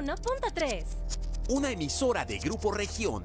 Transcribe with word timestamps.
91.3. 0.00 0.84
Una 1.48 1.70
emisora 1.70 2.24
de 2.24 2.38
Grupo 2.38 2.72
Región. 2.72 3.24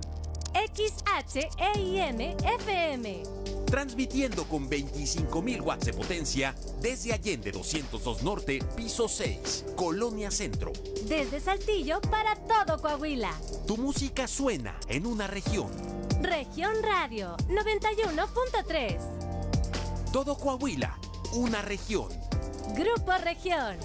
XHEIM 0.54 2.36
FM. 2.44 3.24
Transmitiendo 3.66 4.44
con 4.46 4.70
25.000 4.70 5.62
watts 5.62 5.86
de 5.88 5.94
potencia 5.94 6.56
desde 6.82 7.14
Allende 7.14 7.52
202 7.52 8.24
Norte, 8.24 8.60
piso 8.76 9.08
6, 9.08 9.66
Colonia 9.76 10.32
Centro. 10.32 10.72
Desde 11.08 11.40
Saltillo 11.40 12.02
para 12.02 12.36
todo 12.36 12.82
Coahuila. 12.82 13.32
Tu 13.68 13.78
música 13.78 14.28
suena 14.28 14.76
en 14.88 15.06
una 15.06 15.28
región. 15.28 15.70
Región 16.22 16.74
Radio 16.84 17.36
91.3. 17.48 20.12
Todo 20.12 20.38
Coahuila, 20.38 20.98
una 21.34 21.62
región. 21.62 22.10
Grupo 22.76 23.12
Región. 23.24 23.78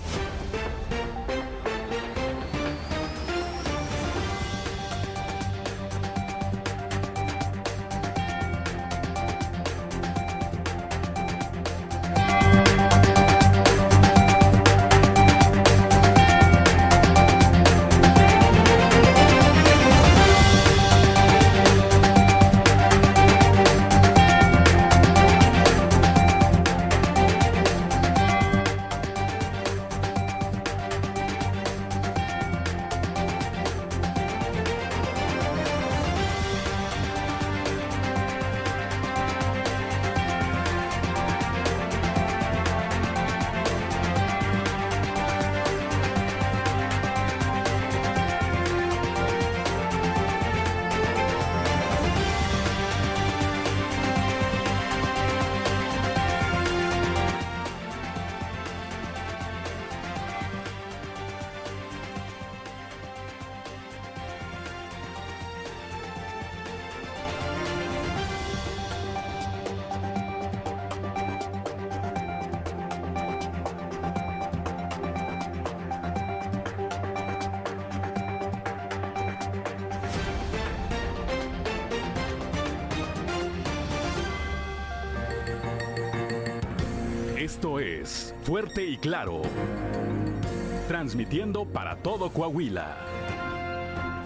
Transmitiendo 91.11 91.65
para 91.65 91.97
todo 91.97 92.33
Coahuila. 92.33 92.97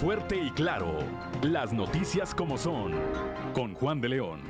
Fuerte 0.00 0.36
y 0.36 0.50
Claro. 0.50 0.98
Las 1.40 1.72
noticias 1.72 2.34
como 2.34 2.58
son. 2.58 2.92
Con 3.54 3.72
Juan 3.72 4.02
de 4.02 4.10
León 4.10 4.42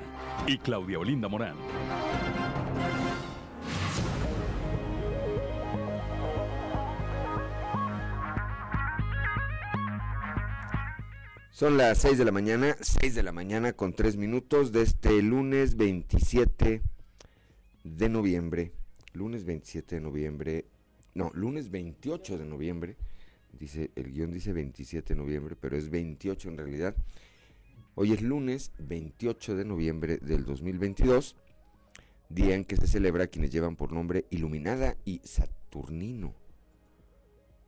y 0.48 0.58
Claudia 0.58 0.98
Olinda 0.98 1.28
Morán. 1.28 1.54
Son 11.52 11.76
las 11.76 11.98
6 11.98 12.18
de 12.18 12.24
la 12.24 12.32
mañana, 12.32 12.74
6 12.80 13.14
de 13.14 13.22
la 13.22 13.30
mañana 13.30 13.74
con 13.74 13.92
3 13.92 14.16
minutos 14.16 14.72
de 14.72 14.82
este 14.82 15.22
lunes 15.22 15.76
27 15.76 16.82
de 17.84 18.08
noviembre. 18.08 18.72
Lunes 19.12 19.44
27 19.44 19.94
de 19.94 20.00
noviembre. 20.00 20.73
No, 21.14 21.30
lunes 21.34 21.70
28 21.70 22.38
de 22.38 22.44
noviembre. 22.44 22.96
Dice, 23.52 23.92
el 23.94 24.10
guion 24.10 24.32
dice 24.32 24.52
27 24.52 25.14
de 25.14 25.20
noviembre, 25.20 25.56
pero 25.58 25.76
es 25.76 25.88
28 25.88 26.48
en 26.48 26.58
realidad. 26.58 26.96
Hoy 27.94 28.12
es 28.12 28.20
lunes 28.20 28.72
28 28.78 29.54
de 29.54 29.64
noviembre 29.64 30.18
del 30.18 30.44
2022, 30.44 31.36
día 32.28 32.56
en 32.56 32.64
que 32.64 32.76
se 32.76 32.88
celebra 32.88 33.24
a 33.24 33.26
quienes 33.28 33.52
llevan 33.52 33.76
por 33.76 33.92
nombre 33.92 34.26
Iluminada 34.30 34.96
y 35.04 35.20
Saturnino. 35.22 36.34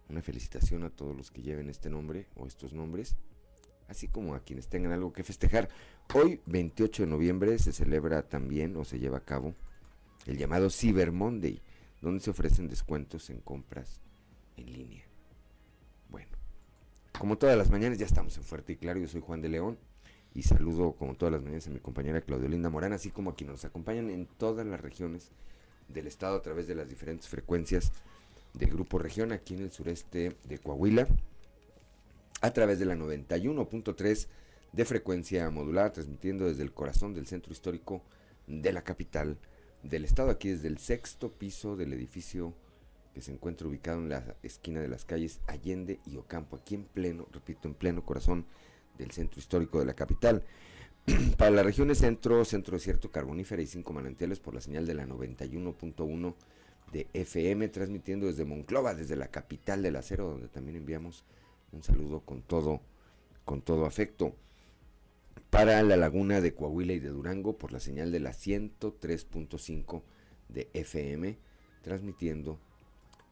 Una 0.09 0.23
felicitación 0.23 0.83
a 0.83 0.91
todos 0.91 1.17
los 1.17 1.31
que 1.31 1.43
lleven 1.43 1.71
este 1.71 1.89
nombre 1.89 2.27
o 2.35 2.47
estos 2.47 2.73
nombres 2.73 3.17
así 3.89 4.09
como 4.09 4.35
a 4.35 4.41
quienes 4.41 4.69
tengan 4.69 4.93
algo 4.93 5.13
que 5.13 5.23
festejar. 5.23 5.69
Hoy, 6.15 6.41
28 6.47 7.05
de 7.05 7.09
noviembre, 7.09 7.59
se 7.59 7.73
celebra 7.73 8.23
también 8.23 8.77
o 8.77 8.85
se 8.85 8.99
lleva 8.99 9.19
a 9.19 9.25
cabo 9.25 9.55
el 10.27 10.39
llamado 10.39 10.71
Cyber 10.71 11.13
Monday, 11.13 11.63
donde 12.01 12.21
se 12.21 12.31
ofrecen 12.31 12.69
descuentos 12.69 13.31
en 13.31 13.41
compras 13.41 14.01
en 14.57 14.73
línea. 14.73 15.05
Bueno, 16.09 16.31
como 17.19 17.39
todas 17.39 17.57
las 17.57 17.71
mañanas 17.71 17.99
ya 17.99 18.07
estamos 18.07 18.37
en 18.37 18.45
Fuerte 18.45 18.73
y 18.73 18.77
Claro, 18.77 19.01
yo 19.01 19.09
soy 19.09 19.21
Juan 19.21 19.43
de 19.43 19.49
León 19.49 19.79
y 20.35 20.43
saludo 20.43 20.93
como 20.93 21.15
todas 21.15 21.33
las 21.33 21.43
mañanas 21.43 21.67
a 21.67 21.71
mi 21.71 21.81
compañera 21.81 22.21
Claudio 22.21 22.49
Linda 22.49 22.69
Morán, 22.69 22.93
así 22.93 23.11
como 23.11 23.31
a 23.31 23.35
quienes 23.35 23.55
nos 23.55 23.65
acompañan 23.65 24.11
en 24.11 24.27
todas 24.27 24.67
las 24.67 24.81
regiones 24.81 25.31
del 25.89 26.07
estado 26.07 26.37
a 26.37 26.43
través 26.43 26.67
de 26.67 26.75
las 26.75 26.89
diferentes 26.89 27.29
frecuencias 27.29 27.93
del 28.55 28.71
Grupo 28.71 28.99
Región 28.99 29.33
aquí 29.33 29.55
en 29.55 29.63
el 29.63 29.71
sureste 29.71 30.37
de 30.45 30.59
Coahuila 30.59 31.07
a 32.41 32.53
través 32.53 32.79
de 32.79 32.85
la 32.85 32.95
91.3 32.95 34.27
de 34.73 34.85
frecuencia 34.85 35.49
modulada, 35.51 35.93
transmitiendo 35.93 36.47
desde 36.47 36.63
el 36.63 36.73
corazón 36.73 37.15
del 37.15 37.27
centro 37.27 37.53
histórico 37.53 38.03
de 38.47 38.73
la 38.73 38.83
capital 38.83 39.39
del 39.89 40.05
estado, 40.05 40.31
aquí 40.31 40.49
desde 40.49 40.69
el 40.69 40.79
sexto 40.79 41.33
piso 41.33 41.77
del 41.77 41.93
edificio 41.93 42.55
que 43.15 43.23
se 43.23 43.33
encuentra 43.33 43.67
ubicado 43.67 43.99
en 44.01 44.11
la 44.11 44.37
esquina 44.43 44.81
de 44.81 44.89
las 44.89 45.05
calles 45.05 45.41
Allende 45.47 46.01
y 46.07 46.17
Ocampo, 46.17 46.57
aquí 46.57 46.75
en 46.75 46.85
pleno, 46.85 47.27
repito, 47.33 47.67
en 47.69 47.75
pleno 47.75 48.05
corazón 48.05 48.47
del 48.99 49.11
centro 49.11 49.41
histórico 49.41 49.79
de 49.79 49.87
la 49.87 49.95
capital. 49.95 50.45
Para 51.39 51.51
las 51.51 51.65
regiones 51.65 51.99
centro, 51.99 52.45
centro 52.45 52.77
desierto 52.77 53.11
carbonífera 53.11 53.63
y 53.63 53.67
cinco 53.67 53.93
manantiales 53.93 54.41
por 54.41 54.55
la 54.55 54.61
señal 54.61 54.87
de 54.87 54.95
la 54.95 55.07
91.1 55.07 56.35
de 56.93 57.09
FM, 57.13 57.69
transmitiendo 57.69 58.27
desde 58.27 58.45
Monclova, 58.45 58.95
desde 58.95 59.17
la 59.17 59.29
capital 59.29 59.83
del 59.83 59.97
acero, 59.97 60.29
donde 60.29 60.49
también 60.49 60.77
enviamos 60.77 61.25
un 61.73 61.83
saludo 61.83 62.21
con 62.21 62.43
todo, 62.43 62.81
con 63.45 63.63
todo 63.63 63.87
afecto. 63.87 64.35
Para 65.51 65.83
la 65.83 65.97
laguna 65.97 66.41
de 66.41 66.55
Coahuila 66.55 66.93
y 66.93 66.99
de 66.99 67.09
Durango 67.09 67.57
por 67.57 67.73
la 67.73 67.81
señal 67.81 68.13
de 68.13 68.21
la 68.21 68.33
103.5 68.33 70.03
de 70.49 70.69
FM, 70.75 71.39
transmitiendo 71.83 72.59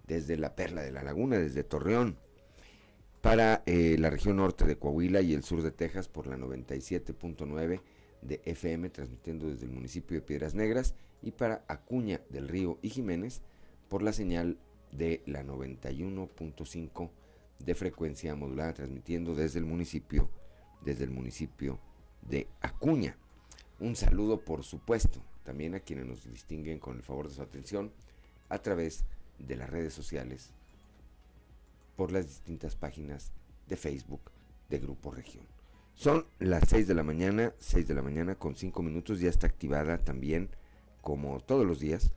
desde 0.06 0.36
la 0.36 0.54
Perla 0.54 0.82
de 0.82 0.92
la 0.92 1.02
Laguna, 1.02 1.38
desde 1.38 1.64
Torreón. 1.64 2.16
Para 3.20 3.62
eh, 3.66 3.96
la 3.98 4.10
región 4.10 4.36
norte 4.36 4.64
de 4.64 4.76
Coahuila 4.76 5.22
y 5.22 5.32
el 5.32 5.44
sur 5.44 5.62
de 5.62 5.70
Texas 5.70 6.08
por 6.08 6.26
la 6.26 6.36
97.9 6.36 7.80
de 8.22 8.40
FM, 8.44 8.90
transmitiendo 8.90 9.48
desde 9.48 9.66
el 9.66 9.72
municipio 9.72 10.16
de 10.16 10.26
Piedras 10.26 10.54
Negras. 10.54 10.94
Y 11.22 11.30
para 11.32 11.64
Acuña 11.68 12.20
del 12.28 12.48
Río 12.48 12.78
y 12.82 12.90
Jiménez 12.90 13.40
por 13.88 14.02
la 14.02 14.12
señal 14.12 14.58
de 14.92 15.22
la 15.26 15.42
91.5 15.42 17.10
de 17.58 17.74
frecuencia 17.74 18.34
modulada 18.34 18.74
transmitiendo 18.74 19.34
desde 19.34 19.58
el 19.58 19.64
municipio, 19.64 20.30
desde 20.84 21.04
el 21.04 21.10
municipio 21.10 21.80
de 22.28 22.48
Acuña. 22.60 23.16
Un 23.80 23.96
saludo, 23.96 24.40
por 24.44 24.64
supuesto, 24.64 25.20
también 25.44 25.74
a 25.74 25.80
quienes 25.80 26.06
nos 26.06 26.24
distinguen 26.24 26.78
con 26.78 26.96
el 26.96 27.02
favor 27.02 27.28
de 27.28 27.34
su 27.34 27.42
atención 27.42 27.92
a 28.48 28.58
través 28.58 29.04
de 29.38 29.56
las 29.56 29.68
redes 29.70 29.92
sociales, 29.92 30.50
por 31.96 32.12
las 32.12 32.26
distintas 32.26 32.76
páginas 32.76 33.32
de 33.68 33.76
Facebook 33.76 34.20
de 34.68 34.78
Grupo 34.78 35.10
Región. 35.10 35.44
Son 35.94 36.26
las 36.38 36.68
6 36.68 36.88
de 36.88 36.94
la 36.94 37.04
mañana, 37.04 37.54
6 37.58 37.86
de 37.86 37.94
la 37.94 38.02
mañana 38.02 38.34
con 38.34 38.56
5 38.56 38.82
minutos, 38.82 39.20
ya 39.20 39.28
está 39.28 39.46
activada 39.46 39.98
también, 39.98 40.50
como 41.02 41.40
todos 41.40 41.66
los 41.66 41.78
días, 41.78 42.12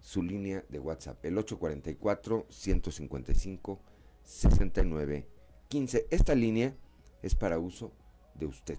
su 0.00 0.22
línea 0.22 0.64
de 0.68 0.78
WhatsApp, 0.78 1.24
el 1.24 1.38
844 1.38 2.46
155 2.50 3.80
6915. 4.22 6.06
Esta 6.10 6.34
línea 6.34 6.74
es 7.22 7.34
para 7.34 7.58
uso 7.58 7.90
de 8.34 8.46
usted. 8.46 8.78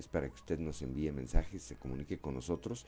Es 0.00 0.08
para 0.08 0.28
que 0.28 0.34
usted 0.34 0.58
nos 0.58 0.80
envíe 0.80 1.12
mensajes, 1.12 1.62
se 1.62 1.76
comunique 1.76 2.18
con 2.18 2.34
nosotros 2.34 2.86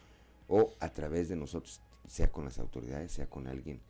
o 0.48 0.72
a 0.80 0.88
través 0.94 1.28
de 1.28 1.36
nosotros, 1.36 1.82
sea 2.08 2.32
con 2.32 2.46
las 2.46 2.58
autoridades, 2.58 3.12
sea 3.12 3.28
con 3.28 3.46
alguien 3.46 3.80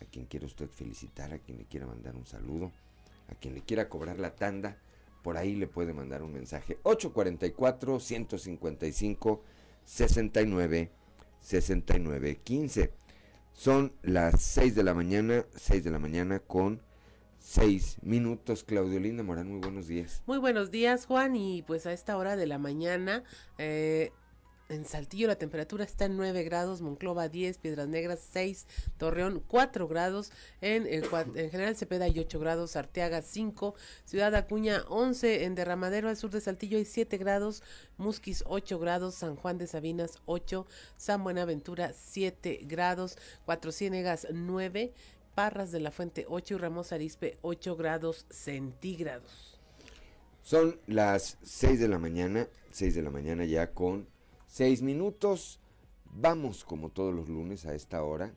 a 0.00 0.04
quien 0.04 0.26
quiera 0.26 0.46
usted 0.46 0.68
felicitar, 0.68 1.32
a 1.32 1.40
quien 1.40 1.58
le 1.58 1.64
quiera 1.64 1.88
mandar 1.88 2.14
un 2.14 2.24
saludo, 2.24 2.70
A 3.30 3.34
quien 3.34 3.54
le 3.54 3.62
quiera 3.62 3.88
cobrar 3.88 4.20
la 4.20 4.36
tanda, 4.36 4.78
por 5.24 5.36
ahí 5.36 5.56
le 5.56 5.66
puede 5.66 5.92
mandar 5.92 6.22
un 6.22 6.32
mensaje. 6.32 6.78
844 6.84 7.98
155 7.98 9.42
69 9.84 10.90
69 11.40 12.36
15. 12.44 12.92
Son 13.54 13.92
las 14.02 14.40
6 14.40 14.76
de 14.76 14.84
la 14.84 14.94
mañana, 14.94 15.44
6 15.56 15.82
de 15.82 15.90
la 15.90 15.98
mañana 15.98 16.38
con 16.38 16.80
6 17.40 17.98
minutos. 18.02 18.64
Claudio 18.64 19.00
Linda 19.00 19.22
Morán, 19.22 19.50
muy 19.50 19.60
buenos 19.60 19.86
días. 19.86 20.22
Muy 20.26 20.38
buenos 20.38 20.70
días, 20.70 21.06
Juan. 21.06 21.36
Y 21.36 21.62
pues 21.62 21.86
a 21.86 21.92
esta 21.92 22.16
hora 22.16 22.36
de 22.36 22.46
la 22.46 22.58
mañana, 22.58 23.24
eh, 23.58 24.12
en 24.68 24.84
Saltillo 24.84 25.26
la 25.26 25.36
temperatura 25.36 25.84
está 25.84 26.04
en 26.04 26.16
9 26.16 26.42
grados, 26.42 26.82
Monclova 26.82 27.28
10, 27.28 27.58
Piedras 27.58 27.88
Negras 27.88 28.20
6, 28.32 28.66
Torreón 28.98 29.42
4 29.46 29.88
grados, 29.88 30.30
en, 30.60 30.86
el, 30.86 31.04
en 31.34 31.50
General 31.50 31.76
Cepeda 31.76 32.04
hay 32.04 32.18
8 32.18 32.38
grados, 32.38 32.76
Arteaga 32.76 33.22
5, 33.22 33.74
Ciudad 34.04 34.34
Acuña 34.34 34.82
11, 34.88 35.44
en 35.44 35.54
Derramadero 35.54 36.08
al 36.08 36.16
sur 36.16 36.30
de 36.30 36.40
Saltillo 36.40 36.78
hay 36.78 36.84
7 36.84 37.16
grados, 37.16 37.62
Musquis 37.96 38.44
8 38.46 38.78
grados, 38.78 39.14
San 39.14 39.36
Juan 39.36 39.58
de 39.58 39.66
Sabinas 39.66 40.18
8, 40.26 40.66
San 40.96 41.24
Buenaventura 41.24 41.92
7 41.94 42.60
grados, 42.64 43.16
Cuatro 43.44 43.72
Ciénegas 43.72 44.26
9, 44.30 44.92
Parras 45.38 45.70
de 45.70 45.78
la 45.78 45.92
Fuente 45.92 46.26
8 46.28 46.56
y 46.56 46.58
Ramos 46.58 46.90
Arispe 46.90 47.38
8 47.42 47.76
grados 47.76 48.26
centígrados. 48.28 49.56
Son 50.42 50.80
las 50.88 51.38
6 51.42 51.78
de 51.78 51.86
la 51.86 52.00
mañana, 52.00 52.48
6 52.72 52.96
de 52.96 53.02
la 53.02 53.10
mañana 53.10 53.44
ya 53.44 53.72
con 53.72 54.08
Seis 54.48 54.82
minutos. 54.82 55.60
Vamos, 56.06 56.64
como 56.64 56.90
todos 56.90 57.14
los 57.14 57.28
lunes 57.28 57.66
a 57.66 57.76
esta 57.76 58.02
hora, 58.02 58.34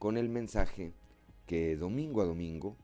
con 0.00 0.16
el 0.18 0.28
mensaje 0.28 0.92
que 1.46 1.76
domingo 1.76 2.20
a 2.20 2.24
domingo 2.24 2.76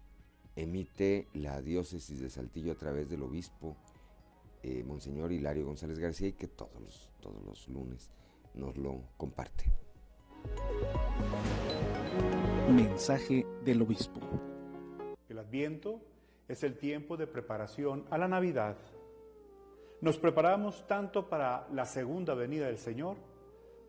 emite 0.55 1.27
la 1.35 1.61
diócesis 1.61 2.21
de 2.21 2.31
Saltillo 2.31 2.71
a 2.71 2.79
través 2.79 3.11
del 3.11 3.25
obispo 3.25 3.77
eh, 4.63 4.85
Monseñor 4.85 5.33
Hilario 5.33 5.67
González 5.67 5.99
García 5.99 6.29
y 6.29 6.35
que 6.35 6.47
todos 6.47 6.81
los, 6.81 7.11
todos 7.21 7.43
los 7.43 7.67
lunes 7.67 8.13
nos 8.55 8.77
lo 8.77 9.03
comparte. 9.17 9.65
Mensaje 12.71 13.47
del 13.65 13.83
obispo. 13.83 14.21
El 15.29 15.39
adviento 15.39 16.01
es 16.49 16.63
el 16.63 16.79
tiempo 16.79 17.17
de 17.17 17.27
preparación 17.27 18.05
a 18.11 18.19
la 18.19 18.29
Navidad 18.29 18.77
nos 20.01 20.17
preparamos 20.17 20.87
tanto 20.87 21.29
para 21.29 21.69
la 21.73 21.85
segunda 21.85 22.33
venida 22.33 22.67
del 22.67 22.79
Señor 22.79 23.19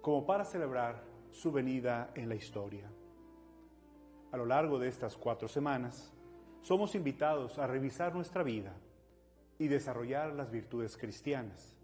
como 0.01 0.25
para 0.25 0.43
celebrar 0.43 1.01
su 1.31 1.53
venida 1.53 2.11
en 2.15 2.27
la 2.27 2.35
historia. 2.35 2.91
A 4.33 4.37
lo 4.37 4.45
largo 4.45 4.77
de 4.77 4.89
estas 4.89 5.15
cuatro 5.15 5.47
semanas, 5.47 6.11
somos 6.61 6.95
invitados 6.95 7.57
a 7.59 7.67
revisar 7.67 8.13
nuestra 8.13 8.43
vida 8.43 8.73
y 9.57 9.69
desarrollar 9.69 10.33
las 10.33 10.51
virtudes 10.51 10.97
cristianas, 10.97 11.77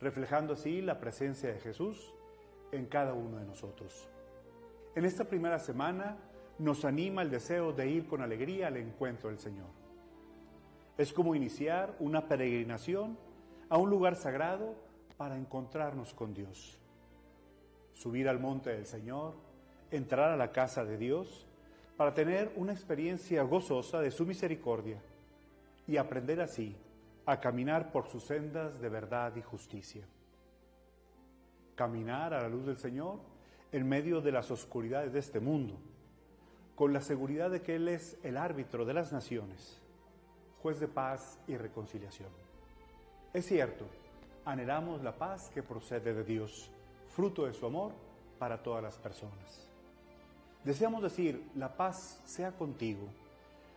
reflejando 0.00 0.52
así 0.52 0.80
la 0.80 1.00
presencia 1.00 1.52
de 1.52 1.58
Jesús 1.58 2.14
en 2.70 2.86
cada 2.86 3.12
uno 3.12 3.38
de 3.38 3.44
nosotros. 3.44 4.08
En 4.98 5.04
esta 5.04 5.22
primera 5.22 5.60
semana 5.60 6.16
nos 6.58 6.84
anima 6.84 7.22
el 7.22 7.30
deseo 7.30 7.72
de 7.72 7.88
ir 7.88 8.08
con 8.08 8.20
alegría 8.20 8.66
al 8.66 8.78
encuentro 8.78 9.28
del 9.28 9.38
Señor. 9.38 9.68
Es 10.96 11.12
como 11.12 11.36
iniciar 11.36 11.94
una 12.00 12.26
peregrinación 12.26 13.16
a 13.68 13.78
un 13.78 13.90
lugar 13.90 14.16
sagrado 14.16 14.74
para 15.16 15.38
encontrarnos 15.38 16.12
con 16.14 16.34
Dios. 16.34 16.80
Subir 17.94 18.28
al 18.28 18.40
monte 18.40 18.70
del 18.70 18.86
Señor, 18.86 19.34
entrar 19.92 20.32
a 20.32 20.36
la 20.36 20.50
casa 20.50 20.84
de 20.84 20.98
Dios, 20.98 21.46
para 21.96 22.12
tener 22.12 22.50
una 22.56 22.72
experiencia 22.72 23.44
gozosa 23.44 24.00
de 24.00 24.10
su 24.10 24.26
misericordia 24.26 25.00
y 25.86 25.96
aprender 25.96 26.40
así 26.40 26.74
a 27.24 27.38
caminar 27.38 27.92
por 27.92 28.08
sus 28.08 28.24
sendas 28.24 28.80
de 28.80 28.88
verdad 28.88 29.36
y 29.36 29.42
justicia. 29.42 30.04
Caminar 31.76 32.34
a 32.34 32.42
la 32.42 32.48
luz 32.48 32.66
del 32.66 32.78
Señor 32.78 33.27
en 33.72 33.88
medio 33.88 34.20
de 34.20 34.32
las 34.32 34.50
oscuridades 34.50 35.12
de 35.12 35.18
este 35.18 35.40
mundo, 35.40 35.74
con 36.74 36.92
la 36.92 37.00
seguridad 37.00 37.50
de 37.50 37.60
que 37.60 37.76
Él 37.76 37.88
es 37.88 38.16
el 38.22 38.36
árbitro 38.36 38.84
de 38.84 38.94
las 38.94 39.12
naciones, 39.12 39.80
juez 40.62 40.80
de 40.80 40.88
paz 40.88 41.38
y 41.46 41.56
reconciliación. 41.56 42.30
Es 43.32 43.46
cierto, 43.46 43.84
anhelamos 44.44 45.02
la 45.02 45.16
paz 45.16 45.50
que 45.52 45.62
procede 45.62 46.14
de 46.14 46.24
Dios, 46.24 46.70
fruto 47.08 47.46
de 47.46 47.52
su 47.52 47.66
amor 47.66 47.92
para 48.38 48.62
todas 48.62 48.82
las 48.82 48.96
personas. 48.96 49.66
Deseamos 50.64 51.02
decir, 51.02 51.50
la 51.54 51.76
paz 51.76 52.20
sea 52.24 52.52
contigo, 52.52 53.08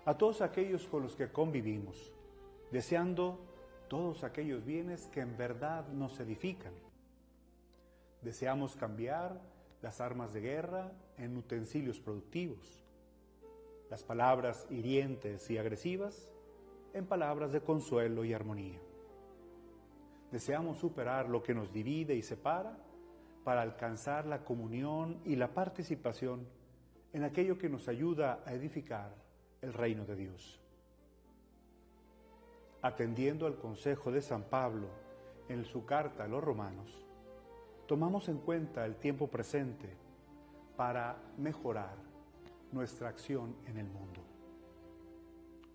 a 0.05 0.17
todos 0.17 0.41
aquellos 0.41 0.87
con 0.87 1.03
los 1.03 1.15
que 1.15 1.31
convivimos, 1.31 2.11
deseando 2.71 3.39
todos 3.87 4.23
aquellos 4.23 4.65
bienes 4.65 5.07
que 5.07 5.19
en 5.19 5.37
verdad 5.37 5.87
nos 5.89 6.19
edifican. 6.19 6.73
Deseamos 8.21 8.75
cambiar 8.75 9.39
las 9.81 9.99
armas 9.99 10.33
de 10.33 10.41
guerra 10.41 10.91
en 11.17 11.37
utensilios 11.37 11.99
productivos, 11.99 12.83
las 13.89 14.03
palabras 14.03 14.67
hirientes 14.69 15.49
y 15.49 15.57
agresivas 15.57 16.31
en 16.93 17.05
palabras 17.05 17.51
de 17.51 17.61
consuelo 17.61 18.23
y 18.23 18.33
armonía. 18.33 18.79
Deseamos 20.31 20.77
superar 20.77 21.27
lo 21.27 21.43
que 21.43 21.53
nos 21.53 21.73
divide 21.73 22.15
y 22.15 22.21
separa 22.21 22.77
para 23.43 23.61
alcanzar 23.61 24.25
la 24.25 24.43
comunión 24.43 25.19
y 25.25 25.35
la 25.35 25.53
participación 25.53 26.47
en 27.13 27.23
aquello 27.23 27.57
que 27.57 27.69
nos 27.69 27.87
ayuda 27.87 28.41
a 28.45 28.53
edificar 28.53 29.13
el 29.61 29.73
reino 29.73 30.05
de 30.05 30.15
Dios. 30.15 30.59
Atendiendo 32.81 33.45
al 33.45 33.57
consejo 33.57 34.11
de 34.11 34.21
San 34.21 34.43
Pablo 34.43 34.87
en 35.49 35.65
su 35.65 35.85
carta 35.85 36.23
a 36.23 36.27
los 36.27 36.43
romanos, 36.43 37.05
tomamos 37.91 38.29
en 38.29 38.37
cuenta 38.37 38.85
el 38.85 38.95
tiempo 38.95 39.27
presente 39.27 39.89
para 40.77 41.21
mejorar 41.37 41.97
nuestra 42.71 43.09
acción 43.09 43.53
en 43.65 43.75
el 43.75 43.85
mundo. 43.85 44.21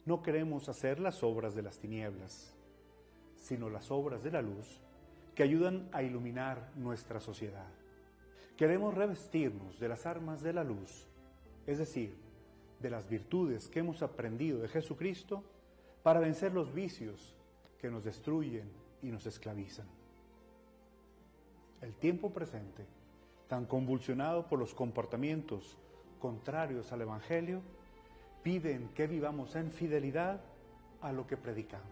No 0.06 0.22
queremos 0.22 0.66
hacer 0.70 0.98
las 0.98 1.22
obras 1.22 1.54
de 1.54 1.60
las 1.60 1.78
tinieblas, 1.78 2.54
sino 3.36 3.68
las 3.68 3.90
obras 3.90 4.22
de 4.24 4.30
la 4.30 4.40
luz 4.40 4.80
que 5.34 5.42
ayudan 5.42 5.90
a 5.92 6.02
iluminar 6.02 6.70
nuestra 6.74 7.20
sociedad. 7.20 7.68
Queremos 8.56 8.94
revestirnos 8.94 9.78
de 9.78 9.88
las 9.88 10.06
armas 10.06 10.40
de 10.40 10.54
la 10.54 10.64
luz, 10.64 11.06
es 11.66 11.76
decir, 11.76 12.16
de 12.80 12.88
las 12.88 13.06
virtudes 13.10 13.68
que 13.68 13.80
hemos 13.80 14.00
aprendido 14.00 14.60
de 14.60 14.68
Jesucristo 14.68 15.44
para 16.02 16.20
vencer 16.20 16.54
los 16.54 16.72
vicios 16.72 17.36
que 17.78 17.90
nos 17.90 18.04
destruyen 18.04 18.70
y 19.02 19.08
nos 19.08 19.26
esclavizan. 19.26 20.05
El 21.86 21.94
tiempo 21.94 22.30
presente, 22.30 22.84
tan 23.46 23.64
convulsionado 23.64 24.48
por 24.48 24.58
los 24.58 24.74
comportamientos 24.74 25.78
contrarios 26.18 26.90
al 26.90 27.02
Evangelio, 27.02 27.62
piden 28.42 28.88
que 28.88 29.06
vivamos 29.06 29.54
en 29.54 29.70
fidelidad 29.70 30.40
a 31.00 31.12
lo 31.12 31.28
que 31.28 31.36
predicamos. 31.36 31.86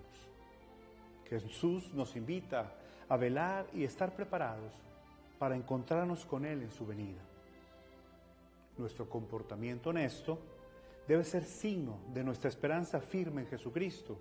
Jesús 1.28 1.94
nos 1.94 2.16
invita 2.16 2.72
a 3.08 3.16
velar 3.16 3.68
y 3.72 3.84
estar 3.84 4.16
preparados 4.16 4.72
para 5.38 5.54
encontrarnos 5.54 6.26
con 6.26 6.44
Él 6.44 6.62
en 6.62 6.72
su 6.72 6.84
venida. 6.84 7.22
Nuestro 8.76 9.08
comportamiento 9.08 9.90
honesto 9.90 10.40
debe 11.06 11.22
ser 11.22 11.44
signo 11.44 11.98
de 12.12 12.24
nuestra 12.24 12.48
esperanza 12.48 13.00
firme 13.00 13.42
en 13.42 13.46
Jesucristo, 13.46 14.18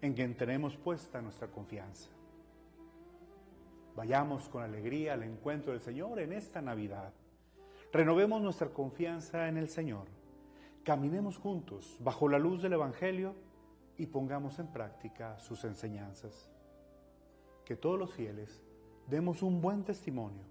en 0.00 0.14
quien 0.14 0.36
tenemos 0.36 0.76
puesta 0.76 1.20
nuestra 1.20 1.48
confianza. 1.48 2.08
Vayamos 3.96 4.48
con 4.48 4.62
alegría 4.62 5.12
al 5.12 5.22
encuentro 5.22 5.72
del 5.72 5.80
Señor 5.80 6.18
en 6.18 6.32
esta 6.32 6.62
Navidad. 6.62 7.12
Renovemos 7.92 8.40
nuestra 8.40 8.68
confianza 8.68 9.48
en 9.48 9.58
el 9.58 9.68
Señor. 9.68 10.06
Caminemos 10.82 11.36
juntos 11.36 11.96
bajo 12.00 12.28
la 12.28 12.38
luz 12.38 12.62
del 12.62 12.72
Evangelio 12.72 13.34
y 13.98 14.06
pongamos 14.06 14.58
en 14.58 14.68
práctica 14.68 15.38
sus 15.38 15.64
enseñanzas. 15.64 16.50
Que 17.64 17.76
todos 17.76 17.98
los 17.98 18.12
fieles 18.12 18.62
demos 19.06 19.42
un 19.42 19.60
buen 19.60 19.84
testimonio 19.84 20.44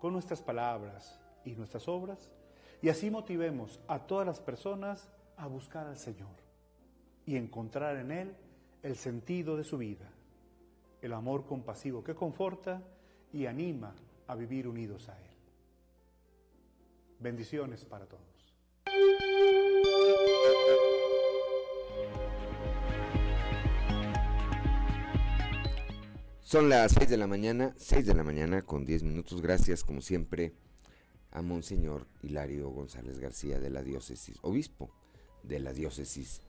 con 0.00 0.12
nuestras 0.12 0.40
palabras 0.40 1.20
y 1.44 1.52
nuestras 1.56 1.88
obras 1.88 2.30
y 2.82 2.88
así 2.88 3.10
motivemos 3.10 3.80
a 3.88 4.06
todas 4.06 4.26
las 4.26 4.40
personas 4.40 5.08
a 5.36 5.46
buscar 5.46 5.86
al 5.86 5.96
Señor 5.96 6.36
y 7.24 7.36
encontrar 7.36 7.96
en 7.96 8.12
Él 8.12 8.36
el 8.82 8.96
sentido 8.96 9.56
de 9.56 9.64
su 9.64 9.78
vida, 9.78 10.08
el 11.02 11.12
amor 11.12 11.46
compasivo 11.46 12.02
que 12.02 12.14
conforta 12.14 12.82
y 13.32 13.46
anima 13.46 13.94
a 14.26 14.34
vivir 14.34 14.66
unidos 14.66 15.08
a 15.08 15.20
Él. 15.20 15.36
Bendiciones 17.18 17.84
para 17.84 18.06
todos. 18.06 18.36
Son 26.40 26.68
las 26.68 26.92
6 26.92 27.10
de 27.10 27.16
la 27.16 27.26
mañana, 27.26 27.74
6 27.76 28.06
de 28.06 28.14
la 28.14 28.22
mañana 28.22 28.62
con 28.62 28.84
10 28.84 29.02
minutos. 29.02 29.42
Gracias, 29.42 29.82
como 29.82 30.00
siempre, 30.00 30.54
a 31.32 31.42
Monseñor 31.42 32.06
Hilario 32.22 32.70
González 32.70 33.18
García 33.18 33.58
de 33.58 33.68
la 33.68 33.82
diócesis, 33.82 34.38
obispo 34.42 34.90
de 35.42 35.58
la 35.58 35.72
diócesis 35.72 36.42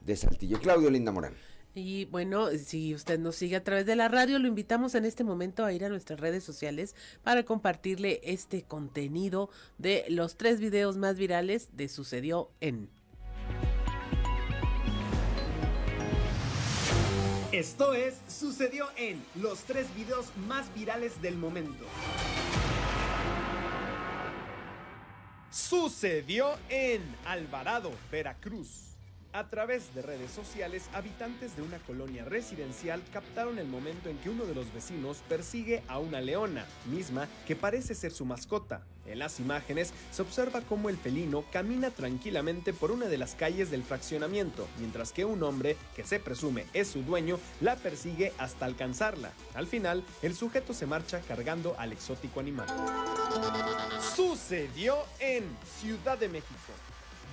de 0.00 0.16
Saltillo. 0.16 0.58
Claudio 0.60 0.90
Linda 0.90 1.12
Morán. 1.12 1.34
Y 1.74 2.04
bueno, 2.04 2.50
si 2.50 2.94
usted 2.94 3.18
nos 3.18 3.34
sigue 3.34 3.56
a 3.56 3.64
través 3.64 3.84
de 3.84 3.96
la 3.96 4.06
radio, 4.06 4.38
lo 4.38 4.46
invitamos 4.46 4.94
en 4.94 5.04
este 5.04 5.24
momento 5.24 5.64
a 5.64 5.72
ir 5.72 5.84
a 5.84 5.88
nuestras 5.88 6.20
redes 6.20 6.44
sociales 6.44 6.94
para 7.24 7.42
compartirle 7.42 8.20
este 8.22 8.62
contenido 8.62 9.50
de 9.76 10.04
los 10.08 10.36
tres 10.36 10.60
videos 10.60 10.96
más 10.96 11.18
virales 11.18 11.76
de 11.76 11.88
Sucedió 11.88 12.50
en. 12.60 12.88
Esto 17.50 17.92
es 17.92 18.20
Sucedió 18.28 18.86
en 18.96 19.20
los 19.34 19.60
tres 19.64 19.92
videos 19.96 20.26
más 20.46 20.72
virales 20.74 21.20
del 21.22 21.36
momento. 21.36 21.84
Sucedió 25.50 26.56
en 26.68 27.02
Alvarado, 27.24 27.90
Veracruz. 28.12 28.93
A 29.34 29.50
través 29.50 29.92
de 29.96 30.02
redes 30.02 30.30
sociales, 30.30 30.88
habitantes 30.92 31.56
de 31.56 31.62
una 31.62 31.80
colonia 31.80 32.24
residencial 32.24 33.02
captaron 33.12 33.58
el 33.58 33.66
momento 33.66 34.08
en 34.08 34.16
que 34.18 34.30
uno 34.30 34.44
de 34.44 34.54
los 34.54 34.72
vecinos 34.72 35.24
persigue 35.28 35.82
a 35.88 35.98
una 35.98 36.20
leona, 36.20 36.64
misma 36.86 37.26
que 37.44 37.56
parece 37.56 37.96
ser 37.96 38.12
su 38.12 38.24
mascota. 38.24 38.82
En 39.06 39.18
las 39.18 39.40
imágenes 39.40 39.92
se 40.12 40.22
observa 40.22 40.60
cómo 40.60 40.88
el 40.88 40.96
felino 40.96 41.44
camina 41.50 41.90
tranquilamente 41.90 42.72
por 42.72 42.92
una 42.92 43.06
de 43.06 43.18
las 43.18 43.34
calles 43.34 43.72
del 43.72 43.82
fraccionamiento, 43.82 44.68
mientras 44.78 45.10
que 45.10 45.24
un 45.24 45.42
hombre, 45.42 45.76
que 45.96 46.04
se 46.04 46.20
presume 46.20 46.66
es 46.72 46.86
su 46.86 47.02
dueño, 47.02 47.40
la 47.60 47.74
persigue 47.74 48.32
hasta 48.38 48.66
alcanzarla. 48.66 49.32
Al 49.54 49.66
final, 49.66 50.04
el 50.22 50.36
sujeto 50.36 50.72
se 50.72 50.86
marcha 50.86 51.20
cargando 51.26 51.74
al 51.76 51.92
exótico 51.92 52.38
animal. 52.38 52.68
Sucedió 54.14 54.96
en 55.18 55.44
Ciudad 55.80 56.18
de 56.18 56.28
México. 56.28 56.72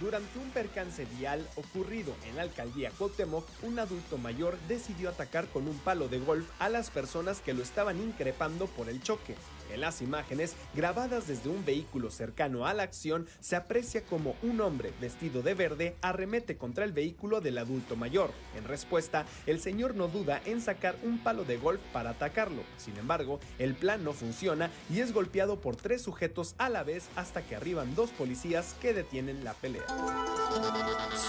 Durante 0.01 0.39
un 0.39 0.49
percance 0.49 1.05
vial 1.19 1.47
ocurrido 1.55 2.15
en 2.27 2.35
la 2.35 2.41
alcaldía 2.41 2.89
Cuauhtémoc, 2.97 3.45
un 3.61 3.77
adulto 3.77 4.17
mayor 4.17 4.57
decidió 4.67 5.09
atacar 5.09 5.45
con 5.49 5.67
un 5.67 5.77
palo 5.77 6.07
de 6.07 6.17
golf 6.17 6.49
a 6.57 6.69
las 6.69 6.89
personas 6.89 7.39
que 7.39 7.53
lo 7.53 7.61
estaban 7.61 8.01
increpando 8.01 8.65
por 8.65 8.89
el 8.89 9.03
choque. 9.03 9.35
En 9.73 9.81
las 9.81 10.01
imágenes, 10.01 10.55
grabadas 10.75 11.27
desde 11.27 11.49
un 11.49 11.63
vehículo 11.63 12.11
cercano 12.11 12.65
a 12.65 12.73
la 12.73 12.83
acción, 12.83 13.27
se 13.39 13.55
aprecia 13.55 14.03
como 14.03 14.35
un 14.41 14.61
hombre 14.61 14.91
vestido 14.99 15.41
de 15.41 15.53
verde 15.53 15.95
arremete 16.01 16.57
contra 16.57 16.83
el 16.83 16.91
vehículo 16.91 17.41
del 17.41 17.57
adulto 17.57 17.95
mayor. 17.95 18.31
En 18.57 18.65
respuesta, 18.65 19.25
el 19.45 19.59
señor 19.59 19.95
no 19.95 20.07
duda 20.07 20.41
en 20.45 20.61
sacar 20.61 20.95
un 21.03 21.19
palo 21.19 21.43
de 21.45 21.57
golf 21.57 21.81
para 21.93 22.11
atacarlo. 22.11 22.63
Sin 22.77 22.97
embargo, 22.97 23.39
el 23.59 23.75
plan 23.75 24.03
no 24.03 24.13
funciona 24.13 24.69
y 24.89 24.99
es 24.99 25.13
golpeado 25.13 25.59
por 25.61 25.75
tres 25.75 26.01
sujetos 26.01 26.55
a 26.57 26.69
la 26.69 26.83
vez 26.83 27.09
hasta 27.15 27.41
que 27.41 27.55
arriban 27.55 27.95
dos 27.95 28.09
policías 28.11 28.75
que 28.81 28.93
detienen 28.93 29.43
la 29.43 29.53
pelea. 29.53 29.85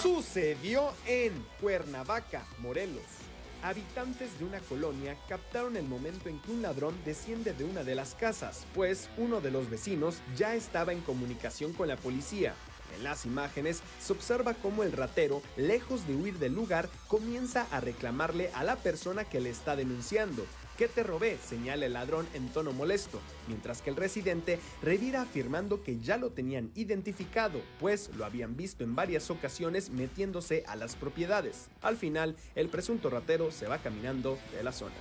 Sucedió 0.03 0.93
en 1.07 1.33
Cuernavaca, 1.61 2.45
Morelos. 2.59 3.22
Habitantes 3.63 4.41
de 4.41 4.45
una 4.45 4.59
colonia 4.59 5.17
captaron 5.29 5.77
el 5.77 5.85
momento 5.85 6.29
en 6.29 6.41
que 6.41 6.51
un 6.51 6.63
ladrón 6.63 6.97
desciende 7.05 7.53
de 7.53 7.63
una 7.63 7.85
de 7.85 7.95
las 7.95 8.17
casas, 8.17 8.67
pues 8.75 9.09
uno 9.17 9.41
de 9.41 9.53
los 9.53 9.71
vecinos 9.71 10.21
ya 10.37 10.57
estaba 10.57 10.93
en 10.93 11.01
comunicación 11.01 11.73
con 11.73 11.87
la 11.87 11.97
policía. 11.97 12.55
En 12.97 13.05
las 13.05 13.25
imágenes 13.25 13.81
se 14.01 14.13
observa 14.13 14.55
cómo 14.55 14.83
el 14.83 14.91
ratero, 14.91 15.43
lejos 15.57 16.09
de 16.09 16.17
huir 16.17 16.39
del 16.41 16.55
lugar, 16.55 16.89
comienza 17.07 17.69
a 17.71 17.79
reclamarle 17.81 18.51
a 18.53 18.65
la 18.65 18.75
persona 18.75 19.25
que 19.25 19.41
le 19.41 19.51
está 19.51 19.77
denunciando. 19.77 20.45
¿Qué 20.79 20.89
te 20.89 21.03
robé? 21.03 21.37
señala 21.37 21.85
el 21.85 21.93
ladrón 21.93 22.27
en 22.33 22.49
tono 22.49 22.73
molesto, 22.73 23.21
mientras 23.47 23.83
que 23.83 23.91
el 23.91 23.97
residente 23.97 24.59
revira 24.81 25.23
afirmando 25.23 25.83
que 25.83 25.99
ya 25.99 26.17
lo 26.17 26.31
tenían 26.31 26.71
identificado, 26.75 27.61
pues 27.79 28.11
lo 28.17 28.25
habían 28.25 28.57
visto 28.57 28.83
en 28.83 28.95
varias 28.95 29.31
ocasiones 29.31 29.91
metiéndose 29.91 30.65
a 30.67 30.77
las 30.77 30.97
propiedades. 30.97 31.69
Al 31.83 31.97
final, 31.97 32.37
el 32.55 32.69
presunto 32.69 33.11
ratero 33.11 33.51
se 33.51 33.67
va 33.67 33.79
caminando 33.79 34.39
de 34.57 34.63
la 34.63 34.73
zona. 34.73 34.95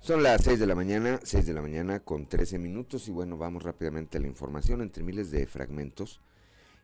Son 0.00 0.22
las 0.22 0.44
6 0.44 0.58
de 0.58 0.66
la 0.66 0.74
mañana, 0.74 1.20
6 1.22 1.46
de 1.46 1.54
la 1.54 1.62
mañana 1.62 2.00
con 2.00 2.26
13 2.26 2.58
minutos 2.58 3.08
y 3.08 3.10
bueno, 3.10 3.36
vamos 3.36 3.62
rápidamente 3.62 4.18
a 4.18 4.20
la 4.20 4.26
información. 4.26 4.82
Entre 4.82 5.02
miles 5.02 5.30
de 5.30 5.46
fragmentos 5.46 6.20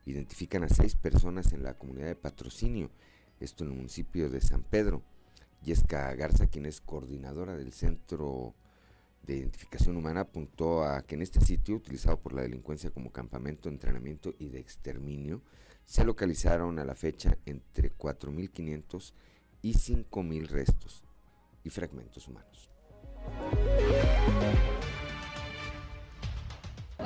identifican 0.07 0.65
a 0.65 0.69
seis 0.69 0.95
personas 0.95 1.53
en 1.53 1.63
la 1.63 1.75
comunidad 1.75 2.07
de 2.07 2.17
patrocinio, 2.17 2.91
esto 3.39 3.65
en 3.65 3.71
el 3.71 3.77
municipio 3.77 4.29
de 4.31 4.41
San 4.41 4.63
Pedro. 4.63 5.03
Yesca 5.63 6.15
Garza, 6.15 6.47
quien 6.47 6.67
es 6.67 6.81
coordinadora 6.81 7.55
del 7.57 7.73
Centro 7.73 8.55
de 9.23 9.37
Identificación 9.37 9.97
Humana, 9.97 10.21
apuntó 10.21 10.85
a 10.85 11.03
que 11.03 11.15
en 11.15 11.23
este 11.23 11.41
sitio, 11.41 11.77
utilizado 11.77 12.19
por 12.19 12.33
la 12.33 12.43
delincuencia 12.43 12.91
como 12.91 13.13
campamento 13.13 13.69
entrenamiento 13.69 14.35
y 14.39 14.49
de 14.49 14.59
exterminio, 14.59 15.43
se 15.85 16.05
localizaron 16.05 16.79
a 16.79 16.85
la 16.85 16.95
fecha 16.95 17.37
entre 17.47 17.93
4.500 17.97 19.13
y 19.63 19.75
5.000 19.75 20.47
restos 20.47 21.05
y 21.65 21.71
fragmentos 21.71 22.29
humanos. 22.29 22.71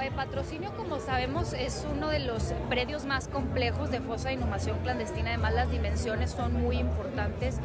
El 0.00 0.12
patrocinio, 0.12 0.72
como 0.76 1.00
sabemos, 1.00 1.52
es 1.54 1.86
uno 1.90 2.08
de 2.08 2.18
los 2.18 2.52
predios 2.68 3.06
más 3.06 3.28
complejos 3.28 3.90
de 3.90 4.00
fosa 4.00 4.28
de 4.28 4.34
inhumación 4.34 4.78
clandestina. 4.80 5.30
Además, 5.30 5.54
las 5.54 5.70
dimensiones 5.70 6.30
son 6.30 6.52
muy 6.52 6.78
importantes. 6.78 7.56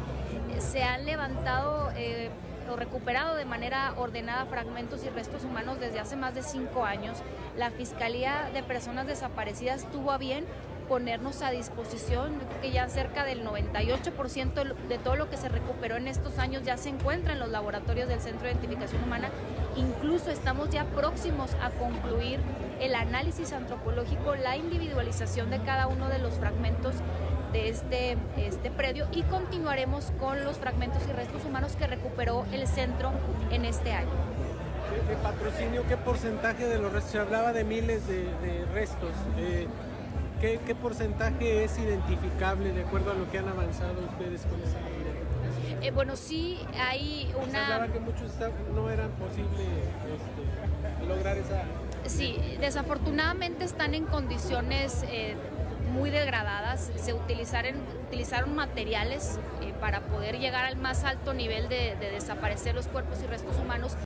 Se 0.58 0.82
han 0.82 1.04
levantado 1.04 1.90
eh, 1.96 2.30
o 2.70 2.76
recuperado 2.76 3.36
de 3.36 3.44
manera 3.44 3.92
ordenada 3.96 4.46
fragmentos 4.46 5.04
y 5.04 5.10
restos 5.10 5.44
humanos 5.44 5.80
desde 5.80 6.00
hace 6.00 6.16
más 6.16 6.34
de 6.34 6.42
cinco 6.42 6.84
años. 6.84 7.18
La 7.56 7.70
Fiscalía 7.70 8.50
de 8.54 8.62
Personas 8.62 9.06
Desaparecidas 9.06 9.90
tuvo 9.90 10.12
a 10.12 10.18
bien 10.18 10.44
ponernos 10.90 11.40
a 11.42 11.52
disposición, 11.52 12.32
que 12.60 12.72
ya 12.72 12.88
cerca 12.88 13.24
del 13.24 13.44
98% 13.44 14.74
de 14.88 14.98
todo 14.98 15.14
lo 15.14 15.30
que 15.30 15.36
se 15.36 15.48
recuperó 15.48 15.96
en 15.96 16.08
estos 16.08 16.36
años 16.40 16.64
ya 16.64 16.76
se 16.76 16.88
encuentra 16.88 17.32
en 17.32 17.38
los 17.38 17.48
laboratorios 17.48 18.08
del 18.08 18.20
Centro 18.20 18.46
de 18.46 18.54
Identificación 18.54 19.04
Humana. 19.04 19.28
Incluso 19.76 20.32
estamos 20.32 20.68
ya 20.70 20.86
próximos 20.86 21.52
a 21.62 21.70
concluir 21.70 22.40
el 22.80 22.96
análisis 22.96 23.52
antropológico, 23.52 24.34
la 24.34 24.56
individualización 24.56 25.48
de 25.50 25.60
cada 25.60 25.86
uno 25.86 26.08
de 26.08 26.18
los 26.18 26.34
fragmentos 26.34 26.96
de 27.52 27.68
este, 27.68 28.18
este 28.36 28.72
predio 28.72 29.06
y 29.12 29.22
continuaremos 29.22 30.12
con 30.18 30.42
los 30.42 30.56
fragmentos 30.56 31.04
y 31.08 31.12
restos 31.12 31.44
humanos 31.44 31.76
que 31.76 31.86
recuperó 31.86 32.46
el 32.52 32.66
centro 32.66 33.12
en 33.52 33.64
este 33.64 33.92
año. 33.92 34.10
¿De 35.08 35.14
patrocinio 35.14 35.84
qué 35.88 35.96
porcentaje 35.96 36.66
de 36.66 36.80
los 36.80 36.92
restos? 36.92 37.12
Se 37.12 37.20
hablaba 37.20 37.52
de 37.52 37.62
miles 37.62 38.08
de, 38.08 38.64
restos. 38.74 39.12
Eh, 39.38 39.68
¿qué, 40.40 40.60
¿qué, 40.66 40.74
porcentaje 40.74 41.64
es 41.64 41.78
identificable 41.78 42.72
de 42.72 42.82
acuerdo 42.82 43.12
a 43.12 43.14
lo 43.14 43.30
que 43.30 43.38
han 43.38 43.48
avanzado 43.48 43.94
ustedes 44.08 44.42
con 44.42 44.60
esa 44.62 44.78
eh, 45.82 45.92
bueno, 45.92 46.14
sí 46.14 46.58
hay 46.78 47.32
una... 47.42 47.86
Se 47.86 47.92
que 47.92 48.00
muchos 48.00 48.32
no 48.74 48.90
eran 48.90 49.10
posible 49.12 49.62
este, 50.12 51.06
lograr 51.06 51.38
esa... 51.38 51.62
Sí, 52.04 52.38
desafortunadamente 52.60 53.64
están 53.64 53.94
en 53.94 54.04
condiciones 54.04 55.04
eh, 55.08 55.36
muy 55.94 56.10
degradadas. 56.10 56.90
Se 56.96 57.14
utilizaron, 57.14 57.76
utilizaron 58.06 58.54
materiales 58.54 59.38
eh, 59.62 59.72
para 59.80 60.00
poder 60.00 60.38
llegar 60.38 60.66
al 60.66 60.76
más 60.76 61.04
alto 61.04 61.32
nivel 61.32 61.68
de, 61.70 61.96
de 61.98 62.10
desaparecer 62.10 62.74
los 62.74 62.86
cuerpos 62.88 63.18
y 63.22 63.26
restos 63.26 63.56
humanos. 63.58 63.96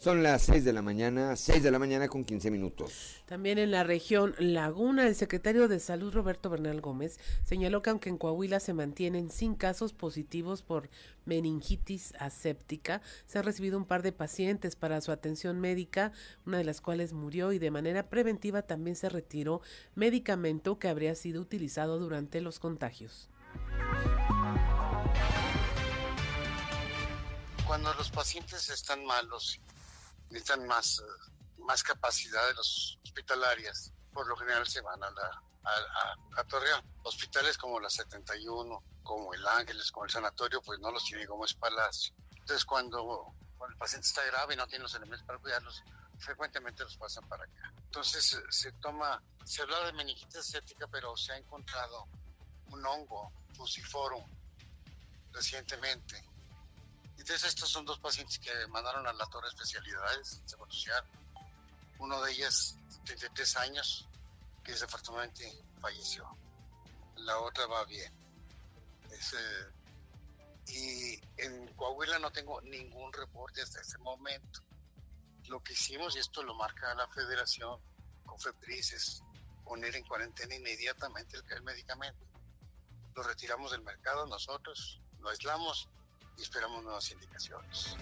Son 0.00 0.22
las 0.22 0.42
6 0.42 0.64
de 0.64 0.72
la 0.72 0.80
mañana, 0.80 1.34
6 1.34 1.60
de 1.60 1.72
la 1.72 1.80
mañana 1.80 2.06
con 2.06 2.24
15 2.24 2.52
minutos. 2.52 3.20
También 3.26 3.58
en 3.58 3.72
la 3.72 3.82
región 3.82 4.32
Laguna, 4.38 5.08
el 5.08 5.16
secretario 5.16 5.66
de 5.66 5.80
Salud 5.80 6.14
Roberto 6.14 6.48
Bernal 6.50 6.80
Gómez 6.80 7.18
señaló 7.42 7.82
que 7.82 7.90
aunque 7.90 8.08
en 8.08 8.16
Coahuila 8.16 8.60
se 8.60 8.74
mantienen 8.74 9.28
sin 9.28 9.56
casos 9.56 9.92
positivos 9.92 10.62
por 10.62 10.88
meningitis 11.24 12.14
aséptica, 12.20 13.02
se 13.26 13.40
ha 13.40 13.42
recibido 13.42 13.76
un 13.76 13.86
par 13.86 14.02
de 14.02 14.12
pacientes 14.12 14.76
para 14.76 15.00
su 15.00 15.10
atención 15.10 15.58
médica, 15.58 16.12
una 16.46 16.58
de 16.58 16.64
las 16.64 16.80
cuales 16.80 17.12
murió 17.12 17.50
y 17.50 17.58
de 17.58 17.72
manera 17.72 18.08
preventiva 18.08 18.62
también 18.62 18.94
se 18.94 19.08
retiró 19.08 19.62
medicamento 19.96 20.78
que 20.78 20.86
habría 20.86 21.16
sido 21.16 21.42
utilizado 21.42 21.98
durante 21.98 22.40
los 22.40 22.60
contagios. 22.60 23.28
Cuando 27.66 27.92
los 27.94 28.10
pacientes 28.10 28.70
están 28.70 29.04
malos 29.04 29.60
necesitan 30.30 30.66
más, 30.66 31.02
más 31.58 31.82
capacidad 31.82 32.46
de 32.48 32.54
los 32.54 32.98
hospitalarias. 33.04 33.92
Por 34.12 34.26
lo 34.26 34.36
general 34.36 34.66
se 34.66 34.80
van 34.80 35.02
a, 35.02 35.10
la, 35.10 35.42
a, 35.64 36.40
a, 36.40 36.44
Torreón. 36.44 36.82
Hospitales 37.02 37.56
como 37.56 37.80
la 37.80 37.90
71, 37.90 38.82
como 39.02 39.32
el 39.34 39.46
Ángeles, 39.46 39.90
como 39.90 40.06
el 40.06 40.10
Sanatorio, 40.10 40.60
pues 40.62 40.78
no 40.80 40.90
los 40.90 41.04
tiene 41.04 41.26
como 41.26 41.44
es 41.44 41.54
Palacio. 41.54 42.14
Entonces 42.36 42.64
cuando, 42.64 43.34
cuando 43.56 43.72
el 43.72 43.78
paciente 43.78 44.06
está 44.06 44.24
grave 44.24 44.54
y 44.54 44.56
no 44.56 44.66
tiene 44.66 44.82
los 44.82 44.94
elementos 44.94 45.26
para 45.26 45.38
cuidarlos, 45.38 45.82
frecuentemente 46.18 46.82
los 46.82 46.96
pasan 46.96 47.28
para 47.28 47.44
acá. 47.44 47.72
Entonces 47.84 48.40
se 48.48 48.72
toma, 48.72 49.22
se 49.44 49.62
habla 49.62 49.84
de 49.84 49.92
meningitis 49.92 50.36
aséptica, 50.36 50.86
pero 50.88 51.16
se 51.16 51.32
ha 51.32 51.36
encontrado 51.36 52.08
un 52.70 52.84
hongo, 52.84 53.32
fusiforum, 53.54 54.24
recientemente, 55.32 56.22
Entonces 57.18 57.44
estos 57.44 57.68
son 57.68 57.84
dos 57.84 57.98
pacientes 57.98 58.38
que 58.38 58.50
mandaron 58.68 59.06
a 59.06 59.12
la 59.12 59.26
torre 59.26 59.48
de 59.48 59.54
especialidades 59.54 60.40
de 60.42 60.48
Seguro. 60.48 60.70
Uno 61.98 62.22
de 62.22 62.32
ellas, 62.32 62.76
33 63.04 63.56
años, 63.56 64.08
que 64.62 64.72
desafortunadamente 64.72 65.52
falleció. 65.80 66.24
La 67.16 67.38
otra 67.40 67.66
va 67.66 67.84
bien. 67.84 68.12
Es, 69.10 69.32
eh, 69.32 69.66
y 70.68 71.20
en 71.38 71.66
Coahuila 71.74 72.20
no 72.20 72.30
tengo 72.30 72.60
ningún 72.60 73.12
reporte 73.12 73.62
hasta 73.62 73.80
este 73.80 73.98
momento. 73.98 74.60
Lo 75.48 75.62
que 75.62 75.72
hicimos, 75.72 76.14
y 76.14 76.20
esto 76.20 76.42
lo 76.44 76.54
marca 76.54 76.94
la 76.94 77.08
federación, 77.08 77.80
con 78.24 78.38
FEPRIS, 78.38 78.92
es 78.92 79.22
poner 79.64 79.96
en 79.96 80.04
cuarentena 80.04 80.54
inmediatamente 80.54 81.36
el, 81.36 81.52
el 81.52 81.62
medicamento. 81.62 82.24
Lo 83.16 83.24
retiramos 83.24 83.72
del 83.72 83.82
mercado 83.82 84.26
nosotros, 84.26 85.00
lo 85.18 85.30
aislamos 85.30 85.88
esperamos 86.42 86.82
nuevas 86.82 87.10
indicaciones. 87.12 87.96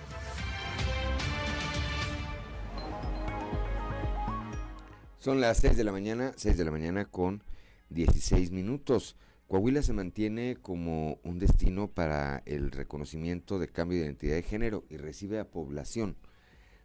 Son 5.18 5.40
las 5.40 5.58
6 5.58 5.76
de 5.76 5.84
la 5.84 5.92
mañana, 5.92 6.32
6 6.36 6.56
de 6.56 6.64
la 6.64 6.70
mañana 6.70 7.04
con 7.04 7.42
16 7.90 8.52
minutos. 8.52 9.16
Coahuila 9.48 9.82
se 9.82 9.92
mantiene 9.92 10.56
como 10.60 11.18
un 11.22 11.38
destino 11.38 11.88
para 11.88 12.42
el 12.46 12.70
reconocimiento 12.70 13.58
de 13.58 13.68
cambio 13.68 13.98
de 13.98 14.04
identidad 14.06 14.34
de 14.34 14.42
género 14.42 14.84
y 14.88 14.96
recibe 14.96 15.38
a 15.38 15.50
población 15.50 16.16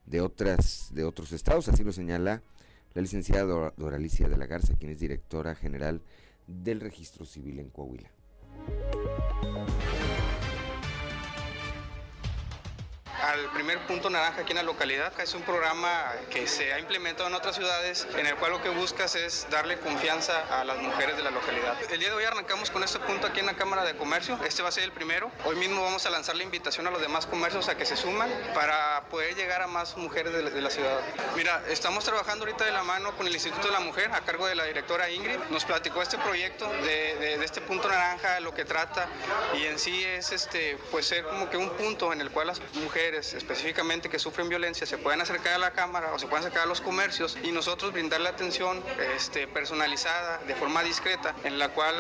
de 0.05 0.22
otras 0.22 0.89
de 0.91 1.03
otros 1.03 1.31
estados, 1.31 1.67
así 1.70 1.84
lo 1.84 1.91
señala 1.91 2.41
la 2.93 3.01
licenciada 3.01 3.74
Doralicia 3.77 4.27
de 4.27 4.38
la 4.38 4.48
Garza, 4.48 4.75
quien 4.75 4.91
es 4.91 5.00
directora 5.00 5.55
general 5.55 6.01
del 6.48 6.81
Registro 6.81 7.25
Civil 7.25 7.60
en 7.60 7.70
Coahuila. 7.70 8.12
Al 13.31 13.50
primer 13.51 13.79
punto 13.88 14.09
naranja 14.09 14.41
aquí 14.41 14.51
en 14.51 14.57
la 14.57 14.63
localidad. 14.63 15.17
Es 15.19 15.33
un 15.33 15.43
programa 15.43 16.11
que 16.29 16.47
se 16.47 16.73
ha 16.73 16.79
implementado 16.79 17.29
en 17.29 17.35
otras 17.35 17.55
ciudades 17.55 18.05
en 18.17 18.25
el 18.25 18.35
cual 18.35 18.51
lo 18.51 18.61
que 18.61 18.69
buscas 18.69 19.15
es 19.15 19.47
darle 19.50 19.77
confianza 19.79 20.59
a 20.59 20.65
las 20.65 20.77
mujeres 20.79 21.15
de 21.15 21.23
la 21.23 21.31
localidad. 21.31 21.77
El 21.89 22.00
día 22.00 22.09
de 22.09 22.15
hoy 22.15 22.25
arrancamos 22.25 22.69
con 22.71 22.83
este 22.83 23.00
punto 23.00 23.27
aquí 23.27 23.39
en 23.39 23.45
la 23.45 23.53
Cámara 23.53 23.85
de 23.85 23.95
Comercio. 23.95 24.38
Este 24.45 24.61
va 24.61 24.69
a 24.69 24.71
ser 24.71 24.83
el 24.83 24.91
primero. 24.91 25.31
Hoy 25.45 25.55
mismo 25.55 25.81
vamos 25.81 26.05
a 26.05 26.09
lanzar 26.09 26.35
la 26.35 26.43
invitación 26.43 26.88
a 26.88 26.91
los 26.91 27.01
demás 27.01 27.25
comercios 27.25 27.69
a 27.69 27.77
que 27.77 27.85
se 27.85 27.95
suman 27.95 28.29
para 28.53 29.03
poder 29.09 29.35
llegar 29.35 29.61
a 29.61 29.67
más 29.67 29.95
mujeres 29.95 30.33
de 30.33 30.61
la, 30.61 30.69
ciudad. 30.69 31.00
Mira, 31.35 31.63
estamos 31.69 32.03
trabajando 32.03 32.43
ahorita 32.45 32.65
de 32.65 32.71
la 32.71 32.83
mano 32.83 33.15
con 33.15 33.27
el 33.27 33.33
Instituto 33.33 33.67
de 33.67 33.73
la 33.73 33.79
Mujer 33.79 34.11
a 34.13 34.21
cargo 34.21 34.45
de 34.47 34.55
la 34.55 34.65
directora 34.65 35.09
Ingrid. 35.09 35.39
Nos 35.50 35.63
platicó 35.63 36.01
este 36.01 36.17
proyecto 36.17 36.69
de, 36.83 37.38
de, 37.38 37.45
este 37.45 37.61
punto 37.61 37.88
naranja, 37.88 38.39
lo 38.41 38.53
que 38.53 38.65
trata 38.65 39.07
y 39.57 39.65
en 39.65 39.79
sí 39.79 40.03
es 40.03 40.31
este, 40.31 40.77
pues 40.91 41.05
ser 41.05 41.23
como 41.23 41.50
que 41.50 41.57
un 41.57 41.69
punto 41.71 42.11
en 42.11 42.21
el 42.21 42.29
cual 42.29 42.47
las 42.47 42.61
mujeres 42.75 43.20
específicamente 43.33 44.09
que 44.09 44.19
sufren 44.19 44.49
violencia 44.49 44.85
se 44.85 44.97
pueden 44.97 45.21
acercar 45.21 45.53
a 45.53 45.57
la 45.57 45.71
cámara 45.71 46.13
o 46.13 46.19
se 46.19 46.27
pueden 46.27 46.45
acercar 46.45 46.63
a 46.63 46.65
los 46.65 46.81
comercios 46.81 47.37
y 47.43 47.51
nosotros 47.51 47.93
brindarle 47.93 48.29
atención 48.29 48.83
este, 49.15 49.47
personalizada 49.47 50.39
de 50.39 50.55
forma 50.55 50.83
discreta 50.83 51.35
en 51.43 51.59
la 51.59 51.69
cual 51.69 51.95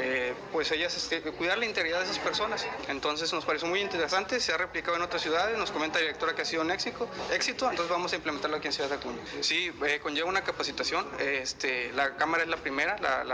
eh, 0.00 0.34
pues 0.52 0.70
ellas 0.72 0.96
este, 0.96 1.22
cuidar 1.32 1.58
la 1.58 1.66
integridad 1.66 1.98
de 1.98 2.04
esas 2.04 2.18
personas. 2.18 2.66
Entonces 2.88 3.32
nos 3.32 3.44
pareció 3.44 3.68
muy 3.68 3.80
interesante, 3.80 4.40
se 4.40 4.52
ha 4.52 4.56
replicado 4.56 4.96
en 4.96 5.02
otras 5.02 5.22
ciudades, 5.22 5.56
nos 5.58 5.70
comenta 5.70 5.98
la 5.98 6.06
directora 6.06 6.34
que 6.34 6.42
ha 6.42 6.44
sido 6.44 6.62
un 6.62 6.70
éxito, 6.70 7.08
éxito 7.32 7.70
entonces 7.70 7.90
vamos 7.90 8.12
a 8.12 8.16
implementarlo 8.16 8.56
aquí 8.56 8.66
en 8.66 8.72
Ciudad 8.72 8.88
de 8.88 8.96
Acuña. 8.96 9.22
Sí, 9.40 9.72
eh, 9.86 10.00
conlleva 10.02 10.28
una 10.28 10.42
capacitación, 10.42 11.06
este, 11.18 11.92
la 11.92 12.16
cámara 12.16 12.42
es 12.42 12.48
la 12.48 12.56
primera, 12.56 12.96
la, 12.98 13.24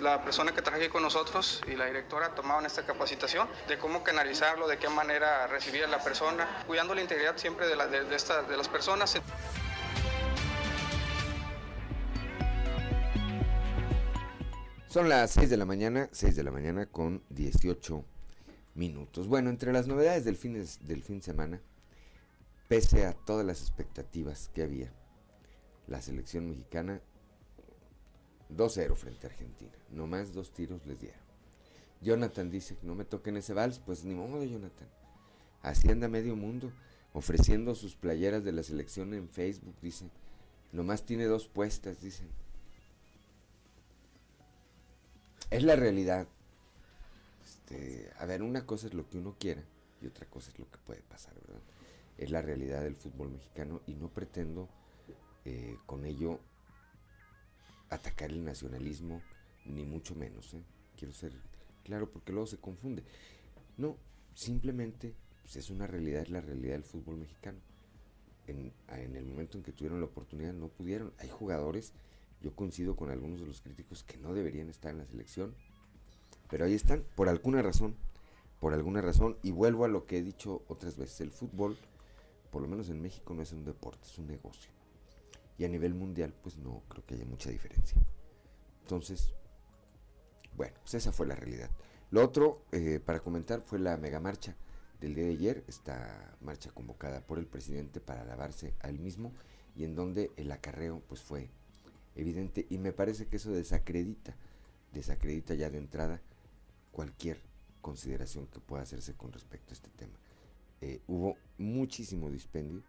la, 0.00 0.24
persona 0.24 0.52
que 0.52 0.62
traje 0.62 0.88
con 0.88 1.02
nosotros 1.02 1.62
y 1.66 1.72
la 1.72 1.86
directora 1.86 2.34
tomaron 2.34 2.66
esta 2.66 2.86
capacitación 2.86 3.48
de 3.68 3.78
cómo 3.78 4.02
canalizarlo, 4.02 4.68
de 4.68 4.78
qué 4.78 4.88
manera 4.88 5.46
recibir 5.46 5.84
a 5.84 5.88
la 5.88 6.02
persona, 6.02 6.64
cuidando 6.74 6.96
la 6.96 7.02
integridad 7.02 7.36
siempre 7.36 7.68
de, 7.68 7.76
de, 7.76 8.04
de 8.04 8.56
las 8.56 8.68
personas. 8.68 9.14
Son 14.88 15.08
las 15.08 15.30
6 15.30 15.50
de 15.50 15.56
la 15.56 15.66
mañana, 15.66 16.08
6 16.10 16.34
de 16.34 16.42
la 16.42 16.50
mañana 16.50 16.86
con 16.86 17.22
18 17.30 18.04
minutos. 18.74 19.28
Bueno, 19.28 19.50
entre 19.50 19.72
las 19.72 19.86
novedades 19.86 20.24
del 20.24 20.34
fin 20.34 20.54
de, 20.54 20.68
del 20.80 21.04
fin 21.04 21.18
de 21.18 21.22
semana, 21.22 21.62
pese 22.66 23.06
a 23.06 23.12
todas 23.12 23.46
las 23.46 23.60
expectativas 23.60 24.50
que 24.52 24.64
había, 24.64 24.92
la 25.86 26.02
selección 26.02 26.48
mexicana 26.48 27.00
2-0 28.50 28.96
frente 28.96 29.28
a 29.28 29.30
Argentina. 29.30 29.78
No 29.90 30.08
más 30.08 30.34
dos 30.34 30.52
tiros 30.52 30.84
les 30.86 31.00
dieron. 31.00 31.22
Jonathan 32.00 32.50
dice, 32.50 32.76
no 32.82 32.96
me 32.96 33.04
toquen 33.04 33.36
ese 33.36 33.54
vals, 33.54 33.78
pues 33.78 34.02
ni 34.02 34.16
modo, 34.16 34.42
Jonathan. 34.42 34.88
Así 35.64 35.90
anda 35.90 36.08
medio 36.08 36.36
mundo, 36.36 36.70
ofreciendo 37.14 37.74
sus 37.74 37.96
playeras 37.96 38.44
de 38.44 38.52
la 38.52 38.62
selección 38.62 39.14
en 39.14 39.30
Facebook, 39.30 39.74
dice. 39.80 40.10
Nomás 40.72 41.06
tiene 41.06 41.24
dos 41.24 41.48
puestas, 41.48 42.02
dicen. 42.02 42.28
Es 45.50 45.62
la 45.62 45.74
realidad. 45.74 46.28
Este, 47.42 48.12
a 48.18 48.26
ver, 48.26 48.42
una 48.42 48.66
cosa 48.66 48.88
es 48.88 48.92
lo 48.92 49.08
que 49.08 49.16
uno 49.16 49.36
quiera 49.38 49.64
y 50.02 50.06
otra 50.06 50.26
cosa 50.26 50.50
es 50.50 50.58
lo 50.58 50.70
que 50.70 50.76
puede 50.76 51.00
pasar, 51.00 51.32
¿verdad? 51.46 51.62
Es 52.18 52.30
la 52.30 52.42
realidad 52.42 52.82
del 52.82 52.94
fútbol 52.94 53.30
mexicano 53.30 53.80
y 53.86 53.94
no 53.94 54.10
pretendo 54.10 54.68
eh, 55.46 55.78
con 55.86 56.04
ello 56.04 56.40
atacar 57.88 58.30
el 58.30 58.44
nacionalismo, 58.44 59.22
ni 59.64 59.86
mucho 59.86 60.14
menos. 60.14 60.52
¿eh? 60.52 60.62
Quiero 60.94 61.14
ser 61.14 61.32
claro 61.84 62.10
porque 62.10 62.32
luego 62.32 62.46
se 62.46 62.58
confunde. 62.58 63.02
No, 63.78 63.96
simplemente 64.34 65.14
pues 65.44 65.56
es 65.56 65.68
una 65.68 65.86
realidad, 65.86 66.22
es 66.22 66.30
la 66.30 66.40
realidad 66.40 66.72
del 66.72 66.84
fútbol 66.84 67.18
mexicano. 67.18 67.58
En, 68.46 68.72
el 68.88 69.24
momento 69.26 69.58
en 69.58 69.64
que 69.64 69.72
tuvieron 69.72 70.00
la 70.00 70.06
oportunidad 70.06 70.54
no 70.54 70.68
pudieron. 70.68 71.12
Hay 71.18 71.28
jugadores, 71.28 71.92
yo 72.40 72.56
coincido 72.56 72.96
con 72.96 73.10
algunos 73.10 73.40
de 73.40 73.46
los 73.46 73.60
críticos 73.60 74.02
que 74.02 74.16
no 74.16 74.32
deberían 74.32 74.70
estar 74.70 74.92
en 74.92 74.98
la 74.98 75.06
selección, 75.06 75.54
pero 76.48 76.64
ahí 76.64 76.72
están, 76.72 77.04
por 77.14 77.28
alguna 77.28 77.60
razón, 77.60 77.94
por 78.58 78.72
alguna 78.72 79.02
razón, 79.02 79.36
y 79.42 79.50
vuelvo 79.50 79.84
a 79.84 79.88
lo 79.88 80.06
que 80.06 80.16
he 80.16 80.22
dicho 80.22 80.62
otras 80.68 80.96
veces, 80.96 81.20
el 81.20 81.30
fútbol, 81.30 81.76
por 82.50 82.62
lo 82.62 82.68
menos 82.68 82.88
en 82.88 83.02
México, 83.02 83.34
no 83.34 83.42
es 83.42 83.52
un 83.52 83.64
deporte, 83.66 84.06
es 84.06 84.18
un 84.18 84.26
negocio. 84.26 84.70
Y 85.58 85.64
a 85.64 85.68
nivel 85.68 85.92
mundial, 85.92 86.34
pues 86.42 86.56
no 86.56 86.82
creo 86.88 87.04
que 87.04 87.16
haya 87.16 87.26
mucha 87.26 87.50
diferencia. 87.50 87.98
Entonces, 88.80 89.34
bueno, 90.56 90.74
pues 90.80 90.94
esa 90.94 91.12
fue 91.12 91.26
la 91.26 91.34
realidad. 91.34 91.70
Lo 92.10 92.24
otro, 92.24 92.62
eh, 92.72 92.98
para 93.04 93.20
comentar, 93.20 93.60
fue 93.60 93.78
la 93.78 93.98
megamarcha 93.98 94.56
del 95.04 95.14
día 95.14 95.24
de 95.24 95.32
ayer, 95.32 95.64
esta 95.68 96.34
marcha 96.40 96.70
convocada 96.70 97.20
por 97.20 97.38
el 97.38 97.46
presidente 97.46 98.00
para 98.00 98.22
alabarse 98.22 98.72
a 98.80 98.88
él 98.88 98.98
mismo 98.98 99.32
y 99.76 99.84
en 99.84 99.94
donde 99.94 100.30
el 100.38 100.50
acarreo 100.50 101.02
pues 101.06 101.20
fue 101.20 101.50
evidente 102.16 102.66
y 102.70 102.78
me 102.78 102.92
parece 102.92 103.26
que 103.26 103.36
eso 103.36 103.52
desacredita, 103.52 104.34
desacredita 104.94 105.52
ya 105.52 105.68
de 105.68 105.76
entrada 105.76 106.22
cualquier 106.90 107.38
consideración 107.82 108.46
que 108.46 108.60
pueda 108.60 108.82
hacerse 108.82 109.12
con 109.12 109.30
respecto 109.30 109.72
a 109.72 109.74
este 109.74 109.90
tema. 109.90 110.14
Eh, 110.80 111.02
hubo 111.06 111.36
muchísimo 111.58 112.30
dispendio, 112.30 112.82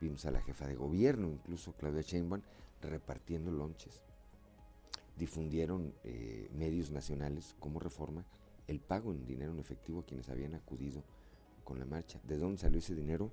vimos 0.00 0.24
a 0.24 0.30
la 0.30 0.40
jefa 0.40 0.66
de 0.66 0.74
gobierno, 0.74 1.28
incluso 1.28 1.74
Claudia 1.74 2.00
Sheinbaum, 2.00 2.40
repartiendo 2.80 3.50
lonches. 3.50 4.00
Difundieron 5.18 5.92
eh, 6.04 6.48
medios 6.54 6.90
nacionales 6.90 7.54
como 7.58 7.78
reforma 7.78 8.24
el 8.68 8.80
pago 8.80 9.12
en 9.12 9.26
dinero 9.26 9.52
en 9.52 9.58
efectivo 9.58 10.00
a 10.00 10.06
quienes 10.06 10.30
habían 10.30 10.54
acudido 10.54 11.02
con 11.68 11.78
la 11.78 11.84
marcha. 11.84 12.18
¿De 12.24 12.38
dónde 12.38 12.62
salió 12.62 12.78
ese 12.78 12.94
dinero? 12.94 13.30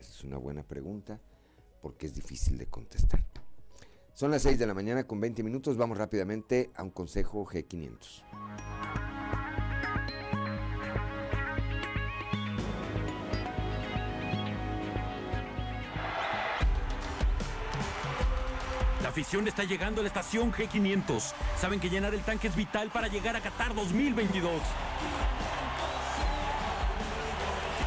Esa 0.00 0.10
es 0.10 0.24
una 0.24 0.38
buena 0.38 0.62
pregunta 0.62 1.20
porque 1.82 2.06
es 2.06 2.14
difícil 2.14 2.56
de 2.56 2.66
contestar. 2.66 3.22
Son 4.14 4.30
las 4.30 4.40
6 4.40 4.58
de 4.58 4.66
la 4.66 4.72
mañana 4.72 5.04
con 5.06 5.20
20 5.20 5.42
minutos. 5.42 5.76
Vamos 5.76 5.98
rápidamente 5.98 6.70
a 6.74 6.82
un 6.82 6.90
consejo 6.90 7.44
G500. 7.44 8.24
La 19.02 19.10
afición 19.10 19.46
está 19.46 19.64
llegando 19.64 20.00
a 20.00 20.04
la 20.04 20.08
estación 20.08 20.52
G500. 20.52 21.34
Saben 21.58 21.80
que 21.80 21.90
llenar 21.90 22.14
el 22.14 22.22
tanque 22.22 22.48
es 22.48 22.56
vital 22.56 22.88
para 22.90 23.08
llegar 23.08 23.36
a 23.36 23.42
Qatar 23.42 23.74
2022. 23.74 24.62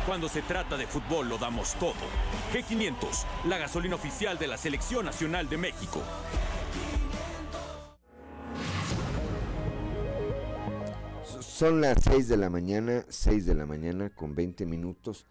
Cuando 0.06 0.28
se 0.28 0.42
trata 0.42 0.78
de 0.78 0.88
fútbol 0.88 1.30
lo 1.30 1.38
damos 1.38 1.76
todo. 1.76 1.94
G500, 2.52 3.24
la 3.48 3.60
gasolina 3.60 3.94
oficial 3.96 4.40
de 4.40 4.48
la 4.48 4.58
Selección 4.58 5.06
Nacional 5.06 5.48
de 5.48 5.58
México. 5.58 6.02
Son 11.40 11.82
las 11.82 12.04
6 12.04 12.28
de 12.30 12.38
la 12.38 12.50
mañana, 12.50 13.06
6 13.10 13.46
de 13.46 13.54
la 13.54 13.68
mañana 13.68 14.10
con 14.10 14.34
20 14.34 14.66
minutos. 14.66 15.28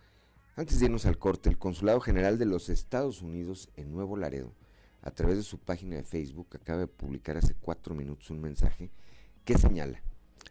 Antes 0.54 0.78
de 0.78 0.84
irnos 0.86 1.04
al 1.04 1.18
corte, 1.18 1.48
el 1.48 1.58
Consulado 1.58 2.00
General 2.00 2.38
de 2.38 2.46
los 2.46 2.68
Estados 2.68 3.22
Unidos 3.22 3.70
en 3.74 3.92
Nuevo 3.92 4.16
Laredo, 4.16 4.54
a 5.02 5.10
través 5.10 5.36
de 5.36 5.42
su 5.42 5.58
página 5.58 5.96
de 5.96 6.04
Facebook, 6.04 6.46
acaba 6.54 6.78
de 6.78 6.86
publicar 6.86 7.36
hace 7.36 7.56
cuatro 7.60 7.96
minutos 7.96 8.30
un 8.30 8.40
mensaje 8.40 8.92
que 9.44 9.58
señala, 9.58 10.00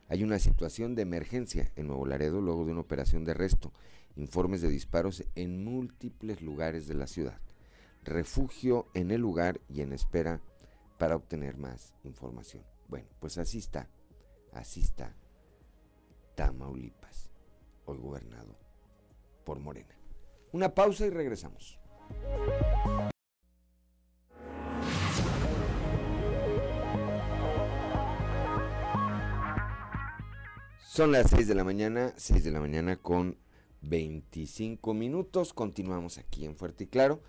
hay 0.09 0.23
una 0.23 0.39
situación 0.39 0.95
de 0.95 1.03
emergencia 1.03 1.71
en 1.77 1.87
Nuevo 1.87 2.05
Laredo 2.05 2.41
luego 2.41 2.65
de 2.65 2.71
una 2.71 2.81
operación 2.81 3.23
de 3.23 3.31
arresto 3.31 3.71
informes 4.19 4.61
de 4.61 4.69
disparos 4.69 5.23
en 5.35 5.63
múltiples 5.63 6.41
lugares 6.41 6.87
de 6.87 6.93
la 6.93 7.07
ciudad. 7.07 7.39
Refugio 8.03 8.87
en 8.93 9.11
el 9.11 9.21
lugar 9.21 9.61
y 9.69 9.81
en 9.81 9.93
espera 9.93 10.41
para 10.97 11.15
obtener 11.15 11.57
más 11.57 11.93
información. 12.03 12.63
Bueno, 12.87 13.07
pues 13.19 13.37
así 13.37 13.59
está, 13.59 13.89
así 14.51 14.81
está 14.81 15.15
Tamaulipas, 16.35 17.29
hoy 17.85 17.97
gobernado 17.97 18.57
por 19.45 19.59
Morena. 19.59 19.95
Una 20.51 20.73
pausa 20.73 21.05
y 21.05 21.09
regresamos. 21.09 21.79
Son 30.83 31.11
las 31.11 31.29
6 31.29 31.47
de 31.47 31.55
la 31.55 31.63
mañana, 31.63 32.13
6 32.17 32.43
de 32.43 32.51
la 32.51 32.59
mañana 32.59 32.97
con 32.97 33.37
25 33.81 34.93
minutos. 34.93 35.53
Continuamos 35.53 36.17
aquí 36.17 36.45
en 36.45 36.55
Fuerte 36.55 36.85
y 36.85 36.87
Claro. 36.87 37.21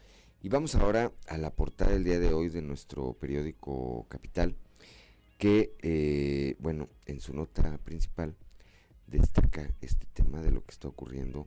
Y 0.43 0.49
vamos 0.49 0.75
ahora 0.75 1.13
a 1.29 1.37
la 1.37 1.51
portada 1.51 1.93
del 1.93 2.05
día 2.05 2.19
de 2.19 2.33
hoy 2.33 2.49
de 2.49 2.63
nuestro 2.63 3.13
periódico 3.13 4.07
Capital, 4.09 4.57
que, 5.37 5.75
eh, 5.83 6.57
bueno, 6.61 6.89
en 7.05 7.21
su 7.21 7.35
nota 7.35 7.77
principal 7.85 8.35
destaca 9.07 9.71
este 9.83 10.07
tema 10.15 10.41
de 10.41 10.51
lo 10.51 10.65
que 10.65 10.71
está 10.71 10.89
ocurriendo 10.89 11.47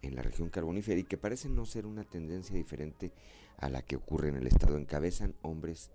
en 0.00 0.14
la 0.14 0.22
región 0.22 0.48
carbonífera 0.48 0.98
y 0.98 1.04
que 1.04 1.18
parece 1.18 1.48
no 1.48 1.66
ser 1.66 1.84
una 1.84 2.04
tendencia 2.04 2.56
diferente 2.56 3.12
a 3.58 3.68
la 3.68 3.82
que 3.82 3.96
ocurre 3.96 4.28
en 4.28 4.36
el 4.36 4.46
estado. 4.46 4.78
Encabezan 4.78 5.34
hombres 5.42 5.90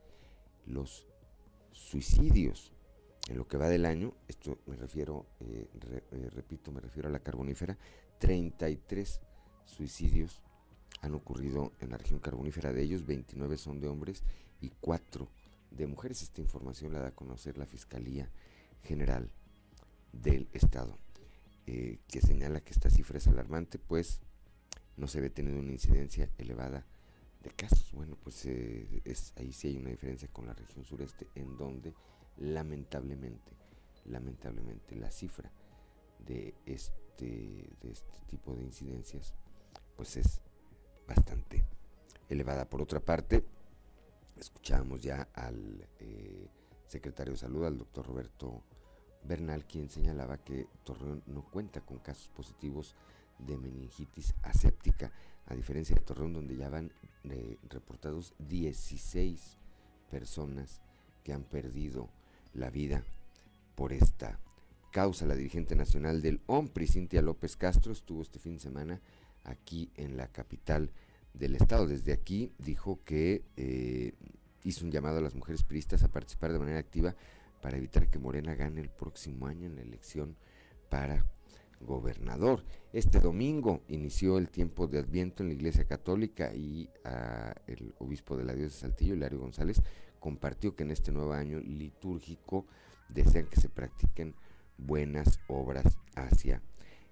los 0.66 1.08
suicidios. 1.72 2.72
En 3.30 3.38
lo 3.38 3.48
que 3.48 3.58
va 3.58 3.70
del 3.70 3.86
año, 3.86 4.14
esto 4.28 4.58
me 4.66 4.76
refiero, 4.76 5.26
eh, 5.40 5.68
eh, 6.12 6.30
repito, 6.34 6.72
me 6.72 6.82
refiero 6.82 7.08
a 7.08 7.12
la 7.12 7.20
carbonífera, 7.20 7.78
33 8.22 9.20
suicidios 9.66 10.42
han 11.02 11.16
ocurrido 11.16 11.74
en 11.80 11.90
la 11.90 11.98
región 11.98 12.20
carbonífera. 12.20 12.72
De 12.72 12.84
ellos, 12.84 13.08
29 13.08 13.58
son 13.58 13.82
de 13.82 13.88
hombres 13.88 14.24
y 14.62 14.70
4 14.80 15.28
de 15.72 15.88
mujeres. 15.88 16.22
Esta 16.22 16.40
información 16.40 16.94
la 16.94 17.02
da 17.02 17.08
a 17.08 17.16
conocer 17.16 17.58
la 17.58 17.66
Fiscalía 17.66 18.30
General 18.84 19.32
del 20.14 20.48
Estado, 20.54 21.00
eh, 21.66 22.00
que 22.08 22.22
señala 22.22 22.62
que 22.62 22.72
esta 22.72 22.92
cifra 22.92 23.18
es 23.18 23.28
alarmante, 23.28 23.80
pues 23.80 24.22
no 24.98 25.08
se 25.08 25.20
ve 25.20 25.32
teniendo 25.32 25.60
una 25.60 25.72
incidencia 25.72 26.30
elevada 26.38 26.86
de 27.42 27.50
casos. 27.50 27.92
Bueno, 27.92 28.18
pues 28.22 28.46
eh, 28.46 29.02
ahí 29.38 29.52
sí 29.52 29.70
hay 29.70 29.78
una 29.78 29.90
diferencia 29.90 30.28
con 30.28 30.46
la 30.46 30.54
región 30.54 30.86
sureste, 30.86 31.28
en 31.34 31.58
donde 31.58 31.96
lamentablemente, 32.38 33.52
lamentablemente 34.06 34.96
la 34.96 35.10
cifra 35.10 35.52
de 36.20 36.54
este, 36.68 37.01
de 37.18 37.70
este 37.84 38.20
tipo 38.28 38.56
de 38.56 38.64
incidencias, 38.64 39.34
pues 39.96 40.18
es 40.18 40.42
bastante 41.08 41.64
elevada. 42.30 42.70
Por 42.70 42.82
otra 42.82 43.00
parte, 43.00 43.44
escuchábamos 44.38 45.02
ya 45.02 45.28
al 45.34 45.88
eh, 46.00 46.48
secretario 46.88 47.34
de 47.34 47.40
Salud, 47.40 47.66
al 47.66 47.78
doctor 47.78 48.08
Roberto 48.08 48.64
Bernal, 49.24 49.66
quien 49.66 49.90
señalaba 49.90 50.38
que 50.38 50.68
Torreón 50.84 51.24
no 51.28 51.44
cuenta 51.44 51.82
con 51.82 52.00
casos 52.00 52.30
positivos 52.30 52.96
de 53.38 53.58
meningitis 53.58 54.34
aséptica, 54.44 55.12
a 55.48 55.56
diferencia 55.56 55.96
de 55.96 56.02
Torreón, 56.02 56.34
donde 56.34 56.56
ya 56.56 56.70
van 56.70 56.92
eh, 57.24 57.58
reportados 57.70 58.34
16 58.40 59.58
personas 60.10 60.82
que 61.24 61.34
han 61.34 61.44
perdido 61.44 62.10
la 62.54 62.70
vida 62.70 63.04
por 63.76 63.94
esta 63.94 64.40
causa. 64.92 65.26
La 65.26 65.36
dirigente 65.36 65.76
nacional 65.76 66.22
del 66.22 66.42
OMPRI, 66.46 66.88
Cintia 66.88 67.22
López 67.22 67.58
Castro, 67.58 67.92
estuvo 67.92 68.22
este 68.22 68.40
fin 68.40 68.56
de 68.56 68.60
semana 68.60 69.02
aquí 69.44 69.90
en 69.96 70.18
la 70.18 70.28
capital 70.28 70.92
del 71.34 71.56
estado. 71.56 71.88
Desde 71.88 72.14
aquí 72.14 72.52
dijo 72.60 73.00
que 73.04 73.44
eh, 73.58 74.14
hizo 74.64 74.86
un 74.86 74.92
llamado 74.92 75.18
a 75.18 75.22
las 75.22 75.36
mujeres 75.36 75.64
priistas 75.64 76.04
a 76.04 76.12
participar 76.12 76.54
de 76.54 76.60
manera 76.60 76.80
activa 76.80 77.16
para 77.62 77.78
evitar 77.78 78.10
que 78.10 78.20
Morena 78.20 78.56
gane 78.56 78.82
el 78.82 78.90
próximo 78.90 79.48
año 79.48 79.66
en 79.68 79.76
la 79.76 79.82
elección 79.82 80.36
para 80.90 81.26
gobernador. 81.80 82.64
Este 82.94 83.20
domingo 83.20 83.82
inició 83.88 84.38
el 84.38 84.50
tiempo 84.50 84.88
de 84.88 85.00
Adviento 85.00 85.42
en 85.42 85.50
la 85.50 85.56
Iglesia 85.56 85.86
Católica 85.86 86.54
y 86.54 86.90
el 87.68 87.94
obispo 88.00 88.38
de 88.38 88.44
la 88.44 88.54
diócesis 88.54 88.82
de 88.82 88.88
Saltillo, 88.90 89.16
Hilario 89.16 89.40
González, 89.40 89.82
compartió 90.20 90.76
que 90.76 90.84
en 90.84 90.92
este 90.92 91.12
nuevo 91.12 91.34
año 91.34 91.60
litúrgico 91.60 92.68
desean 93.10 93.48
que 93.48 93.60
se 93.60 93.70
practiquen 93.70 94.36
buenas 94.82 95.40
obras 95.48 95.98
hacia 96.16 96.62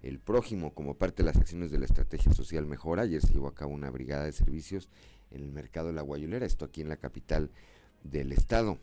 el 0.01 0.19
prójimo. 0.19 0.73
Como 0.73 0.95
parte 0.95 1.23
de 1.23 1.27
las 1.27 1.37
acciones 1.37 1.71
de 1.71 1.79
la 1.79 1.85
estrategia 1.85 2.33
social 2.33 2.65
Mejora, 2.65 3.03
ayer 3.03 3.21
se 3.21 3.33
llevó 3.33 3.47
a 3.47 3.55
cabo 3.55 3.73
una 3.73 3.89
brigada 3.89 4.25
de 4.25 4.31
servicios 4.31 4.89
en 5.31 5.43
el 5.43 5.51
mercado 5.51 5.87
de 5.87 5.93
la 5.93 6.01
Guayulera, 6.01 6.45
esto 6.45 6.65
aquí 6.65 6.81
en 6.81 6.89
la 6.89 6.97
capital 6.97 7.51
del 8.03 8.31
estado. 8.31 8.79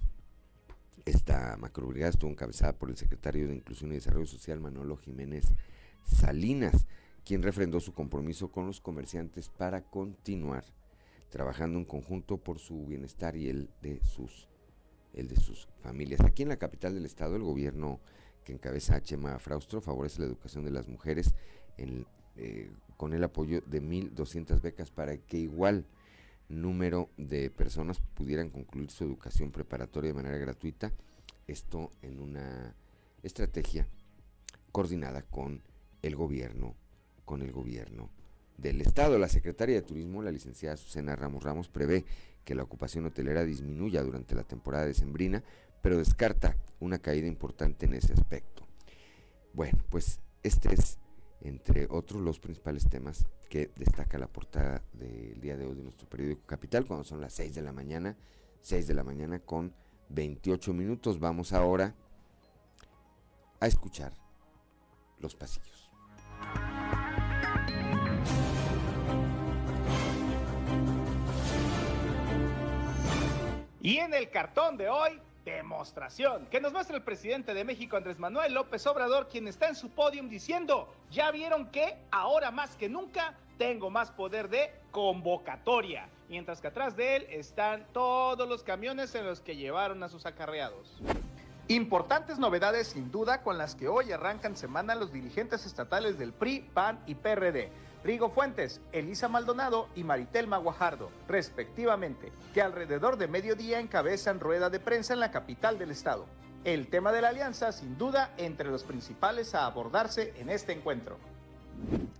Esta 1.04 1.56
macrobrigada 1.58 2.10
estuvo 2.10 2.30
encabezada 2.30 2.72
por 2.72 2.90
el 2.90 2.96
secretario 2.96 3.46
de 3.48 3.54
Inclusión 3.54 3.92
y 3.92 3.96
Desarrollo 3.96 4.26
Social, 4.26 4.60
Manolo 4.60 4.96
Jiménez 4.96 5.46
Salinas, 6.04 6.86
quien 7.24 7.42
refrendó 7.42 7.80
su 7.80 7.92
compromiso 7.92 8.50
con 8.50 8.66
los 8.66 8.80
comerciantes 8.80 9.48
para 9.48 9.82
continuar 9.82 10.64
trabajando 11.28 11.78
en 11.78 11.84
conjunto 11.84 12.38
por 12.38 12.58
su 12.58 12.86
bienestar 12.86 13.36
y 13.36 13.48
el 13.48 13.70
de 13.82 14.00
sus 14.04 14.48
el 15.12 15.28
de 15.28 15.36
sus 15.36 15.66
familias. 15.80 16.20
Aquí 16.20 16.42
en 16.42 16.50
la 16.50 16.58
capital 16.58 16.94
del 16.94 17.06
estado, 17.06 17.36
el 17.36 17.42
gobierno 17.42 18.00
que 18.46 18.52
encabeza 18.52 19.02
Chema 19.02 19.40
Fraustro 19.40 19.80
favorece 19.80 20.20
la 20.20 20.28
educación 20.28 20.64
de 20.64 20.70
las 20.70 20.86
mujeres 20.86 21.34
eh, 22.36 22.70
con 22.96 23.12
el 23.12 23.24
apoyo 23.24 23.60
de 23.66 23.82
1.200 23.82 24.62
becas 24.62 24.92
para 24.92 25.16
que 25.16 25.36
igual 25.36 25.84
número 26.48 27.10
de 27.16 27.50
personas 27.50 28.00
pudieran 28.14 28.50
concluir 28.50 28.92
su 28.92 29.02
educación 29.02 29.50
preparatoria 29.50 30.10
de 30.10 30.14
manera 30.14 30.38
gratuita. 30.38 30.92
Esto 31.48 31.90
en 32.02 32.20
una 32.20 32.72
estrategia 33.24 33.88
coordinada 34.70 35.22
con 35.22 35.60
el 36.02 36.14
gobierno, 36.14 36.76
con 37.24 37.42
el 37.42 37.50
gobierno 37.50 38.10
del 38.58 38.80
Estado. 38.80 39.18
La 39.18 39.28
secretaria 39.28 39.74
de 39.74 39.82
Turismo, 39.82 40.22
la 40.22 40.30
licenciada 40.30 40.76
Susana 40.76 41.16
Ramos 41.16 41.42
Ramos, 41.42 41.68
prevé 41.68 42.04
que 42.44 42.54
la 42.54 42.62
ocupación 42.62 43.06
hotelera 43.06 43.44
disminuya 43.44 44.04
durante 44.04 44.36
la 44.36 44.44
temporada 44.44 44.86
de 44.86 44.94
Sembrina, 44.94 45.42
pero 45.82 45.98
descarta 45.98 46.56
una 46.80 46.98
caída 46.98 47.26
importante 47.26 47.86
en 47.86 47.94
ese 47.94 48.12
aspecto. 48.12 48.66
Bueno, 49.52 49.78
pues 49.88 50.20
este 50.42 50.74
es, 50.74 50.98
entre 51.40 51.86
otros, 51.90 52.20
los 52.20 52.38
principales 52.38 52.88
temas 52.88 53.26
que 53.48 53.70
destaca 53.76 54.18
la 54.18 54.26
portada 54.26 54.82
del 54.92 55.40
día 55.40 55.56
de 55.56 55.66
hoy 55.66 55.74
de 55.74 55.82
nuestro 55.82 56.08
periódico 56.08 56.46
Capital, 56.46 56.84
cuando 56.84 57.04
son 57.04 57.20
las 57.20 57.32
6 57.34 57.54
de 57.54 57.62
la 57.62 57.72
mañana, 57.72 58.16
6 58.60 58.86
de 58.86 58.94
la 58.94 59.04
mañana 59.04 59.38
con 59.38 59.72
28 60.10 60.72
minutos. 60.72 61.18
Vamos 61.18 61.52
ahora 61.52 61.94
a 63.60 63.66
escuchar 63.66 64.12
los 65.18 65.34
pasillos. 65.34 65.90
Y 73.80 73.98
en 73.98 74.12
el 74.14 74.28
cartón 74.30 74.76
de 74.76 74.88
hoy, 74.88 75.20
demostración. 75.52 76.46
Que 76.46 76.60
nos 76.60 76.72
muestra 76.72 76.96
el 76.96 77.02
presidente 77.02 77.54
de 77.54 77.64
México, 77.64 77.96
Andrés 77.96 78.18
Manuel 78.18 78.52
López 78.52 78.86
Obrador, 78.86 79.28
quien 79.28 79.48
está 79.48 79.68
en 79.68 79.76
su 79.76 79.90
podium 79.90 80.28
diciendo, 80.28 80.92
ya 81.10 81.30
vieron 81.30 81.70
que 81.70 81.96
ahora 82.10 82.50
más 82.50 82.76
que 82.76 82.88
nunca 82.88 83.34
tengo 83.56 83.88
más 83.88 84.10
poder 84.10 84.48
de 84.48 84.72
convocatoria, 84.90 86.08
mientras 86.28 86.60
que 86.60 86.68
atrás 86.68 86.96
de 86.96 87.16
él 87.16 87.26
están 87.30 87.86
todos 87.92 88.48
los 88.48 88.62
camiones 88.62 89.14
en 89.14 89.24
los 89.24 89.40
que 89.40 89.56
llevaron 89.56 90.02
a 90.02 90.08
sus 90.08 90.26
acarreados. 90.26 90.98
Importantes 91.68 92.38
novedades 92.38 92.88
sin 92.88 93.10
duda 93.10 93.42
con 93.42 93.58
las 93.58 93.74
que 93.74 93.88
hoy 93.88 94.12
arrancan 94.12 94.56
semana 94.56 94.94
los 94.94 95.12
dirigentes 95.12 95.66
estatales 95.66 96.18
del 96.18 96.32
PRI, 96.32 96.60
PAN 96.74 97.00
y 97.06 97.14
PRD 97.14 97.70
Rigo 98.06 98.30
Fuentes, 98.30 98.80
Elisa 98.92 99.26
Maldonado 99.26 99.88
y 99.96 100.04
Maritelma 100.04 100.58
Guajardo, 100.58 101.10
respectivamente, 101.26 102.30
que 102.54 102.62
alrededor 102.62 103.16
de 103.16 103.26
mediodía 103.26 103.80
encabezan 103.80 104.38
rueda 104.38 104.70
de 104.70 104.78
prensa 104.78 105.12
en 105.12 105.18
la 105.18 105.32
capital 105.32 105.76
del 105.76 105.90
estado. 105.90 106.24
El 106.62 106.86
tema 106.86 107.10
de 107.10 107.20
la 107.20 107.30
alianza, 107.30 107.72
sin 107.72 107.98
duda, 107.98 108.32
entre 108.36 108.70
los 108.70 108.84
principales 108.84 109.56
a 109.56 109.66
abordarse 109.66 110.32
en 110.36 110.50
este 110.50 110.72
encuentro. 110.72 111.18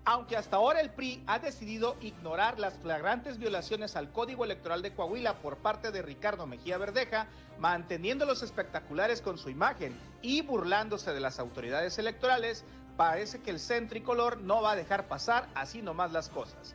Aunque 0.05 0.37
hasta 0.37 0.57
ahora 0.57 0.81
el 0.81 0.91
PRI 0.91 1.23
ha 1.29 1.39
decidido 1.39 1.95
ignorar 2.01 2.59
las 2.59 2.75
flagrantes 2.79 3.39
violaciones 3.39 3.95
al 3.95 4.11
Código 4.11 4.45
Electoral 4.45 4.83
de 4.83 4.93
Coahuila 4.93 5.35
por 5.35 5.59
parte 5.59 5.93
de 5.93 6.03
Ricardo 6.03 6.49
Mejía 6.49 6.79
Verdeja, 6.79 7.29
manteniendo 7.61 8.27
los 8.27 8.43
espectaculares 8.43 9.23
con 9.23 9.39
su 9.39 9.51
imagen 9.51 9.97
y 10.21 10.43
burlándose 10.43 11.13
de 11.13 11.21
las 11.21 11.39
autoridades 11.39 11.97
electorales, 11.99 12.65
parece 12.97 13.41
que 13.41 13.51
el 13.51 13.61
centricolor 13.61 14.39
no 14.39 14.63
va 14.63 14.73
a 14.73 14.77
dejar 14.77 15.09
pasar 15.09 15.49
así 15.55 15.83
nomás 15.83 16.13
las 16.13 16.29
cosas. 16.29 16.75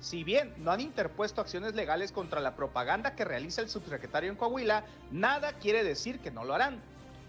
Si 0.00 0.22
bien 0.22 0.54
no 0.58 0.70
han 0.70 0.80
interpuesto 0.80 1.40
acciones 1.40 1.74
legales 1.74 2.12
contra 2.12 2.40
la 2.40 2.54
propaganda 2.54 3.14
que 3.16 3.24
realiza 3.24 3.62
el 3.62 3.68
subsecretario 3.68 4.30
en 4.30 4.36
Coahuila, 4.36 4.84
nada 5.10 5.54
quiere 5.54 5.82
decir 5.82 6.20
que 6.20 6.30
no 6.30 6.44
lo 6.44 6.54
harán. 6.54 6.80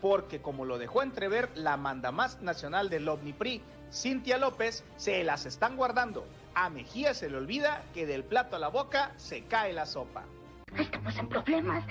porque 0.02 0.42
como 0.42 0.66
lo 0.66 0.78
dejó 0.78 1.04
entrever 1.04 1.50
la 1.56 1.78
mandamás 1.78 2.42
nacional 2.42 2.90
del 2.90 3.08
OVNIPRI, 3.08 3.62
Cintia 3.92 4.38
López, 4.38 4.84
se 4.98 5.24
las 5.24 5.46
están 5.46 5.76
guardando. 5.76 6.26
A 6.54 6.70
Mejía 6.70 7.14
se 7.14 7.30
le 7.30 7.38
olvida 7.38 7.84
que 7.94 8.06
del 8.06 8.24
plato 8.24 8.56
a 8.56 8.60
la 8.60 8.70
boca 8.70 9.12
se 9.18 9.44
cae 9.44 9.74
la 9.74 9.86
sopa. 9.86 10.24
Estamos 10.78 11.18
en 11.18 11.28
problemas. 11.28 11.84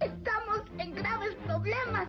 Estamos 0.00 0.62
en 0.78 0.94
graves 0.94 1.34
problemas. 1.44 2.06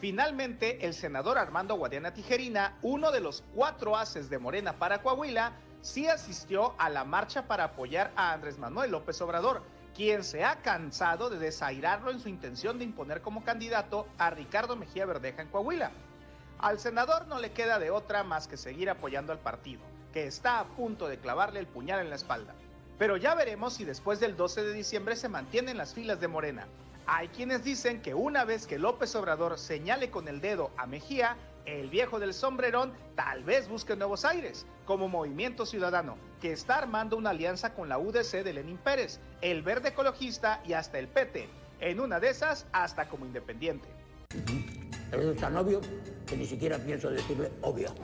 Finalmente, 0.00 0.86
el 0.86 0.94
senador 0.94 1.36
Armando 1.36 1.74
Guadiana 1.74 2.14
Tijerina, 2.14 2.78
uno 2.82 3.10
de 3.10 3.20
los 3.20 3.42
cuatro 3.54 3.96
haces 3.96 4.30
de 4.30 4.38
Morena 4.38 4.74
para 4.74 5.02
Coahuila, 5.02 5.52
sí 5.80 6.06
asistió 6.06 6.74
a 6.78 6.88
la 6.90 7.04
marcha 7.04 7.48
para 7.48 7.64
apoyar 7.64 8.12
a 8.14 8.32
Andrés 8.32 8.58
Manuel 8.58 8.92
López 8.92 9.20
Obrador, 9.20 9.62
quien 9.96 10.22
se 10.22 10.44
ha 10.44 10.62
cansado 10.62 11.28
de 11.28 11.38
desairarlo 11.38 12.12
en 12.12 12.20
su 12.20 12.28
intención 12.28 12.78
de 12.78 12.84
imponer 12.84 13.20
como 13.20 13.44
candidato 13.44 14.06
a 14.16 14.30
Ricardo 14.30 14.76
Mejía 14.76 15.04
Verdeja 15.04 15.42
en 15.42 15.48
Coahuila. 15.48 15.90
Al 16.58 16.78
senador 16.78 17.26
no 17.26 17.40
le 17.40 17.50
queda 17.50 17.80
de 17.80 17.90
otra 17.90 18.22
más 18.22 18.46
que 18.46 18.56
seguir 18.56 18.90
apoyando 18.90 19.32
al 19.32 19.40
partido, 19.40 19.82
que 20.12 20.26
está 20.26 20.60
a 20.60 20.66
punto 20.68 21.08
de 21.08 21.18
clavarle 21.18 21.58
el 21.58 21.66
puñal 21.66 22.00
en 22.00 22.10
la 22.10 22.16
espalda. 22.16 22.54
Pero 22.96 23.16
ya 23.16 23.34
veremos 23.34 23.74
si 23.74 23.84
después 23.84 24.20
del 24.20 24.36
12 24.36 24.62
de 24.62 24.72
diciembre 24.72 25.16
se 25.16 25.28
mantienen 25.28 25.78
las 25.78 25.94
filas 25.94 26.20
de 26.20 26.28
Morena. 26.28 26.68
Hay 27.06 27.28
quienes 27.28 27.62
dicen 27.62 28.00
que 28.00 28.14
una 28.14 28.44
vez 28.44 28.66
que 28.66 28.78
López 28.78 29.14
Obrador 29.14 29.58
señale 29.58 30.10
con 30.10 30.26
el 30.26 30.40
dedo 30.40 30.70
a 30.78 30.86
Mejía, 30.86 31.36
el 31.66 31.90
viejo 31.90 32.18
del 32.18 32.32
sombrerón 32.32 32.94
tal 33.14 33.44
vez 33.44 33.68
busque 33.68 33.94
nuevos 33.94 34.24
aires, 34.24 34.64
como 34.86 35.08
Movimiento 35.08 35.66
Ciudadano, 35.66 36.16
que 36.40 36.52
está 36.52 36.78
armando 36.78 37.18
una 37.18 37.30
alianza 37.30 37.74
con 37.74 37.90
la 37.90 37.98
UDC 37.98 38.42
de 38.42 38.54
Lenín 38.54 38.78
Pérez, 38.78 39.20
el 39.42 39.62
Verde 39.62 39.90
Ecologista 39.90 40.62
y 40.64 40.72
hasta 40.72 40.98
el 40.98 41.08
PT. 41.08 41.46
En 41.80 42.00
una 42.00 42.20
de 42.20 42.30
esas, 42.30 42.66
hasta 42.72 43.06
como 43.06 43.26
independiente. 43.26 43.86
Es 45.12 45.36
tan 45.36 45.56
obvio 45.56 45.82
que 46.26 46.36
ni 46.38 46.46
siquiera 46.46 46.78
pienso 46.78 47.10
decirle 47.10 47.52
obvio. 47.60 47.94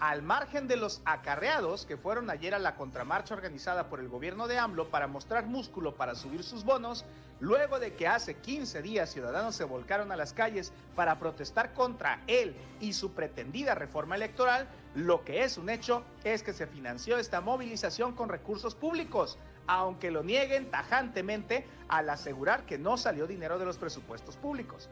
Al 0.00 0.22
margen 0.22 0.66
de 0.68 0.76
los 0.76 1.00
acarreados 1.04 1.86
que 1.86 1.96
fueron 1.96 2.28
ayer 2.30 2.54
a 2.54 2.58
la 2.58 2.74
contramarcha 2.74 3.34
organizada 3.34 3.88
por 3.88 4.00
el 4.00 4.08
gobierno 4.08 4.48
de 4.48 4.58
AMLO 4.58 4.90
para 4.90 5.06
mostrar 5.06 5.46
músculo 5.46 5.94
para 5.94 6.14
subir 6.14 6.42
sus 6.42 6.64
bonos, 6.64 7.04
luego 7.40 7.78
de 7.78 7.94
que 7.94 8.06
hace 8.06 8.34
15 8.34 8.82
días 8.82 9.10
ciudadanos 9.10 9.54
se 9.54 9.64
volcaron 9.64 10.10
a 10.12 10.16
las 10.16 10.32
calles 10.32 10.72
para 10.94 11.18
protestar 11.18 11.72
contra 11.74 12.22
él 12.26 12.56
y 12.80 12.92
su 12.92 13.12
pretendida 13.12 13.74
reforma 13.74 14.16
electoral, 14.16 14.68
lo 14.94 15.24
que 15.24 15.44
es 15.44 15.58
un 15.58 15.70
hecho 15.70 16.02
es 16.24 16.42
que 16.42 16.52
se 16.52 16.66
financió 16.66 17.18
esta 17.18 17.40
movilización 17.40 18.14
con 18.14 18.28
recursos 18.28 18.74
públicos, 18.74 19.38
aunque 19.66 20.10
lo 20.10 20.22
nieguen 20.22 20.70
tajantemente 20.70 21.66
al 21.88 22.10
asegurar 22.10 22.64
que 22.64 22.78
no 22.78 22.96
salió 22.96 23.26
dinero 23.26 23.58
de 23.58 23.66
los 23.66 23.78
presupuestos 23.78 24.36
públicos. 24.36 24.88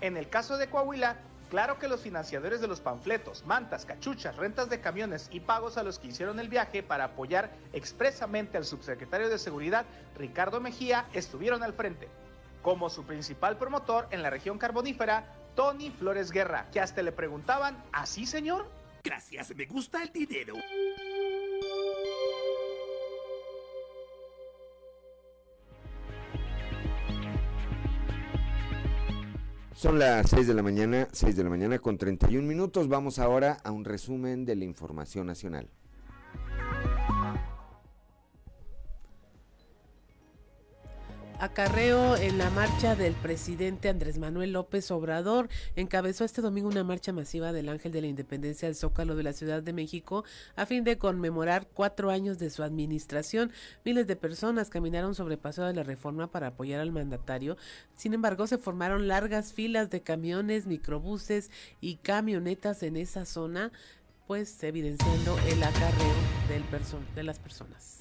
En 0.00 0.16
el 0.16 0.28
caso 0.28 0.56
de 0.58 0.68
Coahuila, 0.68 1.16
Claro 1.50 1.78
que 1.78 1.86
los 1.86 2.00
financiadores 2.00 2.60
de 2.60 2.66
los 2.66 2.80
panfletos, 2.80 3.44
mantas, 3.46 3.86
cachuchas, 3.86 4.36
rentas 4.36 4.68
de 4.68 4.80
camiones 4.80 5.28
y 5.30 5.40
pagos 5.40 5.78
a 5.78 5.84
los 5.84 5.98
que 6.00 6.08
hicieron 6.08 6.40
el 6.40 6.48
viaje 6.48 6.82
para 6.82 7.04
apoyar 7.04 7.50
expresamente 7.72 8.56
al 8.56 8.64
subsecretario 8.64 9.28
de 9.28 9.38
Seguridad, 9.38 9.86
Ricardo 10.16 10.60
Mejía, 10.60 11.06
estuvieron 11.12 11.62
al 11.62 11.72
frente. 11.72 12.08
Como 12.62 12.90
su 12.90 13.04
principal 13.04 13.58
promotor 13.58 14.08
en 14.10 14.22
la 14.22 14.30
región 14.30 14.58
carbonífera, 14.58 15.32
Tony 15.54 15.90
Flores 15.90 16.32
Guerra, 16.32 16.66
que 16.72 16.80
hasta 16.80 17.02
le 17.02 17.12
preguntaban, 17.12 17.80
¿así 17.92 18.26
señor? 18.26 18.68
Gracias, 19.04 19.54
me 19.54 19.66
gusta 19.66 20.02
el 20.02 20.12
dinero. 20.12 20.54
Son 29.76 29.98
las 29.98 30.30
6 30.30 30.46
de 30.46 30.54
la 30.54 30.62
mañana, 30.62 31.06
6 31.12 31.36
de 31.36 31.44
la 31.44 31.50
mañana 31.50 31.78
con 31.78 31.98
31 31.98 32.48
minutos. 32.48 32.88
Vamos 32.88 33.18
ahora 33.18 33.58
a 33.62 33.72
un 33.72 33.84
resumen 33.84 34.46
de 34.46 34.56
la 34.56 34.64
información 34.64 35.26
nacional. 35.26 35.68
Acarreo 41.38 42.16
en 42.16 42.38
la 42.38 42.48
marcha 42.48 42.96
del 42.96 43.12
presidente 43.12 43.90
Andrés 43.90 44.18
Manuel 44.18 44.52
López 44.52 44.90
Obrador 44.90 45.50
encabezó 45.74 46.24
este 46.24 46.40
domingo 46.40 46.68
una 46.68 46.82
marcha 46.82 47.12
masiva 47.12 47.52
del 47.52 47.68
Ángel 47.68 47.92
de 47.92 48.00
la 48.00 48.06
Independencia 48.06 48.68
al 48.68 48.74
Zócalo 48.74 49.16
de 49.16 49.22
la 49.22 49.34
Ciudad 49.34 49.62
de 49.62 49.74
México 49.74 50.24
a 50.56 50.64
fin 50.64 50.82
de 50.82 50.96
conmemorar 50.96 51.68
cuatro 51.74 52.10
años 52.10 52.38
de 52.38 52.48
su 52.48 52.62
administración. 52.62 53.52
Miles 53.84 54.06
de 54.06 54.16
personas 54.16 54.70
caminaron 54.70 55.14
sobre 55.14 55.36
Paseo 55.36 55.66
de 55.66 55.74
la 55.74 55.82
Reforma 55.82 56.30
para 56.30 56.48
apoyar 56.48 56.80
al 56.80 56.92
mandatario. 56.92 57.58
Sin 57.94 58.14
embargo, 58.14 58.46
se 58.46 58.56
formaron 58.56 59.06
largas 59.06 59.52
filas 59.52 59.90
de 59.90 60.00
camiones, 60.00 60.66
microbuses 60.66 61.50
y 61.82 61.96
camionetas 61.96 62.82
en 62.82 62.96
esa 62.96 63.26
zona, 63.26 63.72
pues 64.26 64.62
evidenciando 64.62 65.38
el 65.48 65.62
acarreo 65.62 66.14
del 66.48 66.64
de 67.14 67.22
las 67.22 67.38
personas. 67.38 67.95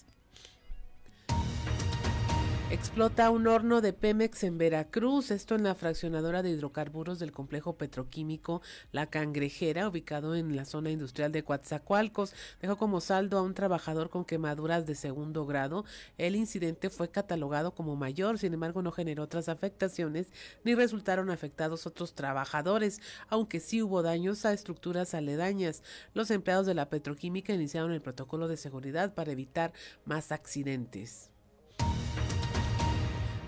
Explota 2.72 3.30
un 3.30 3.46
horno 3.46 3.80
de 3.80 3.94
Pemex 3.94 4.44
en 4.44 4.58
Veracruz, 4.58 5.30
esto 5.30 5.54
en 5.54 5.62
la 5.62 5.76
fraccionadora 5.76 6.42
de 6.42 6.50
hidrocarburos 6.50 7.20
del 7.20 7.32
complejo 7.32 7.78
petroquímico 7.78 8.64
La 8.92 9.06
Cangrejera, 9.06 9.88
ubicado 9.88 10.36
en 10.36 10.56
la 10.56 10.66
zona 10.66 10.90
industrial 10.90 11.32
de 11.32 11.44
Coatzacoalcos. 11.44 12.34
Dejó 12.60 12.76
como 12.76 13.02
saldo 13.02 13.38
a 13.38 13.44
un 13.44 13.54
trabajador 13.54 14.10
con 14.10 14.26
quemaduras 14.26 14.88
de 14.88 14.96
segundo 14.96 15.46
grado. 15.46 15.86
El 16.18 16.36
incidente 16.36 16.90
fue 16.90 17.12
catalogado 17.12 17.76
como 17.76 17.96
mayor, 17.96 18.40
sin 18.40 18.56
embargo 18.56 18.82
no 18.82 18.92
generó 18.92 19.22
otras 19.22 19.48
afectaciones 19.48 20.32
ni 20.64 20.74
resultaron 20.74 21.30
afectados 21.30 21.86
otros 21.86 22.16
trabajadores, 22.16 23.00
aunque 23.30 23.60
sí 23.60 23.84
hubo 23.84 24.02
daños 24.02 24.44
a 24.44 24.54
estructuras 24.54 25.14
aledañas. 25.14 25.84
Los 26.16 26.32
empleados 26.32 26.66
de 26.66 26.74
la 26.74 26.90
petroquímica 26.90 27.54
iniciaron 27.54 27.92
el 27.92 28.02
protocolo 28.02 28.48
de 28.48 28.58
seguridad 28.58 29.14
para 29.14 29.32
evitar 29.32 29.72
más 30.04 30.32
accidentes. 30.32 31.30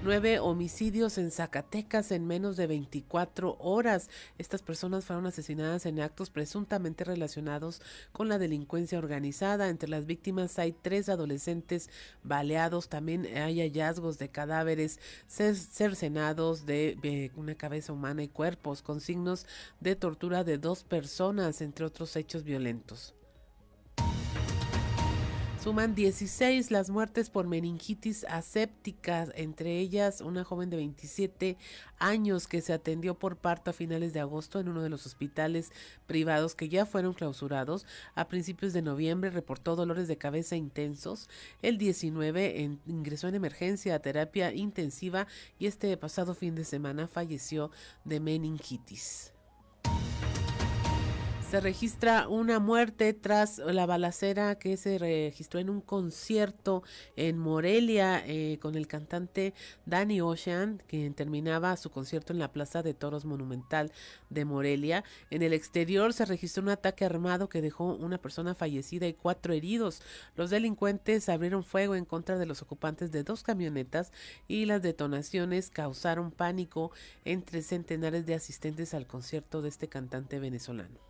Nueve 0.07 0.39
homicidios 0.39 1.17
en 1.17 1.31
Zacatecas 1.31 2.13
en 2.13 2.25
menos 2.25 2.55
de 2.55 2.65
24 2.65 3.57
horas. 3.59 4.09
Estas 4.37 4.61
personas 4.61 5.03
fueron 5.03 5.25
asesinadas 5.25 5.85
en 5.85 5.99
actos 5.99 6.29
presuntamente 6.29 7.03
relacionados 7.03 7.81
con 8.13 8.29
la 8.29 8.37
delincuencia 8.37 8.99
organizada. 8.99 9.67
Entre 9.67 9.89
las 9.89 10.05
víctimas 10.05 10.59
hay 10.59 10.71
tres 10.71 11.09
adolescentes 11.09 11.89
baleados. 12.23 12.87
También 12.87 13.25
hay 13.35 13.59
hallazgos 13.59 14.17
de 14.17 14.29
cadáveres 14.29 15.01
cercenados 15.27 16.65
de 16.65 17.33
una 17.35 17.55
cabeza 17.55 17.91
humana 17.91 18.23
y 18.23 18.29
cuerpos 18.29 18.81
con 18.81 19.01
signos 19.01 19.45
de 19.81 19.97
tortura 19.97 20.45
de 20.45 20.57
dos 20.57 20.85
personas, 20.85 21.59
entre 21.59 21.83
otros 21.83 22.15
hechos 22.15 22.45
violentos. 22.45 23.16
Suman 25.67 25.95
16 25.95 26.71
las 26.71 26.89
muertes 26.89 27.29
por 27.29 27.45
meningitis 27.45 28.23
aséptica, 28.29 29.27
entre 29.35 29.79
ellas 29.79 30.21
una 30.21 30.45
joven 30.45 30.69
de 30.69 30.77
27 30.77 31.57
años 31.99 32.47
que 32.47 32.61
se 32.61 32.71
atendió 32.71 33.19
por 33.19 33.35
parto 33.35 33.71
a 33.71 33.73
finales 33.73 34.13
de 34.13 34.21
agosto 34.21 34.61
en 34.61 34.69
uno 34.69 34.81
de 34.81 34.87
los 34.87 35.05
hospitales 35.05 35.73
privados 36.05 36.55
que 36.55 36.69
ya 36.69 36.85
fueron 36.85 37.13
clausurados. 37.13 37.85
A 38.15 38.29
principios 38.29 38.71
de 38.71 38.81
noviembre 38.81 39.29
reportó 39.29 39.75
dolores 39.75 40.07
de 40.07 40.17
cabeza 40.17 40.55
intensos. 40.55 41.29
El 41.61 41.77
19 41.77 42.79
ingresó 42.85 43.27
en 43.27 43.35
emergencia 43.35 43.93
a 43.95 43.99
terapia 43.99 44.53
intensiva 44.53 45.27
y 45.59 45.67
este 45.67 45.97
pasado 45.97 46.33
fin 46.33 46.55
de 46.55 46.63
semana 46.63 47.09
falleció 47.09 47.71
de 48.05 48.21
meningitis. 48.21 49.33
Se 51.49 51.61
registra 51.61 52.27
una 52.27 52.59
muerte 52.59 53.13
tras 53.13 53.59
la 53.59 53.85
balacera 53.85 54.59
que 54.59 54.75
se 54.75 54.97
registró 54.97 55.61
en 55.61 55.69
un 55.69 55.79
concierto 55.79 56.83
en 57.15 57.37
Morelia 57.37 58.21
eh, 58.27 58.59
con 58.61 58.75
el 58.75 58.85
cantante 58.85 59.53
Danny 59.85 60.19
Ocean, 60.19 60.83
quien 60.87 61.13
terminaba 61.13 61.77
su 61.77 61.89
concierto 61.89 62.33
en 62.33 62.39
la 62.39 62.51
Plaza 62.51 62.83
de 62.83 62.93
Toros 62.93 63.23
Monumental 63.23 63.93
de 64.29 64.43
Morelia. 64.43 65.05
En 65.29 65.41
el 65.41 65.53
exterior 65.53 66.11
se 66.11 66.25
registró 66.25 66.63
un 66.63 66.69
ataque 66.69 67.05
armado 67.05 67.47
que 67.47 67.61
dejó 67.61 67.95
una 67.95 68.17
persona 68.17 68.53
fallecida 68.53 69.07
y 69.07 69.13
cuatro 69.13 69.53
heridos. 69.53 70.01
Los 70.35 70.49
delincuentes 70.49 71.29
abrieron 71.29 71.63
fuego 71.63 71.95
en 71.95 72.03
contra 72.03 72.37
de 72.37 72.45
los 72.45 72.61
ocupantes 72.61 73.13
de 73.13 73.23
dos 73.23 73.43
camionetas 73.43 74.11
y 74.49 74.65
las 74.65 74.81
detonaciones 74.81 75.69
causaron 75.69 76.31
pánico 76.31 76.91
entre 77.23 77.61
centenares 77.61 78.25
de 78.25 78.35
asistentes 78.35 78.93
al 78.93 79.07
concierto 79.07 79.61
de 79.61 79.69
este 79.69 79.87
cantante 79.87 80.39
venezolano. 80.39 81.06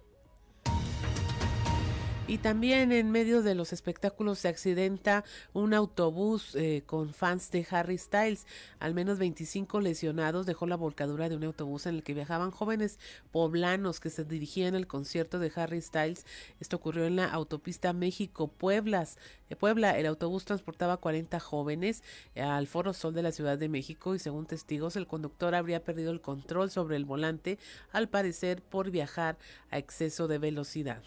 Y 2.30 2.40
también 2.40 2.92
en 2.92 3.10
medio 3.10 3.42
de 3.42 3.56
los 3.56 3.72
espectáculos 3.72 4.40
se 4.40 4.50
accidenta 4.50 5.24
un 5.54 5.74
autobús 5.74 6.56
eh, 6.56 6.84
con 6.86 7.13
fans 7.13 7.52
de 7.52 7.66
Harry 7.72 7.98
Styles. 7.98 8.46
Al 8.80 8.94
menos 8.94 9.18
25 9.18 9.80
lesionados 9.80 10.46
dejó 10.46 10.68
la 10.68 10.76
volcadura 10.76 11.30
de 11.30 11.38
un 11.38 11.46
autobús 11.46 11.86
en 11.86 11.96
el 11.96 12.04
que 12.04 12.13
viajaban 12.13 12.52
jóvenes 12.52 13.00
poblanos 13.32 14.02
que 14.02 14.10
se 14.10 14.26
dirigían 14.26 14.76
al 14.76 14.88
concierto 14.88 15.40
de 15.40 15.54
Harry 15.56 15.82
Styles. 15.82 16.26
Esto 16.60 16.76
ocurrió 16.76 17.06
en 17.06 17.16
la 17.16 17.28
autopista 17.28 17.94
México-Pueblas. 17.94 19.18
Eh, 19.50 19.56
Puebla, 19.56 19.98
el 19.98 20.06
autobús 20.06 20.44
transportaba 20.44 20.98
40 20.98 21.40
jóvenes 21.40 22.04
eh, 22.36 22.42
al 22.42 22.68
Foro 22.68 22.92
Sol 22.92 23.13
de 23.13 23.24
la 23.24 23.32
Ciudad 23.32 23.58
de 23.58 23.70
México 23.70 24.16
y 24.16 24.20
según 24.20 24.48
testigos 24.48 24.98
el 24.98 25.08
conductor 25.08 25.56
habría 25.56 25.82
perdido 25.82 26.12
el 26.12 26.20
control 26.20 26.72
sobre 26.72 26.98
el 26.98 27.06
volante, 27.06 27.58
al 27.94 28.10
parecer 28.10 28.62
por 28.62 28.92
viajar 28.92 29.38
a 29.72 29.78
exceso 29.78 30.28
de 30.28 30.40
velocidad. 30.40 31.02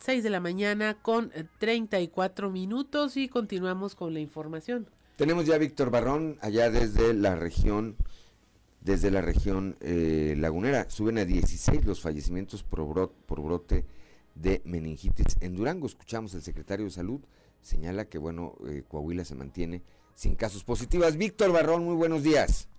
6 0.00 0.24
de 0.24 0.30
la 0.30 0.40
mañana 0.40 0.94
con 0.94 1.30
34 1.58 2.48
eh, 2.48 2.50
minutos 2.50 3.16
y 3.16 3.28
continuamos 3.28 3.94
con 3.94 4.14
la 4.14 4.20
información. 4.20 4.88
Tenemos 5.16 5.44
ya 5.44 5.56
a 5.56 5.58
Víctor 5.58 5.90
Barrón 5.90 6.38
allá 6.40 6.70
desde 6.70 7.12
la 7.12 7.36
región, 7.36 7.96
desde 8.80 9.10
la 9.10 9.20
región 9.20 9.76
eh, 9.80 10.34
lagunera. 10.38 10.88
Suben 10.88 11.18
a 11.18 11.24
16 11.24 11.84
los 11.84 12.00
fallecimientos 12.00 12.62
por, 12.62 13.10
por 13.10 13.42
brote 13.42 13.84
de 14.34 14.62
meningitis. 14.64 15.36
En 15.40 15.54
Durango 15.54 15.86
escuchamos 15.86 16.34
al 16.34 16.42
secretario 16.42 16.86
de 16.86 16.90
Salud, 16.90 17.20
señala 17.60 18.06
que 18.06 18.16
bueno, 18.16 18.56
eh, 18.66 18.82
Coahuila 18.88 19.26
se 19.26 19.34
mantiene 19.34 19.82
sin 20.14 20.34
casos 20.34 20.64
positivos. 20.64 21.18
Víctor 21.18 21.52
Barrón, 21.52 21.84
muy 21.84 21.94
buenos 21.94 22.22
días. 22.22 22.69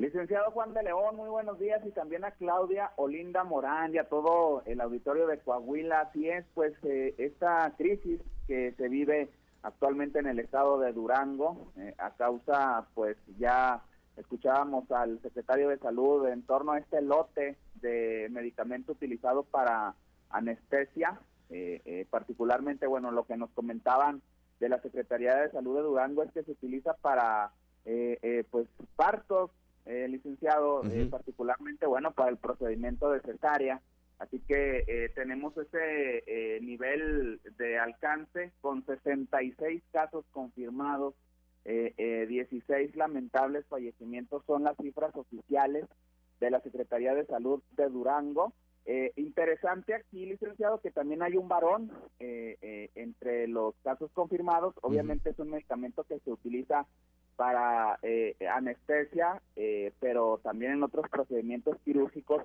Licenciado 0.00 0.50
Juan 0.52 0.72
de 0.72 0.82
León, 0.82 1.14
muy 1.14 1.28
buenos 1.28 1.58
días 1.58 1.84
y 1.84 1.90
también 1.90 2.24
a 2.24 2.30
Claudia 2.30 2.90
Olinda 2.96 3.44
Morán 3.44 3.94
y 3.94 3.98
a 3.98 4.08
todo 4.08 4.62
el 4.64 4.80
auditorio 4.80 5.26
de 5.26 5.40
Coahuila. 5.40 6.00
Así 6.00 6.26
es, 6.26 6.46
pues 6.54 6.72
eh, 6.84 7.14
esta 7.18 7.74
crisis 7.76 8.18
que 8.46 8.72
se 8.78 8.88
vive 8.88 9.28
actualmente 9.62 10.18
en 10.18 10.26
el 10.26 10.38
estado 10.38 10.80
de 10.80 10.94
Durango 10.94 11.70
eh, 11.76 11.94
a 11.98 12.12
causa, 12.12 12.86
pues 12.94 13.18
ya 13.38 13.82
escuchábamos 14.16 14.90
al 14.90 15.20
secretario 15.20 15.68
de 15.68 15.76
salud 15.76 16.26
en 16.28 16.44
torno 16.44 16.72
a 16.72 16.78
este 16.78 17.02
lote 17.02 17.58
de 17.74 18.28
medicamento 18.30 18.92
utilizado 18.92 19.42
para 19.42 19.94
anestesia, 20.30 21.20
eh, 21.50 22.06
particularmente, 22.08 22.86
bueno, 22.86 23.10
lo 23.10 23.26
que 23.26 23.36
nos 23.36 23.50
comentaban 23.50 24.22
de 24.60 24.70
la 24.70 24.80
Secretaría 24.80 25.36
de 25.36 25.50
Salud 25.50 25.76
de 25.76 25.82
Durango 25.82 26.22
es 26.22 26.32
que 26.32 26.42
se 26.42 26.52
utiliza 26.52 26.94
para 26.94 27.52
pues 28.50 28.68
partos 28.94 29.50
eh, 29.86 30.06
licenciado, 30.08 30.82
eh, 30.84 31.06
particularmente, 31.10 31.86
bueno, 31.86 32.12
para 32.12 32.30
el 32.30 32.36
procedimiento 32.36 33.10
de 33.10 33.20
cesárea. 33.20 33.80
Así 34.18 34.38
que 34.40 34.84
eh, 34.86 35.08
tenemos 35.14 35.56
ese 35.56 36.60
nivel 36.60 37.40
de 37.56 37.78
alcance 37.78 38.52
con 38.60 38.84
66 38.84 39.82
casos 39.90 40.26
confirmados, 40.30 41.14
16 41.64 42.96
lamentables 42.96 43.66
fallecimientos 43.66 44.42
son 44.46 44.64
las 44.64 44.76
cifras 44.76 45.14
oficiales 45.14 45.86
de 46.40 46.50
la 46.50 46.60
Secretaría 46.60 47.14
de 47.14 47.26
Salud 47.26 47.62
de 47.76 47.88
Durango. 47.88 48.52
interesante 49.16 49.94
aquí, 49.94 50.26
licenciado, 50.26 50.80
que 50.80 50.90
también 50.90 51.22
hay 51.22 51.36
un 51.36 51.48
varón 51.48 51.90
entre 52.18 53.48
los 53.48 53.74
casos 53.82 54.10
confirmados. 54.12 54.74
Obviamente 54.82 55.30
es 55.30 55.38
un 55.38 55.50
medicamento 55.50 56.04
que 56.04 56.18
se 56.20 56.30
utiliza 56.30 56.86
para 57.40 57.98
eh, 58.02 58.36
anestesia, 58.54 59.40
eh, 59.56 59.94
pero 59.98 60.40
también 60.42 60.72
en 60.72 60.82
otros 60.82 61.08
procedimientos 61.08 61.78
quirúrgicos 61.86 62.42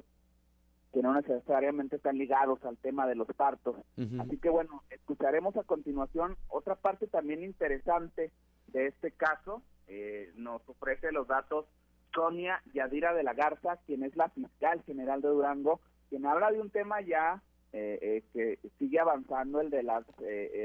que 0.94 1.02
no 1.02 1.14
necesariamente 1.14 1.98
están 1.98 2.18
ligados 2.18 2.64
al 2.64 2.78
tema 2.78 3.06
de 3.06 3.16
los 3.16 3.28
partos. 3.36 3.76
Así 4.22 4.38
que 4.38 4.48
bueno, 4.48 4.84
escucharemos 4.90 5.58
a 5.58 5.64
continuación 5.64 6.38
otra 6.48 6.76
parte 6.76 7.08
también 7.08 7.44
interesante 7.44 8.32
de 8.68 8.88
este 8.88 9.12
caso. 9.12 9.62
Eh, 9.88 10.32
nos 10.38 10.62
ofrece 10.70 11.12
los 11.12 11.28
datos 11.28 11.66
Sonia 12.14 12.62
Yadira 12.74 13.14
de 13.14 13.24
la 13.24 13.34
Garza, 13.34 13.76
quien 13.86 14.02
es 14.02 14.16
la 14.16 14.30
fiscal 14.30 14.82
general 14.84 15.22
de 15.22 15.28
Durango, 15.28 15.82
quien 16.08 16.26
habla 16.26 16.54
de 16.54 16.62
un 16.62 16.70
tema 16.70 17.02
ya 17.02 17.42
que 17.74 18.60
sigue 18.80 19.02
avanzando, 19.02 19.60
el 19.60 19.70
de 19.70 19.84
las 19.84 20.06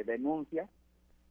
denuncias 0.06 0.70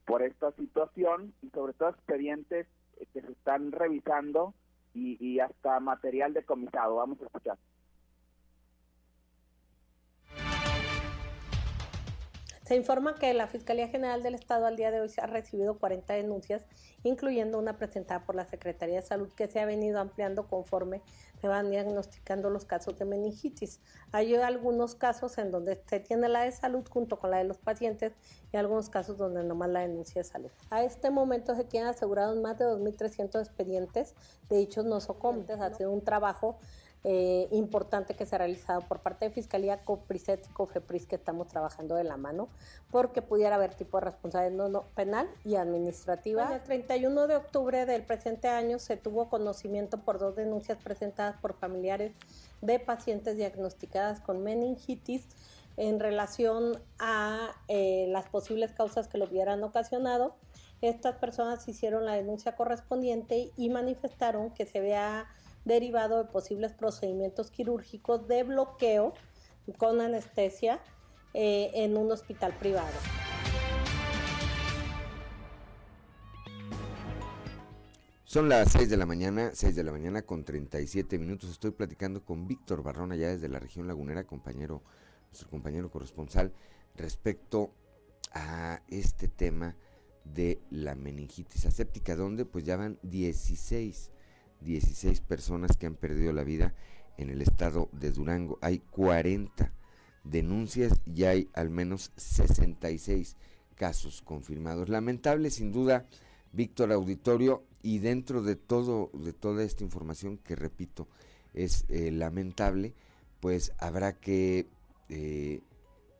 por 0.06 0.22
esta 0.22 0.52
situación 0.52 1.34
y 1.42 1.50
sobre 1.52 1.72
todo 1.72 1.92
expedientes 1.92 2.68
que 3.08 3.22
se 3.22 3.32
están 3.32 3.72
revisando 3.72 4.54
y, 4.94 5.40
hasta 5.40 5.80
material 5.80 6.34
decomisado. 6.34 6.96
Vamos 6.96 7.22
a 7.22 7.26
escuchar. 7.26 7.58
Se 12.70 12.76
informa 12.76 13.16
que 13.16 13.34
la 13.34 13.48
Fiscalía 13.48 13.88
General 13.88 14.22
del 14.22 14.36
Estado 14.36 14.68
al 14.68 14.76
día 14.76 14.92
de 14.92 15.02
hoy 15.02 15.10
se 15.10 15.22
ha 15.22 15.26
recibido 15.26 15.80
40 15.80 16.14
denuncias, 16.14 16.68
incluyendo 17.02 17.58
una 17.58 17.80
presentada 17.80 18.24
por 18.24 18.36
la 18.36 18.46
Secretaría 18.46 18.98
de 18.98 19.02
Salud 19.02 19.34
que 19.34 19.48
se 19.48 19.60
ha 19.60 19.66
venido 19.66 20.00
ampliando 20.00 20.48
conforme 20.48 21.02
se 21.42 21.48
van 21.48 21.72
diagnosticando 21.72 22.52
los 22.52 22.66
casos 22.66 23.00
de 23.00 23.06
meningitis. 23.06 23.80
Hay 24.12 24.36
algunos 24.36 24.94
casos 24.94 25.40
en 25.40 25.50
donde 25.50 25.82
se 25.90 26.00
tiene 26.00 26.30
la 26.30 26.44
de 26.44 26.52
salud 26.52 26.88
junto 26.88 27.18
con 27.18 27.32
la 27.32 27.38
de 27.38 27.46
los 27.46 27.58
pacientes 27.58 28.14
y 28.54 28.58
algunos 28.58 28.92
casos 28.92 29.18
donde 29.18 29.44
nomás 29.44 29.70
la 29.70 29.80
denuncia 29.80 30.22
de 30.22 30.28
salud. 30.28 30.52
A 30.70 30.84
este 30.84 31.10
momento 31.10 31.56
se 31.56 31.64
tienen 31.64 31.90
asegurados 31.90 32.38
más 32.38 32.60
de 32.60 32.66
2.300 32.66 33.40
expedientes 33.40 34.14
de 34.48 34.58
dichos 34.58 34.86
nosocomios. 34.86 35.50
Ha 35.50 35.74
sido 35.74 35.90
un 35.90 36.04
trabajo 36.04 36.60
eh, 37.06 37.48
importante 37.52 38.14
que 38.14 38.26
se 38.26 38.36
ha 38.36 38.40
realizado 38.40 38.82
por 38.82 39.00
parte 39.00 39.24
de 39.26 39.32
Fiscalía, 39.32 39.86
COPRISET 39.86 40.46
y 40.50 40.50
COFEPRIS 40.50 41.08
que 41.08 41.16
estamos 41.16 41.48
trabajando 41.48 41.96
de 41.96 42.04
la 42.04 42.18
mano 42.18 42.50
porque 42.92 43.22
pudiera 43.22 43.56
haber 43.56 43.74
tipo 43.74 43.98
de 43.98 44.06
responsabilidad 44.06 44.68
no, 44.68 44.84
penal 44.96 45.30
y 45.46 45.56
administrativa. 45.56 46.54
el 46.54 46.62
31 46.62 47.28
de 47.28 47.38
octubre 47.38 47.86
del 47.86 48.04
presente 48.04 48.50
año 48.50 48.80
se 48.80 48.98
tuvo 48.98 49.30
conocimiento 49.30 50.00
por 50.00 50.20
dos 50.20 50.36
denuncias 50.36 50.78
presentadas 50.84 51.40
por 51.40 51.54
familiares 51.54 52.12
de 52.62 52.80
pacientes 52.80 53.38
diagnosticadas 53.38 54.20
con 54.20 54.44
meningitis 54.44 55.26
en 55.78 56.02
relación 56.02 56.82
a 57.00 57.56
eh, 57.70 58.08
las 58.10 58.28
posibles 58.28 58.74
causas 58.74 59.08
que 59.08 59.18
lo 59.18 59.24
hubieran 59.24 59.64
ocasionado. 59.64 60.36
Estas 60.82 61.16
personas 61.16 61.66
hicieron 61.70 62.06
la 62.06 62.16
denuncia 62.16 62.58
correspondiente 62.58 63.52
y 63.56 63.70
manifestaron 63.70 64.52
que 64.52 64.66
se 64.66 64.82
vea 64.82 65.28
derivado 65.70 66.18
de 66.18 66.30
posibles 66.30 66.74
procedimientos 66.74 67.50
quirúrgicos 67.52 68.28
de 68.28 68.44
bloqueo 68.44 69.14
con 69.78 70.02
anestesia 70.02 70.82
eh, 71.34 71.72
en 71.76 71.96
un 71.96 72.12
hospital 72.12 72.54
privado. 72.60 72.98
Son 78.26 78.50
las 78.50 78.74
6 78.74 78.90
de 78.90 78.98
la 78.98 79.06
mañana, 79.06 79.52
6 79.54 79.76
de 79.76 79.84
la 79.84 79.92
mañana 79.92 80.22
con 80.24 80.44
37 80.44 81.18
minutos. 81.18 81.50
Estoy 81.50 81.72
platicando 81.72 82.24
con 82.24 82.48
Víctor 82.48 82.84
Barrón 82.84 83.12
allá 83.12 83.30
desde 83.30 83.48
la 83.48 83.60
región 83.60 83.88
lagunera, 83.88 84.26
compañero, 84.26 84.84
nuestro 85.32 85.50
compañero 85.50 85.90
corresponsal, 85.90 86.52
respecto 86.96 87.74
a 88.34 88.82
este 88.88 89.28
tema 89.28 89.76
de 90.26 90.62
la 90.70 90.94
meningitis 90.94 91.66
aséptica, 91.66 92.16
donde 92.16 92.46
pues 92.46 92.66
ya 92.66 92.78
van 92.78 93.00
16 93.02 94.12
16 94.62 95.22
personas 95.22 95.78
que 95.78 95.86
han 95.86 95.96
perdido 95.96 96.34
la 96.34 96.44
vida 96.44 96.74
en 97.18 97.30
el 97.30 97.42
estado 97.42 97.90
de 97.92 98.12
Durango. 98.12 98.58
Hay 98.62 98.80
40 98.80 99.72
denuncias 100.24 100.94
y 101.06 101.24
hay 101.24 101.50
al 101.54 101.70
menos 101.70 102.12
66 102.18 103.36
casos 103.76 104.22
confirmados. 104.22 104.90
Lamentable 104.90 105.50
sin 105.50 105.72
duda, 105.72 106.06
Víctor 106.52 106.92
Auditorio, 106.92 107.64
y 107.82 108.00
dentro 108.00 108.42
de 108.42 108.56
todo 108.56 109.10
de 109.14 109.34
toda 109.34 109.64
esta 109.64 109.84
información 109.84 110.38
que 110.38 110.56
repito 110.56 111.08
es 111.54 111.86
eh, 111.90 112.12
lamentable, 112.12 112.94
pues 113.40 113.72
habrá 113.78 114.14
que 114.20 114.68
eh, 115.08 115.62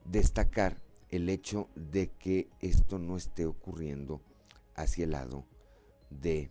destacar 0.06 0.82
el 1.10 1.30
hecho 1.30 1.68
de 1.76 2.12
que 2.12 2.48
esto 2.62 2.98
no 2.98 3.18
esté 3.18 3.46
ocurriendo 3.46 4.22
hacia 4.76 5.04
el 5.04 5.12
lado 5.12 5.46
de 6.10 6.50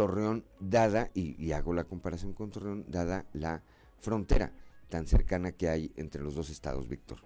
Torreón, 0.00 0.44
dada, 0.58 1.10
y, 1.12 1.52
hago 1.52 1.74
la 1.74 1.84
comparación 1.84 2.32
con 2.32 2.50
Torreón, 2.50 2.86
dada 2.88 3.26
la 3.34 3.60
frontera 3.98 4.50
tan 4.88 5.06
cercana 5.06 5.52
que 5.52 5.68
hay 5.68 5.92
entre 5.94 6.22
los 6.22 6.34
dos 6.34 6.48
estados, 6.48 6.88
Víctor. 6.88 7.18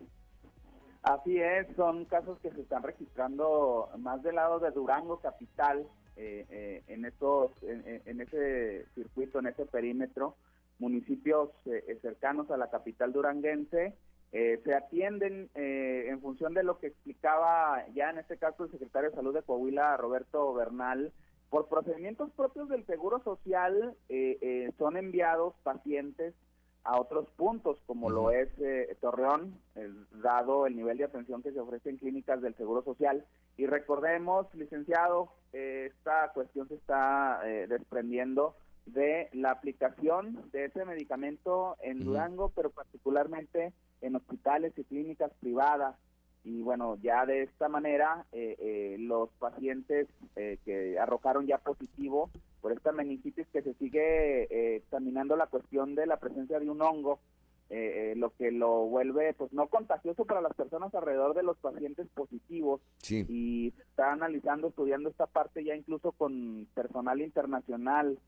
Así 1.05 1.39
es, 1.39 1.69
son 1.77 2.05
casos 2.07 2.37
que 2.41 2.51
se 2.51 2.63
están 2.63 2.83
registrando 2.83 3.91
más 3.99 4.25
del 4.25 4.35
lado 4.35 4.59
de 4.59 4.73
Durango 4.73 5.21
capital, 5.21 5.87
eh, 6.17 6.47
eh, 6.51 6.83
en 6.89 7.05
estos, 7.05 7.53
en, 7.63 8.21
ese 8.21 8.87
circuito, 8.97 9.39
en 9.39 9.47
ese 9.47 9.67
perímetro, 9.67 10.35
municipios 10.81 11.51
eh, 11.67 11.97
cercanos 12.03 12.51
a 12.51 12.57
la 12.57 12.71
capital 12.71 13.13
duranguense, 13.13 13.95
se 14.33 14.75
atienden 14.75 15.49
en 15.55 16.21
función 16.21 16.55
de 16.55 16.65
lo 16.65 16.81
que 16.81 16.89
explicaba 16.89 17.87
ya 17.95 18.11
en 18.11 18.19
este 18.19 18.37
caso 18.37 18.65
el 18.65 18.73
secretario 18.73 19.11
de 19.11 19.15
Salud 19.15 19.33
de 19.33 19.43
Coahuila, 19.43 19.97
Roberto 19.97 20.53
Bernal, 20.53 21.13
por 21.55 21.69
procedimientos 21.69 22.33
propios 22.33 22.69
del 22.69 22.85
Seguro 22.85 23.23
Social 23.23 23.95
eh, 24.09 24.39
eh, 24.41 24.73
son 24.77 24.97
enviados 24.97 25.55
pacientes 25.63 26.35
a 26.83 27.01
otros 27.01 27.29
puntos, 27.37 27.79
como 27.87 28.11
lo 28.11 28.33
es 28.33 28.49
eh, 28.59 28.97
Torreón, 29.01 29.57
dado 30.21 30.67
el 30.67 30.75
nivel 30.75 30.99
de 30.99 31.05
atención 31.05 31.45
que 31.45 31.53
se 31.53 31.61
ofrece 31.61 31.91
en 31.91 31.99
clínicas 31.99 32.43
del 32.43 32.57
Seguro 32.57 32.83
Social. 32.83 33.25
Y 33.57 33.67
recordemos, 33.67 34.53
licenciado, 34.57 35.29
eh, 35.53 35.93
esta 35.95 36.33
cuestión 36.35 36.67
se 36.67 36.75
está 36.75 37.41
eh, 37.45 37.69
desprendiendo 37.69 38.57
de 38.87 39.29
la 39.33 39.53
aplicación 39.53 40.51
de 40.51 40.65
ese 40.65 40.85
medicamento 40.85 41.77
en 41.83 42.01
Durango, 42.01 42.49
pero 42.49 42.71
particularmente 42.71 43.73
en 44.01 44.17
hospitales 44.17 44.73
y 44.77 44.83
clínicas 44.83 45.31
privadas. 45.39 45.95
Y 46.45 46.61
bueno, 46.61 46.99
ya 47.03 47.25
de 47.25 47.43
esta 47.43 47.69
manera, 47.69 48.27
los 48.99 49.31
pacientes 49.39 50.09
que 50.35 50.99
arrojaron 50.99 51.47
ya 51.47 51.59
positivo 51.59 52.31
por 52.65 52.73
esta 52.73 52.93
meningitis 52.93 53.47
que 53.53 53.61
se 53.61 53.75
sigue 53.75 54.45
eh, 54.45 54.77
examinando 54.77 55.37
la 55.37 55.49
cuestión 55.49 55.95
de 55.95 56.07
la 56.07 56.17
presencia 56.17 56.59
de 56.59 56.71
un 56.71 56.81
hongo, 56.81 57.21
eh, 57.69 58.13
eh, 58.13 58.17
lo 58.17 58.31
que 58.31 58.51
lo 58.51 58.87
vuelve 58.87 59.35
pues 59.35 59.53
no 59.53 59.67
contagioso 59.67 60.25
para 60.25 60.41
las 60.41 60.55
personas 60.55 60.95
alrededor 60.95 61.35
de 61.35 61.43
los 61.43 61.59
pacientes 61.59 62.07
positivos. 62.15 62.81
Y 63.07 63.71
se 63.77 63.83
está 63.83 64.13
analizando, 64.13 64.69
estudiando 64.69 65.11
esta 65.11 65.27
parte 65.27 65.63
ya 65.63 65.77
incluso 65.77 66.13
con 66.13 66.67
personal 66.73 67.21
internacional 67.21 68.19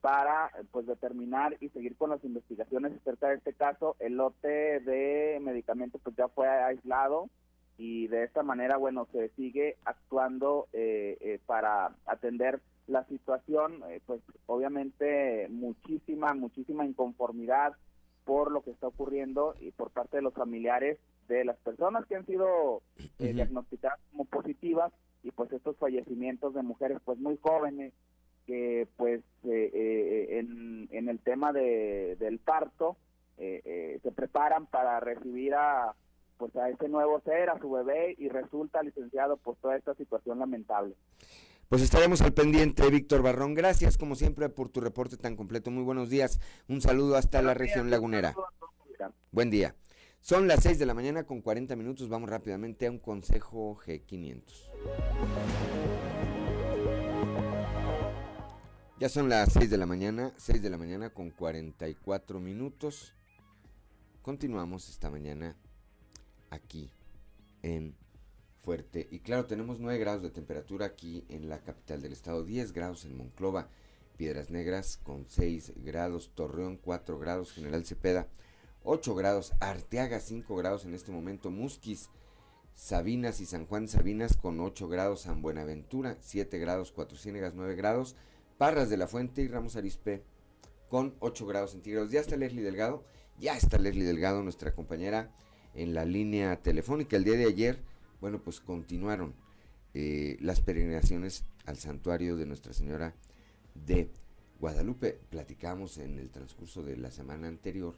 para 0.00 0.50
pues 0.72 0.86
determinar 0.86 1.56
y 1.60 1.68
seguir 1.68 1.96
con 1.96 2.10
las 2.10 2.24
investigaciones 2.24 2.92
acerca 2.92 3.28
de 3.28 3.36
este 3.36 3.52
caso. 3.52 3.94
El 4.00 4.16
lote 4.16 4.80
de 4.80 5.38
medicamentos 5.40 6.00
pues 6.02 6.16
ya 6.16 6.28
fue 6.28 6.48
aislado 6.48 7.28
y 7.78 8.08
de 8.08 8.24
esta 8.24 8.42
manera 8.42 8.76
bueno 8.76 9.06
se 9.12 9.28
sigue 9.30 9.76
actuando 9.84 10.66
para 11.46 11.94
atender 12.06 12.60
la 12.86 13.04
situación, 13.04 13.82
eh, 13.88 14.00
pues 14.06 14.20
obviamente 14.46 15.48
muchísima, 15.50 16.34
muchísima 16.34 16.84
inconformidad 16.84 17.74
por 18.24 18.52
lo 18.52 18.62
que 18.62 18.70
está 18.70 18.86
ocurriendo 18.86 19.54
y 19.60 19.72
por 19.72 19.90
parte 19.90 20.18
de 20.18 20.22
los 20.22 20.34
familiares 20.34 20.98
de 21.28 21.44
las 21.44 21.56
personas 21.58 22.06
que 22.06 22.16
han 22.16 22.26
sido 22.26 22.82
eh, 23.18 23.32
diagnosticadas 23.32 23.98
como 24.10 24.24
positivas 24.26 24.92
y 25.22 25.30
pues 25.30 25.52
estos 25.52 25.76
fallecimientos 25.76 26.54
de 26.54 26.62
mujeres 26.62 26.98
pues 27.04 27.18
muy 27.18 27.38
jóvenes 27.40 27.92
que 28.46 28.88
pues 28.96 29.22
eh, 29.44 30.38
en, 30.38 30.88
en, 30.90 31.08
el 31.08 31.18
tema 31.20 31.52
de, 31.52 32.16
del 32.18 32.38
parto 32.38 32.96
se 33.36 34.12
preparan 34.14 34.66
para 34.66 35.00
recibir 35.00 35.54
a 35.54 35.96
pues 36.42 36.56
a 36.56 36.68
ese 36.68 36.88
nuevo 36.88 37.20
ser, 37.20 37.50
a 37.50 37.58
su 37.60 37.70
bebé 37.70 38.16
y 38.18 38.28
resulta 38.28 38.82
licenciado 38.82 39.36
por 39.36 39.54
toda 39.56 39.76
esta 39.76 39.94
situación 39.94 40.40
lamentable. 40.40 40.96
Pues 41.68 41.82
estaremos 41.82 42.20
al 42.20 42.34
pendiente, 42.34 42.88
Víctor 42.90 43.22
Barrón. 43.22 43.54
Gracias, 43.54 43.96
como 43.96 44.14
siempre, 44.14 44.48
por 44.48 44.68
tu 44.68 44.80
reporte 44.80 45.16
tan 45.16 45.36
completo. 45.36 45.70
Muy 45.70 45.84
buenos 45.84 46.10
días. 46.10 46.40
Un 46.68 46.80
saludo 46.80 47.16
hasta 47.16 47.40
la 47.42 47.54
región 47.54 47.90
lagunera. 47.90 48.34
Buen 49.30 49.50
día. 49.50 49.74
Son 50.20 50.48
las 50.48 50.64
6 50.64 50.78
de 50.78 50.86
la 50.86 50.94
mañana 50.94 51.24
con 51.24 51.40
40 51.40 51.76
minutos. 51.76 52.08
Vamos 52.08 52.28
rápidamente 52.28 52.86
a 52.86 52.90
un 52.90 52.98
consejo 52.98 53.78
G500. 53.86 55.91
Ya 59.02 59.08
son 59.08 59.28
las 59.28 59.54
6 59.54 59.68
de 59.68 59.78
la 59.78 59.86
mañana, 59.86 60.32
6 60.36 60.62
de 60.62 60.70
la 60.70 60.78
mañana 60.78 61.10
con 61.10 61.30
44 61.30 62.38
minutos. 62.38 63.12
Continuamos 64.22 64.88
esta 64.88 65.10
mañana 65.10 65.56
aquí 66.50 66.88
en 67.62 67.96
fuerte. 68.60 69.08
Y 69.10 69.18
claro, 69.18 69.46
tenemos 69.46 69.80
9 69.80 69.98
grados 69.98 70.22
de 70.22 70.30
temperatura 70.30 70.86
aquí 70.86 71.24
en 71.28 71.48
la 71.48 71.58
capital 71.64 72.00
del 72.00 72.12
estado, 72.12 72.44
10 72.44 72.70
grados 72.70 73.04
en 73.04 73.16
Monclova, 73.16 73.68
Piedras 74.16 74.50
Negras 74.50 74.98
con 74.98 75.26
6 75.28 75.72
grados, 75.78 76.30
Torreón 76.36 76.76
4 76.76 77.18
grados, 77.18 77.50
General 77.50 77.84
Cepeda 77.84 78.28
8 78.84 79.16
grados, 79.16 79.52
Arteaga 79.58 80.20
5 80.20 80.54
grados 80.54 80.84
en 80.84 80.94
este 80.94 81.10
momento, 81.10 81.50
Musquis, 81.50 82.08
Sabinas 82.76 83.40
y 83.40 83.46
San 83.46 83.66
Juan 83.66 83.88
Sabinas 83.88 84.36
con 84.36 84.60
8 84.60 84.86
grados, 84.86 85.22
San 85.22 85.42
Buenaventura 85.42 86.18
7 86.20 86.56
grados, 86.60 86.92
Cuatro 86.92 87.18
Ciénegas 87.18 87.54
9 87.56 87.74
grados, 87.74 88.14
Parras 88.62 88.88
de 88.88 88.96
la 88.96 89.08
Fuente 89.08 89.42
y 89.42 89.48
Ramos 89.48 89.74
Arispe 89.74 90.22
con 90.88 91.16
8 91.18 91.46
grados 91.46 91.72
centígrados. 91.72 92.12
Ya 92.12 92.20
está 92.20 92.36
Leslie 92.36 92.62
Delgado, 92.62 93.04
ya 93.40 93.56
está 93.56 93.76
Leslie 93.76 94.04
Delgado, 94.04 94.40
nuestra 94.44 94.72
compañera 94.72 95.34
en 95.74 95.94
la 95.94 96.04
línea 96.04 96.62
telefónica. 96.62 97.16
El 97.16 97.24
día 97.24 97.34
de 97.34 97.46
ayer 97.46 97.82
bueno, 98.20 98.40
pues 98.40 98.60
continuaron 98.60 99.34
eh, 99.94 100.36
las 100.40 100.60
peregrinaciones 100.60 101.44
al 101.66 101.76
santuario 101.76 102.36
de 102.36 102.46
Nuestra 102.46 102.72
Señora 102.72 103.16
de 103.74 104.12
Guadalupe. 104.60 105.18
Platicamos 105.28 105.98
en 105.98 106.20
el 106.20 106.30
transcurso 106.30 106.84
de 106.84 106.96
la 106.96 107.10
semana 107.10 107.48
anterior, 107.48 107.96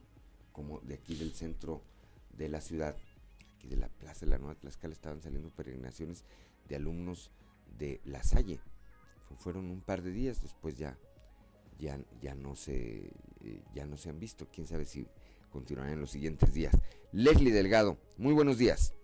como 0.50 0.80
de 0.80 0.94
aquí 0.94 1.14
del 1.14 1.34
centro 1.34 1.82
de 2.38 2.48
la 2.48 2.62
ciudad, 2.62 2.96
aquí 3.54 3.68
de 3.68 3.76
la 3.76 3.88
Plaza 3.88 4.24
de 4.24 4.30
la 4.30 4.38
Nueva 4.38 4.54
Tlaxcala, 4.54 4.94
estaban 4.94 5.20
saliendo 5.20 5.50
peregrinaciones 5.50 6.24
de 6.66 6.76
alumnos 6.76 7.30
de 7.78 8.00
La 8.06 8.22
Salle. 8.22 8.60
Fueron 9.36 9.70
un 9.70 9.80
par 9.80 10.02
de 10.02 10.10
días, 10.10 10.42
después 10.42 10.76
ya, 10.76 10.96
ya, 11.78 11.98
ya, 12.20 12.34
no 12.34 12.54
se, 12.54 13.10
eh, 13.40 13.62
ya 13.74 13.86
no 13.86 13.96
se 13.96 14.10
han 14.10 14.18
visto. 14.18 14.46
Quién 14.52 14.66
sabe 14.66 14.84
si 14.84 15.06
continuarán 15.50 15.94
en 15.94 16.00
los 16.00 16.10
siguientes 16.10 16.52
días. 16.52 16.76
Leslie 17.12 17.52
Delgado, 17.52 17.96
muy 18.18 18.34
buenos 18.34 18.58
días. 18.58 18.94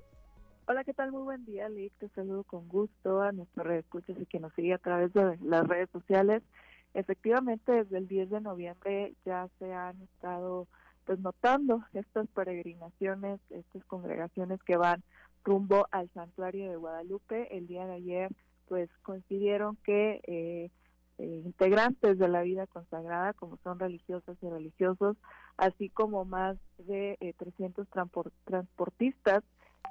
Hola, 0.67 0.85
¿qué 0.85 0.95
tal? 0.95 1.11
Muy 1.11 1.23
buen 1.23 1.45
día, 1.45 1.69
Lick. 1.69 1.93
Te 1.99 2.09
saludo 2.11 2.45
con 2.45 2.69
gusto 2.69 3.23
a 3.23 3.33
nuestros 3.33 3.73
escuchas 3.73 4.17
y 4.21 4.27
que 4.27 4.39
nos 4.39 4.53
sigue 4.55 4.73
a 4.73 4.79
través 4.79 5.13
de 5.13 5.37
las 5.43 5.67
redes 5.67 5.91
sociales. 5.91 6.43
Efectivamente, 6.95 7.73
desde 7.73 7.99
el 7.99 8.09
10 8.09 8.31
de 8.31 8.41
noviembre 8.41 9.15
ya 9.25 9.49
se 9.59 9.73
han 9.73 10.01
estado 10.03 10.69
pues 11.07 11.19
notando 11.19 11.85
estas 11.93 12.29
peregrinaciones, 12.29 13.41
estas 13.51 13.85
congregaciones 13.85 14.63
que 14.63 14.77
van 14.77 15.03
rumbo 15.45 15.87
al 15.91 16.09
santuario 16.15 16.71
de 16.71 16.77
Guadalupe. 16.77 17.57
El 17.57 17.67
día 17.67 17.87
de 17.87 17.95
ayer 17.95 18.31
pues 18.71 18.89
coincidieron 19.03 19.77
que 19.85 20.21
eh, 20.29 20.71
eh, 21.19 21.43
integrantes 21.45 22.17
de 22.21 22.29
la 22.29 22.43
vida 22.43 22.69
consagrada, 22.69 23.33
como 23.33 23.57
son 23.65 23.81
religiosas 23.81 24.37
y 24.41 24.49
religiosos, 24.49 25.17
así 25.57 25.89
como 25.89 26.25
más 26.25 26.57
de 26.79 27.35
300 27.37 27.85
eh, 27.85 28.31
transportistas 28.45 29.43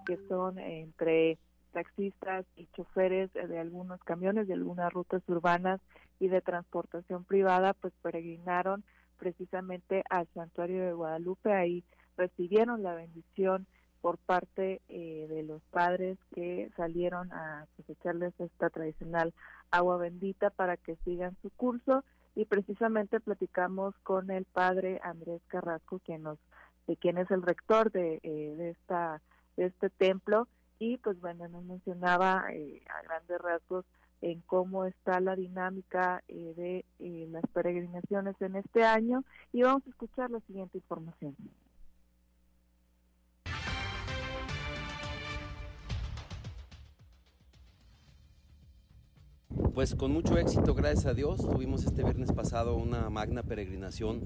que 0.05 0.17
son 0.29 0.59
entre 0.59 1.37
taxistas 1.73 2.45
y 2.55 2.67
choferes 2.67 3.33
de 3.33 3.59
algunos 3.59 4.01
camiones 4.05 4.47
de 4.47 4.53
algunas 4.53 4.93
rutas 4.93 5.23
urbanas 5.27 5.81
y 6.21 6.29
de 6.29 6.39
transportación 6.39 7.25
privada, 7.25 7.73
pues 7.73 7.93
peregrinaron 8.01 8.85
precisamente 9.17 10.03
al 10.09 10.25
santuario 10.33 10.85
de 10.85 10.93
Guadalupe. 10.93 11.51
Ahí 11.51 11.83
recibieron 12.15 12.81
la 12.81 12.95
bendición 12.95 13.67
por 14.01 14.17
parte 14.17 14.81
eh, 14.89 15.27
de 15.29 15.43
los 15.43 15.61
padres 15.71 16.17
que 16.33 16.69
salieron 16.77 17.31
a 17.33 17.67
echarles 17.87 18.33
esta 18.39 18.69
tradicional 18.69 19.33
agua 19.71 19.97
bendita 19.97 20.49
para 20.49 20.77
que 20.77 20.95
sigan 21.05 21.35
su 21.41 21.49
curso. 21.51 22.03
Y 22.35 22.45
precisamente 22.45 23.19
platicamos 23.19 23.95
con 24.03 24.31
el 24.31 24.45
padre 24.45 24.99
Andrés 25.03 25.41
Carrasco 25.47 25.99
quien 25.99 26.23
nos 26.23 26.37
de 26.87 26.95
quien 26.95 27.17
es 27.17 27.29
el 27.29 27.43
rector 27.43 27.91
de, 27.91 28.19
eh, 28.23 28.55
de 28.57 28.69
esta 28.71 29.21
de 29.57 29.65
este 29.65 29.89
templo. 29.89 30.47
Y 30.79 30.97
pues 30.97 31.19
bueno, 31.19 31.47
nos 31.49 31.63
mencionaba 31.65 32.45
eh, 32.51 32.81
a 32.87 33.01
grandes 33.03 33.41
rasgos 33.41 33.85
en 34.21 34.41
cómo 34.41 34.85
está 34.85 35.19
la 35.19 35.35
dinámica 35.35 36.23
eh, 36.27 36.53
de 36.55 36.85
eh, 36.99 37.27
las 37.29 37.43
peregrinaciones 37.53 38.35
en 38.41 38.55
este 38.55 38.83
año. 38.83 39.23
Y 39.51 39.63
vamos 39.63 39.85
a 39.85 39.89
escuchar 39.89 40.29
la 40.31 40.39
siguiente 40.41 40.77
información. 40.77 41.35
Pues 49.73 49.95
con 49.95 50.11
mucho 50.11 50.37
éxito, 50.37 50.73
gracias 50.73 51.05
a 51.05 51.13
Dios. 51.13 51.41
Tuvimos 51.41 51.85
este 51.85 52.03
viernes 52.03 52.31
pasado 52.31 52.75
una 52.75 53.09
magna 53.09 53.43
peregrinación 53.43 54.21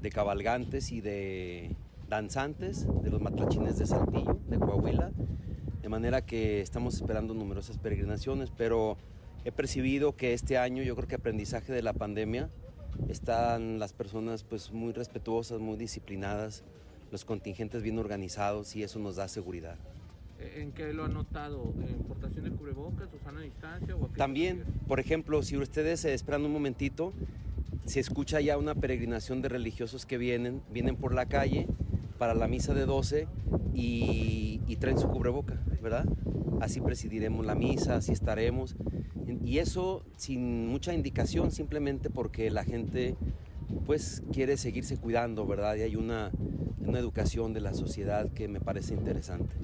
de 0.00 0.10
cabalgantes 0.10 0.90
y 0.90 1.00
de 1.00 1.76
danzantes 2.08 2.86
de 3.02 3.10
los 3.10 3.20
matlachines 3.20 3.78
de 3.78 3.86
Saltillo, 3.86 4.38
de 4.48 4.58
Coahuila, 4.58 5.12
de 5.80 5.88
manera 5.88 6.22
que 6.22 6.60
estamos 6.60 6.94
esperando 6.94 7.34
numerosas 7.34 7.78
peregrinaciones, 7.78 8.50
pero 8.50 8.96
he 9.44 9.52
percibido 9.52 10.16
que 10.16 10.34
este 10.34 10.58
año, 10.58 10.82
yo 10.82 10.96
creo 10.96 11.08
que 11.08 11.14
aprendizaje 11.14 11.72
de 11.72 11.82
la 11.82 11.92
pandemia, 11.92 12.50
están 13.08 13.78
las 13.78 13.92
personas 13.92 14.42
pues 14.42 14.72
muy 14.72 14.92
respetuosas, 14.92 15.60
muy 15.60 15.76
disciplinadas, 15.76 16.64
los 17.12 17.24
contingentes 17.24 17.82
bien 17.82 17.98
organizados 17.98 18.74
y 18.76 18.82
eso 18.82 18.98
nos 18.98 19.16
da 19.16 19.28
seguridad. 19.28 19.78
¿En 20.56 20.72
qué 20.72 20.92
lo 20.92 21.04
han 21.04 21.14
notado? 21.14 21.74
¿En 21.86 21.98
portación 22.04 22.44
de 22.44 22.50
cubrebocas 22.50 23.08
o 23.12 23.22
sana 23.22 23.40
distancia? 23.40 23.96
O 23.96 24.08
También, 24.08 24.64
por 24.88 25.00
ejemplo, 25.00 25.42
si 25.42 25.56
ustedes 25.56 26.00
se 26.00 26.14
esperan 26.14 26.44
un 26.44 26.52
momentito, 26.52 27.12
se 27.84 28.00
escucha 28.00 28.40
ya 28.40 28.56
una 28.56 28.74
peregrinación 28.74 29.42
de 29.42 29.48
religiosos 29.48 30.06
que 30.06 30.18
vienen, 30.18 30.62
vienen 30.72 30.96
por 30.96 31.14
la 31.14 31.26
calle 31.26 31.66
para 32.18 32.34
la 32.34 32.48
misa 32.48 32.74
de 32.74 32.84
12 32.84 33.26
y, 33.74 34.76
traen 34.78 34.98
su 34.98 35.08
cubreboca, 35.08 35.60
¿verdad? 35.82 36.06
Así 36.60 36.80
presidiremos 36.80 37.44
la 37.44 37.54
misa, 37.54 37.96
así 37.96 38.12
estaremos. 38.12 38.76
Y 39.44 39.58
eso 39.58 40.04
sin 40.16 40.68
mucha 40.68 40.94
indicación, 40.94 41.50
simplemente 41.50 42.08
porque 42.08 42.50
la 42.50 42.64
gente 42.64 43.14
pues 43.84 44.22
quiere 44.32 44.56
seguirse 44.56 44.96
cuidando, 44.96 45.46
¿verdad? 45.46 45.76
Y 45.76 45.82
hay 45.82 45.96
una, 45.96 46.30
una 46.78 46.98
educación 46.98 47.52
de 47.52 47.60
la 47.60 47.74
sociedad 47.74 48.30
que 48.32 48.48
me 48.48 48.60
parece 48.60 48.94
interesante. 48.94 49.54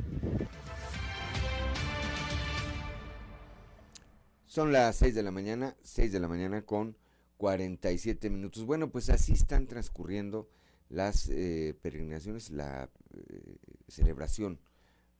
Son 4.57 4.73
las 4.73 4.97
6 4.97 5.15
de 5.15 5.23
la 5.23 5.31
mañana, 5.31 5.77
6 5.83 6.13
de 6.13 6.19
la 6.19 6.29
mañana 6.29 6.63
con 6.63 6.97
47 7.37 8.31
minutos. 8.31 8.65
Bueno, 8.65 8.91
pues 8.91 9.11
así 9.11 9.35
están 9.35 9.67
transcurriendo 9.67 10.49
las 10.89 11.29
eh, 11.29 11.79
peregrinaciones, 11.83 12.49
la 12.49 12.89
eh, 13.13 13.57
celebración 13.87 14.59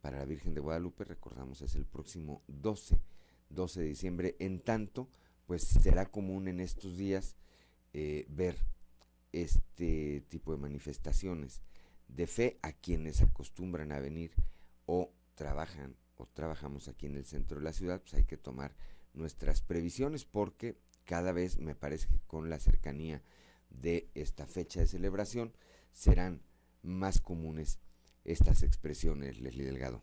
para 0.01 0.21
la 0.21 0.25
Virgen 0.25 0.55
de 0.55 0.63
Guadalupe, 0.63 1.05
recordamos, 1.05 1.61
es 1.61 1.75
el 1.75 1.85
próximo 1.85 2.45
12, 2.47 2.99
12 3.51 3.81
de 3.83 3.87
diciembre. 3.87 4.37
En 4.39 4.59
tanto, 4.59 5.11
pues 5.45 5.65
será 5.65 6.07
común 6.07 6.49
en 6.49 6.59
estos 6.59 6.97
días 6.97 7.37
eh, 7.93 8.25
ver 8.31 8.57
este 9.33 10.25
tipo 10.31 10.53
de 10.53 10.63
manifestaciones 10.63 11.61
de 12.09 12.27
fe 12.27 12.59
a 12.63 12.73
quienes 12.73 13.21
acostumbran 13.21 13.93
a 13.93 14.01
venir 14.01 14.33
o 14.87 15.13
trabajan 15.35 15.95
o 16.17 16.25
trabajamos 16.25 16.89
aquí 16.89 17.05
en 17.05 17.17
el 17.17 17.27
centro 17.27 17.59
de 17.59 17.65
la 17.65 17.75
ciudad, 17.75 18.01
pues 18.01 18.15
hay 18.15 18.25
que 18.25 18.39
tomar 18.39 18.75
nuestras 19.17 19.63
previsiones 19.63 20.25
porque 20.25 20.77
cada 21.05 21.33
vez 21.33 21.59
me 21.59 21.75
parece 21.75 22.09
que 22.09 22.21
con 22.27 22.51
la 22.51 22.59
cercanía 22.59 23.23
de 23.71 24.09
esta 24.15 24.47
fecha 24.47 24.81
de 24.81 24.87
celebración 24.87 25.53
serán 25.93 26.41
más 26.83 27.21
comunes 27.21 27.81
estas 28.25 28.63
expresiones, 28.63 29.41
Leslie 29.41 29.65
Delgado. 29.65 30.03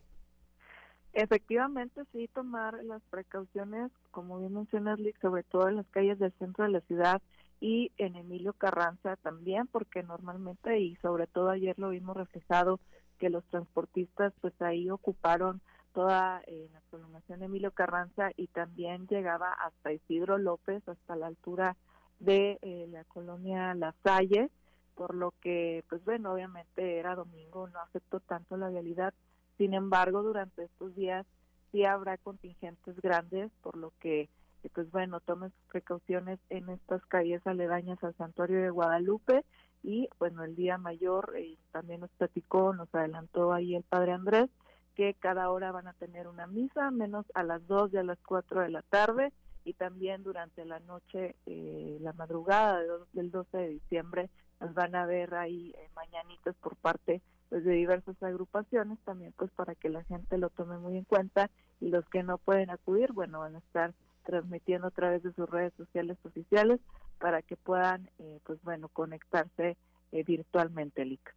Efectivamente, 1.12 2.02
sí, 2.12 2.28
tomar 2.34 2.82
las 2.82 3.00
precauciones, 3.04 3.92
como 4.10 4.40
bien 4.40 4.54
mencionas, 4.54 4.98
Lick, 4.98 5.20
sobre 5.20 5.44
todo 5.44 5.68
en 5.68 5.76
las 5.76 5.86
calles 5.86 6.18
del 6.18 6.32
centro 6.38 6.64
de 6.64 6.70
la 6.70 6.80
ciudad 6.80 7.22
y 7.60 7.92
en 7.98 8.16
Emilio 8.16 8.52
Carranza 8.52 9.16
también, 9.16 9.68
porque 9.68 10.02
normalmente 10.02 10.80
y 10.80 10.96
sobre 10.96 11.28
todo 11.28 11.50
ayer 11.50 11.78
lo 11.78 11.90
vimos 11.90 12.16
reflejado 12.16 12.80
que 13.18 13.30
los 13.30 13.44
transportistas 13.44 14.32
pues 14.40 14.60
ahí 14.60 14.90
ocuparon 14.90 15.60
toda 15.94 16.42
eh, 16.46 16.68
la 16.72 16.80
prolongación 16.90 17.38
de 17.38 17.46
Emilio 17.46 17.70
Carranza 17.70 18.30
y 18.36 18.48
también 18.48 19.06
llegaba 19.06 19.52
hasta 19.52 19.92
Isidro 19.92 20.36
López, 20.36 20.86
hasta 20.88 21.16
la 21.16 21.28
altura 21.28 21.76
de 22.18 22.58
eh, 22.62 22.86
la 22.90 23.04
colonia 23.04 23.74
La 23.74 23.94
Salle, 24.04 24.50
por 24.94 25.14
lo 25.14 25.32
que, 25.40 25.84
pues 25.88 26.04
bueno, 26.04 26.32
obviamente 26.32 26.98
era 26.98 27.14
domingo, 27.14 27.68
no 27.68 27.78
afectó 27.80 28.20
tanto 28.20 28.56
la 28.56 28.68
realidad, 28.68 29.14
sin 29.56 29.74
embargo, 29.74 30.22
durante 30.22 30.64
estos 30.64 30.94
días 30.96 31.26
sí 31.70 31.84
habrá 31.84 32.18
contingentes 32.18 33.00
grandes, 33.00 33.50
por 33.62 33.76
lo 33.76 33.92
que, 34.00 34.28
pues 34.74 34.90
bueno, 34.90 35.20
tomen 35.20 35.50
sus 35.50 35.70
precauciones 35.70 36.38
en 36.50 36.68
estas 36.70 37.04
calles 37.06 37.46
aledañas 37.46 38.02
al 38.02 38.14
santuario 38.16 38.60
de 38.62 38.70
Guadalupe. 38.70 39.44
Y, 39.82 40.08
bueno, 40.18 40.42
el 40.44 40.56
día 40.56 40.78
mayor 40.78 41.34
eh, 41.36 41.56
también 41.70 42.00
nos 42.00 42.10
platicó, 42.12 42.72
nos 42.72 42.92
adelantó 42.94 43.52
ahí 43.52 43.74
el 43.74 43.82
padre 43.82 44.12
Andrés, 44.12 44.48
que 44.94 45.14
cada 45.14 45.50
hora 45.50 45.72
van 45.72 45.88
a 45.88 45.92
tener 45.94 46.28
una 46.28 46.46
misa, 46.46 46.90
menos 46.90 47.26
a 47.34 47.42
las 47.42 47.66
2 47.66 47.92
y 47.92 47.96
a 47.98 48.02
las 48.02 48.18
4 48.26 48.62
de 48.62 48.70
la 48.70 48.82
tarde, 48.82 49.32
y 49.64 49.72
también 49.74 50.22
durante 50.22 50.64
la 50.64 50.78
noche, 50.80 51.36
eh, 51.46 51.98
la 52.00 52.12
madrugada 52.12 52.82
del 53.12 53.30
12 53.30 53.56
de 53.56 53.68
diciembre, 53.68 54.30
nos 54.60 54.74
van 54.74 54.94
a 54.94 55.06
ver 55.06 55.34
ahí 55.34 55.74
eh, 55.76 55.88
mañanitas 55.96 56.54
por 56.56 56.76
parte 56.76 57.22
pues, 57.48 57.64
de 57.64 57.72
diversas 57.72 58.22
agrupaciones, 58.22 58.98
también 59.04 59.32
pues 59.36 59.50
para 59.52 59.74
que 59.74 59.88
la 59.88 60.04
gente 60.04 60.38
lo 60.38 60.50
tome 60.50 60.78
muy 60.78 60.98
en 60.98 61.04
cuenta, 61.04 61.50
y 61.80 61.88
los 61.88 62.04
que 62.08 62.22
no 62.22 62.38
pueden 62.38 62.70
acudir, 62.70 63.12
bueno, 63.12 63.40
van 63.40 63.56
a 63.56 63.58
estar 63.58 63.94
transmitiendo 64.24 64.86
a 64.86 64.90
través 64.90 65.22
de 65.22 65.32
sus 65.32 65.48
redes 65.48 65.72
sociales 65.76 66.16
oficiales 66.24 66.80
para 67.18 67.42
que 67.42 67.56
puedan, 67.56 68.10
eh, 68.18 68.40
pues 68.44 68.62
bueno, 68.62 68.88
conectarse 68.88 69.76
virtualmente, 70.12 71.04
Lic. 71.04 71.34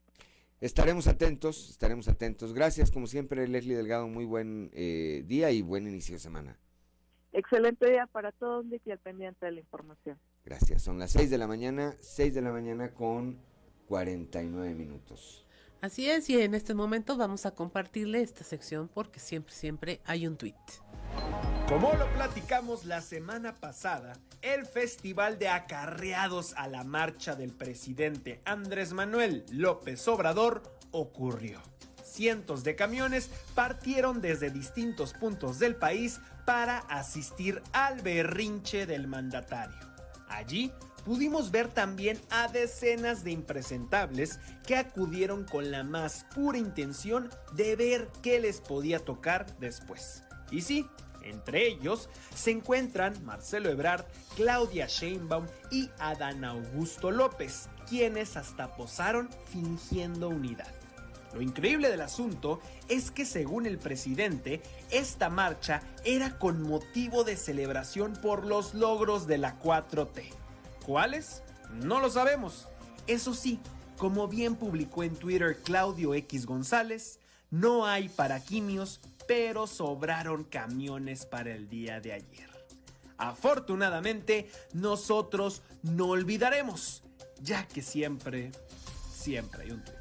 Estaremos 0.59 1.07
atentos, 1.07 1.69
estaremos 1.69 2.07
atentos. 2.07 2.53
Gracias, 2.53 2.89
como 2.89 3.05
siempre, 3.05 3.47
Leslie 3.47 3.75
Delgado. 3.75 4.07
Muy 4.07 4.25
buen 4.25 4.71
eh, 4.73 5.23
día 5.27 5.51
y 5.51 5.61
buen 5.61 5.87
inicio 5.87 6.15
de 6.15 6.19
semana. 6.19 6.57
Excelente 7.31 7.87
día 7.87 8.07
para 8.07 8.31
todos, 8.31 8.65
y 8.83 8.91
al 8.91 8.97
pendiente 8.97 9.45
de 9.45 9.51
la 9.51 9.59
información. 9.59 10.17
Gracias. 10.43 10.81
Son 10.81 10.97
las 10.97 11.11
6 11.11 11.29
de 11.29 11.37
la 11.37 11.45
mañana, 11.45 11.95
6 11.99 12.33
de 12.33 12.41
la 12.41 12.51
mañana 12.51 12.93
con 12.93 13.39
49 13.87 14.73
minutos. 14.73 15.46
Así 15.79 16.09
es, 16.09 16.29
y 16.29 16.41
en 16.41 16.55
este 16.55 16.73
momento 16.73 17.17
vamos 17.17 17.45
a 17.45 17.51
compartirle 17.51 18.21
esta 18.21 18.43
sección 18.43 18.87
porque 18.87 19.19
siempre, 19.19 19.53
siempre 19.53 20.01
hay 20.05 20.25
un 20.25 20.35
tweet. 20.35 20.55
Como 21.69 21.93
lo 21.93 22.11
platicamos 22.13 22.85
la 22.85 23.01
semana 23.01 23.53
pasada, 23.53 24.13
el 24.41 24.65
Festival 24.65 25.37
de 25.37 25.49
Acarreados 25.49 26.53
a 26.55 26.67
la 26.67 26.83
Marcha 26.83 27.35
del 27.35 27.51
presidente 27.51 28.41
Andrés 28.45 28.93
Manuel 28.93 29.45
López 29.51 30.07
Obrador 30.07 30.63
ocurrió. 30.91 31.61
Cientos 32.03 32.63
de 32.63 32.75
camiones 32.75 33.29
partieron 33.53 34.21
desde 34.21 34.49
distintos 34.49 35.13
puntos 35.13 35.59
del 35.59 35.75
país 35.75 36.19
para 36.45 36.79
asistir 36.79 37.61
al 37.73 38.01
berrinche 38.01 38.87
del 38.87 39.07
mandatario. 39.07 39.77
Allí 40.29 40.71
pudimos 41.07 41.51
ver 41.51 41.69
también 41.69 42.19
a 42.29 42.49
decenas 42.49 43.23
de 43.23 43.31
impresentables 43.31 44.41
que 44.65 44.75
acudieron 44.75 45.45
con 45.45 45.71
la 45.71 45.85
más 45.85 46.25
pura 46.35 46.57
intención 46.57 47.29
de 47.53 47.77
ver 47.77 48.09
qué 48.21 48.41
les 48.41 48.59
podía 48.59 48.99
tocar 48.99 49.57
después. 49.57 50.23
Y 50.51 50.63
sí, 50.63 50.85
entre 51.23 51.65
ellos 51.65 52.09
se 52.35 52.51
encuentran 52.51 53.23
Marcelo 53.23 53.69
Ebrard, 53.69 54.03
Claudia 54.35 54.87
Sheinbaum 54.87 55.45
y 55.71 55.89
Adán 55.97 56.43
Augusto 56.43 57.09
López, 57.09 57.69
quienes 57.87 58.35
hasta 58.35 58.75
posaron 58.75 59.29
fingiendo 59.45 60.27
unidad. 60.27 60.73
Lo 61.33 61.41
increíble 61.41 61.89
del 61.89 62.01
asunto 62.01 62.59
es 62.89 63.11
que 63.11 63.23
según 63.23 63.65
el 63.65 63.77
presidente, 63.77 64.61
esta 64.91 65.29
marcha 65.29 65.83
era 66.03 66.37
con 66.37 66.63
motivo 66.63 67.23
de 67.23 67.37
celebración 67.37 68.11
por 68.21 68.45
los 68.45 68.73
logros 68.73 69.25
de 69.25 69.37
la 69.37 69.57
4T. 69.57 70.46
¿Cuáles? 70.87 71.43
No 71.71 71.99
lo 71.99 72.09
sabemos. 72.09 72.67
Eso 73.05 73.35
sí, 73.35 73.59
como 73.97 74.27
bien 74.27 74.55
publicó 74.55 75.03
en 75.03 75.15
Twitter 75.15 75.57
Claudio 75.63 76.15
X 76.15 76.47
González, 76.47 77.19
no 77.51 77.85
hay 77.85 78.09
paraquimios 78.09 78.99
pero 79.27 79.67
sobraron 79.67 80.45
camiones 80.45 81.25
para 81.25 81.53
el 81.53 81.69
día 81.69 81.99
de 81.99 82.13
ayer. 82.13 82.49
Afortunadamente, 83.17 84.49
nosotros 84.73 85.61
no 85.83 86.07
olvidaremos, 86.07 87.03
ya 87.41 87.67
que 87.67 87.81
siempre, 87.81 88.51
siempre 89.13 89.63
hay 89.63 89.71
un 89.71 89.83
tweet. 89.83 89.96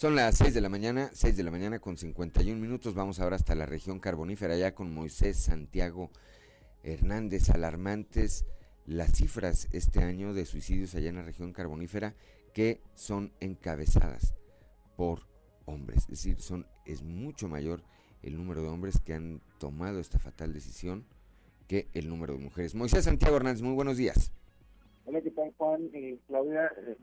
Son 0.00 0.14
las 0.16 0.38
6 0.38 0.54
de 0.54 0.62
la 0.62 0.70
mañana, 0.70 1.10
6 1.12 1.36
de 1.36 1.42
la 1.42 1.50
mañana 1.50 1.78
con 1.78 1.98
51 1.98 2.58
minutos. 2.58 2.94
Vamos 2.94 3.20
ahora 3.20 3.36
hasta 3.36 3.54
la 3.54 3.66
región 3.66 4.00
carbonífera, 4.00 4.56
ya 4.56 4.74
con 4.74 4.94
Moisés 4.94 5.36
Santiago 5.36 6.08
Hernández, 6.82 7.50
alarmantes 7.50 8.46
las 8.86 9.12
cifras 9.12 9.68
este 9.72 10.02
año 10.02 10.32
de 10.32 10.46
suicidios 10.46 10.94
allá 10.94 11.10
en 11.10 11.16
la 11.16 11.22
región 11.22 11.52
carbonífera 11.52 12.14
que 12.54 12.80
son 12.94 13.34
encabezadas 13.40 14.32
por 14.96 15.26
hombres. 15.66 16.04
Es 16.04 16.08
decir, 16.08 16.40
son, 16.40 16.66
es 16.86 17.02
mucho 17.02 17.48
mayor 17.48 17.82
el 18.22 18.38
número 18.38 18.62
de 18.62 18.68
hombres 18.68 19.00
que 19.04 19.12
han 19.12 19.42
tomado 19.58 20.00
esta 20.00 20.18
fatal 20.18 20.54
decisión 20.54 21.04
que 21.68 21.88
el 21.92 22.08
número 22.08 22.32
de 22.32 22.38
mujeres. 22.38 22.74
Moisés 22.74 23.04
Santiago 23.04 23.36
Hernández, 23.36 23.60
muy 23.60 23.74
buenos 23.74 23.98
días. 23.98 24.32
Hola, 25.04 25.20
¿qué 25.20 25.30
tal 25.30 25.52
Juan? 25.58 25.90
Eh, 25.92 26.18
Claudia, 26.26 26.72
eh, 26.86 26.96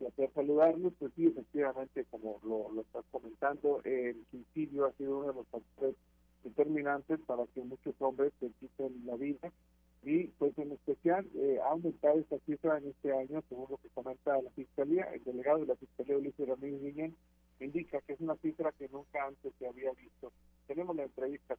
placer 0.00 0.30
saludarlos. 0.34 0.92
Pues 0.98 1.12
sí, 1.14 1.26
efectivamente, 1.26 2.04
como 2.10 2.40
lo, 2.42 2.72
lo 2.72 2.80
estás 2.80 3.04
comentando, 3.10 3.80
el 3.84 4.16
suicidio 4.30 4.86
ha 4.86 4.92
sido 4.92 5.18
uno 5.18 5.28
de 5.28 5.34
los 5.34 5.46
factores 5.48 5.94
determinantes 6.42 7.20
para 7.26 7.46
que 7.54 7.60
muchos 7.62 7.94
hombres 8.00 8.32
se 8.40 8.50
quiten 8.58 9.06
la 9.06 9.16
vida 9.16 9.52
y 10.02 10.28
pues 10.38 10.56
en 10.56 10.72
especial 10.72 11.26
eh, 11.34 11.58
ha 11.62 11.70
aumentado 11.70 12.18
esta 12.18 12.38
cifra 12.46 12.78
en 12.78 12.88
este 12.88 13.12
año, 13.12 13.42
según 13.48 13.66
lo 13.70 13.76
que 13.76 13.90
comenta 13.90 14.40
la 14.40 14.50
Fiscalía, 14.52 15.04
el 15.12 15.22
delegado 15.24 15.58
de 15.58 15.66
la 15.66 15.76
Fiscalía 15.76 16.16
Ulises 16.16 16.48
Ramírez 16.48 16.80
Niñén 16.80 17.16
indica 17.60 18.00
que 18.00 18.14
es 18.14 18.20
una 18.20 18.36
cifra 18.36 18.72
que 18.72 18.88
nunca 18.88 19.26
antes 19.26 19.52
se 19.58 19.66
había 19.66 19.92
visto. 19.92 20.32
Tenemos 20.66 20.96
la 20.96 21.04
entrevista. 21.04 21.56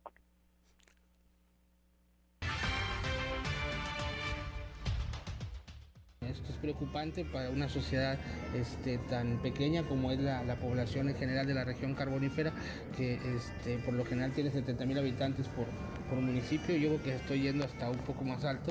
Esto 6.31 6.51
es 6.51 6.57
preocupante 6.57 7.25
para 7.25 7.49
una 7.49 7.67
sociedad 7.67 8.17
este, 8.55 8.97
tan 9.09 9.41
pequeña 9.41 9.83
como 9.83 10.11
es 10.11 10.19
la, 10.19 10.41
población 10.61 11.09
en 11.09 11.15
general 11.15 11.45
de 11.47 11.53
la 11.53 11.63
región 11.63 11.93
carbonífera, 11.93 12.53
que 12.95 13.15
este, 13.35 13.77
por 13.79 13.93
lo 13.93 14.05
general 14.05 14.31
tiene 14.31 14.51
70 14.51 14.85
mil 14.85 14.97
habitantes 14.97 15.47
por, 15.47 15.65
por 16.09 16.19
municipio. 16.19 16.75
Yo 16.75 16.89
creo 16.89 17.03
que 17.03 17.15
estoy 17.15 17.41
yendo 17.41 17.65
hasta 17.65 17.89
un 17.89 17.97
poco 17.99 18.23
más 18.23 18.43
alto. 18.45 18.70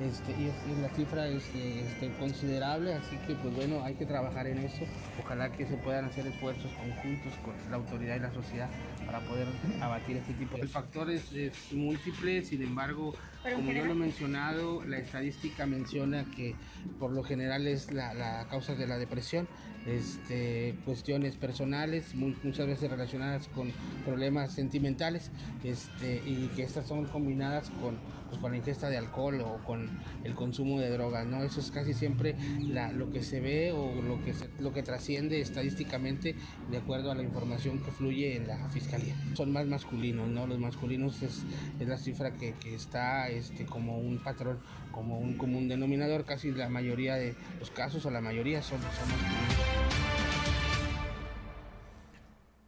Este, 0.00 0.32
y, 0.32 0.52
y 0.70 0.82
la 0.82 0.88
cifra 0.90 1.26
es 1.26 1.42
eh, 1.54 1.86
este, 1.86 2.10
considerable, 2.18 2.94
así 2.94 3.16
que 3.26 3.34
pues 3.34 3.54
bueno, 3.54 3.82
hay 3.82 3.94
que 3.94 4.04
trabajar 4.04 4.46
en 4.46 4.58
eso. 4.58 4.84
Ojalá 5.22 5.50
que 5.50 5.66
se 5.66 5.76
puedan 5.76 6.04
hacer 6.04 6.26
esfuerzos 6.26 6.70
conjuntos 6.72 7.32
con 7.44 7.54
la 7.70 7.76
autoridad 7.76 8.16
y 8.16 8.20
la 8.20 8.32
sociedad 8.32 8.68
para 9.06 9.20
poder 9.20 9.46
abatir 9.80 10.18
este 10.18 10.34
tipo 10.34 10.58
de 10.58 10.66
factores 10.66 11.32
es 11.32 11.72
múltiple, 11.72 12.42
sin 12.42 12.62
embargo, 12.62 13.14
Pero 13.42 13.56
como 13.56 13.72
yo 13.72 13.84
lo 13.84 13.92
he 13.92 13.94
mencionado, 13.94 14.84
la 14.84 14.98
estadística 14.98 15.64
menciona 15.66 16.24
que 16.36 16.54
por 16.98 17.12
lo 17.12 17.22
general 17.22 17.66
es 17.66 17.92
la, 17.92 18.12
la 18.14 18.46
causa 18.50 18.74
de 18.74 18.86
la 18.86 18.98
depresión, 18.98 19.48
este, 19.86 20.74
cuestiones 20.84 21.36
personales, 21.36 22.14
mu- 22.14 22.34
muchas 22.42 22.66
veces 22.66 22.90
relacionadas 22.90 23.48
con 23.48 23.72
problemas 24.04 24.52
sentimentales, 24.52 25.30
este, 25.64 26.22
y 26.26 26.50
que 26.56 26.62
estas 26.62 26.86
son 26.86 27.06
combinadas 27.06 27.70
con, 27.80 27.98
pues, 28.28 28.40
con 28.40 28.50
la 28.52 28.58
ingesta 28.58 28.88
de 28.90 28.96
alcohol 28.98 29.40
o 29.40 29.58
con 29.64 29.88
el 30.24 30.34
consumo 30.34 30.80
de 30.80 30.90
drogas, 30.90 31.26
¿no? 31.26 31.42
Eso 31.42 31.60
es 31.60 31.70
casi 31.70 31.94
siempre 31.94 32.34
la- 32.68 32.92
lo 32.92 33.10
que 33.12 33.22
se 33.22 33.40
ve 33.40 33.72
o 33.72 33.94
lo 34.02 34.22
que, 34.24 34.34
se- 34.34 34.48
lo 34.58 34.72
que 34.72 34.82
trasciende 34.82 35.40
estadísticamente 35.40 36.34
de 36.70 36.76
acuerdo 36.76 37.10
a 37.10 37.14
la 37.14 37.22
información 37.22 37.78
que 37.82 37.90
fluye 37.90 38.36
en 38.36 38.46
la 38.48 38.68
fiscalía. 38.70 39.14
Son 39.34 39.52
más 39.52 39.66
masculinos, 39.66 40.28
¿no? 40.28 40.46
Los 40.46 40.58
masculinos 40.58 41.22
es, 41.22 41.42
es 41.80 41.86
la 41.88 41.98
cifra 41.98 42.32
que, 42.34 42.54
que 42.54 42.74
está 42.74 43.28
este, 43.28 43.64
como 43.66 43.98
un 43.98 44.18
patrón, 44.18 44.58
como 44.96 45.18
un 45.18 45.36
común 45.36 45.68
denominador, 45.68 46.24
casi 46.24 46.50
la 46.52 46.70
mayoría 46.70 47.16
de 47.16 47.36
los 47.60 47.70
casos 47.70 48.06
o 48.06 48.10
la 48.10 48.22
mayoría 48.22 48.62
son, 48.62 48.80
son 48.80 49.08
masculinos. 49.10 49.54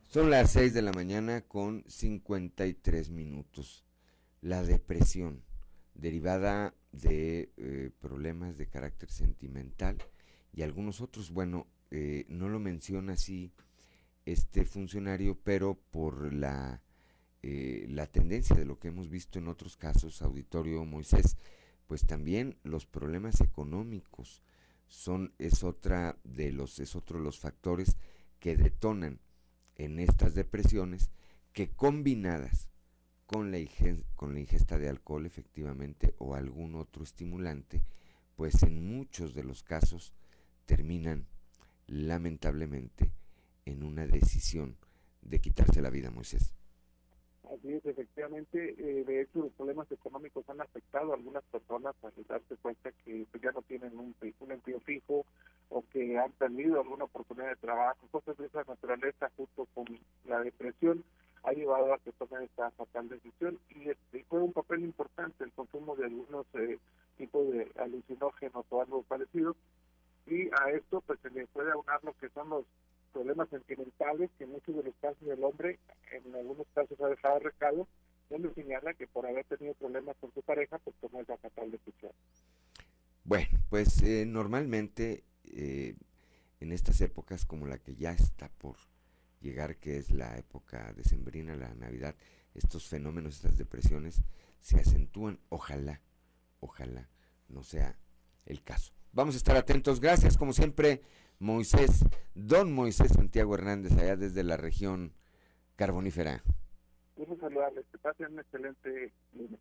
Son 0.08 0.28
las 0.28 0.50
6 0.50 0.74
de 0.74 0.82
la 0.82 0.92
mañana 0.92 1.40
con 1.40 1.84
53 1.88 3.08
minutos. 3.08 3.86
La 4.42 4.62
depresión, 4.62 5.42
derivada 5.94 6.74
de 6.92 7.50
eh, 7.56 7.90
problemas 7.98 8.58
de 8.58 8.68
carácter 8.68 9.10
sentimental 9.10 9.96
y 10.52 10.60
algunos 10.60 11.00
otros, 11.00 11.30
bueno, 11.30 11.66
eh, 11.90 12.26
no 12.28 12.50
lo 12.50 12.58
menciona 12.58 13.14
así 13.14 13.54
este 14.26 14.66
funcionario, 14.66 15.38
pero 15.42 15.80
por 15.90 16.34
la, 16.34 16.82
eh, 17.42 17.86
la 17.88 18.06
tendencia 18.06 18.54
de 18.54 18.66
lo 18.66 18.78
que 18.78 18.88
hemos 18.88 19.08
visto 19.08 19.38
en 19.38 19.48
otros 19.48 19.78
casos, 19.78 20.20
auditorio 20.20 20.84
Moisés, 20.84 21.38
pues 21.88 22.06
también 22.06 22.56
los 22.62 22.86
problemas 22.86 23.40
económicos 23.40 24.42
son, 24.86 25.32
es 25.38 25.64
otra 25.64 26.18
de 26.22 26.52
los, 26.52 26.78
es 26.78 26.94
otro 26.94 27.18
de 27.18 27.24
los 27.24 27.40
factores 27.40 27.96
que 28.38 28.56
detonan 28.56 29.18
en 29.74 29.98
estas 29.98 30.34
depresiones 30.34 31.10
que 31.52 31.70
combinadas 31.70 32.68
con 33.26 33.50
la, 33.50 33.58
con 34.14 34.34
la 34.34 34.40
ingesta 34.40 34.78
de 34.78 34.88
alcohol 34.88 35.26
efectivamente 35.26 36.14
o 36.18 36.34
algún 36.34 36.74
otro 36.74 37.02
estimulante, 37.02 37.82
pues 38.36 38.62
en 38.62 38.86
muchos 38.86 39.34
de 39.34 39.44
los 39.44 39.62
casos 39.62 40.12
terminan 40.66 41.26
lamentablemente 41.86 43.10
en 43.64 43.82
una 43.82 44.06
decisión 44.06 44.76
de 45.22 45.40
quitarse 45.40 45.80
la 45.80 45.90
vida, 45.90 46.10
Moisés. 46.10 46.52
Así 47.52 47.72
es, 47.72 47.86
efectivamente, 47.86 48.74
eh, 48.78 49.04
de 49.04 49.22
hecho 49.22 49.38
los 49.38 49.52
problemas 49.52 49.90
económicos 49.90 50.46
han 50.50 50.60
afectado 50.60 51.12
a 51.12 51.16
algunas 51.16 51.42
personas 51.44 51.94
al 52.02 52.12
darse 52.26 52.56
cuenta 52.56 52.92
que 53.04 53.26
pues, 53.30 53.42
ya 53.42 53.52
no 53.52 53.62
tienen 53.62 53.98
un, 53.98 54.14
empleo 54.50 54.80
fijo 54.80 55.24
o 55.70 55.82
que 55.90 56.18
han 56.18 56.32
perdido 56.32 56.80
alguna 56.80 57.04
oportunidad 57.04 57.48
de 57.48 57.56
trabajo, 57.56 58.06
cosas 58.10 58.36
de 58.36 58.46
esa 58.46 58.64
naturaleza 58.64 59.30
junto 59.36 59.66
con 59.74 59.86
la 60.26 60.40
depresión 60.40 61.02
ha 61.44 61.52
llevado 61.52 61.94
a 61.94 61.98
que 61.98 62.12
tomen 62.12 62.42
esta 62.42 62.70
fatal 62.72 63.08
decisión 63.08 63.58
y 63.70 63.88
este, 63.88 64.24
juega 64.28 64.44
un 64.44 64.52
papel 64.52 64.80
importante 64.80 65.44
el 65.44 65.52
consumo 65.52 65.96
de 65.96 66.04
algunos 66.04 66.46
eh, 66.54 66.78
tipos 67.16 67.50
de 67.50 67.70
alucinógenos 67.76 68.66
o 68.68 68.82
algo 68.82 69.02
parecido 69.04 69.56
y 70.26 70.48
a 70.48 70.70
esto 70.72 71.00
pues 71.00 71.18
se 71.20 71.30
le 71.30 71.46
puede 71.46 71.70
aunar 71.70 72.04
lo 72.04 72.12
que 72.14 72.28
son 72.30 72.50
los 72.50 72.64
problemas 73.12 73.48
sentimentales 73.48 74.30
que 74.36 74.44
en 74.44 74.52
muchos 74.52 74.76
de 74.76 74.82
los 74.82 74.94
casos 74.96 75.26
del 75.26 75.42
hombre 75.42 75.78
algunos 76.38 76.66
casos 76.74 77.00
ha 77.00 77.08
dejado 77.08 77.38
recado 77.40 77.88
donde 78.30 78.52
señala 78.54 78.94
que 78.94 79.06
por 79.06 79.26
haber 79.26 79.44
tenido 79.46 79.74
problemas 79.74 80.16
con 80.20 80.32
su 80.32 80.42
pareja 80.42 80.78
pues 80.78 80.96
tomó 81.00 81.20
esa 81.20 81.36
fatal 81.38 81.70
decisión 81.70 82.12
Bueno, 83.24 83.58
pues 83.70 84.02
eh, 84.02 84.24
normalmente 84.26 85.24
eh, 85.44 85.94
en 86.60 86.72
estas 86.72 87.00
épocas 87.00 87.44
como 87.44 87.66
la 87.66 87.78
que 87.78 87.94
ya 87.94 88.12
está 88.12 88.48
por 88.58 88.76
llegar, 89.40 89.76
que 89.76 89.96
es 89.96 90.10
la 90.10 90.36
época 90.36 90.92
decembrina, 90.94 91.54
la 91.54 91.74
Navidad, 91.74 92.14
estos 92.54 92.88
fenómenos, 92.88 93.36
estas 93.36 93.56
depresiones 93.56 94.22
se 94.60 94.80
acentúan. 94.80 95.38
Ojalá, 95.48 96.00
ojalá 96.60 97.08
no 97.48 97.62
sea 97.62 97.96
el 98.46 98.62
caso. 98.62 98.92
Vamos 99.12 99.34
a 99.34 99.38
estar 99.38 99.56
atentos. 99.56 100.00
Gracias, 100.00 100.36
como 100.36 100.52
siempre, 100.52 101.02
Moisés, 101.38 102.04
don 102.34 102.72
Moisés 102.72 103.12
Santiago 103.12 103.54
Hernández, 103.54 103.92
allá 103.92 104.16
desde 104.16 104.42
la 104.42 104.56
región 104.56 105.12
carbonífera. 105.78 106.42
Quiero 107.14 107.36
saludarles, 107.38 107.86
que 107.92 107.98
pasen 107.98 108.32
un 108.32 108.40
excelente 108.40 109.12
lunes. 109.32 109.60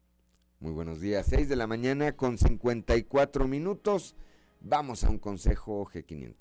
Muy 0.60 0.72
buenos 0.72 1.00
días. 1.00 1.28
6 1.30 1.48
de 1.48 1.56
la 1.56 1.68
mañana 1.68 2.14
con 2.14 2.40
54 2.40 3.48
minutos. 3.48 4.16
Vamos 4.60 5.04
a 5.04 5.12
un 5.12 5.20
consejo 5.20 5.86
G500. 5.86 6.36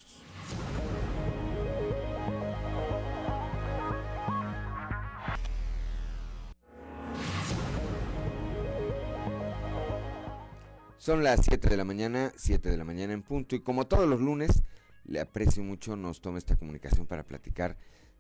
Son 10.97 11.23
las 11.23 11.45
7 11.45 11.69
de 11.69 11.77
la 11.77 11.85
mañana, 11.85 12.33
7 12.37 12.71
de 12.71 12.77
la 12.79 12.85
mañana 12.85 13.13
en 13.13 13.23
punto. 13.23 13.55
Y 13.55 13.61
como 13.61 13.87
todos 13.87 14.09
los 14.09 14.23
lunes, 14.23 14.63
le 15.05 15.21
aprecio 15.21 15.63
mucho 15.63 15.97
nos 15.97 16.23
toma 16.23 16.39
esta 16.39 16.57
comunicación 16.57 17.07
para 17.07 17.25
platicar 17.25 17.77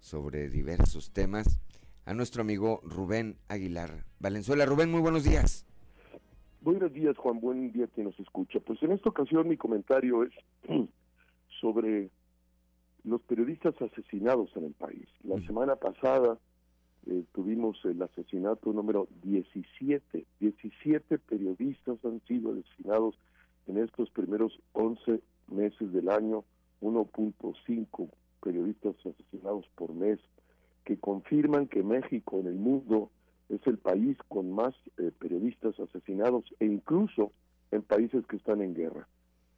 sobre 0.07 0.48
diversos 0.48 1.11
temas 1.11 1.59
a 2.04 2.14
nuestro 2.14 2.42
amigo 2.42 2.80
Rubén 2.84 3.38
Aguilar 3.48 4.04
Valenzuela. 4.20 4.64
Rubén, 4.64 4.88
muy 4.88 5.00
buenos 5.00 5.24
días. 5.24 5.66
Buenos 6.61 6.92
días, 6.92 7.16
Juan. 7.16 7.40
Buen 7.40 7.72
día 7.72 7.88
quien 7.88 8.07
nos 8.07 8.20
escucha. 8.20 8.61
Pues 8.61 8.80
en 8.84 8.92
esta 8.92 9.09
ocasión 9.09 9.48
mi 9.48 9.57
comentario 9.57 10.22
es 10.22 10.32
sobre 11.61 12.11
los 13.02 13.20
periodistas 13.22 13.74
asesinados 13.82 14.48
en 14.54 14.66
el 14.66 14.74
país. 14.74 15.09
La 15.24 15.40
semana 15.40 15.74
pasada 15.74 16.38
eh, 17.09 17.24
tuvimos 17.34 17.76
el 17.84 18.00
asesinato 18.00 18.72
número 18.72 19.09
17. 19.24 20.24
17 20.38 21.18
periodistas 21.18 21.98
han 22.04 22.20
sido 22.28 22.52
asesinados 22.52 23.18
en 23.66 23.78
estos 23.78 24.09
primeros 24.11 24.57
11 24.72 25.20
meses 25.48 25.92
del 25.92 26.09
año. 26.11 26.44
1.5 26.80 28.09
periodistas 28.43 28.95
asesinados 29.05 29.66
por 29.74 29.95
mes 29.95 30.18
que 30.84 30.99
confirman 30.99 31.66
que 31.66 31.82
México 31.82 32.39
en 32.39 32.47
el 32.47 32.55
mundo 32.55 33.11
es 33.49 33.61
el 33.66 33.78
país 33.78 34.16
con 34.28 34.51
más 34.51 34.74
eh, 34.99 35.11
periodistas 35.18 35.78
asesinados 35.78 36.45
e 36.61 36.66
incluso 36.66 37.32
en 37.70 37.82
países 37.82 38.26
que 38.26 38.37
están 38.37 38.61
en 38.62 38.74
guerra. 38.74 39.07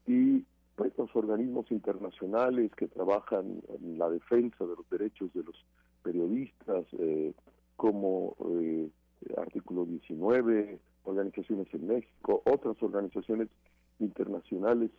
Y 0.06 0.44
pues 0.76 0.92
los 0.96 1.14
organismos 1.14 1.70
internacionales 1.70 2.70
que 2.76 2.86
trabajan 2.86 3.60
en 3.68 3.98
la 3.98 4.08
defensa 4.08 4.64
de 4.64 4.76
los 4.76 4.88
derechos 4.90 5.32
de 5.34 5.42
los 5.42 5.56
periodistas, 6.02 6.86
eh, 6.98 7.32
como 7.76 8.36
eh, 8.62 8.88
Artículo 9.36 9.84
19, 9.84 10.78
organizaciones 11.04 11.66
en 11.72 11.86
México, 11.88 12.42
otras 12.44 12.80
organizaciones 12.82 13.48
internacionales, 13.98 14.90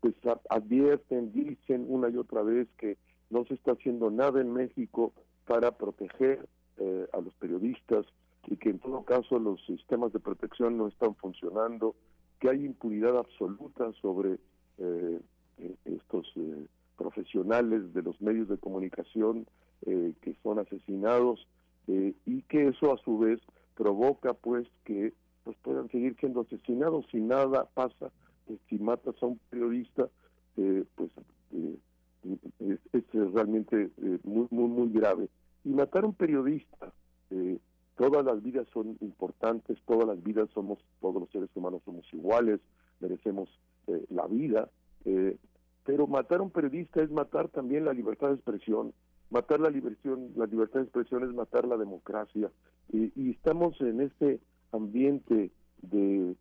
pues 0.00 0.14
advierten, 0.50 1.32
dicen 1.32 1.86
una 1.88 2.10
y 2.10 2.16
otra 2.16 2.42
vez 2.42 2.68
que 2.76 2.98
no 3.34 3.44
se 3.44 3.54
está 3.54 3.72
haciendo 3.72 4.10
nada 4.10 4.40
en 4.40 4.52
México 4.52 5.12
para 5.46 5.72
proteger 5.72 6.48
eh, 6.78 7.06
a 7.12 7.20
los 7.20 7.34
periodistas 7.34 8.06
y 8.46 8.56
que 8.56 8.70
en 8.70 8.78
todo 8.78 9.02
caso 9.02 9.38
los 9.38 9.64
sistemas 9.66 10.12
de 10.12 10.20
protección 10.20 10.76
no 10.76 10.86
están 10.88 11.14
funcionando, 11.16 11.94
que 12.38 12.50
hay 12.50 12.64
impunidad 12.64 13.18
absoluta 13.18 13.92
sobre 14.00 14.38
eh, 14.78 15.20
estos 15.84 16.26
eh, 16.36 16.66
profesionales 16.96 17.92
de 17.94 18.02
los 18.02 18.20
medios 18.20 18.48
de 18.48 18.58
comunicación 18.58 19.46
eh, 19.86 20.12
que 20.20 20.34
son 20.42 20.58
asesinados 20.58 21.46
y 21.86 22.40
que 22.48 22.68
eso 22.68 22.94
a 22.94 22.98
su 23.04 23.18
vez 23.18 23.40
provoca 23.76 24.32
pues 24.32 24.66
que 24.84 25.12
pues 25.42 25.54
puedan 25.62 25.90
seguir 25.90 26.16
siendo 26.18 26.40
asesinados. 26.40 27.04
Si 27.10 27.18
nada 27.18 27.68
pasa 27.74 28.10
pues, 28.46 28.58
si 28.70 28.78
matas 28.78 29.14
a 29.22 29.26
un 29.26 29.38
periodista 29.50 30.08
pues 30.54 31.10
es, 32.60 32.78
es 32.92 33.32
realmente 33.32 33.90
eh, 34.02 34.18
muy 34.24 34.46
muy 34.50 34.68
muy 34.68 34.92
grave. 34.92 35.28
Y 35.64 35.70
matar 35.70 36.04
a 36.04 36.08
un 36.08 36.14
periodista 36.14 36.92
eh, 37.30 37.58
todas 37.96 38.24
las 38.24 38.42
vidas 38.42 38.66
son 38.72 38.96
importantes 39.00 39.78
todas 39.86 40.06
las 40.06 40.22
vidas 40.22 40.48
somos 40.52 40.78
todos 41.00 41.20
los 41.20 41.30
seres 41.30 41.50
humanos 41.54 41.82
somos 41.84 42.04
iguales 42.12 42.60
merecemos 43.00 43.48
eh, 43.86 44.04
la 44.10 44.26
vida 44.26 44.68
eh, 45.04 45.36
pero 45.84 46.06
matar 46.06 46.40
a 46.40 46.42
un 46.42 46.50
periodista 46.50 47.02
es 47.02 47.10
matar 47.10 47.48
también 47.48 47.84
la 47.84 47.92
libertad 47.92 48.28
de 48.28 48.34
expresión 48.34 48.92
matar 49.30 49.60
la 49.60 49.70
liberación 49.70 50.32
la 50.36 50.46
libertad 50.46 50.80
de 50.80 50.84
expresión 50.84 51.24
es 51.24 51.34
matar 51.34 51.66
la 51.66 51.76
democracia. 51.76 52.50
Y, 52.92 53.12
y 53.20 53.30
estamos 53.30 53.80
en 53.80 54.00
este 54.00 54.40
ambiente 54.72 55.50
de 55.82 56.36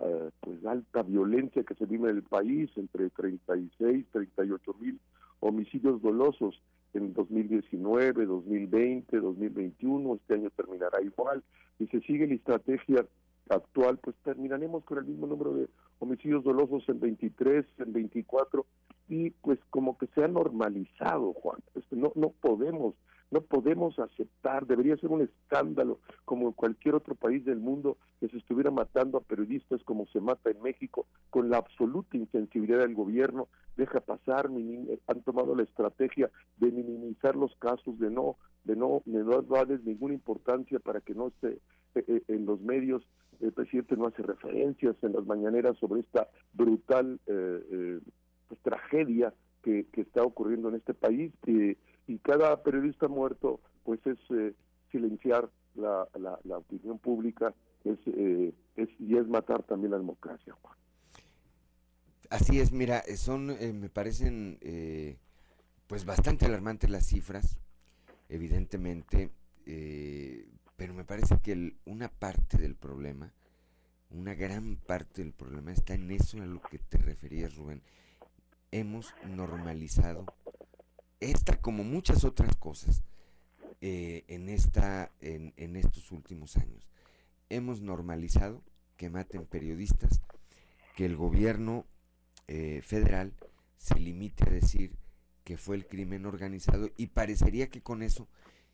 eh, 0.00 0.30
pues 0.40 0.64
alta 0.64 1.02
violencia 1.02 1.62
que 1.64 1.74
se 1.74 1.86
vive 1.86 2.10
en 2.10 2.16
el 2.16 2.22
país, 2.22 2.70
entre 2.76 3.10
36, 3.10 4.06
38 4.12 4.74
mil 4.80 5.00
homicidios 5.40 6.00
dolosos 6.02 6.60
en 6.94 7.12
2019, 7.12 8.26
2020, 8.26 9.20
2021, 9.20 10.14
este 10.14 10.34
año 10.34 10.50
terminará 10.50 11.02
igual, 11.02 11.42
y 11.78 11.86
se 11.88 12.00
sigue 12.00 12.26
la 12.26 12.34
estrategia 12.34 13.06
actual, 13.50 13.98
pues 13.98 14.16
terminaremos 14.24 14.84
con 14.84 14.98
el 14.98 15.04
mismo 15.04 15.26
número 15.26 15.54
de 15.54 15.68
homicidios 15.98 16.44
dolosos 16.44 16.88
en 16.88 17.00
23, 17.00 17.64
en 17.78 17.92
24, 17.92 18.66
y 19.08 19.30
pues 19.30 19.58
como 19.70 19.96
que 19.96 20.06
se 20.08 20.22
ha 20.22 20.28
normalizado, 20.28 21.32
Juan. 21.34 21.60
Este, 21.74 21.96
no, 21.96 22.12
no 22.14 22.30
podemos 22.40 22.94
no 23.30 23.42
podemos 23.42 23.98
aceptar, 23.98 24.66
debería 24.66 24.96
ser 24.96 25.10
un 25.10 25.22
escándalo 25.22 26.00
como 26.24 26.48
en 26.48 26.52
cualquier 26.52 26.94
otro 26.94 27.14
país 27.14 27.44
del 27.44 27.58
mundo 27.58 27.98
que 28.20 28.28
se 28.28 28.38
estuviera 28.38 28.70
matando 28.70 29.18
a 29.18 29.22
periodistas 29.22 29.82
como 29.84 30.06
se 30.06 30.20
mata 30.20 30.50
en 30.50 30.62
México, 30.62 31.06
con 31.30 31.50
la 31.50 31.58
absoluta 31.58 32.16
insensibilidad 32.16 32.80
del 32.80 32.94
gobierno, 32.94 33.48
deja 33.76 34.00
pasar, 34.00 34.46
han 34.46 35.22
tomado 35.22 35.54
la 35.54 35.62
estrategia 35.62 36.30
de 36.56 36.72
minimizar 36.72 37.36
los 37.36 37.54
casos, 37.56 37.98
de 37.98 38.10
no, 38.10 38.36
de 38.64 38.76
no, 38.76 39.02
de 39.04 39.22
no 39.22 39.42
darles 39.42 39.84
ninguna 39.84 40.14
importancia 40.14 40.78
para 40.78 41.00
que 41.00 41.14
no 41.14 41.28
esté 41.28 41.58
eh, 41.94 42.04
eh, 42.06 42.22
en 42.28 42.46
los 42.46 42.60
medios. 42.60 43.02
El 43.40 43.52
presidente 43.52 43.96
no 43.96 44.06
hace 44.06 44.22
referencias 44.22 44.96
en 45.02 45.12
las 45.12 45.24
mañaneras 45.26 45.76
sobre 45.78 46.00
esta 46.00 46.28
brutal 46.54 47.20
eh, 47.26 48.00
pues, 48.48 48.60
tragedia 48.62 49.32
que, 49.62 49.86
que, 49.92 50.00
está 50.00 50.22
ocurriendo 50.22 50.70
en 50.70 50.76
este 50.76 50.94
país 50.94 51.32
y 52.08 52.18
cada 52.18 52.62
periodista 52.62 53.06
muerto 53.06 53.60
pues 53.84 54.00
es 54.06 54.18
eh, 54.30 54.54
silenciar 54.90 55.48
la, 55.74 56.08
la, 56.44 56.58
opinión 56.58 56.98
pública 56.98 57.54
es, 57.84 57.98
eh, 58.06 58.52
es, 58.74 58.88
y 58.98 59.16
es 59.16 59.28
matar 59.28 59.62
también 59.62 59.92
la 59.92 59.98
democracia 59.98 60.54
Juan. 60.60 60.76
así 62.30 62.58
es 62.58 62.72
mira 62.72 63.02
son 63.16 63.50
eh, 63.50 63.72
me 63.72 63.88
parecen 63.90 64.58
pues 65.86 66.04
bastante 66.04 66.46
alarmantes 66.46 66.90
las 66.90 67.06
cifras 67.06 67.58
evidentemente 68.28 69.30
pero 70.76 70.94
me 70.94 71.04
parece 71.04 71.38
que 71.42 71.74
una 71.84 72.08
parte 72.08 72.58
del 72.58 72.74
problema 72.74 73.32
una 74.10 74.34
gran 74.34 74.76
parte 74.76 75.22
del 75.22 75.32
problema 75.32 75.72
está 75.72 75.94
en 75.94 76.10
eso 76.10 76.42
a 76.42 76.46
lo 76.46 76.60
que 76.62 76.78
te 76.78 76.96
referías 76.96 77.54
Rubén 77.54 77.82
hemos 78.70 79.14
normalizado 79.26 80.24
esta 81.20 81.60
como 81.60 81.84
muchas 81.84 82.24
otras 82.24 82.54
cosas 82.56 83.02
eh, 83.80 84.24
en, 84.28 84.48
esta, 84.48 85.12
en, 85.20 85.76
estos 85.76 86.10
últimos 86.12 86.56
años. 86.56 86.88
Hemos 87.48 87.80
normalizado 87.80 88.62
que 88.96 89.10
maten 89.10 89.46
periodistas, 89.46 90.20
que 90.96 91.04
el 91.04 91.16
gobierno 91.16 91.86
eh, 92.46 92.82
federal 92.82 93.32
se 93.76 93.98
limite 93.98 94.48
a 94.48 94.52
decir 94.52 94.96
que 95.44 95.56
fue 95.56 95.76
el 95.76 95.86
crimen 95.86 96.26
organizado 96.26 96.90
y 96.96 97.06
parecería 97.08 97.70
que 97.70 97.80
con 97.80 98.02
eso 98.02 98.28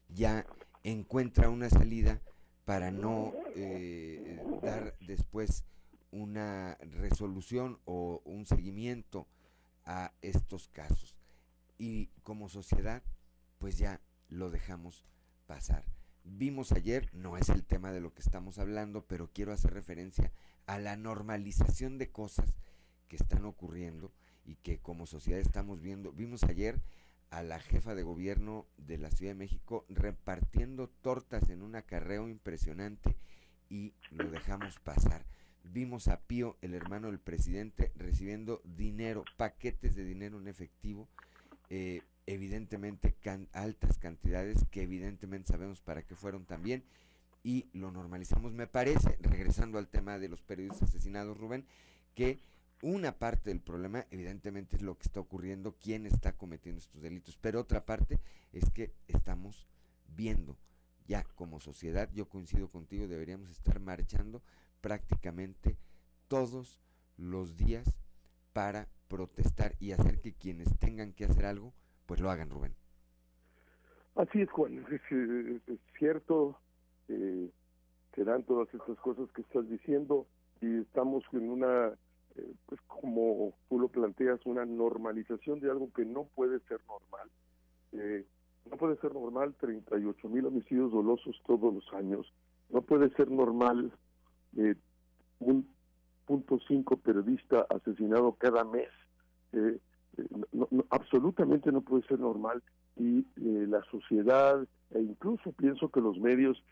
ya 0.08 0.46
encuentra 0.82 1.50
una 1.50 1.70
salida 1.70 2.20
para 2.64 2.90
no 2.90 3.32
eh, 3.54 4.40
dar 4.62 4.96
después 5.00 5.64
una 6.10 6.78
resolución 6.80 7.78
o 7.84 8.22
un 8.24 8.46
seguimiento 8.46 9.26
a 9.84 10.12
estos 10.22 10.68
casos 10.68 11.18
y 11.78 12.08
como 12.22 12.48
sociedad 12.48 13.02
pues 13.58 13.78
ya 13.78 14.00
lo 14.28 14.50
dejamos 14.50 15.04
pasar. 15.46 15.84
Vimos 16.24 16.72
ayer, 16.72 17.08
no 17.12 17.36
es 17.36 17.48
el 17.50 17.64
tema 17.64 17.92
de 17.92 18.00
lo 18.00 18.14
que 18.14 18.22
estamos 18.22 18.58
hablando, 18.58 19.06
pero 19.06 19.30
quiero 19.32 19.52
hacer 19.52 19.74
referencia 19.74 20.32
a 20.66 20.78
la 20.78 20.96
normalización 20.96 21.98
de 21.98 22.10
cosas 22.10 22.54
que 23.08 23.16
están 23.16 23.44
ocurriendo 23.44 24.12
y 24.44 24.56
que 24.56 24.78
como 24.78 25.06
sociedad 25.06 25.40
estamos 25.40 25.80
viendo. 25.80 26.12
Vimos 26.12 26.42
ayer 26.44 26.80
a 27.30 27.42
la 27.42 27.58
jefa 27.58 27.94
de 27.94 28.02
gobierno 28.02 28.66
de 28.76 28.98
la 28.98 29.10
Ciudad 29.10 29.32
de 29.32 29.38
México 29.38 29.84
repartiendo 29.88 30.88
tortas 30.88 31.48
en 31.50 31.62
un 31.62 31.76
acarreo 31.76 32.28
impresionante 32.28 33.16
y 33.68 33.94
lo 34.10 34.30
dejamos 34.30 34.78
pasar. 34.78 35.26
Vimos 35.64 36.08
a 36.08 36.20
Pío, 36.20 36.56
el 36.60 36.74
hermano 36.74 37.08
del 37.08 37.18
presidente, 37.18 37.92
recibiendo 37.96 38.60
dinero, 38.64 39.24
paquetes 39.36 39.94
de 39.94 40.04
dinero 40.04 40.38
en 40.38 40.48
efectivo 40.48 41.08
eh, 41.70 42.02
evidentemente 42.26 43.14
altas 43.52 43.98
cantidades 43.98 44.64
que 44.70 44.82
evidentemente 44.82 45.52
sabemos 45.52 45.80
para 45.80 46.02
qué 46.02 46.14
fueron 46.14 46.44
también 46.44 46.84
y 47.42 47.66
lo 47.72 47.90
normalizamos. 47.90 48.52
Me 48.52 48.66
parece, 48.66 49.18
regresando 49.20 49.78
al 49.78 49.88
tema 49.88 50.18
de 50.18 50.28
los 50.28 50.42
periodistas 50.42 50.88
asesinados, 50.88 51.36
Rubén, 51.36 51.66
que 52.14 52.40
una 52.82 53.18
parte 53.18 53.50
del 53.50 53.60
problema 53.60 54.06
evidentemente 54.10 54.76
es 54.76 54.82
lo 54.82 54.96
que 54.98 55.04
está 55.04 55.20
ocurriendo, 55.20 55.76
quién 55.80 56.06
está 56.06 56.32
cometiendo 56.32 56.80
estos 56.80 57.02
delitos, 57.02 57.38
pero 57.40 57.60
otra 57.60 57.84
parte 57.84 58.20
es 58.52 58.68
que 58.70 58.92
estamos 59.08 59.66
viendo 60.16 60.56
ya 61.06 61.24
como 61.34 61.60
sociedad, 61.60 62.10
yo 62.12 62.28
coincido 62.28 62.68
contigo, 62.68 63.06
deberíamos 63.06 63.50
estar 63.50 63.78
marchando 63.80 64.42
prácticamente 64.80 65.76
todos 66.28 66.80
los 67.16 67.56
días 67.56 67.86
para 68.54 68.86
protestar 69.08 69.74
y 69.80 69.92
hacer 69.92 70.20
que 70.20 70.32
quienes 70.32 70.78
tengan 70.78 71.12
que 71.12 71.26
hacer 71.26 71.44
algo, 71.44 71.74
pues 72.06 72.20
lo 72.20 72.30
hagan, 72.30 72.48
Rubén. 72.48 72.72
Así 74.14 74.40
es, 74.40 74.50
Juan, 74.50 74.86
es, 74.90 75.80
cierto, 75.98 76.56
eh, 77.08 77.50
que 78.12 78.24
dan 78.24 78.44
todas 78.44 78.72
estas 78.72 78.96
cosas 79.00 79.28
que 79.34 79.42
estás 79.42 79.68
diciendo 79.68 80.26
y 80.60 80.78
estamos 80.78 81.24
en 81.32 81.50
una, 81.50 81.88
eh, 82.36 82.54
pues 82.66 82.80
como 82.86 83.52
tú 83.68 83.80
lo 83.80 83.88
planteas, 83.88 84.40
una 84.46 84.64
normalización 84.64 85.58
de 85.58 85.70
algo 85.70 85.92
que 85.92 86.04
no 86.04 86.24
puede 86.24 86.60
ser 86.60 86.80
normal. 86.86 87.28
Eh, 87.92 88.24
no 88.70 88.76
puede 88.76 88.96
ser 88.98 89.12
normal 89.12 89.54
38 89.60 90.28
mil 90.28 90.46
homicidios 90.46 90.92
dolosos 90.92 91.40
todos 91.44 91.74
los 91.74 91.92
años. 91.92 92.32
No 92.70 92.82
puede 92.82 93.10
ser 93.10 93.30
normal 93.30 93.92
eh, 94.56 94.76
un 95.40 95.68
punto 96.26 96.58
cinco 96.66 96.96
periodista 96.96 97.66
asesinado 97.70 98.32
cada 98.32 98.64
mes. 98.64 98.88
Eh, 99.52 99.78
eh, 100.16 100.26
absolutamente 100.90 101.70
no 101.72 101.80
puede 101.80 102.06
ser 102.06 102.20
normal 102.20 102.62
y 102.96 103.20
eh, 103.20 103.66
la 103.68 103.82
sociedad 103.90 104.66
e 104.92 105.00
incluso 105.00 105.52
pienso 105.52 105.88
que 105.88 106.00
los 106.00 106.18
medios 106.18 106.62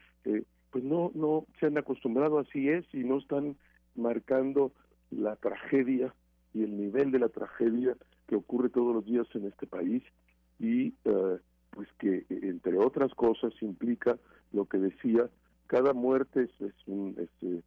pues 0.70 0.84
no 0.84 1.10
no 1.14 1.46
se 1.58 1.66
han 1.66 1.76
acostumbrado 1.78 2.38
así 2.38 2.68
es 2.68 2.84
y 2.92 2.98
no 2.98 3.18
están 3.18 3.56
marcando 3.96 4.72
la 5.10 5.34
tragedia 5.36 6.14
y 6.54 6.62
el 6.62 6.76
nivel 6.76 7.10
de 7.10 7.18
la 7.18 7.28
tragedia 7.28 7.96
que 8.28 8.36
ocurre 8.36 8.68
todos 8.68 8.94
los 8.94 9.04
días 9.04 9.26
en 9.34 9.46
este 9.46 9.66
país 9.66 10.02
y 10.60 10.92
pues 11.70 11.88
que 11.98 12.24
entre 12.28 12.78
otras 12.78 13.12
cosas 13.14 13.52
implica 13.60 14.16
lo 14.52 14.66
que 14.66 14.78
decía 14.78 15.28
cada 15.66 15.92
muerte 15.92 16.42
es, 16.42 16.60
es 16.60 16.74
un 16.86 17.16
este, 17.18 17.62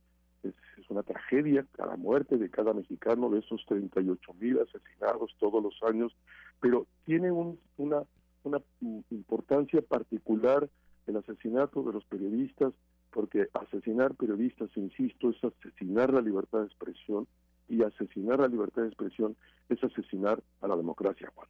es, 0.50 0.90
una 0.90 1.04
tragedia 1.04 1.66
cada 1.74 1.96
muerte 1.96 2.38
de 2.38 2.50
cada 2.50 2.74
mexicano, 2.74 3.30
de 3.30 3.40
esos 3.40 3.66
38 3.66 4.34
mil 4.36 4.60
asesinados 4.60 5.36
todos 5.40 5.64
los 5.64 5.82
años, 5.84 6.16
pero 6.62 6.86
tiene 7.06 7.32
una, 7.32 8.04
una 8.44 8.62
importancia 9.10 9.82
particular 9.82 10.70
el 11.08 11.18
asesinato 11.18 11.84
de 11.84 11.94
los 11.94 12.06
periodistas, 12.06 12.74
porque 13.12 13.48
asesinar 13.54 14.16
periodistas, 14.16 14.70
insisto, 14.76 15.30
es 15.30 15.38
asesinar 15.44 16.14
la 16.14 16.22
libertad 16.22 16.60
de 16.60 16.66
expresión 16.66 17.28
y 17.68 17.84
asesinar 17.84 18.40
la 18.40 18.48
libertad 18.48 18.84
de 18.84 18.90
expresión 18.90 19.36
es 19.70 19.84
asesinar 19.84 20.44
a 20.62 20.68
la 20.68 20.76
democracia, 20.76 21.32
Juan. 21.34 21.48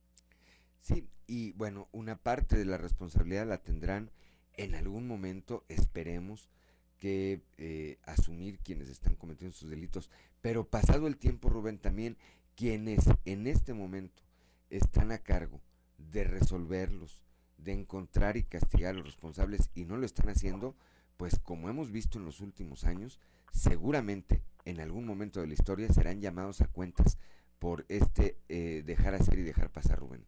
Sí, 0.79 1.07
y 1.27 1.53
bueno, 1.53 1.87
una 1.91 2.15
parte 2.15 2.57
de 2.57 2.65
la 2.65 2.77
responsabilidad 2.77 3.47
la 3.47 3.57
tendrán 3.57 4.11
en 4.57 4.75
algún 4.75 5.07
momento, 5.07 5.63
esperemos, 5.67 6.49
que 6.99 7.41
eh, 7.57 7.97
asumir 8.05 8.59
quienes 8.59 8.89
están 8.89 9.15
cometiendo 9.15 9.55
sus 9.55 9.69
delitos. 9.69 10.09
Pero 10.41 10.67
pasado 10.67 11.07
el 11.07 11.17
tiempo, 11.17 11.49
Rubén, 11.49 11.79
también 11.79 12.17
quienes 12.55 13.05
en 13.25 13.47
este 13.47 13.73
momento 13.73 14.23
están 14.69 15.11
a 15.11 15.19
cargo 15.19 15.61
de 15.97 16.23
resolverlos, 16.23 17.23
de 17.57 17.73
encontrar 17.73 18.37
y 18.37 18.43
castigar 18.43 18.93
a 18.93 18.97
los 18.97 19.05
responsables 19.05 19.69
y 19.75 19.85
no 19.85 19.97
lo 19.97 20.05
están 20.05 20.29
haciendo, 20.29 20.75
pues 21.17 21.39
como 21.39 21.69
hemos 21.69 21.91
visto 21.91 22.17
en 22.17 22.25
los 22.25 22.41
últimos 22.41 22.83
años, 22.83 23.19
seguramente 23.51 24.41
en 24.65 24.79
algún 24.79 25.05
momento 25.05 25.41
de 25.41 25.47
la 25.47 25.53
historia 25.53 25.87
serán 25.89 26.21
llamados 26.21 26.61
a 26.61 26.67
cuentas 26.67 27.17
por 27.59 27.85
este 27.87 28.37
eh, 28.49 28.83
dejar 28.85 29.15
hacer 29.15 29.39
y 29.39 29.43
dejar 29.43 29.69
pasar, 29.69 29.99
Rubén. 29.99 30.25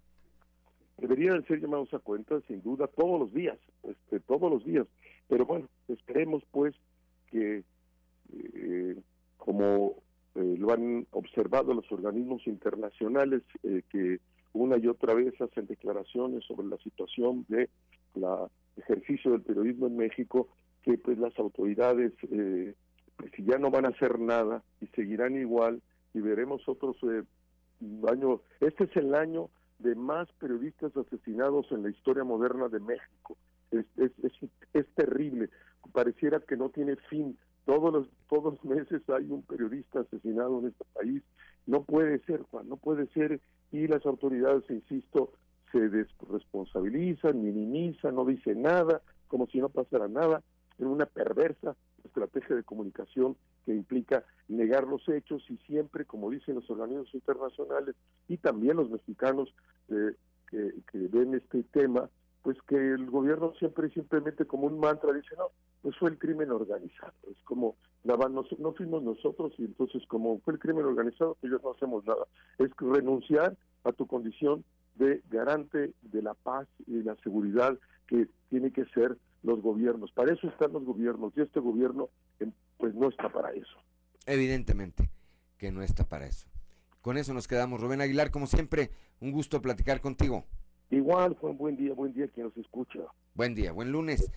Deberían 0.98 1.46
ser 1.46 1.60
llamados 1.60 1.94
a 1.94 2.00
cuentas, 2.00 2.44
sin 2.48 2.62
duda, 2.62 2.88
todos 2.88 3.20
los 3.20 3.34
días, 3.34 3.60
este, 3.84 4.20
todos 4.22 4.50
los 4.50 4.66
días. 4.66 4.88
Pero 5.28 5.46
bueno, 5.46 5.68
esperemos 5.88 6.44
pues 6.52 6.76
que 7.30 7.64
eh, 8.34 8.96
como 9.38 9.96
eh, 10.36 10.56
lo 10.58 10.72
han 10.72 11.08
observado 11.12 11.74
los 11.74 11.92
organismos 11.92 12.46
internacionales 12.48 13.44
eh, 13.64 13.84
que 13.90 14.20
una 14.54 14.78
y 14.78 14.88
otra 14.88 15.14
vez 15.14 15.40
hacen 15.42 15.68
declaraciones 15.68 16.44
sobre 16.46 16.68
la 16.68 16.78
situación 16.78 17.46
de 17.48 17.70
la 18.16 18.50
ejercicio 18.76 19.32
del 19.32 19.42
periodismo 19.42 19.88
en 19.88 19.98
México, 19.98 20.48
que 20.84 20.98
pues 20.98 21.18
las 21.18 21.38
autoridades 21.40 22.14
pues 23.16 23.32
si 23.36 23.44
ya 23.44 23.58
no 23.58 23.72
van 23.72 23.86
a 23.86 23.90
hacer 23.90 24.20
nada 24.20 24.64
y 24.82 24.88
seguirán 24.88 25.36
igual 25.36 25.82
y 26.14 26.20
veremos 26.20 26.68
otros 26.68 26.96
años. 28.12 28.42
Este 28.60 28.84
es 28.86 28.96
el 28.96 29.16
año 29.16 29.50
de 29.80 29.96
más 29.96 30.32
periodistas 30.34 30.96
asesinados 30.96 31.72
en 31.72 31.84
la 31.84 31.90
historia 31.90 32.24
moderna 32.24 32.68
de 32.68 32.80
México. 32.80 33.38
Es, 33.72 33.86
es, 33.98 34.12
es, 34.74 34.88
terrible. 34.96 35.50
Pareciera 35.92 36.40
que 36.40 36.58
no 36.58 36.70
tiene 36.70 36.96
fin. 37.10 37.38
Todos 37.66 37.94
los, 37.94 38.08
todos 38.30 38.54
los 38.54 38.66
meses 38.66 39.02
hay 39.10 39.30
un 39.30 39.44
periodista 39.44 40.02
asesinado 40.02 40.60
en 40.60 40.68
este 40.68 40.86
país. 40.94 41.24
No 41.66 41.84
puede 41.84 42.20
ser, 42.26 42.42
Juan, 42.44 42.70
no 42.70 42.78
puede 42.78 43.08
ser. 43.08 43.42
Y 43.72 43.88
las 43.88 44.06
autoridades, 44.06 44.64
insisto, 44.70 45.34
se 45.72 45.90
desresponsabilizan, 45.90 47.44
minimizan, 47.44 48.16
no 48.16 48.26
dicen 48.26 48.62
nada, 48.62 49.02
como 49.28 49.48
si 49.48 49.60
no 49.60 49.70
pasara 49.70 50.08
nada, 50.08 50.42
en 50.80 50.88
una 50.88 51.06
perversa 51.06 51.76
estrategia 52.06 52.56
de 52.56 52.64
comunicación 52.64 53.36
que 53.66 53.74
implica 53.74 54.24
negar 54.48 54.86
los 54.86 55.08
hechos 55.10 55.44
y 55.50 55.58
siempre, 55.58 56.06
como 56.06 56.30
dicen 56.30 56.56
los 56.56 56.70
organismos 56.70 57.14
internacionales 57.14 57.96
y 58.28 58.38
también 58.38 58.78
los 58.78 58.90
mexicanos 58.90 59.54
eh, 59.90 60.14
que, 60.50 60.74
que, 60.92 61.08
ven 61.10 61.34
este 61.36 61.64
tema, 61.64 62.10
pues 62.48 62.58
que 62.66 62.78
el 62.78 63.08
gobierno 63.08 63.54
siempre 63.60 63.90
simplemente 63.90 64.46
como 64.46 64.68
un 64.68 64.80
mantra 64.80 65.12
dice, 65.12 65.36
no, 65.38 65.52
pues 65.82 65.98
fue 65.98 66.12
el 66.12 66.18
crimen 66.18 66.50
organizado, 66.50 67.12
es 67.30 67.36
como, 67.44 67.76
no, 68.06 68.16
no 68.16 68.74
fuimos 68.74 69.04
nosotros 69.04 69.52
y 69.58 69.66
entonces 69.66 70.02
como 70.08 70.40
fue 70.40 70.54
el 70.54 70.60
crimen 70.60 70.86
organizado, 70.86 71.36
ya 71.44 71.50
no 71.62 71.72
hacemos 71.72 72.06
nada, 72.06 72.26
es 72.58 72.70
renunciar 72.80 73.58
a 73.84 73.92
tu 73.92 74.08
condición 74.08 74.64
de 74.96 75.22
garante 75.30 75.92
de 76.04 76.22
la 76.22 76.36
paz 76.36 76.70
y 76.86 77.04
la 77.04 77.18
seguridad 77.18 77.78
que 78.08 78.30
tiene 78.50 78.72
que 78.72 78.86
ser 78.94 79.18
los 79.44 79.62
gobiernos. 79.62 80.14
Para 80.14 80.32
eso 80.32 80.48
están 80.48 80.72
los 80.72 80.86
gobiernos 80.86 81.34
y 81.36 81.42
este 81.42 81.60
gobierno 81.60 82.08
em, 82.40 82.54
pues 82.78 82.96
no 82.96 83.10
está 83.10 83.28
para 83.28 83.52
eso. 83.52 83.78
Evidentemente 84.26 85.10
que 85.58 85.74
no 85.74 85.82
está 85.82 86.06
para 86.06 86.28
eso. 86.28 86.48
Con 87.02 87.18
eso 87.18 87.34
nos 87.34 87.50
quedamos. 87.50 87.82
Rubén 87.82 88.00
Aguilar, 88.00 88.32
como 88.32 88.48
siempre, 88.48 88.92
un 89.20 89.34
gusto 89.34 89.62
platicar 89.62 90.00
contigo. 90.00 90.46
Igual, 90.90 91.36
fue 91.36 91.50
un 91.50 91.58
buen 91.58 91.76
día, 91.76 91.94
buen 91.94 92.14
día 92.14 92.30
quien 92.30 92.46
nos 92.46 92.58
escucha. 92.58 93.00
Buen 93.36 93.54
día, 93.56 93.74
buen 93.74 93.92
lunes. 93.92 94.32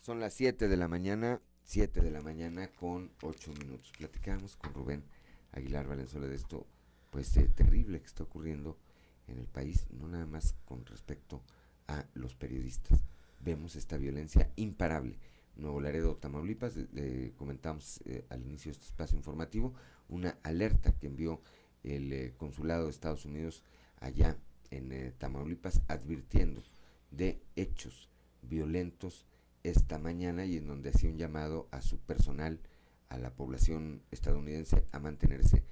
Son 0.00 0.20
las 0.20 0.34
7 0.34 0.68
de 0.68 0.76
la 0.76 0.86
mañana, 0.86 1.40
7 1.64 2.00
de 2.00 2.12
la 2.12 2.20
mañana 2.20 2.68
con 2.78 3.10
8 3.22 3.52
minutos. 3.58 3.92
Platicamos 3.98 4.56
con 4.56 4.72
Rubén 4.72 5.02
Aguilar 5.50 5.88
Valenzuela 5.88 6.28
de 6.28 6.36
esto, 6.36 6.64
pues 7.10 7.36
eh, 7.36 7.50
terrible 7.52 7.98
que 7.98 8.06
está 8.06 8.22
ocurriendo 8.22 8.78
en 9.26 9.38
el 9.38 9.48
país, 9.48 9.88
no 9.90 10.06
nada 10.06 10.26
más 10.26 10.54
con 10.64 10.86
respecto 10.86 11.42
a 11.88 12.04
los 12.14 12.36
periodistas. 12.36 13.02
Vemos 13.40 13.74
esta 13.74 13.96
violencia 13.96 14.48
imparable. 14.54 15.18
Nuevo 15.56 15.80
Laredo, 15.80 16.14
Tamaulipas, 16.14 16.76
le 16.76 17.32
comentamos 17.32 18.00
eh, 18.04 18.24
al 18.30 18.42
inicio 18.42 18.70
de 18.70 18.78
este 18.78 18.86
espacio 18.86 19.16
informativo, 19.16 19.74
una 20.08 20.38
alerta 20.44 20.92
que 20.92 21.08
envió 21.08 21.40
el 21.82 22.12
eh, 22.12 22.32
Consulado 22.36 22.84
de 22.84 22.90
Estados 22.90 23.24
Unidos 23.24 23.64
allá 23.98 24.36
en 24.70 24.92
eh, 24.92 25.12
Tamaulipas 25.18 25.80
advirtiendo 25.88 26.62
de 27.10 27.40
hechos 27.56 28.08
violentos 28.42 29.26
esta 29.62 29.98
mañana 29.98 30.44
y 30.46 30.56
en 30.56 30.66
donde 30.66 30.90
hacía 30.90 31.10
un 31.10 31.18
llamado 31.18 31.68
a 31.70 31.82
su 31.82 31.98
personal, 31.98 32.60
a 33.08 33.18
la 33.18 33.30
población 33.30 34.02
estadounidense 34.10 34.84
a 34.92 34.98
mantenerse, 34.98 35.64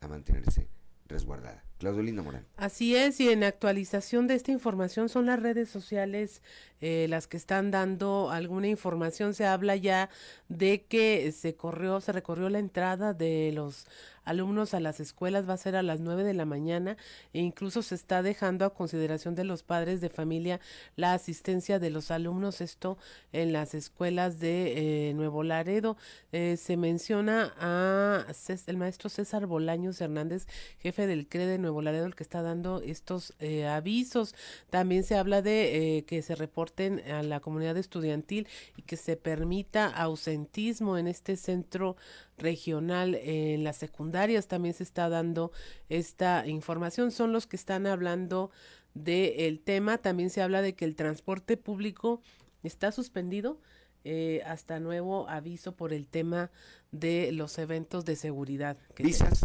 a 0.00 0.08
mantenerse 0.08 0.68
resguardada. 1.06 1.67
Claudio 1.78 2.22
Morán. 2.22 2.44
Así 2.56 2.96
es, 2.96 3.20
y 3.20 3.28
en 3.30 3.44
actualización 3.44 4.26
de 4.26 4.34
esta 4.34 4.50
información 4.50 5.08
son 5.08 5.26
las 5.26 5.40
redes 5.40 5.68
sociales 5.68 6.42
eh, 6.80 7.06
las 7.08 7.26
que 7.26 7.36
están 7.36 7.70
dando 7.70 8.30
alguna 8.30 8.68
información. 8.68 9.34
Se 9.34 9.46
habla 9.46 9.76
ya 9.76 10.10
de 10.48 10.84
que 10.84 11.30
se 11.32 11.54
corrió, 11.54 12.00
se 12.00 12.12
recorrió 12.12 12.48
la 12.48 12.58
entrada 12.58 13.14
de 13.14 13.52
los 13.54 13.86
alumnos 14.28 14.74
a 14.74 14.80
las 14.80 15.00
escuelas 15.00 15.48
va 15.48 15.54
a 15.54 15.56
ser 15.56 15.74
a 15.74 15.82
las 15.82 16.00
9 16.00 16.22
de 16.22 16.34
la 16.34 16.44
mañana 16.44 16.98
e 17.32 17.40
incluso 17.40 17.80
se 17.80 17.94
está 17.94 18.22
dejando 18.22 18.66
a 18.66 18.74
consideración 18.74 19.34
de 19.34 19.44
los 19.44 19.62
padres 19.62 20.02
de 20.02 20.10
familia 20.10 20.60
la 20.96 21.14
asistencia 21.14 21.78
de 21.78 21.88
los 21.88 22.10
alumnos, 22.10 22.60
esto 22.60 22.98
en 23.32 23.54
las 23.54 23.74
escuelas 23.74 24.38
de 24.38 25.08
eh, 25.08 25.14
Nuevo 25.14 25.42
Laredo. 25.42 25.96
Eh, 26.32 26.58
se 26.58 26.76
menciona 26.76 27.54
a 27.58 28.26
el 28.66 28.76
maestro 28.76 29.08
César 29.08 29.46
Bolaños 29.46 30.00
Hernández, 30.00 30.46
jefe 30.78 31.06
del 31.06 31.26
CRE 31.26 31.46
de 31.46 31.58
Nuevo 31.58 31.67
Laredo, 31.82 32.06
el 32.06 32.14
que 32.14 32.22
está 32.22 32.42
dando 32.42 32.80
estos 32.80 33.34
eh, 33.38 33.66
avisos. 33.66 34.34
También 34.70 35.04
se 35.04 35.16
habla 35.16 35.42
de 35.42 36.04
que 36.06 36.22
se 36.22 36.34
reporten 36.34 37.00
a 37.10 37.22
la 37.22 37.40
comunidad 37.40 37.76
estudiantil 37.76 38.48
y 38.76 38.82
que 38.82 38.96
se 38.96 39.16
permita 39.16 39.86
ausentismo 39.86 40.98
en 40.98 41.06
este 41.06 41.36
centro 41.36 41.96
regional 42.36 43.14
en 43.14 43.64
las 43.64 43.76
secundarias. 43.76 44.48
También 44.48 44.74
se 44.74 44.82
está 44.82 45.08
dando 45.08 45.52
esta 45.88 46.46
información. 46.46 47.10
Son 47.10 47.32
los 47.32 47.46
que 47.46 47.56
están 47.56 47.86
hablando 47.86 48.50
del 48.94 49.60
tema. 49.60 49.98
También 49.98 50.30
se 50.30 50.42
habla 50.42 50.62
de 50.62 50.74
que 50.74 50.84
el 50.84 50.96
transporte 50.96 51.56
público 51.56 52.20
está 52.62 52.92
suspendido 52.92 53.60
eh, 54.04 54.42
hasta 54.46 54.80
nuevo 54.80 55.28
aviso 55.28 55.74
por 55.76 55.92
el 55.92 56.08
tema 56.08 56.50
de 56.92 57.32
los 57.32 57.58
eventos 57.58 58.04
de 58.04 58.16
seguridad 58.16 58.78
visas 58.96 59.40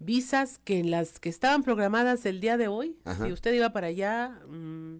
visas 0.00 0.58
que 0.58 0.80
en 0.80 0.90
las 0.90 1.20
que 1.20 1.28
estaban 1.28 1.62
programadas 1.62 2.26
el 2.26 2.40
día 2.40 2.56
de 2.56 2.68
hoy 2.68 2.96
si 3.22 3.32
usted 3.32 3.52
iba 3.54 3.72
para 3.72 3.86
allá 3.88 4.40
mmm, 4.48 4.96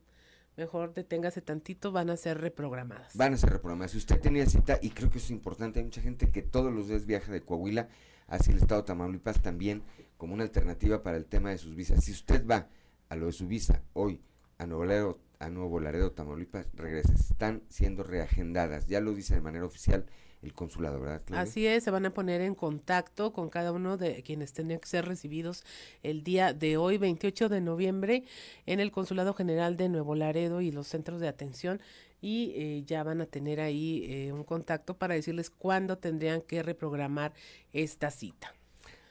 mejor 0.61 0.93
deténgase 0.93 1.41
tantito, 1.41 1.91
van 1.91 2.11
a 2.11 2.17
ser 2.17 2.39
reprogramadas. 2.39 3.17
Van 3.17 3.33
a 3.33 3.37
ser 3.39 3.51
reprogramadas. 3.51 3.93
Si 3.93 3.99
usted 3.99 4.21
tenía 4.21 4.45
cita, 4.47 4.79
y 4.83 4.91
creo 4.91 5.11
que 5.11 5.19
es 5.19 5.31
importante, 5.31 5.79
hay 5.79 5.87
mucha 5.87 6.03
gente 6.03 6.31
que 6.31 6.43
todos 6.43 6.73
los 6.73 6.89
días 6.89 7.07
viaja 7.07 7.33
de 7.33 7.41
Coahuila 7.41 7.89
hacia 8.29 8.53
el 8.53 8.59
estado 8.59 8.83
de 8.83 8.87
Tamaulipas 8.87 9.41
también 9.41 9.83
como 10.19 10.35
una 10.35 10.43
alternativa 10.43 11.03
para 11.03 11.17
el 11.17 11.25
tema 11.25 11.51
de 11.51 11.57
sus 11.57 11.75
visas. 11.75 12.05
Si 12.05 12.13
usted 12.13 12.47
va 12.47 12.69
a 13.09 13.17
lo 13.17 13.27
de 13.27 13.33
su 13.33 13.49
visa 13.49 13.83
hoy 13.95 14.21
a 14.59 14.67
Nuevo 14.67 14.85
Laredo, 14.85 15.19
a 15.39 15.49
Nuevo 15.49 15.81
Laredo, 15.81 16.13
Tamaulipas, 16.13 16.71
regrese. 16.75 17.15
Están 17.15 17.63
siendo 17.71 18.03
reagendadas, 18.03 18.87
ya 18.87 19.01
lo 19.01 19.15
dice 19.15 19.35
de 19.35 19.41
manera 19.41 19.65
oficial 19.65 20.05
el 20.43 20.55
consulado, 20.55 21.01
¿verdad? 21.01 21.23
Así 21.33 21.67
es, 21.67 21.85
se 21.85 21.91
van 21.91 22.07
a 22.07 22.15
poner 22.15 22.41
en 22.41 22.55
contacto 22.55 23.33
con 23.33 23.51
cada 23.51 23.73
uno 23.73 23.97
de 23.97 24.23
quienes 24.23 24.53
tenían 24.53 24.81
que 24.81 24.89
ser 24.89 25.07
recibidos 25.07 25.65
el 26.03 26.23
día 26.23 26.53
de 26.53 26.77
hoy, 26.77 26.99
28 26.99 27.49
de 27.49 27.61
noviembre, 27.61 28.25
en 28.67 28.81
el 28.81 28.91
Consulado 28.91 29.35
General 29.35 29.77
de 29.77 29.89
Nuevo 29.89 30.15
Laredo 30.15 30.61
y 30.61 30.71
los 30.71 30.87
centros 30.87 31.21
de 31.21 31.29
atención 31.29 31.81
y 32.21 32.53
eh, 32.55 32.83
ya 32.87 33.03
van 33.03 33.21
a 33.21 33.27
tener 33.27 33.61
ahí 33.61 34.05
eh, 34.09 34.33
un 34.33 34.45
contacto 34.45 34.95
para 34.95 35.15
decirles 35.15 35.51
cuándo 35.51 35.99
tendrían 35.99 36.43
que 36.43 36.63
reprogramar 36.63 37.33
esta 37.73 38.11
cita. 38.11 38.55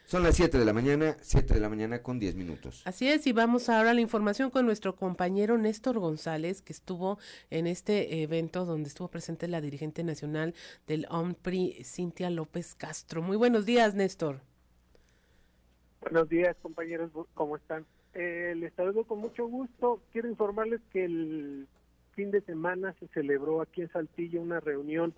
Son 0.09 0.23
las 0.23 0.37
7 0.37 0.57
de 0.57 0.65
la 0.65 0.73
mañana, 0.73 1.17
7 1.21 1.53
de 1.53 1.59
la 1.59 1.69
mañana 1.69 2.01
con 2.01 2.17
10 2.17 2.33
minutos. 2.33 2.81
Así 2.85 3.07
es, 3.07 3.27
y 3.27 3.31
vamos 3.31 3.69
ahora 3.69 3.91
a 3.91 3.93
la 3.93 4.01
información 4.01 4.49
con 4.49 4.65
nuestro 4.65 4.95
compañero 4.95 5.55
Néstor 5.59 5.99
González, 5.99 6.63
que 6.63 6.73
estuvo 6.73 7.19
en 7.51 7.67
este 7.67 8.23
evento 8.23 8.65
donde 8.65 8.89
estuvo 8.89 9.07
presente 9.09 9.47
la 9.47 9.61
dirigente 9.61 10.03
nacional 10.03 10.55
del 10.87 11.05
OMPRI, 11.11 11.83
Cintia 11.83 12.31
López 12.31 12.73
Castro. 12.73 13.21
Muy 13.21 13.37
buenos 13.37 13.67
días, 13.67 13.93
Néstor. 13.93 14.39
Buenos 16.01 16.27
días, 16.27 16.55
compañeros, 16.59 17.11
¿cómo 17.35 17.57
están? 17.57 17.85
Eh, 18.15 18.55
les 18.57 18.73
saludo 18.73 19.03
con 19.03 19.19
mucho 19.19 19.45
gusto. 19.45 20.01
Quiero 20.11 20.27
informarles 20.27 20.81
que 20.91 21.05
el 21.05 21.67
fin 22.15 22.31
de 22.31 22.41
semana 22.41 22.95
se 22.99 23.07
celebró 23.09 23.61
aquí 23.61 23.83
en 23.83 23.91
Saltillo 23.91 24.41
una 24.41 24.59
reunión 24.59 25.13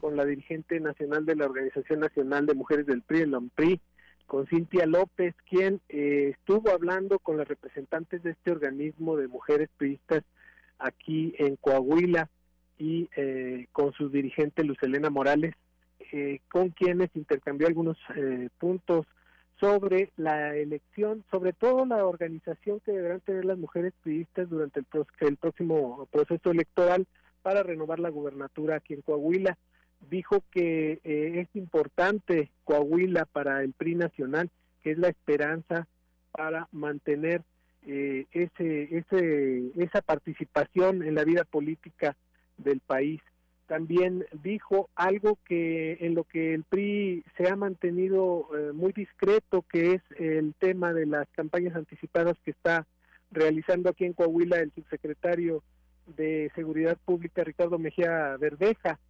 con 0.00 0.16
la 0.16 0.24
dirigente 0.24 0.78
nacional 0.78 1.26
de 1.26 1.34
la 1.34 1.46
Organización 1.46 1.98
Nacional 1.98 2.46
de 2.46 2.54
Mujeres 2.54 2.86
del 2.86 3.02
PRI, 3.02 3.22
el 3.22 3.34
OMPRI, 3.34 3.80
con 4.26 4.46
Cintia 4.46 4.86
López, 4.86 5.34
quien 5.48 5.80
eh, 5.88 6.34
estuvo 6.38 6.70
hablando 6.70 7.18
con 7.18 7.36
las 7.36 7.48
representantes 7.48 8.22
de 8.22 8.32
este 8.32 8.50
organismo 8.50 9.16
de 9.16 9.28
mujeres 9.28 9.68
periodistas 9.78 10.24
aquí 10.78 11.34
en 11.38 11.56
Coahuila 11.56 12.28
y 12.78 13.08
eh, 13.16 13.66
con 13.72 13.92
su 13.92 14.10
dirigente 14.10 14.64
Lucelena 14.64 15.10
Morales, 15.10 15.54
eh, 16.12 16.40
con 16.50 16.70
quienes 16.70 17.08
intercambió 17.14 17.66
algunos 17.66 17.96
puntos 18.58 19.06
sobre 19.58 20.12
la 20.16 20.54
elección, 20.54 21.24
sobre 21.30 21.54
todo 21.54 21.86
la 21.86 22.04
organización 22.04 22.80
que 22.80 22.92
deberán 22.92 23.20
tener 23.20 23.46
las 23.46 23.56
mujeres 23.56 23.94
periodistas 24.02 24.50
durante 24.50 24.80
el, 24.80 24.86
el 25.20 25.36
próximo 25.36 26.06
proceso 26.12 26.50
electoral 26.50 27.06
para 27.42 27.62
renovar 27.62 28.00
la 28.00 28.10
gubernatura 28.10 28.76
aquí 28.76 28.92
en 28.92 29.00
Coahuila 29.00 29.56
dijo 30.00 30.44
que 30.50 31.00
eh, 31.04 31.40
es 31.40 31.48
importante 31.54 32.50
Coahuila 32.64 33.24
para 33.24 33.62
el 33.62 33.72
PRI 33.72 33.96
nacional, 33.96 34.50
que 34.82 34.92
es 34.92 34.98
la 34.98 35.08
esperanza 35.08 35.86
para 36.32 36.68
mantener 36.72 37.42
eh, 37.86 38.26
ese, 38.32 38.96
ese, 38.96 39.70
esa 39.76 40.02
participación 40.02 41.02
en 41.02 41.14
la 41.14 41.24
vida 41.24 41.44
política 41.44 42.16
del 42.56 42.80
país. 42.80 43.20
También 43.66 44.24
dijo 44.42 44.88
algo 44.94 45.38
que 45.44 45.98
en 46.00 46.14
lo 46.14 46.24
que 46.24 46.54
el 46.54 46.62
PRI 46.64 47.24
se 47.36 47.48
ha 47.48 47.56
mantenido 47.56 48.48
eh, 48.56 48.72
muy 48.72 48.92
discreto, 48.92 49.62
que 49.62 49.94
es 49.94 50.02
el 50.18 50.54
tema 50.58 50.92
de 50.92 51.06
las 51.06 51.28
campañas 51.30 51.74
anticipadas 51.74 52.36
que 52.44 52.52
está 52.52 52.86
realizando 53.32 53.90
aquí 53.90 54.04
en 54.04 54.12
Coahuila 54.12 54.58
el 54.58 54.72
subsecretario 54.72 55.62
de 56.06 56.50
Seguridad 56.54 56.96
Pública, 57.04 57.42
Ricardo 57.42 57.78
Mejía 57.78 58.36
Verdeja, 58.36 59.00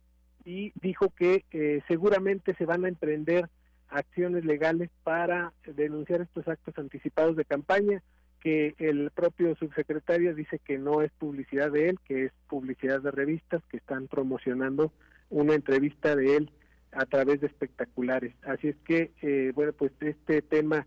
y 0.47 0.72
dijo 0.80 1.11
que 1.11 1.44
eh, 1.51 1.82
seguramente 1.88 2.55
se 2.55 2.64
van 2.64 2.84
a 2.84 2.88
emprender 2.88 3.51
acciones 3.88 4.44
legales 4.44 4.90
para 5.03 5.53
denunciar 5.66 6.22
estos 6.22 6.47
actos 6.47 6.78
anticipados 6.78 7.36
de 7.36 7.44
campaña 7.44 8.03
que 8.40 8.76
el 8.78 9.11
propio 9.11 9.57
subsecretario 9.57 10.32
dice 10.32 10.61
que 10.61 10.78
no 10.78 11.03
es 11.03 11.11
publicidad 11.18 11.72
de 11.72 11.88
él, 11.88 11.99
que 12.07 12.26
es 12.26 12.32
publicidad 12.49 13.01
de 13.01 13.11
revistas 13.11 13.61
que 13.68 13.76
están 13.76 14.07
promocionando 14.07 14.92
una 15.30 15.55
entrevista 15.55 16.14
de 16.14 16.36
él 16.36 16.51
a 16.92 17.07
través 17.07 17.40
de 17.40 17.49
espectaculares. 17.49 18.34
Así 18.44 18.68
es 18.68 18.76
que, 18.84 19.11
eh, 19.22 19.51
bueno, 19.53 19.72
pues 19.72 19.90
este 19.99 20.42
tema 20.42 20.86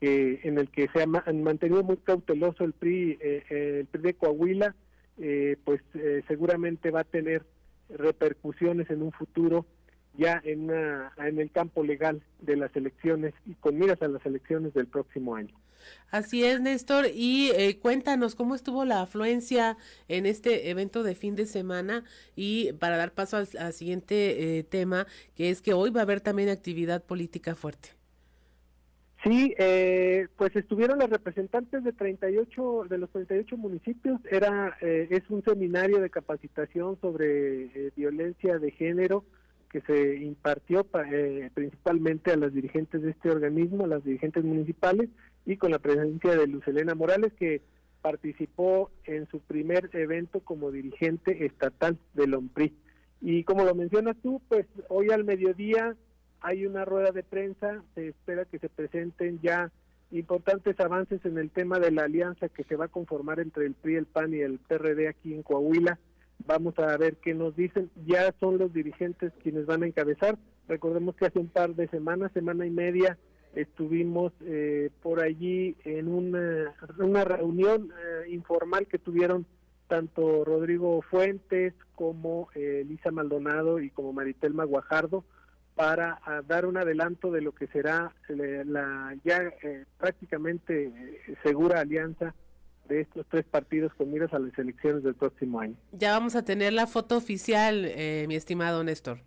eh, 0.00 0.38
en 0.44 0.58
el 0.58 0.70
que 0.70 0.88
se 0.94 1.02
ha 1.02 1.06
mantenido 1.06 1.82
muy 1.82 1.96
cauteloso 1.96 2.62
el 2.62 2.74
PRI, 2.74 3.18
eh, 3.20 3.80
el 3.80 3.86
PRI 3.86 4.02
de 4.02 4.14
Coahuila, 4.14 4.76
pues 5.64 5.82
seguramente 6.28 6.90
va 6.90 7.00
a 7.00 7.04
tener 7.04 7.44
repercusiones 7.96 8.90
en 8.90 9.02
un 9.02 9.12
futuro 9.12 9.66
ya 10.14 10.40
en, 10.44 10.70
en 10.70 11.38
el 11.38 11.50
campo 11.50 11.84
legal 11.84 12.22
de 12.40 12.56
las 12.56 12.74
elecciones 12.74 13.32
y 13.46 13.54
con 13.54 13.78
miras 13.78 14.02
a 14.02 14.08
las 14.08 14.24
elecciones 14.26 14.74
del 14.74 14.86
próximo 14.86 15.36
año. 15.36 15.54
Así 16.10 16.44
es, 16.44 16.60
Néstor. 16.60 17.06
Y 17.14 17.50
eh, 17.54 17.78
cuéntanos 17.78 18.34
cómo 18.34 18.54
estuvo 18.54 18.84
la 18.84 19.02
afluencia 19.02 19.76
en 20.08 20.26
este 20.26 20.70
evento 20.70 21.02
de 21.02 21.14
fin 21.14 21.36
de 21.36 21.46
semana 21.46 22.04
y 22.36 22.72
para 22.74 22.96
dar 22.96 23.12
paso 23.12 23.36
al, 23.36 23.72
siguiente 23.72 24.58
eh, 24.58 24.64
tema, 24.64 25.06
que 25.34 25.50
es 25.50 25.62
que 25.62 25.72
hoy 25.72 25.90
va 25.90 26.00
a 26.00 26.04
haber 26.04 26.20
también 26.20 26.48
actividad 26.48 27.04
política 27.04 27.54
fuerte. 27.54 27.99
Sí, 29.22 29.54
eh, 29.58 30.28
pues 30.36 30.56
estuvieron 30.56 30.98
los 30.98 31.10
representantes 31.10 31.84
de 31.84 31.92
38 31.92 32.86
de 32.88 32.98
los 32.98 33.10
38 33.10 33.56
municipios. 33.58 34.18
Era 34.30 34.78
es 34.80 35.28
un 35.28 35.42
seminario 35.44 36.00
de 36.00 36.08
capacitación 36.08 36.98
sobre 37.00 37.90
violencia 37.96 38.58
de 38.58 38.70
género 38.70 39.24
que 39.70 39.82
se 39.82 40.16
impartió 40.16 40.86
principalmente 41.54 42.32
a 42.32 42.36
las 42.36 42.52
dirigentes 42.52 43.02
de 43.02 43.10
este 43.10 43.30
organismo, 43.30 43.84
a 43.84 43.88
las 43.88 44.04
dirigentes 44.04 44.42
municipales 44.42 45.10
y 45.46 45.56
con 45.56 45.70
la 45.70 45.78
presencia 45.78 46.34
de 46.34 46.46
Luz 46.46 46.66
Elena 46.66 46.94
Morales, 46.94 47.32
que 47.34 47.62
participó 48.02 48.90
en 49.04 49.28
su 49.28 49.40
primer 49.40 49.90
evento 49.92 50.40
como 50.40 50.70
dirigente 50.70 51.44
estatal 51.44 51.98
del 52.14 52.34
OMPRI. 52.34 52.72
Y 53.20 53.44
como 53.44 53.64
lo 53.64 53.74
mencionas 53.74 54.16
tú, 54.22 54.40
pues 54.48 54.66
hoy 54.88 55.10
al 55.10 55.24
mediodía 55.24 55.94
hay 56.40 56.66
una 56.66 56.84
rueda 56.84 57.10
de 57.10 57.22
prensa, 57.22 57.82
se 57.94 58.08
espera 58.08 58.44
que 58.44 58.58
se 58.58 58.68
presenten 58.68 59.40
ya 59.42 59.70
importantes 60.10 60.78
avances 60.80 61.24
en 61.24 61.38
el 61.38 61.50
tema 61.50 61.78
de 61.78 61.90
la 61.90 62.04
alianza 62.04 62.48
que 62.48 62.64
se 62.64 62.76
va 62.76 62.86
a 62.86 62.88
conformar 62.88 63.40
entre 63.40 63.66
el 63.66 63.74
PRI, 63.74 63.96
el 63.96 64.06
PAN 64.06 64.34
y 64.34 64.40
el 64.40 64.58
PRD 64.58 65.08
aquí 65.08 65.34
en 65.34 65.42
Coahuila. 65.42 65.98
Vamos 66.46 66.78
a 66.78 66.96
ver 66.96 67.16
qué 67.16 67.34
nos 67.34 67.54
dicen. 67.54 67.90
Ya 68.06 68.34
son 68.40 68.58
los 68.58 68.72
dirigentes 68.72 69.32
quienes 69.42 69.66
van 69.66 69.82
a 69.82 69.86
encabezar. 69.86 70.38
Recordemos 70.68 71.14
que 71.14 71.26
hace 71.26 71.38
un 71.38 71.48
par 71.48 71.74
de 71.74 71.88
semanas, 71.88 72.32
semana 72.32 72.66
y 72.66 72.70
media, 72.70 73.18
estuvimos 73.54 74.32
eh, 74.42 74.90
por 75.02 75.20
allí 75.20 75.76
en 75.84 76.08
una, 76.08 77.24
reunión 77.24 77.90
eh, 77.90 78.30
informal 78.30 78.86
que 78.86 78.98
tuvieron 78.98 79.46
tanto 79.88 80.44
Rodrigo 80.44 81.02
Fuentes 81.02 81.74
como 81.96 82.48
eh, 82.54 82.82
Elisa 82.82 83.10
Maldonado 83.10 83.80
y 83.80 83.90
como 83.90 84.12
Maritelma 84.12 84.64
Guajardo 84.64 85.24
para 85.80 86.20
ah, 86.26 86.42
dar 86.46 86.66
un 86.66 86.76
adelanto 86.76 87.30
de 87.32 87.40
lo 87.40 87.52
que 87.52 87.66
será 87.68 88.14
la 88.28 89.16
ya 89.24 89.50
prácticamente 89.96 90.92
segura 91.42 91.80
alianza 91.80 92.34
de 92.86 93.00
estos 93.00 93.24
tres 93.30 93.46
partidos 93.46 93.94
con 93.94 94.12
miras 94.12 94.34
a 94.34 94.38
las 94.38 94.58
elecciones 94.58 95.02
del 95.02 95.14
próximo 95.14 95.58
año. 95.58 95.76
Ya 95.92 96.12
vamos 96.12 96.36
a 96.36 96.44
tener 96.44 96.74
la 96.74 96.86
foto 96.86 97.16
oficial, 97.16 97.90
mi 98.28 98.34
estimado 98.34 98.84
Néstor. 98.84 99.20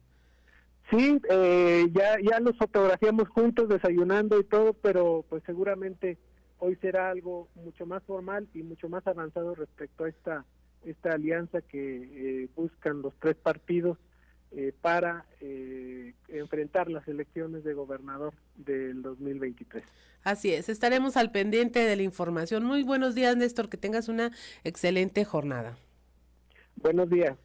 Sí, 0.92 1.20
eh, 1.28 1.88
ya, 1.92 2.18
ya 2.22 2.40
nos 2.40 2.56
fotografiamos 2.58 3.28
juntos 3.30 3.68
desayunando 3.68 4.40
y 4.40 4.44
todo, 4.44 4.74
pero 4.74 5.26
pues 5.28 5.42
seguramente 5.48 6.20
hoy 6.60 6.76
será 6.82 7.10
algo 7.10 7.48
mucho 7.56 7.88
más 7.88 8.04
formal 8.04 8.48
y 8.54 8.62
mucho 8.62 8.90
más 8.90 9.08
avanzado 9.08 9.56
respecto 9.56 10.04
a 10.04 10.10
esta, 10.10 10.46
esta 10.86 11.14
alianza 11.14 11.62
que 11.62 12.44
eh, 12.44 12.50
buscan 12.56 13.02
los 13.02 13.14
tres 13.20 13.36
partidos 13.38 13.98
eh, 14.56 14.74
para 14.82 15.26
enfrentar 16.28 16.90
las 16.90 17.08
elecciones 17.08 17.64
de 17.64 17.74
gobernador 17.74 18.34
del 18.56 19.02
2023. 19.02 19.84
Así 20.24 20.54
es, 20.54 20.70
estaremos 20.70 21.18
al 21.18 21.32
pendiente 21.32 21.80
de 21.80 21.96
la 21.96 22.04
información. 22.04 22.64
Muy 22.64 22.84
buenos 22.84 23.14
días, 23.14 23.36
Néstor, 23.36 23.70
que 23.70 23.78
tengas 23.78 24.08
una 24.08 24.32
excelente 24.64 25.26
jornada. 25.26 25.78
Buenos 26.78 27.10
días. 27.10 27.38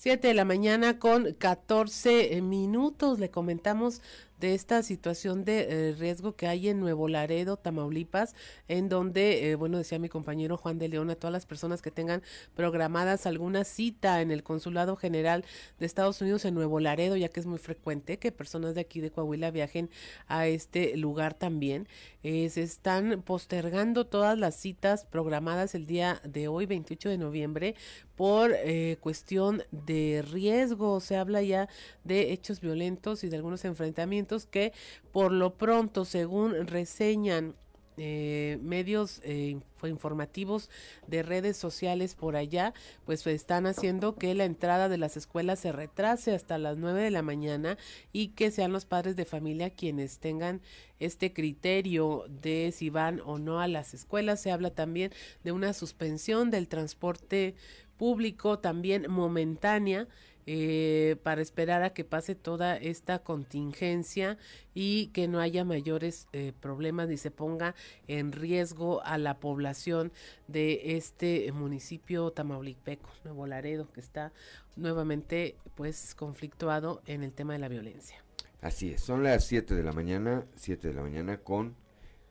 7 0.00 0.28
de 0.28 0.34
la 0.34 0.46
mañana 0.46 0.98
con 0.98 1.34
14 1.34 2.40
minutos. 2.40 3.18
Le 3.18 3.30
comentamos 3.30 4.00
de 4.40 4.54
esta 4.54 4.82
situación 4.82 5.44
de 5.44 5.90
eh, 5.90 5.94
riesgo 5.98 6.34
que 6.34 6.46
hay 6.46 6.70
en 6.70 6.80
Nuevo 6.80 7.08
Laredo, 7.08 7.58
Tamaulipas, 7.58 8.34
en 8.68 8.88
donde, 8.88 9.50
eh, 9.50 9.54
bueno, 9.54 9.76
decía 9.76 9.98
mi 9.98 10.08
compañero 10.08 10.56
Juan 10.56 10.78
de 10.78 10.88
León, 10.88 11.10
a 11.10 11.14
todas 11.14 11.32
las 11.32 11.44
personas 11.44 11.82
que 11.82 11.90
tengan 11.90 12.22
programadas 12.54 13.26
alguna 13.26 13.64
cita 13.64 14.22
en 14.22 14.30
el 14.30 14.42
Consulado 14.42 14.96
General 14.96 15.44
de 15.78 15.86
Estados 15.86 16.20
Unidos 16.22 16.46
en 16.46 16.54
Nuevo 16.54 16.80
Laredo, 16.80 17.16
ya 17.16 17.28
que 17.28 17.40
es 17.40 17.46
muy 17.46 17.58
frecuente 17.58 18.18
que 18.18 18.32
personas 18.32 18.74
de 18.74 18.80
aquí 18.80 19.00
de 19.00 19.10
Coahuila 19.10 19.50
viajen 19.50 19.90
a 20.26 20.46
este 20.46 20.96
lugar 20.96 21.34
también, 21.34 21.86
eh, 22.22 22.48
se 22.48 22.62
están 22.62 23.22
postergando 23.22 24.06
todas 24.06 24.38
las 24.38 24.56
citas 24.56 25.04
programadas 25.04 25.74
el 25.74 25.86
día 25.86 26.22
de 26.24 26.48
hoy, 26.48 26.64
28 26.64 27.10
de 27.10 27.18
noviembre, 27.18 27.74
por 28.16 28.54
cuestión 29.00 29.62
de 29.70 30.22
riesgo. 30.30 31.00
Se 31.00 31.16
habla 31.16 31.40
ya 31.40 31.70
de 32.04 32.32
hechos 32.32 32.60
violentos 32.60 33.24
y 33.24 33.30
de 33.30 33.36
algunos 33.36 33.64
enfrentamientos 33.64 34.29
que 34.50 34.72
por 35.12 35.32
lo 35.32 35.54
pronto, 35.54 36.04
según 36.04 36.66
reseñan 36.66 37.54
eh, 38.02 38.58
medios 38.62 39.20
eh, 39.24 39.58
informativos 39.82 40.70
de 41.06 41.22
redes 41.22 41.58
sociales 41.58 42.14
por 42.14 42.34
allá, 42.34 42.72
pues 43.04 43.26
están 43.26 43.66
haciendo 43.66 44.16
que 44.16 44.34
la 44.34 44.46
entrada 44.46 44.88
de 44.88 44.96
las 44.96 45.18
escuelas 45.18 45.58
se 45.58 45.70
retrase 45.70 46.34
hasta 46.34 46.56
las 46.56 46.78
9 46.78 47.02
de 47.02 47.10
la 47.10 47.20
mañana 47.20 47.76
y 48.10 48.28
que 48.28 48.50
sean 48.52 48.72
los 48.72 48.86
padres 48.86 49.16
de 49.16 49.26
familia 49.26 49.68
quienes 49.68 50.18
tengan 50.18 50.62
este 50.98 51.34
criterio 51.34 52.24
de 52.28 52.72
si 52.72 52.88
van 52.88 53.20
o 53.26 53.38
no 53.38 53.60
a 53.60 53.68
las 53.68 53.92
escuelas. 53.92 54.40
Se 54.40 54.50
habla 54.50 54.70
también 54.70 55.12
de 55.44 55.52
una 55.52 55.74
suspensión 55.74 56.50
del 56.50 56.68
transporte 56.68 57.54
público 57.98 58.60
también 58.60 59.10
momentánea 59.10 60.08
eh, 60.46 61.16
para 61.22 61.42
esperar 61.42 61.82
a 61.82 61.90
que 61.90 62.04
pase 62.04 62.34
toda 62.34 62.76
esta 62.76 63.20
contingencia 63.20 64.38
y 64.74 65.08
que 65.08 65.28
no 65.28 65.40
haya 65.40 65.64
mayores 65.64 66.28
eh, 66.32 66.52
problemas 66.60 67.08
ni 67.08 67.16
se 67.16 67.30
ponga 67.30 67.74
en 68.08 68.32
riesgo 68.32 69.02
a 69.04 69.18
la 69.18 69.38
población 69.38 70.12
de 70.48 70.96
este 70.96 71.52
municipio 71.52 72.30
tamaulipeco, 72.30 73.10
Nuevo 73.24 73.46
Laredo, 73.46 73.90
que 73.92 74.00
está 74.00 74.32
nuevamente 74.76 75.56
pues 75.74 76.14
conflictuado 76.14 77.02
en 77.06 77.22
el 77.22 77.32
tema 77.32 77.52
de 77.52 77.58
la 77.58 77.68
violencia. 77.68 78.24
Así 78.60 78.92
es, 78.92 79.00
son 79.00 79.22
las 79.22 79.46
7 79.46 79.74
de 79.74 79.82
la 79.82 79.92
mañana, 79.92 80.44
7 80.56 80.88
de 80.88 80.94
la 80.94 81.02
mañana 81.02 81.38
con 81.38 81.76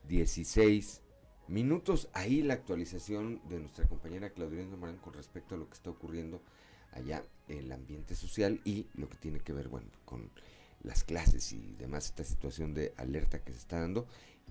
16 0.07 1.01
minutos. 1.47 2.09
Ahí 2.13 2.41
la 2.41 2.53
actualización 2.53 3.41
de 3.49 3.59
nuestra 3.59 3.87
compañera 3.87 4.29
Claudia 4.29 4.63
Morán 4.65 4.97
con 4.97 5.13
respecto 5.13 5.55
a 5.55 5.57
lo 5.57 5.67
que 5.67 5.73
está 5.73 5.89
ocurriendo 5.89 6.41
allá 6.93 7.23
el 7.47 7.71
ambiente 7.71 8.15
social 8.15 8.61
y 8.63 8.87
lo 8.95 9.09
que 9.09 9.17
tiene 9.17 9.39
que 9.39 9.53
ver, 9.53 9.67
bueno, 9.67 9.87
con 10.05 10.29
las 10.83 11.03
clases 11.03 11.51
y 11.51 11.75
demás, 11.77 12.05
esta 12.05 12.23
situación 12.23 12.73
de 12.73 12.93
alerta 12.97 13.39
que 13.39 13.51
se 13.51 13.59
está 13.59 13.79
dando. 13.79 14.07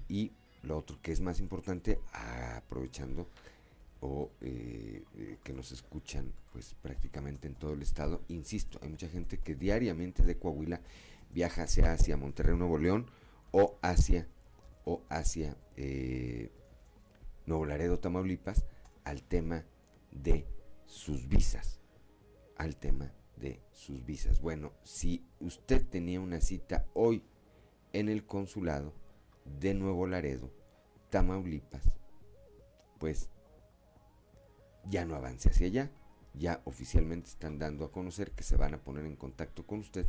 Y 0.08 0.32
lo 0.62 0.78
otro 0.78 0.98
que 1.00 1.12
es 1.12 1.20
más 1.20 1.40
importante, 1.40 2.00
aprovechando 2.12 3.28
o 4.00 4.30
eh, 4.40 5.02
eh, 5.16 5.38
que 5.42 5.52
nos 5.52 5.72
escuchan 5.72 6.32
pues 6.52 6.74
prácticamente 6.80 7.48
en 7.48 7.54
todo 7.54 7.72
el 7.72 7.82
estado, 7.82 8.22
insisto, 8.28 8.78
hay 8.82 8.88
mucha 8.88 9.08
gente 9.08 9.38
que 9.38 9.54
diariamente 9.54 10.22
de 10.22 10.36
Coahuila 10.36 10.80
viaja 11.32 11.64
hacia, 11.64 11.92
hacia 11.92 12.16
Monterrey, 12.16 12.56
Nuevo 12.56 12.78
León 12.78 13.06
o 13.50 13.78
hacia 13.82 14.28
o 14.84 15.02
hacia 15.08 15.56
eh, 15.76 16.50
Nuevo 17.46 17.66
Laredo, 17.66 17.98
Tamaulipas 17.98 18.64
al 19.04 19.22
tema 19.22 19.64
de 20.12 20.46
sus 20.86 21.28
visas 21.28 21.78
al 22.58 22.76
tema 22.76 23.12
de 23.36 23.60
sus 23.72 24.04
visas. 24.04 24.40
Bueno, 24.40 24.72
si 24.82 25.24
usted 25.40 25.86
tenía 25.86 26.20
una 26.20 26.40
cita 26.40 26.86
hoy 26.92 27.22
en 27.92 28.08
el 28.08 28.26
consulado 28.26 28.92
de 29.44 29.74
Nuevo 29.74 30.06
Laredo, 30.06 30.50
Tamaulipas, 31.10 31.90
pues 32.98 33.30
ya 34.84 35.04
no 35.04 35.14
avance 35.14 35.48
hacia 35.48 35.66
allá. 35.66 35.90
Ya 36.34 36.60
oficialmente 36.64 37.30
están 37.30 37.58
dando 37.58 37.84
a 37.84 37.92
conocer 37.92 38.32
que 38.32 38.44
se 38.44 38.56
van 38.56 38.74
a 38.74 38.82
poner 38.82 39.06
en 39.06 39.16
contacto 39.16 39.66
con 39.66 39.80
usted 39.80 40.06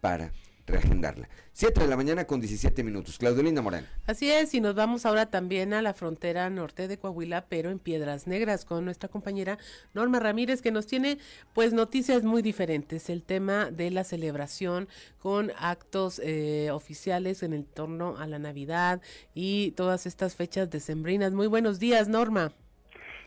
para 0.00 0.32
reagendarla. 0.66 1.28
7 1.52 1.80
de 1.80 1.86
la 1.86 1.96
mañana 1.96 2.26
con 2.26 2.40
17 2.40 2.82
minutos. 2.82 3.18
Claudelina 3.18 3.62
Morán. 3.62 3.86
Así 4.06 4.30
es, 4.30 4.52
y 4.52 4.60
nos 4.60 4.74
vamos 4.74 5.06
ahora 5.06 5.26
también 5.26 5.72
a 5.72 5.80
la 5.80 5.94
frontera 5.94 6.50
norte 6.50 6.88
de 6.88 6.98
Coahuila, 6.98 7.46
pero 7.48 7.70
en 7.70 7.78
Piedras 7.78 8.26
Negras, 8.26 8.64
con 8.64 8.84
nuestra 8.84 9.08
compañera 9.08 9.58
Norma 9.94 10.18
Ramírez, 10.20 10.60
que 10.60 10.72
nos 10.72 10.86
tiene 10.86 11.18
pues 11.54 11.72
noticias 11.72 12.24
muy 12.24 12.42
diferentes. 12.42 13.08
El 13.08 13.22
tema 13.22 13.70
de 13.70 13.90
la 13.90 14.04
celebración 14.04 14.88
con 15.18 15.52
actos 15.58 16.20
eh, 16.22 16.70
oficiales 16.72 17.42
en 17.42 17.52
el 17.52 17.64
torno 17.64 18.18
a 18.18 18.26
la 18.26 18.38
Navidad 18.38 19.00
y 19.34 19.70
todas 19.72 20.06
estas 20.06 20.36
fechas 20.36 20.68
decembrinas. 20.68 21.32
Muy 21.32 21.46
buenos 21.46 21.78
días, 21.78 22.08
Norma. 22.08 22.52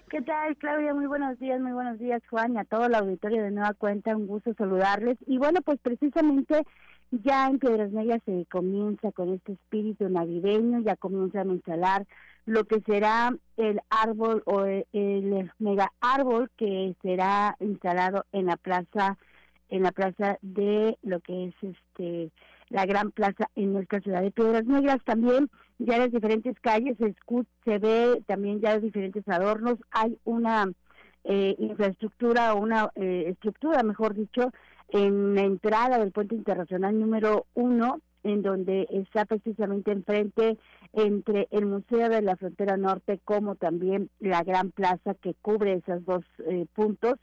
¿Qué 0.09 0.23
tal, 0.23 0.57
Claudia? 0.57 0.95
Muy 0.95 1.05
buenos 1.05 1.37
días, 1.37 1.61
muy 1.61 1.71
buenos 1.71 1.99
días, 1.99 2.23
Juan, 2.31 2.55
y 2.55 2.57
a 2.57 2.63
todo 2.63 2.87
el 2.87 2.95
auditorio 2.95 3.43
de 3.43 3.51
Nueva 3.51 3.75
Cuenta, 3.75 4.15
un 4.15 4.25
gusto 4.25 4.55
saludarles. 4.55 5.17
Y 5.27 5.37
bueno, 5.37 5.61
pues 5.61 5.77
precisamente 5.79 6.63
ya 7.11 7.47
en 7.47 7.59
Piedras 7.59 7.91
Negras 7.91 8.19
se 8.25 8.47
comienza 8.49 9.11
con 9.11 9.31
este 9.35 9.51
espíritu 9.51 10.09
navideño, 10.09 10.79
ya 10.79 10.95
comienzan 10.95 11.51
a 11.51 11.53
instalar 11.53 12.07
lo 12.47 12.63
que 12.63 12.81
será 12.81 13.35
el 13.57 13.81
árbol 13.91 14.41
o 14.45 14.65
el, 14.65 15.51
mega 15.59 15.91
árbol 16.01 16.49
que 16.57 16.95
será 17.03 17.55
instalado 17.59 18.25
en 18.31 18.47
la 18.47 18.57
plaza 18.57 19.15
en 19.69 19.83
la 19.83 19.91
plaza 19.91 20.39
de 20.41 20.97
lo 21.03 21.19
que 21.19 21.49
es 21.49 21.55
este 21.61 22.31
la 22.69 22.87
gran 22.87 23.11
plaza 23.11 23.51
en 23.55 23.73
nuestra 23.73 23.99
ciudad 23.99 24.23
de 24.23 24.31
Piedras 24.31 24.65
Negras 24.65 24.97
también 25.05 25.51
ya 25.79 25.95
en 25.95 26.01
las 26.01 26.11
diferentes 26.11 26.59
calles 26.59 26.97
se, 26.97 27.15
se 27.65 27.79
ve 27.79 28.21
también 28.27 28.59
ya 28.59 28.77
diferentes 28.79 29.27
adornos 29.27 29.77
hay 29.91 30.17
una 30.25 30.71
eh, 31.23 31.55
infraestructura 31.57 32.53
o 32.53 32.61
una 32.61 32.91
eh, 32.95 33.25
estructura 33.29 33.81
mejor 33.83 34.13
dicho 34.13 34.51
en 34.89 35.35
la 35.35 35.41
entrada 35.41 35.99
del 35.99 36.11
puente 36.11 36.35
internacional 36.35 36.99
número 36.99 37.45
uno, 37.53 38.01
en 38.23 38.41
donde 38.41 38.87
está 38.89 39.25
precisamente 39.25 39.91
enfrente 39.91 40.57
entre 40.93 41.47
el 41.51 41.65
Museo 41.65 42.09
de 42.09 42.21
la 42.21 42.35
Frontera 42.35 42.75
Norte 42.75 43.19
como 43.23 43.55
también 43.55 44.09
la 44.19 44.43
gran 44.43 44.71
plaza 44.71 45.13
que 45.13 45.35
cubre 45.41 45.73
esos 45.73 46.03
dos 46.05 46.25
eh, 46.47 46.65
puntos 46.73 47.15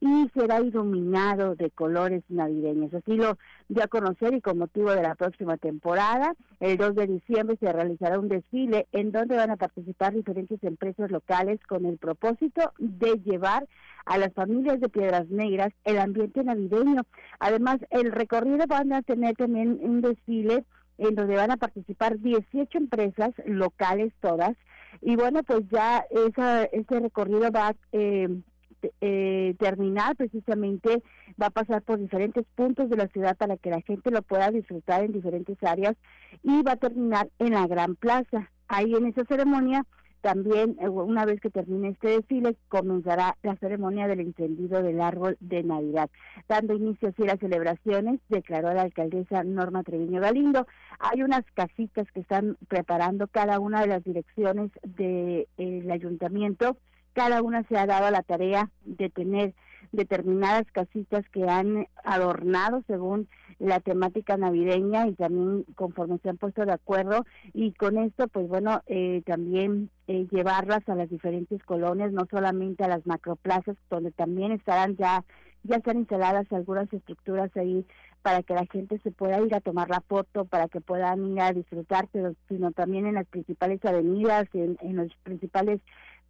y 0.00 0.28
será 0.34 0.60
iluminado 0.60 1.54
de 1.54 1.70
colores 1.70 2.22
navideños. 2.28 2.92
Así 2.94 3.16
lo 3.16 3.38
dio 3.68 3.82
a 3.82 3.88
conocer 3.88 4.34
y 4.34 4.40
con 4.40 4.58
motivo 4.58 4.90
de 4.90 5.02
la 5.02 5.14
próxima 5.14 5.56
temporada, 5.56 6.34
el 6.60 6.76
2 6.76 6.94
de 6.94 7.06
diciembre 7.06 7.56
se 7.60 7.72
realizará 7.72 8.18
un 8.18 8.28
desfile 8.28 8.86
en 8.92 9.12
donde 9.12 9.36
van 9.36 9.50
a 9.50 9.56
participar 9.56 10.12
diferentes 10.12 10.62
empresas 10.62 11.10
locales 11.10 11.60
con 11.66 11.86
el 11.86 11.98
propósito 11.98 12.72
de 12.78 13.20
llevar 13.24 13.66
a 14.04 14.18
las 14.18 14.32
familias 14.32 14.80
de 14.80 14.88
Piedras 14.88 15.28
Negras 15.28 15.72
el 15.84 15.98
ambiente 15.98 16.42
navideño. 16.42 17.02
Además, 17.38 17.78
el 17.90 18.12
recorrido 18.12 18.66
van 18.66 18.92
a 18.92 19.02
tener 19.02 19.34
también 19.36 19.78
un 19.82 20.00
desfile 20.00 20.64
en 20.98 21.14
donde 21.14 21.36
van 21.36 21.50
a 21.50 21.56
participar 21.56 22.18
18 22.18 22.78
empresas 22.78 23.32
locales 23.46 24.12
todas. 24.20 24.56
Y 25.00 25.16
bueno, 25.16 25.42
pues 25.42 25.62
ya 25.70 26.04
esa, 26.10 26.64
ese 26.64 27.00
recorrido 27.00 27.50
va 27.50 27.74
eh, 27.92 28.28
eh, 29.00 29.54
terminar 29.58 30.16
precisamente, 30.16 31.02
va 31.40 31.46
a 31.46 31.50
pasar 31.50 31.82
por 31.82 31.98
diferentes 31.98 32.44
puntos 32.54 32.90
de 32.90 32.96
la 32.96 33.08
ciudad 33.08 33.36
para 33.36 33.56
que 33.56 33.70
la 33.70 33.80
gente 33.82 34.10
lo 34.10 34.22
pueda 34.22 34.50
disfrutar 34.50 35.04
en 35.04 35.12
diferentes 35.12 35.56
áreas 35.62 35.94
y 36.42 36.62
va 36.62 36.72
a 36.72 36.76
terminar 36.76 37.28
en 37.38 37.52
la 37.52 37.66
Gran 37.66 37.96
Plaza. 37.96 38.50
Ahí 38.68 38.94
en 38.94 39.06
esa 39.06 39.24
ceremonia 39.24 39.84
también, 40.22 40.76
eh, 40.80 40.88
una 40.88 41.26
vez 41.26 41.40
que 41.40 41.50
termine 41.50 41.88
este 41.88 42.10
desfile, 42.10 42.56
comenzará 42.68 43.36
la 43.42 43.56
ceremonia 43.56 44.06
del 44.06 44.20
encendido 44.20 44.80
del 44.82 45.00
árbol 45.00 45.36
de 45.40 45.64
Navidad. 45.64 46.08
Dando 46.48 46.74
inicio 46.74 47.08
así 47.08 47.24
a 47.24 47.26
las 47.26 47.40
celebraciones, 47.40 48.20
declaró 48.28 48.72
la 48.72 48.82
alcaldesa 48.82 49.42
Norma 49.42 49.82
Treviño 49.82 50.20
Galindo. 50.20 50.66
Hay 51.00 51.22
unas 51.22 51.42
casitas 51.54 52.10
que 52.12 52.20
están 52.20 52.56
preparando 52.68 53.26
cada 53.26 53.58
una 53.58 53.80
de 53.80 53.88
las 53.88 54.04
direcciones 54.04 54.70
del 54.84 55.90
ayuntamiento. 55.90 56.78
Cada 57.12 57.42
una 57.42 57.62
se 57.64 57.76
ha 57.76 57.86
dado 57.86 58.10
la 58.10 58.22
tarea 58.22 58.70
de 58.84 59.10
tener 59.10 59.54
determinadas 59.92 60.64
casitas 60.72 61.28
que 61.28 61.44
han 61.48 61.86
adornado 62.02 62.82
según 62.86 63.28
la 63.58 63.78
temática 63.80 64.36
navideña 64.36 65.06
y 65.06 65.14
también 65.14 65.64
conforme 65.74 66.18
se 66.18 66.30
han 66.30 66.38
puesto 66.38 66.64
de 66.64 66.72
acuerdo. 66.72 67.24
Y 67.52 67.72
con 67.72 67.98
esto 67.98 68.26
pues 68.28 68.48
bueno 68.48 68.82
eh, 68.86 69.22
también 69.26 69.90
eh, 70.06 70.26
llevarlas 70.30 70.88
a 70.88 70.94
las 70.94 71.10
diferentes 71.10 71.62
colonias 71.64 72.12
no 72.12 72.26
solamente 72.30 72.84
a 72.84 72.88
las 72.88 73.06
macroplazas 73.06 73.76
donde 73.90 74.10
también 74.12 74.52
estarán 74.52 74.96
ya 74.96 75.24
ya 75.64 75.76
están 75.76 75.98
instaladas 75.98 76.50
algunas 76.52 76.92
estructuras 76.92 77.50
ahí 77.56 77.86
para 78.22 78.42
que 78.42 78.54
la 78.54 78.66
gente 78.66 78.98
se 79.02 79.10
pueda 79.10 79.40
ir 79.40 79.54
a 79.54 79.60
tomar 79.60 79.88
la 79.90 80.00
foto, 80.00 80.44
para 80.44 80.68
que 80.68 80.80
puedan 80.80 81.24
ir 81.32 81.40
a 81.40 81.52
disfrutar, 81.52 82.08
sino 82.48 82.72
también 82.72 83.06
en 83.06 83.14
las 83.14 83.26
principales 83.26 83.84
avenidas, 83.84 84.48
en, 84.54 84.76
en 84.80 84.96
las 84.96 85.08
principales 85.22 85.80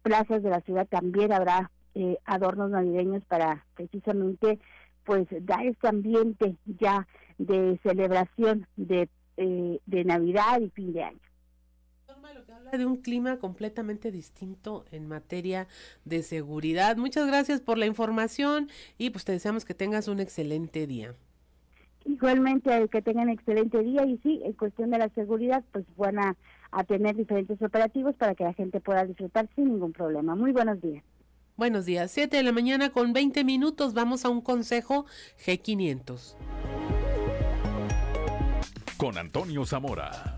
plazas 0.03 0.43
de 0.43 0.49
la 0.49 0.61
ciudad 0.61 0.87
también 0.87 1.31
habrá 1.31 1.71
eh, 1.95 2.17
adornos 2.25 2.69
navideños 2.69 3.23
para 3.25 3.65
precisamente 3.75 4.59
pues 5.03 5.27
dar 5.41 5.65
este 5.65 5.87
ambiente 5.87 6.55
ya 6.65 7.07
de 7.37 7.79
celebración 7.83 8.67
de, 8.75 9.09
eh, 9.37 9.79
de 9.85 10.03
Navidad 10.05 10.59
y 10.61 10.69
fin 10.69 10.93
de 10.93 11.03
año 11.03 11.19
habla 12.53 12.71
de 12.71 12.85
un 12.85 12.97
clima 12.97 13.37
completamente 13.37 14.11
distinto 14.11 14.85
en 14.91 15.07
materia 15.07 15.67
de 16.05 16.23
seguridad. 16.23 16.97
Muchas 16.97 17.27
gracias 17.27 17.61
por 17.61 17.77
la 17.77 17.85
información 17.85 18.69
y 18.97 19.09
pues 19.09 19.25
te 19.25 19.31
deseamos 19.31 19.65
que 19.65 19.73
tengas 19.73 20.07
un 20.07 20.19
excelente 20.19 20.87
día. 20.87 21.15
Igualmente 22.05 22.87
que 22.89 23.01
tengan 23.01 23.29
excelente 23.29 23.81
día 23.81 24.05
y 24.05 24.17
sí, 24.17 24.41
en 24.43 24.53
cuestión 24.53 24.91
de 24.91 24.97
la 24.97 25.09
seguridad, 25.09 25.63
pues 25.71 25.85
van 25.95 26.35
a, 26.73 26.83
tener 26.83 27.15
diferentes 27.15 27.61
operativos 27.61 28.15
para 28.15 28.35
que 28.35 28.43
la 28.43 28.53
gente 28.53 28.79
pueda 28.79 29.05
disfrutar 29.05 29.49
sin 29.55 29.65
ningún 29.65 29.93
problema. 29.93 30.35
Muy 30.35 30.51
buenos 30.51 30.81
días. 30.81 31.03
Buenos 31.55 31.85
días, 31.85 32.09
7 32.11 32.37
de 32.37 32.43
la 32.43 32.51
mañana 32.51 32.89
con 32.89 33.13
20 33.13 33.43
minutos. 33.43 33.93
Vamos 33.93 34.25
a 34.25 34.29
un 34.29 34.41
consejo 34.41 35.05
G500. 35.45 36.35
Con 38.97 39.17
Antonio 39.17 39.65
Zamora. 39.65 40.35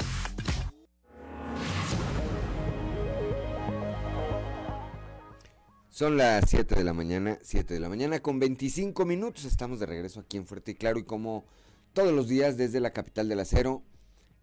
Son 5.95 6.17
las 6.17 6.49
7 6.49 6.75
de 6.75 6.83
la 6.83 6.91
mañana, 6.91 7.39
7 7.41 7.73
de 7.73 7.79
la 7.79 7.87
mañana 7.87 8.19
con 8.19 8.37
25 8.37 9.05
minutos. 9.05 9.45
Estamos 9.45 9.79
de 9.79 9.85
regreso 9.85 10.19
aquí 10.19 10.35
en 10.35 10.45
Fuerte 10.45 10.71
y 10.71 10.75
Claro 10.75 10.99
y 10.99 11.03
como 11.03 11.45
todos 11.93 12.11
los 12.11 12.27
días 12.27 12.57
desde 12.57 12.81
la 12.81 12.91
capital 12.91 13.29
del 13.29 13.39
acero, 13.39 13.81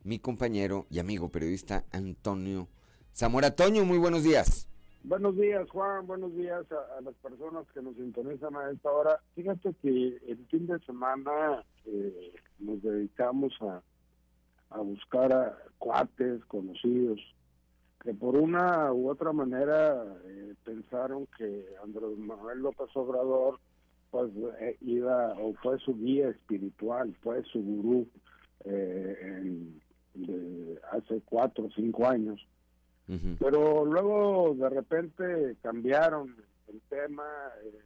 mi 0.04 0.18
compañero 0.18 0.86
y 0.90 0.98
amigo 0.98 1.30
periodista 1.30 1.84
Antonio 1.92 2.68
Zamora. 3.12 3.54
Toño, 3.54 3.84
muy 3.84 3.98
buenos 3.98 4.24
días. 4.24 4.68
Buenos 5.04 5.36
días, 5.36 5.68
Juan. 5.70 6.06
Buenos 6.06 6.34
días 6.36 6.64
a, 6.70 7.00
las 7.00 7.14
personas 7.16 7.66
que 7.74 7.82
nos 7.82 7.96
sintonizan 7.96 8.54
a 8.56 8.70
esta 8.70 8.90
hora. 8.90 9.20
Fíjate 9.34 9.74
que 9.82 10.18
el 10.28 10.46
fin 10.48 10.66
de 10.66 10.78
semana 10.80 11.64
eh, 11.86 12.32
nos 12.58 12.82
dedicamos 12.82 13.52
a, 13.60 13.82
buscar 14.80 15.32
a 15.32 15.58
cuates, 15.78 16.44
conocidos, 16.46 17.20
que 18.02 18.14
por 18.14 18.36
una 18.36 18.92
u 18.92 19.10
otra 19.10 19.32
manera 19.32 20.04
eh, 20.24 20.54
pensaron 20.64 21.26
que 21.36 21.66
Andrés 21.82 22.16
Manuel 22.16 22.60
López 22.60 22.88
Obrador 22.94 23.58
pues 24.10 24.30
eh, 24.60 24.76
iba 24.82 25.34
o 25.34 25.52
fue 25.54 25.78
su 25.80 25.94
guía 25.96 26.28
espiritual, 26.28 27.14
fue 27.22 27.42
su 27.44 27.60
gurú 27.60 28.06
de 30.14 30.78
hace 30.90 31.20
cuatro 31.24 31.66
o 31.66 31.70
cinco 31.70 32.06
años 32.06 32.46
pero 33.38 33.84
luego 33.84 34.54
de 34.54 34.68
repente 34.68 35.56
cambiaron 35.62 36.34
el 36.68 36.80
tema, 36.88 37.24
eh, 37.64 37.80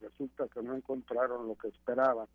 resulta 0.00 0.48
que 0.48 0.62
no 0.62 0.74
encontraron 0.74 1.46
lo 1.46 1.56
que 1.56 1.68
esperaban. 1.68 2.26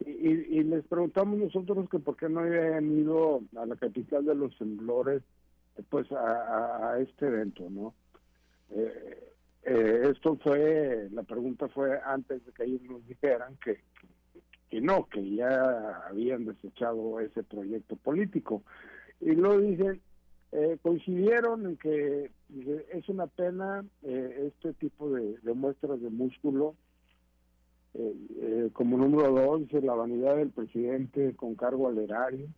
Y, 0.00 0.62
les 0.62 0.84
preguntamos 0.84 1.38
nosotros 1.38 1.88
que 1.88 1.98
por 1.98 2.16
qué 2.16 2.28
no 2.28 2.40
habían 2.40 2.90
ido 2.92 3.40
a 3.56 3.66
la 3.66 3.76
capital 3.76 4.24
de 4.24 4.34
los 4.34 4.56
temblores, 4.58 5.22
pues 5.88 6.06
a, 6.12 6.98
este 7.00 7.26
evento, 7.26 7.64
¿no? 7.70 7.94
Eh, 8.70 9.32
eh, 9.62 10.02
esto 10.10 10.36
fue, 10.36 11.08
la 11.12 11.22
pregunta 11.22 11.68
fue 11.68 11.98
antes 12.04 12.44
de 12.44 12.52
que 12.52 12.64
ellos 12.64 12.82
nos 12.82 13.06
dijeran 13.06 13.56
que, 13.56 13.74
que 13.74 14.06
no, 14.72 15.06
que 15.06 15.34
ya 15.34 16.02
habían 16.08 16.44
desechado 16.44 17.20
ese 17.20 17.42
proyecto 17.42 17.96
político. 17.96 18.62
Y 19.20 19.34
lo 19.34 19.58
dicen, 19.58 20.00
eh, 20.52 20.78
coincidieron 20.82 21.66
en 21.66 21.76
que 21.76 22.30
es 22.92 23.08
una 23.08 23.26
pena 23.26 23.84
eh, 24.02 24.48
este 24.48 24.72
tipo 24.74 25.10
de, 25.10 25.36
muestras 25.54 26.00
de 26.00 26.10
músculo. 26.10 26.74
Eh, 27.94 28.70
como 28.72 28.98
número 28.98 29.32
dos, 29.32 29.72
la 29.82 29.94
vanidad 29.94 30.36
del 30.36 30.50
presidente 30.50 31.34
con 31.34 31.54
cargo 31.54 31.88
al 31.88 31.98
erario. 31.98 32.48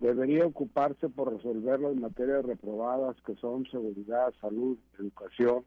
Debería 0.00 0.44
ocuparse 0.44 1.08
por 1.08 1.32
resolver 1.32 1.80
las 1.80 1.96
materias 1.96 2.44
reprobadas 2.44 3.16
que 3.22 3.34
son 3.36 3.64
seguridad, 3.70 4.34
salud, 4.38 4.76
educación. 4.98 5.64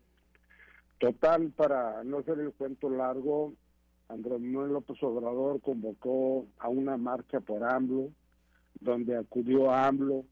Total, 1.00 1.50
para 1.50 2.04
no 2.04 2.20
hacer 2.20 2.40
el 2.40 2.52
cuento 2.52 2.90
largo, 2.90 3.54
Andrés 4.10 4.40
Manuel 4.40 4.74
López 4.74 5.02
Obrador 5.04 5.62
convocó 5.62 6.48
a 6.58 6.68
una 6.68 6.98
marcha 6.98 7.40
por 7.40 7.64
AMLO, 7.64 8.10
donde 8.82 9.16
acudió 9.16 9.72
AMLO, 9.72 10.26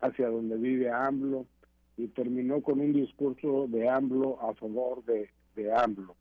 hacia 0.00 0.28
donde 0.28 0.56
vive 0.56 0.90
AMLO, 0.90 1.46
y 1.96 2.08
terminó 2.08 2.60
con 2.62 2.80
un 2.80 2.92
discurso 2.92 3.66
de 3.68 3.88
AMLO 3.88 4.40
a 4.42 4.54
favor 4.54 5.04
de, 5.04 5.30
de 5.54 5.72
AMLO. 5.72 6.16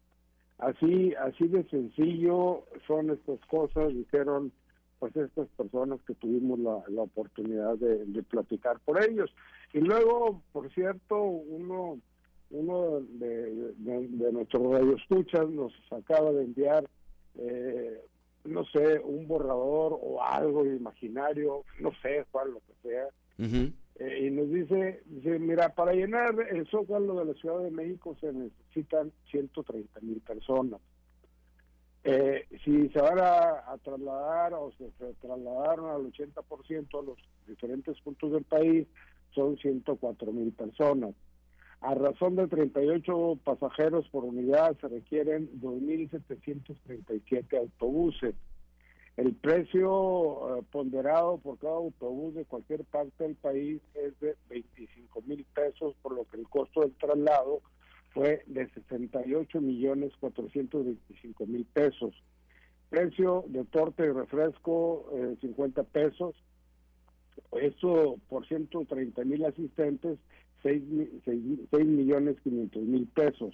Así, 0.60 1.14
así 1.16 1.48
de 1.48 1.64
sencillo 1.70 2.66
son 2.86 3.10
estas 3.10 3.40
cosas, 3.48 3.90
dijeron 3.90 4.52
pues 5.00 5.16
estas 5.16 5.48
personas 5.58 6.00
que 6.06 6.14
tuvimos 6.14 6.60
la, 6.60 6.84
la 6.90 7.02
oportunidad 7.02 7.76
de, 7.80 8.06
de, 8.06 8.22
platicar 8.22 8.80
por 8.82 9.04
ellos. 9.04 9.34
Y 9.74 9.80
luego, 9.80 10.44
por 10.52 10.72
cierto, 10.76 11.20
uno, 11.20 12.00
uno 12.52 13.02
de, 13.02 13.74
de, 13.78 14.08
de 14.08 14.32
nuestros 14.32 14.72
radioescuchas 14.72 15.50
nos 15.50 15.74
acaba 15.92 16.32
de 16.32 16.44
enviar, 16.44 16.88
eh, 17.38 18.02
no 18.46 18.66
sé, 18.66 19.00
un 19.00 19.28
borrador 19.28 19.98
o 20.02 20.22
algo 20.22 20.66
imaginario, 20.66 21.64
no 21.80 21.92
sé 22.02 22.26
cuál, 22.32 22.52
lo 22.52 22.60
que 22.60 22.90
sea, 22.90 23.08
eh, 24.00 24.28
y 24.28 24.32
nos 24.32 24.50
dice, 24.50 25.02
dice, 25.06 25.40
mira, 25.40 25.70
para 25.70 25.94
llenar 25.94 26.36
el 26.50 26.68
zócalo 26.68 27.20
de 27.20 27.26
la 27.26 27.34
Ciudad 27.34 27.60
de 27.60 27.72
México 27.72 28.16
se 28.20 28.32
necesitan 28.34 29.12
130 29.30 30.00
mil 30.02 30.20
personas. 30.22 30.82
Eh, 32.04 32.48
si 32.64 32.90
se 32.90 33.00
van 33.00 33.20
a, 33.20 33.72
a, 33.72 33.78
trasladar 33.84 34.56
o 34.56 34.72
se, 34.72 34.90
se 34.98 35.14
trasladaron 35.22 35.92
al 35.92 36.12
80% 36.12 37.00
a 37.00 37.04
los 37.04 37.18
diferentes 37.48 38.00
puntos 38.02 38.32
del 38.32 38.44
país, 38.44 38.88
son 39.36 39.58
104 39.58 40.32
mil 40.32 40.52
personas. 40.52 41.14
A 41.82 41.94
razón 41.96 42.36
de 42.36 42.48
38 42.48 43.40
pasajeros 43.44 44.08
por 44.10 44.24
unidad 44.24 44.78
se 44.80 44.88
requieren 44.88 45.50
2.737 45.60 47.58
autobuses. 47.58 48.36
El 49.18 49.34
precio 49.34 49.92
uh, 49.92 50.64
ponderado 50.72 51.40
por 51.40 51.58
cada 51.58 51.74
autobús 51.74 52.36
de 52.36 52.46
cualquier 52.46 52.86
parte 52.86 53.24
del 53.24 53.36
país 53.36 53.82
es 53.96 54.18
de 54.20 54.38
25 54.50 55.22
mil 55.24 55.44
pesos, 55.56 55.96
por 56.04 56.14
lo 56.14 56.26
que 56.26 56.38
el 56.38 56.48
costo 56.48 56.82
del 56.82 56.94
traslado 56.94 57.62
fue 58.14 58.44
de 58.46 58.70
68 58.70 59.60
millones 59.60 60.14
425 60.20 61.46
mil 61.48 61.66
pesos. 61.66 62.14
Precio 62.90 63.44
de 63.48 63.66
torta 63.66 64.06
y 64.06 64.10
refresco, 64.10 65.10
eh, 65.14 65.36
50 65.42 65.84
pesos. 65.84 66.36
Esto 67.54 68.18
por 68.30 68.48
130 68.48 69.24
mil 69.24 69.44
asistentes, 69.46 70.20
6, 70.64 70.84
6, 71.26 71.42
6 71.70 71.86
millones 71.86 72.38
500 72.44 72.84
mil 72.84 73.08
pesos. 73.08 73.54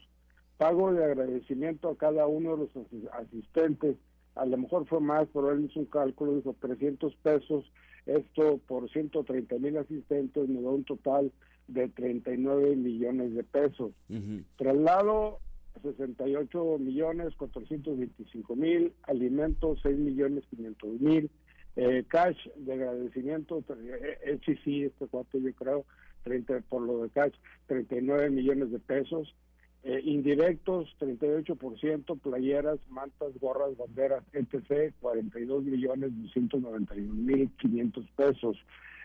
Pago 0.57 0.91
de 0.91 1.03
agradecimiento 1.05 1.89
a 1.89 1.97
cada 1.97 2.27
uno 2.27 2.57
de 2.57 2.67
los 2.73 3.11
asistentes, 3.13 3.95
a 4.35 4.45
lo 4.45 4.57
mejor 4.57 4.87
fue 4.87 4.99
más, 4.99 5.27
pero 5.33 5.51
él 5.51 5.65
hizo 5.65 5.79
un 5.79 5.85
cálculo, 5.85 6.35
dijo 6.35 6.55
300 6.59 7.15
pesos, 7.17 7.65
esto 8.05 8.59
por 8.67 8.89
130 8.89 9.55
mil 9.59 9.77
asistentes 9.77 10.47
me 10.47 10.61
da 10.61 10.69
un 10.69 10.83
total 10.83 11.31
de 11.67 11.89
39 11.89 12.75
millones 12.75 13.35
de 13.35 13.43
pesos. 13.43 13.91
Uh 14.09 14.13
-huh. 14.13 14.43
Traslado 14.57 15.39
68 15.81 16.77
millones 16.79 17.35
425 17.35 18.55
mil, 18.55 18.93
alimentos 19.03 19.79
6 19.83 19.97
millones 19.97 20.43
500 20.49 21.01
mil, 21.01 21.29
eh, 21.75 22.03
cash 22.07 22.37
de 22.55 22.73
agradecimiento, 22.73 23.63
eh, 23.69 24.39
sí, 24.45 24.55
sí, 24.63 24.83
este 24.83 25.07
cuarto 25.07 25.37
yo 25.37 25.53
creo, 25.53 25.85
30 26.23 26.61
por 26.69 26.81
lo 26.81 27.03
de 27.03 27.09
cash, 27.09 27.33
39 27.67 28.29
millones 28.29 28.71
de 28.71 28.79
pesos, 28.79 29.35
eh, 29.83 30.01
indirectos 30.03 30.95
38%, 30.99 32.19
playeras, 32.19 32.79
mantas, 32.89 33.37
gorras, 33.39 33.77
banderas, 33.77 34.23
etc., 34.33 34.93
42 34.99 35.63
millones 35.63 36.11
291 36.23 37.13
mil 37.13 37.49
500 37.57 38.05
pesos. 38.15 38.57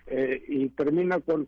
Eh, 0.06 0.42
y 0.48 0.68
termina 0.70 1.20
con, 1.20 1.46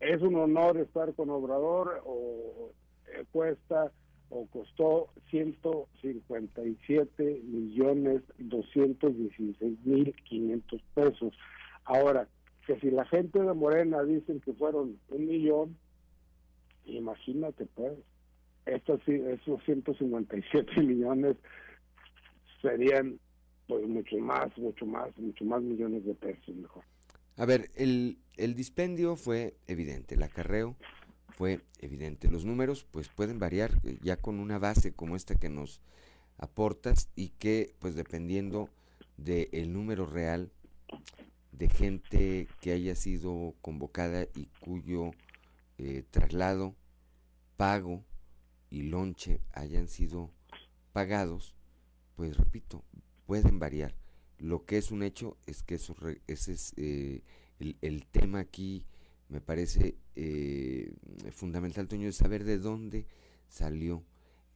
es 0.00 0.20
un 0.22 0.36
honor 0.36 0.76
estar 0.76 1.14
con 1.14 1.30
Obrador, 1.30 2.02
o 2.04 2.70
eh, 3.08 3.24
cuesta 3.32 3.90
o 4.28 4.44
costó 4.46 5.08
157 5.30 7.42
millones 7.44 8.22
216 8.38 9.78
mil 9.84 10.12
500 10.24 10.82
pesos. 10.94 11.32
Ahora, 11.84 12.26
que 12.66 12.78
si 12.80 12.90
la 12.90 13.04
gente 13.06 13.40
de 13.40 13.54
Morena 13.54 14.02
dicen 14.02 14.40
que 14.40 14.52
fueron 14.52 14.98
un 15.08 15.26
millón, 15.26 15.76
imagínate 16.84 17.66
pues, 17.74 17.92
estos, 18.66 19.00
esos 19.06 19.62
157 19.64 20.80
millones 20.82 21.36
serían 22.60 23.18
pues 23.68 23.86
mucho 23.86 24.16
más, 24.18 24.56
mucho 24.58 24.86
más, 24.86 25.16
mucho 25.16 25.44
más 25.44 25.62
millones 25.62 26.04
de 26.04 26.14
pesos 26.14 26.54
mejor. 26.54 26.84
A 27.36 27.44
ver, 27.46 27.70
el, 27.74 28.18
el 28.36 28.54
dispendio 28.54 29.16
fue 29.16 29.54
evidente, 29.66 30.14
el 30.14 30.22
acarreo 30.22 30.76
fue 31.28 31.60
evidente. 31.80 32.30
Los 32.30 32.44
números 32.44 32.86
pues 32.90 33.08
pueden 33.08 33.38
variar 33.38 33.70
ya 34.02 34.16
con 34.16 34.40
una 34.40 34.58
base 34.58 34.94
como 34.94 35.16
esta 35.16 35.34
que 35.34 35.48
nos 35.48 35.80
aportas 36.38 37.10
y 37.14 37.30
que 37.30 37.74
pues 37.78 37.94
dependiendo 37.94 38.70
del 39.16 39.50
de 39.50 39.66
número 39.66 40.06
real 40.06 40.50
de 41.58 41.68
gente 41.68 42.48
que 42.60 42.72
haya 42.72 42.94
sido 42.94 43.54
convocada 43.62 44.26
y 44.34 44.46
cuyo 44.60 45.12
eh, 45.78 46.04
traslado, 46.10 46.74
pago 47.56 48.04
y 48.68 48.82
lonche 48.82 49.40
hayan 49.52 49.88
sido 49.88 50.30
pagados, 50.92 51.54
pues 52.14 52.36
repito, 52.36 52.84
pueden 53.26 53.58
variar. 53.58 53.94
Lo 54.38 54.66
que 54.66 54.76
es 54.76 54.90
un 54.90 55.02
hecho 55.02 55.38
es 55.46 55.62
que 55.62 55.76
ese 56.26 56.52
es 56.52 56.74
eh, 56.76 57.22
el, 57.58 58.06
tema 58.06 58.40
aquí, 58.40 58.84
me 59.30 59.40
parece 59.40 59.96
eh, 60.14 60.92
fundamental, 61.32 61.88
Toño, 61.88 62.06
de 62.06 62.12
saber 62.12 62.44
de 62.44 62.58
dónde 62.58 63.06
salió 63.48 64.04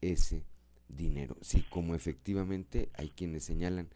ese 0.03 0.45
dinero. 0.89 1.39
Si 1.41 1.63
como 1.63 1.95
efectivamente 1.95 2.91
hay 2.95 3.09
quienes 3.09 3.45
señalan 3.45 3.89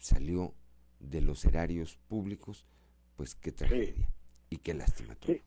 salió 0.00 0.52
de 1.00 1.20
los 1.20 1.44
erarios 1.44 1.96
públicos, 2.08 2.66
pues 3.16 3.34
qué 3.34 3.52
tragedia 3.52 3.94
sí. 3.94 4.06
y 4.50 4.56
qué 4.58 4.74
lástima 4.74 5.14
todo. 5.14 5.32
Sí. 5.32 5.42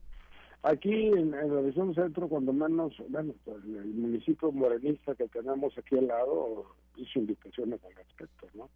Aquí 0.64 1.08
en, 1.08 1.34
en, 1.34 1.56
la 1.56 1.62
región 1.62 1.94
centro, 1.96 2.28
cuando 2.28 2.54
menos, 2.54 2.94
bueno, 3.10 3.34
pues 3.44 3.58
el 3.64 3.94
municipio 3.94 4.52
morenista 4.52 5.16
que 5.16 5.28
tenemos 5.28 5.76
aquí 5.76 5.98
al 5.98 6.08
lado 6.08 6.76
hizo 6.98 7.20
invitaciones 7.20 7.84
al 7.84 7.96
respecto, 7.96 8.48
¿no? 8.54 8.70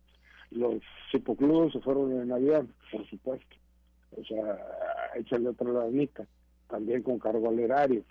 Los 0.49 0.81
cipocludos 1.11 1.73
se 1.73 1.79
fueron 1.81 2.11
en 2.19 2.31
avión, 2.31 2.73
por 2.91 3.07
supuesto. 3.07 3.55
O 4.17 4.23
sea, 4.23 4.57
échale 5.15 5.49
otra 5.49 5.69
lanita, 5.69 6.25
también 6.69 7.03
con 7.03 7.19
cargo 7.19 7.49
al 7.49 7.59
erario. 7.59 8.03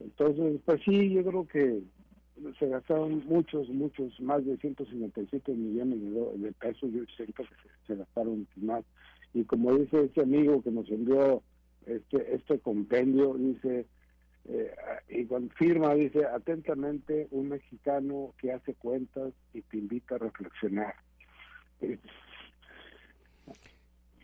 Entonces, 0.00 0.60
pues 0.64 0.80
sí, 0.84 1.10
yo 1.10 1.24
creo 1.24 1.46
que 1.46 1.82
se 2.58 2.68
gastaron 2.68 3.24
muchos, 3.26 3.68
muchos, 3.68 4.18
más 4.20 4.44
de 4.44 4.56
157 4.56 5.52
millones 5.52 6.00
de, 6.00 6.38
de 6.38 6.52
pesos, 6.52 6.90
yo 6.92 7.02
siento 7.16 7.42
que 7.42 7.48
se, 7.86 7.96
gastaron 7.96 8.46
más. 8.56 8.84
Y 9.34 9.44
como 9.44 9.76
dice 9.76 10.04
este 10.04 10.22
amigo 10.22 10.62
que 10.62 10.70
nos 10.70 10.88
envió 10.90 11.42
este 11.86 12.34
este 12.34 12.58
compendio 12.58 13.34
dice 13.34 13.86
eh, 14.46 14.74
y 15.08 15.24
confirma 15.24 15.94
dice 15.94 16.24
atentamente 16.26 17.28
un 17.30 17.48
mexicano 17.48 18.34
que 18.38 18.52
hace 18.52 18.74
cuentas 18.74 19.32
y 19.54 19.62
te 19.62 19.78
invita 19.78 20.16
a 20.16 20.18
reflexionar 20.18 20.94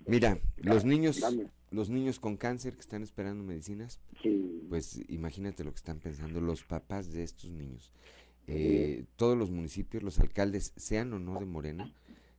mira 0.07 0.39
los 0.59 0.85
niños 0.85 1.21
dame. 1.21 1.47
Los 1.71 1.89
niños 1.89 2.21
con 2.21 2.37
cáncer 2.37 2.75
que 2.75 2.81
están 2.81 3.03
esperando 3.03 3.43
medicinas 3.45 4.01
sí. 4.23 4.65
pues 4.69 5.01
imagínate 5.09 5.65
lo 5.65 5.73
que 5.73 5.79
están 5.79 5.99
pensando 5.99 6.41
los 6.41 6.65
papás 6.65 7.13
de 7.13 7.23
estos 7.23 7.51
niños 7.51 7.91
eh, 8.47 8.99
sí. 9.01 9.07
todos 9.17 9.37
los 9.37 9.51
municipios 9.51 10.03
los 10.03 10.19
alcaldes 10.19 10.73
sean 10.77 11.13
o 11.13 11.19
no 11.19 11.39
de 11.39 11.47
Morena 11.47 11.93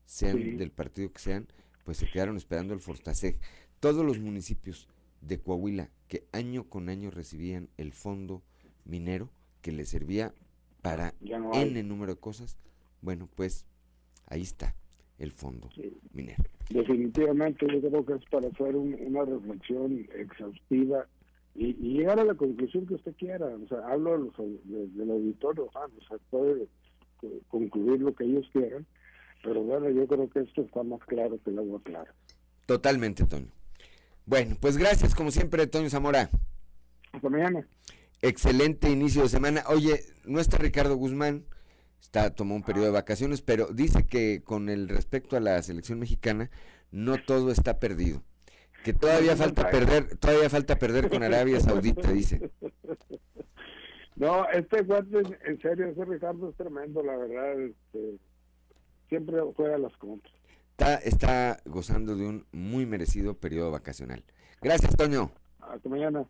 sean 0.05 0.37
sí. 0.37 0.51
del 0.51 0.71
partido 0.71 1.11
que 1.11 1.19
sean 1.19 1.47
pues 1.83 1.97
se 1.97 2.09
quedaron 2.09 2.37
esperando 2.37 2.73
el 2.73 2.79
Fortaseg 2.79 3.37
todos 3.79 4.05
los 4.05 4.19
municipios 4.19 4.87
de 5.21 5.39
Coahuila 5.39 5.89
que 6.07 6.25
año 6.31 6.69
con 6.69 6.89
año 6.89 7.11
recibían 7.11 7.69
el 7.77 7.93
fondo 7.93 8.43
minero 8.85 9.29
que 9.61 9.71
les 9.71 9.89
servía 9.89 10.33
para 10.81 11.13
no 11.19 11.53
N 11.53 11.83
número 11.83 12.15
de 12.15 12.19
cosas, 12.19 12.57
bueno, 13.01 13.27
pues 13.35 13.65
ahí 14.27 14.41
está 14.41 14.75
el 15.19 15.31
fondo 15.31 15.69
sí. 15.75 15.97
minero. 16.13 16.43
Definitivamente 16.69 17.65
yo 17.71 17.89
creo 17.89 18.05
que 18.05 18.13
es 18.13 18.25
para 18.29 18.47
hacer 18.47 18.75
un, 18.75 18.95
una 18.99 19.25
reflexión 19.25 20.07
exhaustiva 20.15 21.07
y, 21.55 21.69
y, 21.69 21.97
llegar 21.97 22.19
a 22.19 22.25
la 22.25 22.35
conclusión 22.35 22.85
que 22.85 22.95
usted 22.95 23.15
quiera. 23.15 23.47
O 23.47 23.67
sea, 23.67 23.79
hablo 23.87 24.11
de 24.11 24.17
los, 24.25 24.37
de, 24.37 24.87
del 24.89 25.11
auditorio, 25.11 25.69
ah, 25.75 25.87
o 25.97 26.07
sea, 26.07 26.17
puede 26.29 26.67
concluir 27.47 28.01
lo 28.01 28.13
que 28.13 28.25
ellos 28.25 28.47
quieran, 28.53 28.85
pero 29.43 29.63
bueno, 29.63 29.89
yo 29.89 30.05
creo 30.07 30.29
que 30.29 30.41
esto 30.41 30.61
está 30.61 30.83
más 30.83 30.99
claro 31.05 31.39
que 31.43 31.49
el 31.49 31.59
agua 31.59 31.81
clara. 31.83 32.13
Totalmente, 32.65 33.25
Toño. 33.25 33.47
Bueno, 34.25 34.57
pues 34.59 34.77
gracias 34.77 35.15
como 35.15 35.31
siempre, 35.31 35.67
Toño 35.67 35.89
Zamora. 35.89 36.29
Hasta 37.13 37.29
mañana. 37.29 37.65
Excelente 38.21 38.89
inicio 38.89 39.23
de 39.23 39.29
semana. 39.29 39.63
Oye, 39.69 40.01
no 40.25 40.39
está 40.39 40.57
Ricardo 40.57 40.95
Guzmán, 40.95 41.45
está 42.01 42.33
tomó 42.33 42.55
un 42.55 42.63
periodo 42.63 42.85
de 42.85 42.91
vacaciones, 42.91 43.41
pero 43.41 43.67
dice 43.67 44.05
que 44.05 44.41
con 44.43 44.69
el 44.69 44.89
respecto 44.89 45.37
a 45.37 45.39
la 45.39 45.61
selección 45.61 45.99
mexicana 45.99 46.49
no 46.91 47.17
todo 47.17 47.51
está 47.51 47.79
perdido, 47.79 48.23
que 48.83 48.93
todavía 48.93 49.35
falta 49.35 49.69
perder, 49.69 50.17
todavía 50.17 50.49
falta 50.49 50.79
perder 50.79 51.09
con 51.09 51.23
Arabia 51.23 51.59
Saudita, 51.59 52.11
dice. 52.11 52.51
No, 54.17 54.49
este 54.49 54.81
guante, 54.81 55.19
en 55.45 55.61
serio, 55.61 55.89
ese 55.89 56.03
Ricardo 56.03 56.49
es 56.49 56.55
tremendo, 56.55 57.03
la 57.03 57.15
verdad, 57.15 57.61
este, 57.61 58.17
siempre 59.09 59.37
juega 59.55 59.77
las 59.77 59.95
contras. 59.97 60.33
Está, 60.71 60.95
está 60.95 61.59
gozando 61.65 62.15
de 62.15 62.25
un 62.25 62.47
muy 62.51 62.87
merecido 62.87 63.35
periodo 63.35 63.69
vacacional. 63.69 64.23
Gracias, 64.59 64.95
Toño. 64.95 65.31
Hasta 65.59 65.87
mañana. 65.87 66.25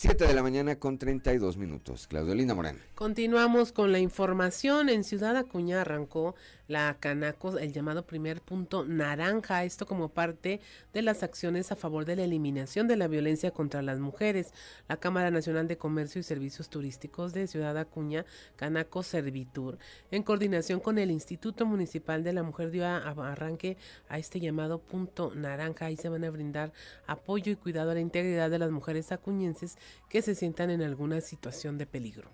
7 0.00 0.28
de 0.28 0.32
la 0.32 0.44
mañana 0.44 0.78
con 0.78 0.96
32 0.96 1.56
minutos. 1.56 2.06
Claudio 2.06 2.32
Linda 2.32 2.54
Morán. 2.54 2.78
Continuamos 2.94 3.72
con 3.72 3.90
la 3.90 3.98
información. 3.98 4.90
En 4.90 5.02
Ciudad 5.02 5.36
Acuña 5.36 5.80
arrancó 5.80 6.36
la 6.68 6.98
Canaco, 7.00 7.58
el 7.58 7.72
llamado 7.72 8.06
primer 8.06 8.40
punto 8.40 8.84
naranja, 8.84 9.64
esto 9.64 9.86
como 9.86 10.10
parte 10.10 10.60
de 10.92 11.02
las 11.02 11.22
acciones 11.22 11.72
a 11.72 11.76
favor 11.76 12.04
de 12.04 12.14
la 12.14 12.24
eliminación 12.24 12.86
de 12.86 12.96
la 12.96 13.08
violencia 13.08 13.50
contra 13.50 13.82
las 13.82 13.98
mujeres. 13.98 14.52
La 14.86 14.98
Cámara 14.98 15.32
Nacional 15.32 15.66
de 15.66 15.78
Comercio 15.78 16.20
y 16.20 16.22
Servicios 16.22 16.68
Turísticos 16.68 17.32
de 17.32 17.48
Ciudad 17.48 17.76
Acuña, 17.76 18.24
Canaco 18.54 19.02
Servitur, 19.02 19.78
en 20.12 20.22
coordinación 20.22 20.78
con 20.78 20.98
el 20.98 21.10
Instituto 21.10 21.66
Municipal 21.66 22.22
de 22.22 22.34
la 22.34 22.44
Mujer 22.44 22.70
dio 22.70 22.86
arranque 22.86 23.78
a 24.08 24.18
este 24.18 24.38
llamado 24.38 24.78
punto 24.78 25.32
naranja. 25.34 25.86
Ahí 25.86 25.96
se 25.96 26.08
van 26.08 26.22
a 26.22 26.30
brindar 26.30 26.72
apoyo 27.06 27.50
y 27.50 27.56
cuidado 27.56 27.90
a 27.90 27.94
la 27.94 28.00
integridad 28.00 28.48
de 28.48 28.58
las 28.60 28.70
mujeres 28.70 29.10
acuñenses 29.10 29.76
que 30.08 30.22
se 30.22 30.34
sientan 30.34 30.70
en 30.70 30.82
alguna 30.82 31.20
situación 31.20 31.78
de 31.78 31.86
peligro. 31.86 32.30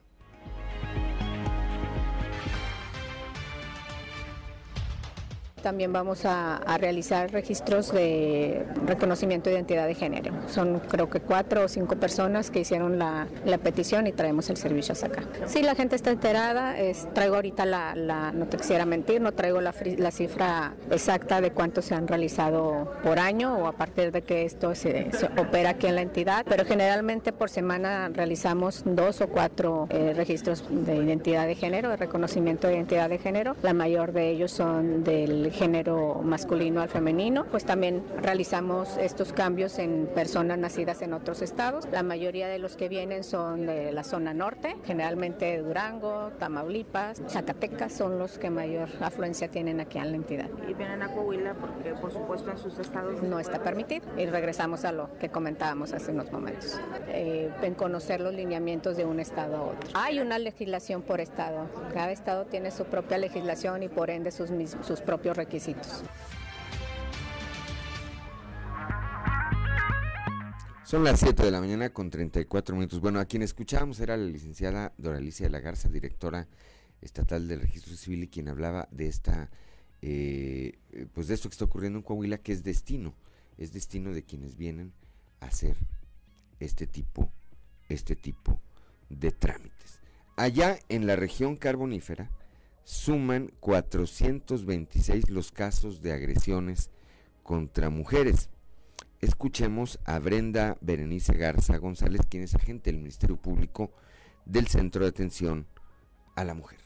También 5.64 5.94
vamos 5.94 6.26
a, 6.26 6.60
realizar 6.76 7.32
registros 7.32 7.90
de 7.90 8.66
reconocimiento 8.84 9.48
de 9.48 9.56
identidad 9.56 9.86
de 9.86 9.94
género. 9.94 10.34
Son 10.46 10.78
creo 10.90 11.08
que 11.08 11.20
cuatro 11.20 11.64
o 11.64 11.68
cinco 11.68 11.96
personas 11.96 12.50
que 12.50 12.60
hicieron 12.60 12.98
la, 12.98 13.26
petición 13.62 14.06
y 14.06 14.12
traemos 14.12 14.50
el 14.50 14.58
servicio 14.58 14.92
hasta 14.92 15.06
acá. 15.06 15.22
Sí, 15.46 15.62
la 15.62 15.74
gente 15.74 15.96
está 15.96 16.10
enterada. 16.10 16.74
Traigo 17.14 17.36
ahorita 17.36 17.64
la, 17.64 17.94
no 18.34 18.46
te 18.46 18.58
quisiera 18.58 18.84
mentir, 18.84 19.22
no 19.22 19.32
traigo 19.32 19.62
la, 19.62 19.72
cifra 20.10 20.74
exacta 20.90 21.40
de 21.40 21.50
cuántos 21.52 21.86
se 21.86 21.94
han 21.94 22.08
realizado 22.08 22.92
por 23.02 23.18
año 23.18 23.56
o 23.56 23.66
a 23.66 23.72
partir 23.72 24.12
de 24.12 24.20
que 24.20 24.44
esto 24.44 24.74
se, 24.74 25.08
opera 25.38 25.70
aquí 25.70 25.86
en 25.86 25.94
la 25.94 26.02
entidad, 26.02 26.44
pero 26.46 26.66
generalmente 26.66 27.32
por 27.32 27.48
semana 27.48 28.10
realizamos 28.12 28.82
dos 28.84 29.22
o 29.22 29.28
cuatro 29.28 29.86
eh, 29.88 30.12
registros 30.14 30.62
de 30.68 30.96
identidad 30.96 31.46
de 31.46 31.54
género, 31.54 31.88
de 31.88 31.96
reconocimiento 31.96 32.68
de 32.68 32.74
identidad 32.74 33.08
de 33.08 33.16
género. 33.16 33.56
La 33.62 33.72
mayor 33.72 34.12
de 34.12 34.28
ellos 34.28 34.50
son 34.50 35.04
del 35.04 35.53
género 35.54 36.20
masculino 36.22 36.82
al 36.82 36.88
femenino, 36.88 37.46
pues 37.46 37.64
también 37.64 38.02
realizamos 38.20 38.96
estos 38.98 39.32
cambios 39.32 39.78
en 39.78 40.08
personas 40.14 40.58
nacidas 40.58 41.00
en 41.02 41.12
otros 41.12 41.42
estados. 41.42 41.86
La 41.92 42.02
mayoría 42.02 42.48
de 42.48 42.58
los 42.58 42.76
que 42.76 42.88
vienen 42.88 43.24
son 43.24 43.66
de 43.66 43.92
la 43.92 44.04
zona 44.04 44.34
norte, 44.34 44.76
generalmente 44.84 45.58
Durango, 45.58 46.32
Tamaulipas, 46.38 47.22
Zacatecas 47.28 47.92
son 47.92 48.18
los 48.18 48.38
que 48.38 48.50
mayor 48.50 48.88
afluencia 49.00 49.48
tienen 49.48 49.80
aquí 49.80 49.98
en 49.98 50.10
la 50.10 50.16
entidad. 50.16 50.48
Y 50.68 50.74
vienen 50.74 51.02
a 51.02 51.08
Coahuila 51.08 51.54
porque 51.54 51.94
por 51.94 52.12
supuesto 52.12 52.50
en 52.50 52.58
sus 52.58 52.78
estados 52.78 53.22
no 53.22 53.38
está 53.38 53.62
permitido. 53.62 54.06
Y 54.18 54.26
regresamos 54.26 54.84
a 54.84 54.92
lo 54.92 55.10
que 55.18 55.28
comentábamos 55.28 55.92
hace 55.92 56.10
unos 56.10 56.32
momentos, 56.32 56.78
eh, 57.08 57.50
en 57.62 57.74
conocer 57.74 58.20
los 58.20 58.34
lineamientos 58.34 58.96
de 58.96 59.04
un 59.04 59.20
estado 59.20 59.56
a 59.56 59.62
otro. 59.62 59.90
Hay 59.94 60.20
una 60.20 60.38
legislación 60.38 61.02
por 61.02 61.20
estado, 61.20 61.66
cada 61.92 62.10
estado 62.10 62.44
tiene 62.46 62.70
su 62.70 62.84
propia 62.84 63.18
legislación 63.18 63.82
y 63.82 63.88
por 63.88 64.10
ende 64.10 64.30
sus, 64.30 64.50
sus 64.82 65.00
propios 65.00 65.36
requisitos. 65.44 66.02
Son 70.84 71.02
las 71.04 71.20
7 71.20 71.42
de 71.42 71.50
la 71.50 71.60
mañana 71.60 71.90
con 71.90 72.10
34 72.10 72.76
minutos. 72.76 73.00
Bueno, 73.00 73.18
a 73.18 73.24
quien 73.24 73.42
escuchábamos 73.42 74.00
era 74.00 74.16
la 74.16 74.24
licenciada 74.24 74.92
Doralicia 74.96 75.46
de 75.46 75.50
la 75.50 75.60
Garza, 75.60 75.88
directora 75.88 76.46
estatal 77.00 77.48
del 77.48 77.60
Registro 77.60 77.96
Civil 77.96 78.24
y 78.24 78.28
quien 78.28 78.48
hablaba 78.48 78.88
de 78.90 79.08
esta, 79.08 79.50
eh, 80.02 80.78
pues 81.12 81.28
de 81.28 81.34
esto 81.34 81.48
que 81.48 81.54
está 81.54 81.64
ocurriendo 81.64 81.98
en 81.98 82.02
Coahuila, 82.02 82.38
que 82.38 82.52
es 82.52 82.64
destino, 82.64 83.14
es 83.58 83.72
destino 83.72 84.12
de 84.12 84.22
quienes 84.22 84.56
vienen 84.56 84.92
a 85.40 85.46
hacer 85.46 85.76
este 86.60 86.86
tipo, 86.86 87.30
este 87.88 88.14
tipo 88.14 88.60
de 89.08 89.32
trámites. 89.32 90.00
Allá 90.36 90.78
en 90.88 91.06
la 91.06 91.16
región 91.16 91.56
carbonífera, 91.56 92.30
suman 92.84 93.50
426 93.60 95.30
los 95.30 95.52
casos 95.52 96.02
de 96.02 96.12
agresiones 96.12 96.90
contra 97.42 97.90
mujeres. 97.90 98.50
Escuchemos 99.20 99.98
a 100.04 100.18
Brenda 100.18 100.76
Berenice 100.80 101.34
Garza 101.34 101.78
González, 101.78 102.20
quien 102.28 102.42
es 102.42 102.54
agente 102.54 102.90
del 102.90 103.00
Ministerio 103.00 103.36
Público 103.36 103.90
del 104.44 104.66
Centro 104.66 105.04
de 105.04 105.08
Atención 105.08 105.66
a 106.36 106.44
la 106.44 106.54
Mujer. 106.54 106.78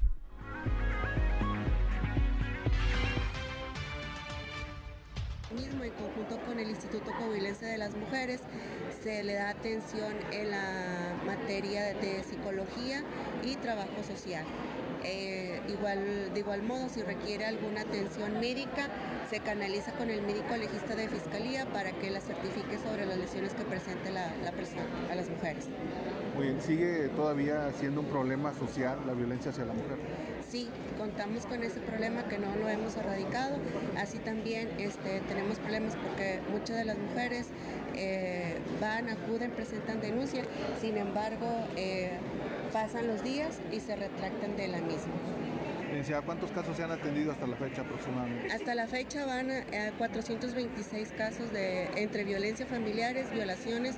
El 6.59 6.71
Instituto 6.71 7.13
Coahuilense 7.19 7.67
de 7.67 7.79
las 7.79 7.95
Mujeres 7.95 8.41
se 9.03 9.23
le 9.23 9.35
da 9.35 9.51
atención 9.51 10.13
en 10.33 10.51
la 10.51 11.15
materia 11.27 11.95
de 11.95 12.23
psicología 12.25 13.03
y 13.45 13.57
trabajo 13.57 14.03
social. 14.07 14.45
Eh, 15.05 15.61
igual, 15.69 16.35
de 16.35 16.41
igual 16.41 16.63
modo, 16.63 16.89
si 16.89 17.03
requiere 17.03 17.45
alguna 17.45 17.83
atención 17.83 18.41
médica, 18.41 18.89
se 19.31 19.41
canaliza 19.41 19.93
con 19.93 20.11
el 20.11 20.23
médico 20.23 20.57
legista 20.57 20.97
de 20.97 21.09
fiscalía 21.09 21.67
para 21.67 21.93
que 21.93 22.11
la 22.11 22.21
certifique 22.21 22.79
sobre 22.79 23.07
las 23.07 23.19
lesiones 23.19 23.55
que 23.55 23.65
presente 23.65 24.11
la, 24.11 24.33
persona 24.53 24.87
a 25.11 25.15
las 25.15 25.29
mujeres. 25.29 25.69
¿sigue 26.61 27.09
todavía 27.17 27.73
siendo 27.73 28.01
un 28.01 28.07
problema 28.07 28.55
social 28.55 28.99
la 29.07 29.13
violencia 29.13 29.51
hacia 29.51 29.65
la 29.65 29.75
mujer? 29.75 29.99
Sí, 30.51 30.67
contamos 30.97 31.45
con 31.45 31.63
ese 31.63 31.79
problema 31.81 32.25
que 32.25 32.39
no 32.39 32.55
lo 32.57 32.69
hemos 32.71 32.97
erradicado. 32.97 33.59
Así 33.99 34.19
también 34.19 34.71
este, 34.79 35.21
tenemos 35.29 35.59
problemas 35.59 35.95
porque 35.97 36.41
muchas 36.51 36.77
de 36.79 36.87
las 36.87 36.97
mujeres 36.97 37.49
eh, 37.95 38.57
van, 38.81 39.11
acuden, 39.11 39.51
presentan 39.51 40.01
denuncia, 40.01 40.45
sin 40.81 40.97
embargo, 40.97 41.47
eh, 41.77 42.13
pasan 42.73 43.09
los 43.09 43.23
días 43.23 43.61
y 43.71 43.81
se 43.81 43.95
retractan 43.95 44.57
de 44.57 44.69
la 44.69 44.79
misma. 44.79 45.13
¿cuántos 46.25 46.51
casos 46.53 46.77
se 46.77 46.85
han 46.85 46.91
atendido 46.91 47.33
hasta 47.33 47.47
la 47.47 47.57
fecha 47.57 47.83
aproximadamente? 47.83 48.53
Hasta 48.53 48.75
la 48.75 48.87
fecha 48.87 49.27
van 49.27 49.51
a, 49.51 49.65
426 49.99 51.13
casos 51.17 51.53
de 51.53 51.89
entre 51.97 52.25
violencia 52.25 52.67
familiares, 52.67 53.31
violaciones 53.33 53.97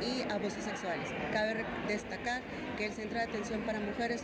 y 0.00 0.30
abusos 0.30 0.64
sexuales. 0.64 1.08
Cabe 1.32 1.64
destacar 1.88 2.42
el 2.84 2.92
Centro 2.92 3.18
de 3.18 3.24
Atención 3.24 3.62
para 3.62 3.80
Mujeres, 3.80 4.22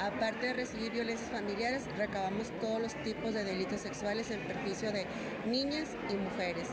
aparte 0.00 0.46
de 0.46 0.52
recibir 0.52 0.92
violencias 0.92 1.30
familiares, 1.30 1.82
recabamos 1.96 2.50
todos 2.60 2.80
los 2.80 2.94
tipos 3.02 3.34
de 3.34 3.44
delitos 3.44 3.80
sexuales 3.80 4.30
en 4.30 4.40
perjuicio 4.46 4.92
de 4.92 5.06
niñas 5.46 5.88
y 6.10 6.16
mujeres. 6.16 6.68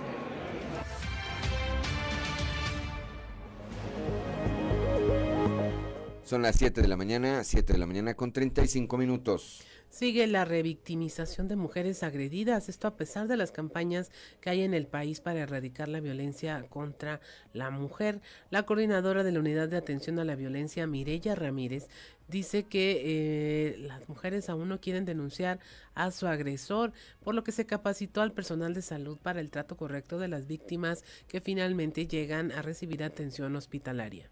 Son 6.24 6.42
las 6.42 6.56
7 6.56 6.82
de 6.82 6.88
la 6.88 6.98
mañana, 6.98 7.44
7 7.44 7.74
de 7.74 7.80
la 7.80 7.86
mañana 7.86 8.14
con 8.14 8.32
35 8.32 8.98
minutos. 8.98 9.62
Sigue 9.94 10.26
la 10.26 10.44
revictimización 10.44 11.48
de 11.48 11.56
mujeres 11.56 12.02
agredidas, 12.02 12.68
esto 12.68 12.88
a 12.88 12.96
pesar 12.98 13.28
de 13.28 13.38
las 13.38 13.52
campañas 13.52 14.10
que 14.42 14.50
hay 14.50 14.64
en 14.64 14.74
el 14.74 14.88
país 14.88 15.22
para 15.22 15.42
erradicar 15.42 15.88
la 15.88 16.00
violencia 16.00 16.66
contra 16.68 17.22
la 17.54 17.70
mujer. 17.70 18.20
La 18.50 18.64
coordinadora 18.64 19.24
de 19.24 19.32
la 19.32 19.40
Unidad 19.40 19.70
de 19.70 19.78
Atención 19.78 20.18
a 20.18 20.26
la 20.26 20.36
Violencia, 20.36 20.88
Mirella 20.88 21.36
Ramírez, 21.36 21.90
dice 22.28 22.64
que 22.64 23.04
eh, 23.06 23.78
las 23.82 24.10
mujeres 24.10 24.50
aún 24.50 24.68
no 24.68 24.82
quieren 24.82 25.06
denunciar 25.06 25.60
a 25.94 26.10
su 26.10 26.26
agresor, 26.26 26.92
por 27.24 27.36
lo 27.36 27.44
que 27.44 27.52
se 27.52 27.68
capacitó 27.68 28.24
al 28.24 28.32
personal 28.32 28.74
de 28.74 28.82
salud 28.82 29.20
para 29.22 29.42
el 29.42 29.52
trato 29.52 29.78
correcto 29.78 30.18
de 30.18 30.28
las 30.28 30.48
víctimas 30.48 31.04
que 31.28 31.40
finalmente 31.40 32.08
llegan 32.08 32.52
a 32.52 32.64
recibir 32.64 33.04
atención 33.04 33.56
hospitalaria. 33.56 34.32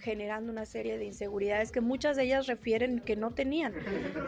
Generando 0.00 0.52
una 0.52 0.66
serie 0.66 0.98
de 0.98 1.04
inseguridades 1.04 1.72
que 1.72 1.80
muchas 1.80 2.16
de 2.16 2.24
ellas 2.24 2.46
refieren 2.46 3.00
que 3.00 3.16
no 3.16 3.32
tenían. 3.32 3.74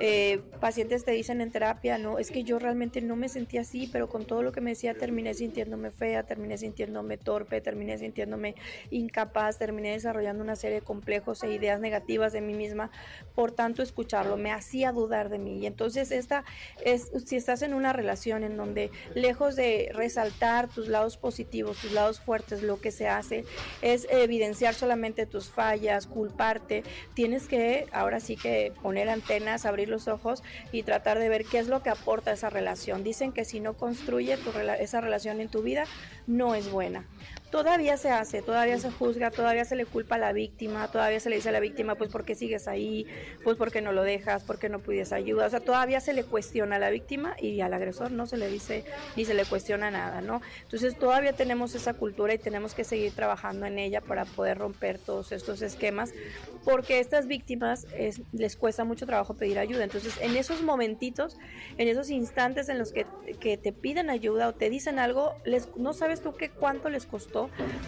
Eh, 0.01 0.41
pacientes 0.61 1.05
te 1.05 1.13
dicen 1.13 1.41
en 1.41 1.51
terapia, 1.51 1.99
no, 1.99 2.19
es 2.19 2.31
que 2.31 2.43
yo 2.43 2.59
realmente 2.59 3.01
no 3.01 3.17
me 3.17 3.29
sentía 3.29 3.63
así, 3.63 3.89
pero 3.93 4.09
con 4.09 4.25
todo 4.25 4.43
lo 4.43 4.53
que 4.53 4.61
me 4.61 4.71
decía 4.71 4.95
terminé 4.95 5.35
sintiéndome 5.35 5.91
fea, 5.91 6.23
terminé 6.23 6.59
sintiéndome 6.59 7.17
torpe, 7.19 7.61
terminé 7.61 7.99
sintiéndome 7.99 8.55
incapaz, 8.91 9.59
terminé 9.59 9.93
desarrollando 9.93 10.43
una 10.43 10.57
serie 10.57 10.81
de 10.81 10.83
complejos 10.83 11.43
e 11.43 11.53
ideas 11.53 11.81
negativas 11.81 12.33
de 12.33 12.41
mí 12.41 12.55
misma, 12.55 12.91
por 13.35 13.53
tanto 13.53 13.83
escucharlo 13.83 14.37
me 14.37 14.53
hacía 14.53 14.93
dudar 14.93 15.29
de 15.29 15.39
mí. 15.39 15.59
Y 15.59 15.67
entonces 15.67 16.11
esta 16.11 16.45
es, 16.85 17.11
si 17.27 17.37
estás 17.37 17.63
en 17.63 17.75
una 17.75 17.93
relación 17.93 18.45
en 18.45 18.57
donde 18.57 18.91
lejos 19.15 19.57
de 19.57 19.91
resaltar 19.93 20.69
tus 20.69 20.89
lados 20.89 21.17
positivos, 21.17 21.79
tus 21.79 21.93
lados 21.93 22.21
fuertes, 22.21 22.63
lo 22.63 22.81
que 22.81 22.91
se 22.91 23.09
hace 23.09 23.45
es 23.83 24.07
evidenciar 24.11 24.75
solamente 24.75 25.26
tus 25.27 25.51
fallas, 25.51 26.07
culparte. 26.07 26.83
Tienes 27.15 27.49
que 27.49 27.87
ahora 27.93 28.21
sí 28.21 28.37
que 28.37 28.73
poner 28.83 29.09
antenas, 29.09 29.67
abrir 29.67 29.89
los 29.89 30.09
ojos 30.09 30.43
y 30.73 30.83
tratar 30.83 31.19
de 31.19 31.29
ver 31.29 31.45
qué 31.45 31.59
es 31.59 31.69
lo 31.69 31.83
que 31.83 31.91
aporta 31.91 32.33
esa 32.33 32.51
relación. 32.51 33.05
Dicen 33.05 33.33
que 33.33 33.45
si 33.45 33.61
no 33.61 33.75
construye 33.75 34.37
tu 34.37 34.51
esa 34.79 35.01
relación 35.01 35.41
en 35.41 35.49
tu 35.49 35.63
vida, 35.63 35.87
no 36.27 36.55
es 36.55 36.71
buena. 36.71 37.07
Todavía 37.49 37.97
se 37.97 38.11
hace, 38.11 38.43
todavía 38.43 38.77
se 38.79 38.91
juzga, 38.91 39.31
todavía 39.31 39.65
se 39.65 39.77
le 39.77 39.87
culpa 39.87 40.17
a 40.17 40.19
la 40.19 40.33
víctima, 40.33 40.91
todavía 40.91 41.21
se 41.21 41.31
le 41.31 41.37
dice 41.37 41.49
a 41.51 41.53
la 41.53 41.61
víctima, 41.61 41.97
pues 41.97 42.11
porque 42.11 42.35
sigues 42.35 42.67
ahí, 42.67 43.07
pues 43.41 43.57
porque 43.57 43.81
no 43.81 43.93
lo 43.93 44.03
dejas, 44.03 44.45
porque 44.45 44.69
no 44.69 44.83
pides 44.83 45.13
ayuda. 45.13 45.47
O 45.47 45.51
sea, 45.51 45.61
todavía 45.61 46.01
se 46.01 46.13
le 46.13 46.25
cuestiona 46.27 46.77
a 46.77 46.79
la 46.81 46.91
víctima 46.91 47.35
y 47.39 47.61
al 47.61 47.73
agresor 47.73 48.11
no 48.11 48.27
se 48.27 48.37
le 48.37 48.49
dice 48.49 48.85
ni 49.15 49.25
se 49.25 49.35
le 49.35 49.47
cuestiona 49.47 49.91
nada, 49.93 50.21
¿no? 50.23 50.41
Entonces 50.63 50.99
todavía 50.99 51.35
tenemos 51.37 51.75
esa 51.77 51.95
cultura 51.95 52.35
y 52.35 52.39
tenemos 52.41 52.75
que 52.75 52.85
seguir 52.85 53.15
trabajando 53.15 53.65
en 53.67 53.79
ella 53.79 54.01
para 54.07 54.33
poder 54.33 54.59
romper 54.59 54.99
todos 54.99 55.31
estos 55.33 55.63
esquemas, 55.63 56.15
porque 56.63 56.95
a 56.95 56.99
estas 56.99 57.27
víctimas 57.29 57.87
es- 57.93 58.23
les 58.33 58.57
cuesta 58.57 58.85
mucho 58.85 59.07
trabajo 59.07 59.37
pedir 59.37 59.59
ayuda. 59.59 59.85
Entonces, 59.85 60.19
en 60.21 60.35
esos 60.37 60.63
momentitos, 60.63 61.37
en 61.77 61.87
esos 61.89 62.11
instantes 62.11 62.69
en 62.69 62.79
los 62.79 62.93
que, 62.93 63.13
que 63.41 63.57
te 63.57 63.73
piden 63.73 64.11
ayuda 64.11 64.49
o 64.49 64.57
te 64.57 64.69
dicen 64.69 64.99
algo, 64.99 65.37
les, 65.45 65.71
no 65.77 65.93
sabes 65.93 66.23
tú 66.23 66.37
qué 66.37 66.57
cuánto 66.57 66.91
les 66.91 67.07
costó 67.07 67.36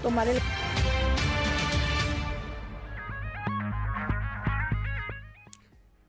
tomar 0.03 0.29
el... 0.29 0.39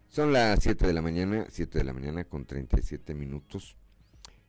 Son 0.10 0.34
las 0.34 0.60
7 0.62 0.88
de 0.88 0.94
la 0.94 1.02
mañana, 1.02 1.46
7 1.50 1.78
de 1.78 1.84
la 1.84 1.94
mañana 1.94 2.24
con 2.26 2.46
37 2.46 3.14
minutos. 3.14 3.76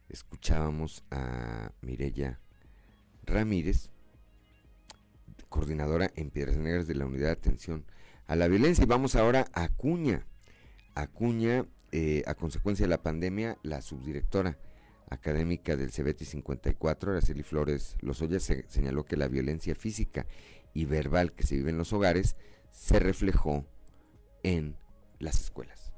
Escuchábamos 0.09 1.05
a 1.11 1.71
Mirella 1.83 2.41
Ramírez, 3.25 3.91
coordinadora 5.49 6.11
en 6.17 6.31
Piedras 6.31 6.57
Negras 6.57 6.87
de 6.87 6.95
la 6.95 7.07
Unidad 7.07 7.27
de 7.27 7.33
Atención 7.33 7.85
a 8.27 8.37
la 8.37 8.49
Violencia. 8.49 8.85
Y 8.85 8.89
vamos 8.89 9.15
ahora 9.17 9.47
a 9.53 9.65
Acuña. 9.65 10.27
Acuña, 10.95 11.67
eh, 11.93 12.25
a 12.27 12.35
consecuencia 12.35 12.85
de 12.85 12.91
la 12.91 13.03
pandemia, 13.03 13.59
la 13.63 13.83
subdirectora 13.83 14.59
académica 15.11 15.77
del 15.77 15.91
CBT 15.91 16.23
54, 16.23 17.13
Araceli 17.13 17.43
Flores 17.43 17.97
Lozoya, 18.01 18.41
se 18.41 18.65
señaló 18.69 19.05
que 19.05 19.17
la 19.17 19.29
violencia 19.29 19.75
física 19.75 20.27
y 20.73 20.85
verbal 20.85 21.33
que 21.33 21.45
se 21.45 21.57
vive 21.57 21.71
en 21.71 21.79
los 21.79 21.93
hogares 21.93 22.37
se 22.71 22.99
reflejó 22.99 23.67
en 24.43 24.77
las 25.19 25.41
escuelas. 25.41 25.93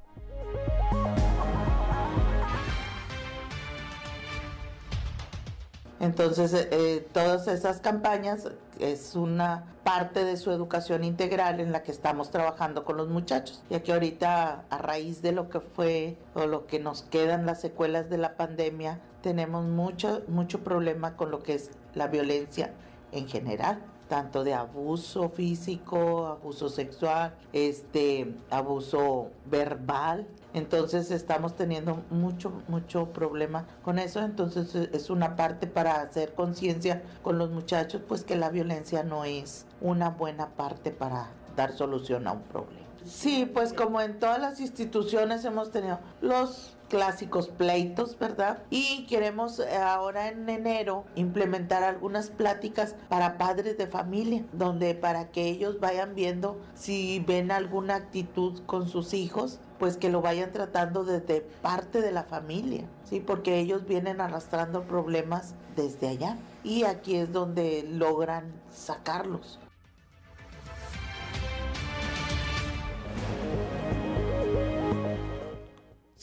Entonces, 5.99 6.53
eh, 6.53 7.07
todas 7.13 7.47
esas 7.47 7.79
campañas 7.79 8.49
es 8.79 9.15
una 9.15 9.65
parte 9.83 10.23
de 10.23 10.37
su 10.37 10.51
educación 10.51 11.03
integral 11.03 11.59
en 11.59 11.71
la 11.71 11.83
que 11.83 11.91
estamos 11.91 12.31
trabajando 12.31 12.85
con 12.85 12.97
los 12.97 13.09
muchachos, 13.09 13.63
ya 13.69 13.83
que 13.83 13.93
ahorita 13.93 14.65
a 14.69 14.77
raíz 14.77 15.21
de 15.21 15.31
lo 15.31 15.49
que 15.49 15.59
fue 15.59 16.17
o 16.33 16.45
lo 16.45 16.65
que 16.67 16.79
nos 16.79 17.03
quedan 17.03 17.45
las 17.45 17.61
secuelas 17.61 18.09
de 18.09 18.17
la 18.17 18.35
pandemia, 18.35 18.99
tenemos 19.21 19.65
mucho, 19.65 20.23
mucho 20.27 20.63
problema 20.63 21.15
con 21.15 21.31
lo 21.31 21.43
que 21.43 21.55
es 21.55 21.71
la 21.95 22.07
violencia 22.07 22.73
en 23.11 23.27
general 23.27 23.81
tanto 24.07 24.43
de 24.43 24.53
abuso 24.53 25.29
físico, 25.29 26.27
abuso 26.27 26.69
sexual, 26.69 27.33
este 27.51 28.33
abuso 28.49 29.31
verbal. 29.45 30.27
Entonces 30.53 31.09
estamos 31.09 31.55
teniendo 31.55 32.03
mucho, 32.09 32.51
mucho 32.67 33.07
problema 33.07 33.65
con 33.83 33.99
eso. 33.99 34.19
Entonces 34.19 34.75
eh, 34.75 34.89
es 34.93 35.09
una 35.09 35.35
parte 35.35 35.67
para 35.67 36.01
hacer 36.01 36.33
conciencia 36.33 37.01
con 37.21 37.37
los 37.37 37.49
muchachos, 37.49 38.01
pues 38.07 38.23
que 38.23 38.35
la 38.35 38.49
violencia 38.49 39.03
no 39.03 39.25
es 39.25 39.65
una 39.81 40.09
buena 40.09 40.49
parte 40.49 40.91
para 40.91 41.29
dar 41.55 41.73
solución 41.73 42.27
a 42.27 42.33
un 42.33 42.43
problema. 42.43 42.83
Sí, 43.05 43.49
pues 43.51 43.73
como 43.73 43.99
en 43.99 44.17
todas 44.17 44.39
las 44.39 44.61
instituciones 44.61 45.43
hemos 45.43 45.71
tenido 45.71 45.99
los 46.21 46.77
clásicos 46.93 47.47
pleitos, 47.47 48.19
¿verdad? 48.19 48.59
Y 48.69 49.07
queremos 49.07 49.57
eh, 49.57 49.77
ahora 49.77 50.27
en 50.27 50.47
enero 50.47 51.05
implementar 51.15 51.83
algunas 51.83 52.29
pláticas 52.29 52.93
para 53.09 53.39
padres 53.39 53.79
de 53.79 53.87
familia, 53.87 54.45
donde 54.53 54.93
para 54.93 55.31
que 55.31 55.47
ellos 55.47 55.79
vayan 55.79 56.13
viendo 56.13 56.61
si 56.75 57.17
ven 57.25 57.49
alguna 57.49 57.95
actitud 57.95 58.61
con 58.67 58.87
sus 58.87 59.15
hijos, 59.15 59.59
pues 59.79 59.97
que 59.97 60.11
lo 60.11 60.21
vayan 60.21 60.51
tratando 60.51 61.03
desde 61.03 61.41
parte 61.63 61.99
de 61.99 62.11
la 62.11 62.25
familia, 62.25 62.83
¿sí? 63.05 63.19
Porque 63.19 63.57
ellos 63.57 63.87
vienen 63.87 64.21
arrastrando 64.21 64.83
problemas 64.83 65.55
desde 65.75 66.09
allá 66.09 66.37
y 66.63 66.83
aquí 66.83 67.15
es 67.15 67.33
donde 67.33 67.87
logran 67.89 68.53
sacarlos. 68.69 69.59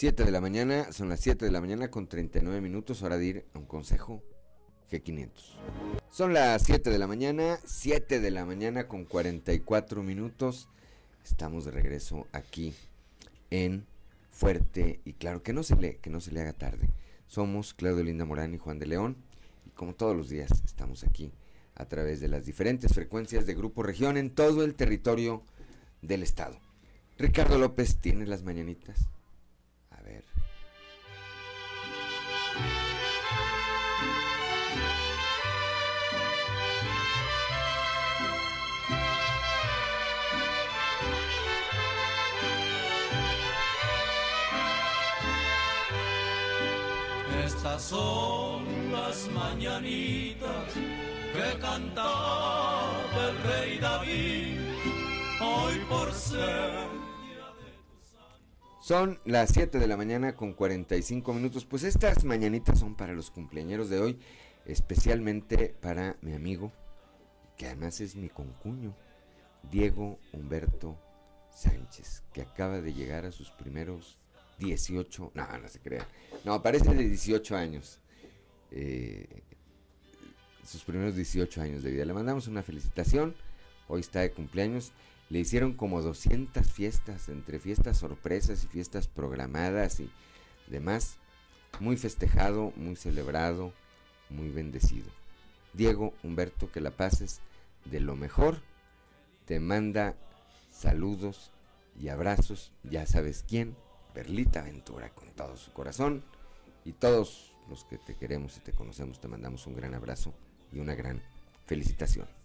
7 0.01 0.25
de 0.25 0.31
la 0.31 0.41
mañana, 0.41 0.91
son 0.93 1.11
las 1.11 1.21
7 1.21 1.45
de 1.45 1.51
la 1.51 1.61
mañana 1.61 1.91
con 1.91 2.07
39 2.07 2.63
minutos, 2.63 3.03
hora 3.03 3.19
de 3.19 3.27
ir 3.27 3.45
a 3.53 3.59
un 3.59 3.67
consejo 3.67 4.23
G500. 4.91 5.29
Son 6.11 6.33
las 6.33 6.63
7 6.63 6.89
de 6.89 6.99
la 6.99 7.07
mañana, 7.07 7.59
7 7.67 8.19
de 8.19 8.31
la 8.31 8.47
mañana 8.47 8.89
con 8.89 9.05
44 9.05 10.03
minutos. 10.03 10.71
Estamos 11.23 11.67
de 11.67 11.73
regreso 11.73 12.27
aquí 12.33 12.73
en 13.51 13.85
Fuerte 14.31 15.01
y 15.05 15.13
claro, 15.13 15.43
que 15.43 15.53
no 15.53 15.63
se 15.63 15.77
le, 15.77 15.99
que 15.99 16.09
no 16.09 16.23
se 16.23 16.33
le 16.33 16.41
haga 16.41 16.55
tarde. 16.55 16.89
Somos 17.27 17.75
Claudio 17.75 18.03
Linda 18.03 18.25
Morán 18.25 18.55
y 18.55 18.57
Juan 18.57 18.79
de 18.79 18.87
León 18.87 19.19
y 19.67 19.71
como 19.73 19.95
todos 19.95 20.17
los 20.17 20.31
días 20.31 20.51
estamos 20.65 21.05
aquí 21.05 21.31
a 21.75 21.85
través 21.85 22.21
de 22.21 22.29
las 22.29 22.47
diferentes 22.47 22.95
frecuencias 22.95 23.45
de 23.45 23.55
Grupo 23.55 23.83
Región 23.83 24.17
en 24.17 24.31
todo 24.31 24.65
el 24.65 24.77
territorio 24.77 25.43
del 26.01 26.23
estado. 26.23 26.59
Ricardo 27.19 27.59
López 27.59 27.99
tiene 27.99 28.27
las 28.27 28.45
mañanitas. 28.45 29.11
Estas 47.45 47.83
son 47.83 48.65
las 48.93 49.29
mañanitas 49.29 50.75
que 50.75 51.59
cantaba 51.61 53.03
el 53.29 53.43
rey 53.43 53.79
David, 53.79 54.59
hoy 55.41 55.79
por 55.89 56.13
ser 56.13 57.00
Son 58.91 59.21
las 59.25 59.51
7 59.51 59.79
de 59.79 59.87
la 59.87 59.97
mañana 59.97 60.35
con 60.35 60.53
45 60.53 61.33
minutos. 61.33 61.65
Pues 61.65 61.85
estas 61.85 62.25
mañanitas 62.25 62.81
son 62.81 62.97
para 62.97 63.13
los 63.13 63.31
cumpleañeros 63.31 63.89
de 63.89 64.01
hoy, 64.01 64.19
especialmente 64.67 65.77
para 65.81 66.17
mi 66.23 66.33
amigo, 66.33 66.73
que 67.57 67.67
además 67.67 68.01
es 68.01 68.17
mi 68.17 68.29
concuño, 68.29 68.97
Diego 69.71 70.19
Humberto 70.33 70.99
Sánchez, 71.53 72.25
que 72.33 72.43
acaba 72.43 72.81
de 72.81 72.93
llegar 72.93 73.27
a 73.27 73.31
sus 73.31 73.53
primeros 73.53 74.19
18, 74.59 75.31
no, 75.37 75.59
no 75.59 75.69
se 75.69 75.79
crea, 75.79 76.09
no, 76.45 76.61
parece 76.61 76.93
de 76.93 77.09
18 77.09 77.57
años. 77.57 78.01
eh, 78.73 79.45
sus 80.65 80.83
primeros 80.83 81.15
18 81.15 81.63
años 81.63 81.85
de 81.85 81.93
vida. 81.93 82.05
Le 82.05 82.13
mandamos 82.13 82.49
una 82.49 82.65
felicitación. 82.65 83.37
Hoy 83.87 84.01
está 84.01 84.19
de 84.19 84.33
cumpleaños. 84.33 84.91
Le 85.31 85.39
hicieron 85.39 85.75
como 85.75 86.03
200 86.03 86.67
fiestas, 86.67 87.29
entre 87.29 87.59
fiestas 87.61 87.99
sorpresas 87.99 88.65
y 88.65 88.67
fiestas 88.67 89.07
programadas 89.07 90.01
y 90.01 90.11
demás. 90.67 91.19
Muy 91.79 91.97
festejado, 91.97 92.73
muy 92.77 92.97
celebrado, 92.97 93.73
muy 94.29 94.51
bendecido. 94.51 95.07
Diego 95.73 96.15
Humberto, 96.25 96.71
que 96.73 96.81
la 96.81 96.91
pases 96.91 97.41
de 97.85 98.01
lo 98.01 98.17
mejor. 98.17 98.61
Te 99.47 99.61
manda 99.61 100.17
saludos 100.73 101.53
y 101.99 102.09
abrazos. 102.09 102.73
Ya 102.83 103.07
sabes 103.07 103.45
quién. 103.47 103.77
Perlita 104.15 104.63
Ventura, 104.63 105.11
con 105.11 105.31
todo 105.31 105.57
su 105.57 105.73
corazón. 105.73 106.25
Y 106.85 106.93
todos 106.93 107.53
los 107.69 107.85
que 107.85 107.99
te 107.99 108.17
queremos 108.17 108.57
y 108.57 108.61
te 108.61 108.73
conocemos, 108.73 109.21
te 109.21 109.29
mandamos 109.29 109.67
un 109.69 109.77
gran 109.77 109.95
abrazo 109.95 110.35
y 110.73 110.81
una 110.81 110.97
gran 110.97 111.23
felicitación. 111.67 112.40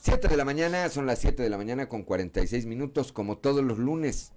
7 0.00 0.28
de 0.28 0.36
la 0.36 0.44
mañana, 0.44 0.88
son 0.88 1.06
las 1.06 1.18
7 1.18 1.42
de 1.42 1.50
la 1.50 1.58
mañana 1.58 1.88
con 1.88 2.04
46 2.04 2.66
minutos, 2.66 3.12
como 3.12 3.38
todos 3.38 3.64
los 3.64 3.78
lunes. 3.78 4.32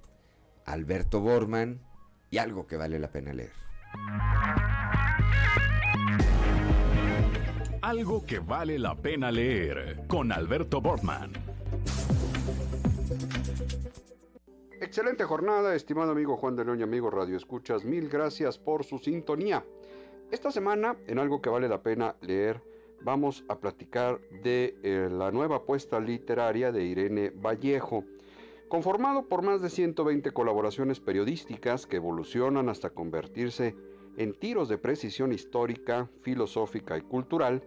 Alberto 0.66 1.22
Borman 1.22 1.82
y 2.32 2.40
algo 2.40 2.66
que 2.66 2.78
vale 2.78 2.98
la 2.98 3.12
pena 3.12 3.32
leer. 3.32 3.52
Algo 7.82 8.26
que 8.26 8.40
vale 8.40 8.80
la 8.80 8.96
pena 8.96 9.32
leer 9.32 10.06
con 10.08 10.32
Alberto 10.32 10.82
Bortman. 10.82 11.34
Excelente 14.80 15.24
jornada, 15.26 15.76
estimado 15.76 16.12
amigo 16.12 16.38
Juan 16.38 16.56
de 16.56 16.66
León 16.66 16.80
y 16.80 16.84
amigo 16.84 17.12
Radio 17.12 17.38
Escuchas. 17.38 17.86
Mil 17.86 18.10
gracias 18.10 18.58
por 18.58 18.84
su 18.84 18.98
sintonía. 18.98 19.64
Esta 20.32 20.52
semana, 20.52 20.96
en 21.08 21.20
algo 21.20 21.42
que 21.42 21.50
vale 21.50 21.68
la 21.68 21.84
pena 21.84 22.16
leer, 22.22 22.64
vamos 23.04 23.44
a 23.48 23.60
platicar 23.60 24.20
de 24.44 24.76
eh, 24.84 25.10
la 25.12 25.32
nueva 25.32 25.58
apuesta 25.58 26.00
literaria 26.00 26.72
de 26.72 26.84
Irene 26.84 27.30
Vallejo, 27.32 28.04
conformado 28.68 29.28
por 29.28 29.42
más 29.42 29.62
de 29.62 29.70
120 29.70 30.32
colaboraciones 30.32 31.00
periodísticas 31.00 31.86
que 31.86 31.98
evolucionan 31.98 32.70
hasta 32.70 32.90
convertirse 32.90 33.76
en 34.18 34.34
tiros 34.34 34.70
de 34.70 34.78
precisión 34.78 35.32
histórica, 35.32 36.10
filosófica 36.22 36.98
y 36.98 37.02
cultural. 37.02 37.64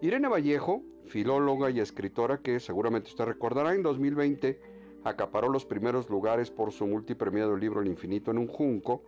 Irene 0.00 0.28
Vallejo, 0.28 0.82
filóloga 1.06 1.70
y 1.70 1.80
escritora 1.80 2.38
que 2.38 2.60
seguramente 2.60 3.08
usted 3.08 3.24
recordará 3.24 3.74
en 3.74 3.82
2020 3.82 4.74
acaparó 5.04 5.48
los 5.48 5.66
primeros 5.66 6.08
lugares 6.08 6.50
por 6.50 6.72
su 6.72 6.86
multipremiado 6.86 7.56
libro 7.56 7.82
El 7.82 7.88
infinito 7.88 8.30
en 8.30 8.38
un 8.38 8.48
junco, 8.48 9.02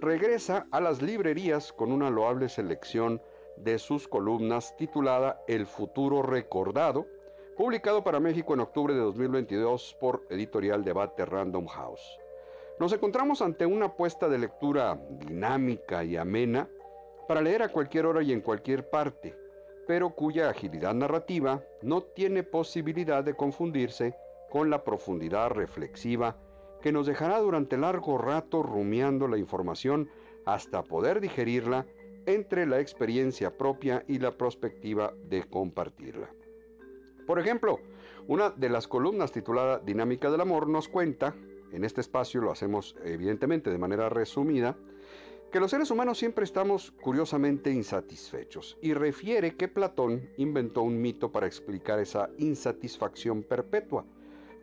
regresa 0.00 0.66
a 0.70 0.80
las 0.80 1.02
librerías 1.02 1.72
con 1.72 1.90
una 1.90 2.10
loable 2.10 2.48
selección 2.48 3.20
de 3.62 3.78
sus 3.78 4.08
columnas 4.08 4.76
titulada 4.76 5.42
El 5.46 5.66
futuro 5.66 6.22
recordado, 6.22 7.06
publicado 7.56 8.04
para 8.04 8.20
México 8.20 8.54
en 8.54 8.60
octubre 8.60 8.94
de 8.94 9.00
2022 9.00 9.96
por 10.00 10.26
Editorial 10.30 10.84
Debate 10.84 11.24
Random 11.24 11.66
House. 11.66 12.18
Nos 12.78 12.92
encontramos 12.92 13.42
ante 13.42 13.66
una 13.66 13.86
apuesta 13.86 14.28
de 14.28 14.38
lectura 14.38 14.98
dinámica 15.10 16.04
y 16.04 16.16
amena 16.16 16.68
para 17.26 17.42
leer 17.42 17.62
a 17.62 17.68
cualquier 17.68 18.06
hora 18.06 18.22
y 18.22 18.32
en 18.32 18.40
cualquier 18.40 18.88
parte, 18.88 19.36
pero 19.86 20.10
cuya 20.10 20.50
agilidad 20.50 20.94
narrativa 20.94 21.62
no 21.82 22.02
tiene 22.02 22.44
posibilidad 22.44 23.24
de 23.24 23.34
confundirse 23.34 24.14
con 24.50 24.70
la 24.70 24.84
profundidad 24.84 25.50
reflexiva 25.50 26.36
que 26.80 26.92
nos 26.92 27.06
dejará 27.06 27.40
durante 27.40 27.76
largo 27.76 28.18
rato 28.18 28.62
rumiando 28.62 29.26
la 29.26 29.38
información 29.38 30.08
hasta 30.46 30.82
poder 30.82 31.20
digerirla 31.20 31.86
entre 32.28 32.66
la 32.66 32.78
experiencia 32.78 33.56
propia 33.56 34.04
y 34.06 34.18
la 34.18 34.36
perspectiva 34.36 35.14
de 35.30 35.44
compartirla. 35.44 36.28
Por 37.26 37.38
ejemplo, 37.38 37.80
una 38.26 38.50
de 38.50 38.68
las 38.68 38.86
columnas 38.86 39.32
titulada 39.32 39.78
Dinámica 39.78 40.30
del 40.30 40.42
Amor 40.42 40.68
nos 40.68 40.88
cuenta, 40.88 41.34
en 41.72 41.84
este 41.84 42.02
espacio 42.02 42.42
lo 42.42 42.52
hacemos 42.52 42.96
evidentemente 43.02 43.70
de 43.70 43.78
manera 43.78 44.10
resumida, 44.10 44.76
que 45.50 45.58
los 45.58 45.70
seres 45.70 45.90
humanos 45.90 46.18
siempre 46.18 46.44
estamos 46.44 46.90
curiosamente 47.00 47.70
insatisfechos 47.70 48.76
y 48.82 48.92
refiere 48.92 49.56
que 49.56 49.68
Platón 49.68 50.28
inventó 50.36 50.82
un 50.82 51.00
mito 51.00 51.32
para 51.32 51.46
explicar 51.46 51.98
esa 51.98 52.28
insatisfacción 52.36 53.42
perpetua, 53.42 54.04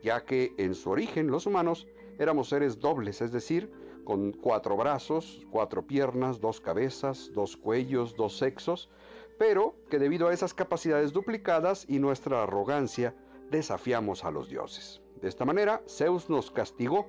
ya 0.04 0.24
que 0.24 0.54
en 0.56 0.76
su 0.76 0.90
origen 0.90 1.32
los 1.32 1.46
humanos 1.46 1.88
éramos 2.20 2.48
seres 2.48 2.78
dobles, 2.78 3.20
es 3.20 3.32
decir, 3.32 3.68
con 4.06 4.32
cuatro 4.32 4.76
brazos, 4.76 5.44
cuatro 5.50 5.86
piernas, 5.86 6.40
dos 6.40 6.60
cabezas, 6.62 7.30
dos 7.34 7.56
cuellos, 7.58 8.16
dos 8.16 8.38
sexos, 8.38 8.88
pero 9.36 9.74
que 9.90 9.98
debido 9.98 10.28
a 10.28 10.32
esas 10.32 10.54
capacidades 10.54 11.12
duplicadas 11.12 11.84
y 11.88 11.98
nuestra 11.98 12.44
arrogancia 12.44 13.14
desafiamos 13.50 14.24
a 14.24 14.30
los 14.30 14.48
dioses. 14.48 15.02
De 15.20 15.28
esta 15.28 15.44
manera, 15.44 15.82
Zeus 15.88 16.30
nos 16.30 16.50
castigó, 16.50 17.06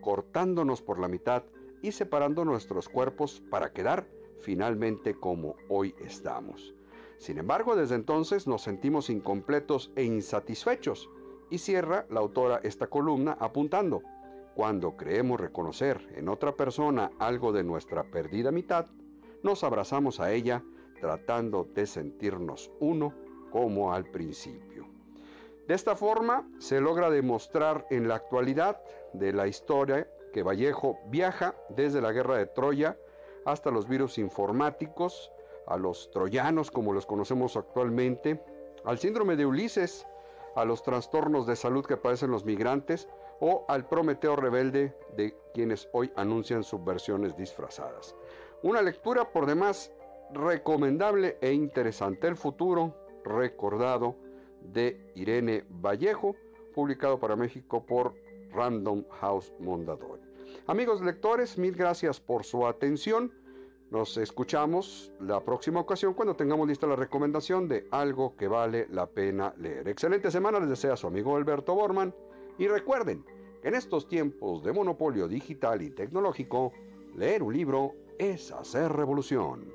cortándonos 0.00 0.82
por 0.82 0.98
la 0.98 1.08
mitad 1.08 1.44
y 1.82 1.92
separando 1.92 2.44
nuestros 2.44 2.88
cuerpos 2.88 3.42
para 3.48 3.72
quedar 3.72 4.08
finalmente 4.40 5.14
como 5.14 5.54
hoy 5.68 5.94
estamos. 6.00 6.74
Sin 7.18 7.38
embargo, 7.38 7.76
desde 7.76 7.94
entonces 7.94 8.46
nos 8.46 8.62
sentimos 8.62 9.08
incompletos 9.08 9.92
e 9.94 10.04
insatisfechos, 10.04 11.08
y 11.50 11.58
cierra 11.58 12.06
la 12.08 12.20
autora 12.20 12.60
esta 12.62 12.86
columna 12.86 13.36
apuntando, 13.38 14.02
cuando 14.54 14.96
creemos 14.96 15.40
reconocer 15.40 16.06
en 16.16 16.28
otra 16.28 16.56
persona 16.56 17.10
algo 17.18 17.52
de 17.52 17.64
nuestra 17.64 18.04
perdida 18.04 18.50
mitad, 18.50 18.86
nos 19.42 19.64
abrazamos 19.64 20.20
a 20.20 20.32
ella 20.32 20.62
tratando 21.00 21.64
de 21.64 21.86
sentirnos 21.86 22.70
uno 22.80 23.14
como 23.50 23.92
al 23.92 24.04
principio. 24.06 24.86
De 25.66 25.74
esta 25.74 25.96
forma 25.96 26.48
se 26.58 26.80
logra 26.80 27.10
demostrar 27.10 27.86
en 27.90 28.08
la 28.08 28.16
actualidad 28.16 28.82
de 29.12 29.32
la 29.32 29.46
historia 29.46 30.08
que 30.32 30.42
Vallejo 30.42 30.98
viaja 31.06 31.54
desde 31.68 32.00
la 32.00 32.12
guerra 32.12 32.36
de 32.36 32.46
Troya 32.46 32.96
hasta 33.44 33.70
los 33.70 33.88
virus 33.88 34.18
informáticos, 34.18 35.32
a 35.66 35.76
los 35.76 36.10
troyanos 36.10 36.70
como 36.70 36.92
los 36.92 37.06
conocemos 37.06 37.56
actualmente, 37.56 38.42
al 38.84 38.98
síndrome 38.98 39.36
de 39.36 39.46
Ulises, 39.46 40.06
a 40.56 40.64
los 40.64 40.82
trastornos 40.82 41.46
de 41.46 41.56
salud 41.56 41.84
que 41.86 41.96
padecen 41.96 42.30
los 42.30 42.44
migrantes 42.44 43.08
o 43.40 43.64
al 43.68 43.86
Prometeo 43.86 44.36
rebelde 44.36 44.94
de 45.16 45.34
quienes 45.52 45.88
hoy 45.92 46.12
anuncian 46.16 46.62
subversiones 46.62 47.36
disfrazadas. 47.36 48.14
Una 48.62 48.82
lectura 48.82 49.32
por 49.32 49.46
demás 49.46 49.92
recomendable 50.32 51.38
e 51.40 51.52
interesante. 51.52 52.28
El 52.28 52.36
futuro 52.36 52.94
recordado 53.24 54.14
de 54.60 55.10
Irene 55.14 55.64
Vallejo, 55.68 56.36
publicado 56.74 57.18
para 57.18 57.36
México 57.36 57.84
por 57.84 58.14
Random 58.52 59.04
House 59.20 59.52
Mondadori. 59.58 60.22
Amigos 60.66 61.00
lectores, 61.00 61.58
mil 61.58 61.74
gracias 61.74 62.20
por 62.20 62.44
su 62.44 62.66
atención. 62.66 63.32
Nos 63.90 64.16
escuchamos 64.18 65.12
la 65.18 65.40
próxima 65.40 65.80
ocasión 65.80 66.14
cuando 66.14 66.36
tengamos 66.36 66.68
lista 66.68 66.86
la 66.86 66.94
recomendación 66.94 67.66
de 67.66 67.88
algo 67.90 68.36
que 68.36 68.46
vale 68.46 68.86
la 68.90 69.06
pena 69.06 69.52
leer. 69.56 69.88
Excelente 69.88 70.30
semana 70.30 70.60
les 70.60 70.68
desea 70.68 70.96
su 70.96 71.08
amigo 71.08 71.36
Alberto 71.36 71.74
Borman 71.74 72.14
y 72.60 72.68
recuerden 72.68 73.24
en 73.64 73.74
estos 73.74 74.06
tiempos 74.06 74.62
de 74.62 74.74
monopolio 74.74 75.26
digital 75.26 75.80
y 75.80 75.88
tecnológico, 75.88 76.74
leer 77.16 77.42
un 77.42 77.54
libro 77.54 77.94
es 78.18 78.52
hacer 78.52 78.92
revolución. 78.92 79.72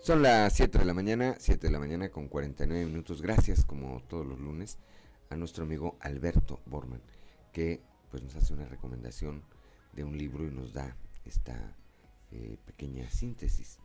Son 0.00 0.22
las 0.22 0.54
7 0.54 0.78
de 0.78 0.84
la 0.86 0.94
mañana, 0.94 1.36
7 1.38 1.66
de 1.66 1.72
la 1.72 1.80
mañana 1.80 2.08
con 2.08 2.28
49 2.28 2.86
minutos. 2.86 3.20
Gracias, 3.20 3.66
como 3.66 4.00
todos 4.08 4.26
los 4.26 4.40
lunes, 4.40 4.78
a 5.28 5.36
nuestro 5.36 5.64
amigo 5.64 5.98
Alberto 6.00 6.60
Borman, 6.64 7.02
que 7.52 7.82
pues 8.10 8.22
nos 8.22 8.34
hace 8.36 8.54
una 8.54 8.64
recomendación 8.64 9.42
de 9.92 10.02
un 10.02 10.16
libro 10.16 10.46
y 10.46 10.50
nos 10.50 10.72
da 10.72 10.96
esta 11.26 11.76
eh, 12.30 12.56
pequeña 12.64 13.10
síntesis 13.10 13.80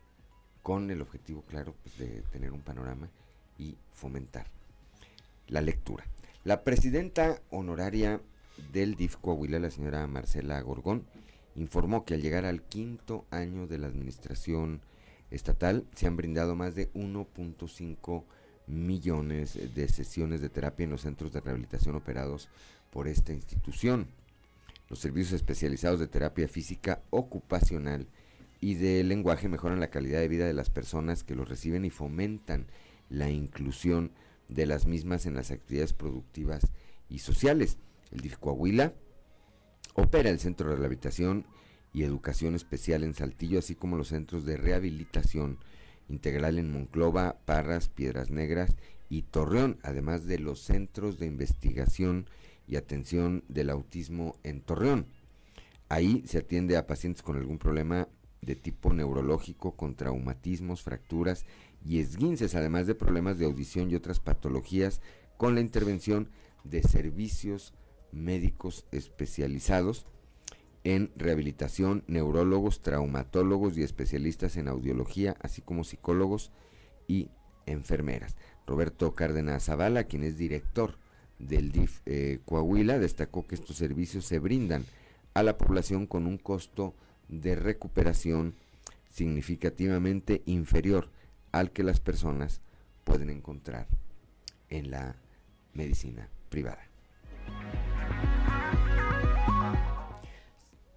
con 0.61 0.91
el 0.91 1.01
objetivo 1.01 1.43
claro 1.43 1.75
pues, 1.83 1.97
de 1.97 2.21
tener 2.31 2.51
un 2.51 2.61
panorama 2.61 3.09
y 3.57 3.77
fomentar 3.91 4.47
la 5.47 5.61
lectura. 5.61 6.05
La 6.43 6.63
presidenta 6.63 7.41
honoraria 7.49 8.21
del 8.71 8.95
DIF 8.95 9.17
Coahuila, 9.17 9.59
la 9.59 9.69
señora 9.69 10.05
Marcela 10.07 10.59
Gorgón, 10.61 11.05
informó 11.55 12.05
que 12.05 12.13
al 12.13 12.21
llegar 12.21 12.45
al 12.45 12.63
quinto 12.63 13.25
año 13.29 13.67
de 13.67 13.77
la 13.77 13.87
administración 13.87 14.81
estatal 15.29 15.85
se 15.95 16.07
han 16.07 16.17
brindado 16.17 16.55
más 16.55 16.75
de 16.75 16.91
1.5 16.93 18.23
millones 18.67 19.75
de 19.75 19.87
sesiones 19.87 20.41
de 20.41 20.49
terapia 20.49 20.85
en 20.85 20.91
los 20.91 21.01
centros 21.01 21.31
de 21.33 21.41
rehabilitación 21.41 21.95
operados 21.95 22.49
por 22.91 23.07
esta 23.07 23.33
institución. 23.33 24.07
Los 24.89 24.99
servicios 24.99 25.33
especializados 25.33 25.99
de 25.99 26.07
terapia 26.07 26.47
física 26.47 27.01
ocupacional 27.09 28.07
y 28.61 28.75
de 28.75 29.03
lenguaje 29.03 29.49
mejoran 29.49 29.79
la 29.79 29.89
calidad 29.89 30.19
de 30.19 30.27
vida 30.27 30.45
de 30.45 30.53
las 30.53 30.69
personas 30.69 31.23
que 31.23 31.35
los 31.35 31.49
reciben 31.49 31.83
y 31.83 31.89
fomentan 31.89 32.67
la 33.09 33.29
inclusión 33.29 34.11
de 34.47 34.67
las 34.67 34.85
mismas 34.85 35.25
en 35.25 35.33
las 35.33 35.49
actividades 35.49 35.93
productivas 35.93 36.71
y 37.09 37.19
sociales. 37.19 37.79
El 38.11 38.21
DIF 38.21 38.37
Coahuila 38.37 38.93
opera 39.95 40.29
el 40.29 40.39
Centro 40.39 40.69
de 40.69 40.75
Rehabilitación 40.75 41.45
y 41.91 42.03
Educación 42.03 42.53
Especial 42.53 43.03
en 43.03 43.15
Saltillo, 43.15 43.59
así 43.59 43.73
como 43.75 43.97
los 43.97 44.09
centros 44.09 44.45
de 44.45 44.57
rehabilitación 44.57 45.57
integral 46.07 46.59
en 46.59 46.71
Monclova, 46.71 47.37
Parras, 47.45 47.89
Piedras 47.89 48.29
Negras 48.29 48.75
y 49.09 49.23
Torreón, 49.23 49.79
además 49.81 50.25
de 50.25 50.37
los 50.37 50.59
centros 50.61 51.17
de 51.17 51.25
investigación 51.25 52.29
y 52.67 52.75
atención 52.75 53.43
del 53.49 53.71
autismo 53.71 54.35
en 54.43 54.61
Torreón. 54.61 55.07
Ahí 55.89 56.23
se 56.27 56.37
atiende 56.37 56.77
a 56.77 56.87
pacientes 56.87 57.23
con 57.23 57.37
algún 57.37 57.57
problema 57.57 58.07
de 58.41 58.55
tipo 58.55 58.93
neurológico 58.93 59.75
con 59.75 59.95
traumatismos, 59.95 60.81
fracturas 60.81 61.45
y 61.85 61.99
esguinces, 61.99 62.55
además 62.55 62.87
de 62.87 62.95
problemas 62.95 63.37
de 63.37 63.45
audición 63.45 63.91
y 63.91 63.95
otras 63.95 64.19
patologías, 64.19 65.01
con 65.37 65.55
la 65.55 65.61
intervención 65.61 66.29
de 66.63 66.83
servicios 66.83 67.73
médicos 68.11 68.85
especializados 68.91 70.05
en 70.83 71.11
rehabilitación, 71.15 72.03
neurólogos, 72.07 72.81
traumatólogos 72.81 73.77
y 73.77 73.83
especialistas 73.83 74.57
en 74.57 74.67
audiología, 74.67 75.35
así 75.41 75.61
como 75.61 75.83
psicólogos 75.83 76.51
y 77.07 77.29
enfermeras. 77.65 78.35
Roberto 78.65 79.13
Cárdenas 79.13 79.65
Zavala, 79.65 80.05
quien 80.05 80.23
es 80.23 80.37
director 80.37 80.97
del 81.39 81.71
DIF 81.71 82.01
eh, 82.05 82.39
Coahuila, 82.45 82.99
destacó 82.99 83.45
que 83.45 83.55
estos 83.55 83.75
servicios 83.75 84.25
se 84.25 84.39
brindan 84.39 84.85
a 85.33 85.43
la 85.43 85.57
población 85.57 86.07
con 86.07 86.25
un 86.25 86.37
costo 86.37 86.95
de 87.31 87.55
recuperación 87.55 88.53
significativamente 89.09 90.43
inferior 90.45 91.09
al 91.51 91.71
que 91.71 91.83
las 91.83 91.99
personas 91.99 92.61
pueden 93.03 93.29
encontrar 93.29 93.87
en 94.69 94.91
la 94.91 95.15
medicina 95.73 96.29
privada. 96.49 96.87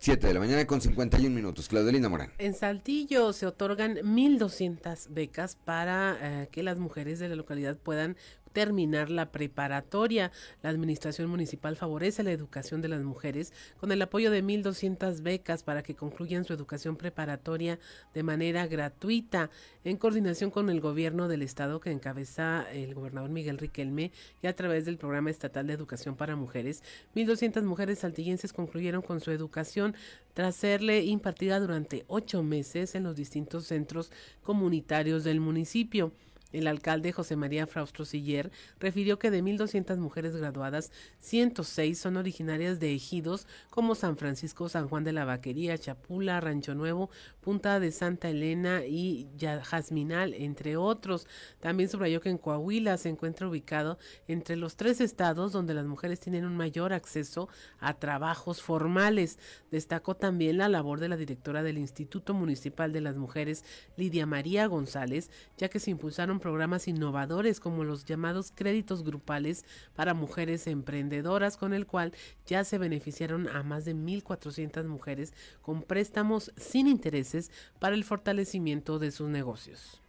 7 0.04 0.26
de 0.26 0.34
la 0.34 0.40
mañana 0.40 0.66
con 0.66 0.82
51 0.82 1.34
minutos. 1.34 1.66
Claudelina 1.66 2.10
Morán. 2.10 2.30
En 2.36 2.52
Saltillo 2.52 3.32
se 3.32 3.46
otorgan 3.46 3.96
1.200 3.96 5.08
becas 5.08 5.56
para 5.56 6.18
eh, 6.20 6.48
que 6.52 6.62
las 6.62 6.78
mujeres 6.78 7.18
de 7.20 7.30
la 7.30 7.36
localidad 7.36 7.78
puedan 7.78 8.18
terminar 8.54 9.10
la 9.10 9.30
preparatoria. 9.30 10.32
La 10.62 10.70
administración 10.70 11.28
municipal 11.28 11.76
favorece 11.76 12.22
la 12.22 12.32
educación 12.32 12.80
de 12.80 12.88
las 12.88 13.02
mujeres 13.02 13.52
con 13.78 13.92
el 13.92 14.00
apoyo 14.00 14.30
de 14.30 14.42
1.200 14.42 15.20
becas 15.20 15.62
para 15.62 15.82
que 15.82 15.94
concluyan 15.94 16.46
su 16.46 16.54
educación 16.54 16.96
preparatoria 16.96 17.78
de 18.14 18.22
manera 18.22 18.66
gratuita, 18.66 19.50
en 19.84 19.98
coordinación 19.98 20.50
con 20.50 20.70
el 20.70 20.80
gobierno 20.80 21.28
del 21.28 21.42
estado 21.42 21.80
que 21.80 21.90
encabeza 21.90 22.64
el 22.72 22.94
gobernador 22.94 23.28
Miguel 23.28 23.58
Riquelme 23.58 24.12
y 24.42 24.46
a 24.46 24.56
través 24.56 24.86
del 24.86 24.96
programa 24.96 25.30
estatal 25.30 25.66
de 25.66 25.74
educación 25.74 26.16
para 26.16 26.36
mujeres. 26.36 26.82
1.200 27.14 27.62
mujeres 27.64 27.98
saltillenses 27.98 28.54
concluyeron 28.54 29.02
con 29.02 29.20
su 29.20 29.32
educación 29.32 29.94
tras 30.32 30.54
serle 30.56 31.02
impartida 31.02 31.58
durante 31.58 32.04
ocho 32.06 32.42
meses 32.42 32.94
en 32.94 33.02
los 33.02 33.16
distintos 33.16 33.66
centros 33.66 34.12
comunitarios 34.42 35.24
del 35.24 35.40
municipio. 35.40 36.12
El 36.54 36.68
alcalde 36.68 37.10
José 37.10 37.34
María 37.34 37.66
Fraustro 37.66 38.04
Siller 38.04 38.52
refirió 38.78 39.18
que 39.18 39.32
de 39.32 39.42
1.200 39.42 39.96
mujeres 39.96 40.36
graduadas, 40.36 40.92
106 41.18 41.98
son 41.98 42.16
originarias 42.16 42.78
de 42.78 42.94
ejidos 42.94 43.48
como 43.70 43.96
San 43.96 44.16
Francisco, 44.16 44.68
San 44.68 44.88
Juan 44.88 45.02
de 45.02 45.12
la 45.12 45.24
Vaquería, 45.24 45.76
Chapula, 45.76 46.40
Rancho 46.40 46.76
Nuevo, 46.76 47.10
Punta 47.40 47.80
de 47.80 47.90
Santa 47.90 48.28
Elena 48.30 48.84
y 48.86 49.28
Jazminal, 49.36 50.32
entre 50.34 50.76
otros. 50.76 51.26
También 51.58 51.88
subrayó 51.88 52.20
que 52.20 52.30
en 52.30 52.38
Coahuila 52.38 52.98
se 52.98 53.08
encuentra 53.08 53.48
ubicado 53.48 53.98
entre 54.28 54.54
los 54.54 54.76
tres 54.76 55.00
estados 55.00 55.50
donde 55.50 55.74
las 55.74 55.86
mujeres 55.86 56.20
tienen 56.20 56.44
un 56.44 56.56
mayor 56.56 56.92
acceso 56.92 57.48
a 57.80 57.94
trabajos 57.94 58.62
formales. 58.62 59.40
Destacó 59.72 60.14
también 60.14 60.58
la 60.58 60.68
labor 60.68 61.00
de 61.00 61.08
la 61.08 61.16
directora 61.16 61.64
del 61.64 61.78
Instituto 61.78 62.32
Municipal 62.32 62.92
de 62.92 63.00
las 63.00 63.16
Mujeres, 63.16 63.64
Lidia 63.96 64.24
María 64.24 64.66
González, 64.66 65.30
ya 65.58 65.68
que 65.68 65.80
se 65.80 65.90
impulsaron 65.90 66.38
programas 66.44 66.88
innovadores 66.88 67.58
como 67.58 67.84
los 67.84 68.04
llamados 68.04 68.52
créditos 68.54 69.02
grupales 69.02 69.64
para 69.96 70.12
mujeres 70.12 70.66
emprendedoras, 70.66 71.56
con 71.56 71.72
el 71.72 71.86
cual 71.86 72.12
ya 72.46 72.64
se 72.64 72.76
beneficiaron 72.76 73.48
a 73.48 73.62
más 73.62 73.86
de 73.86 73.94
1.400 73.94 74.84
mujeres 74.84 75.32
con 75.62 75.80
préstamos 75.80 76.52
sin 76.58 76.86
intereses 76.86 77.50
para 77.78 77.94
el 77.94 78.04
fortalecimiento 78.04 78.98
de 78.98 79.10
sus 79.10 79.30
negocios. 79.30 80.02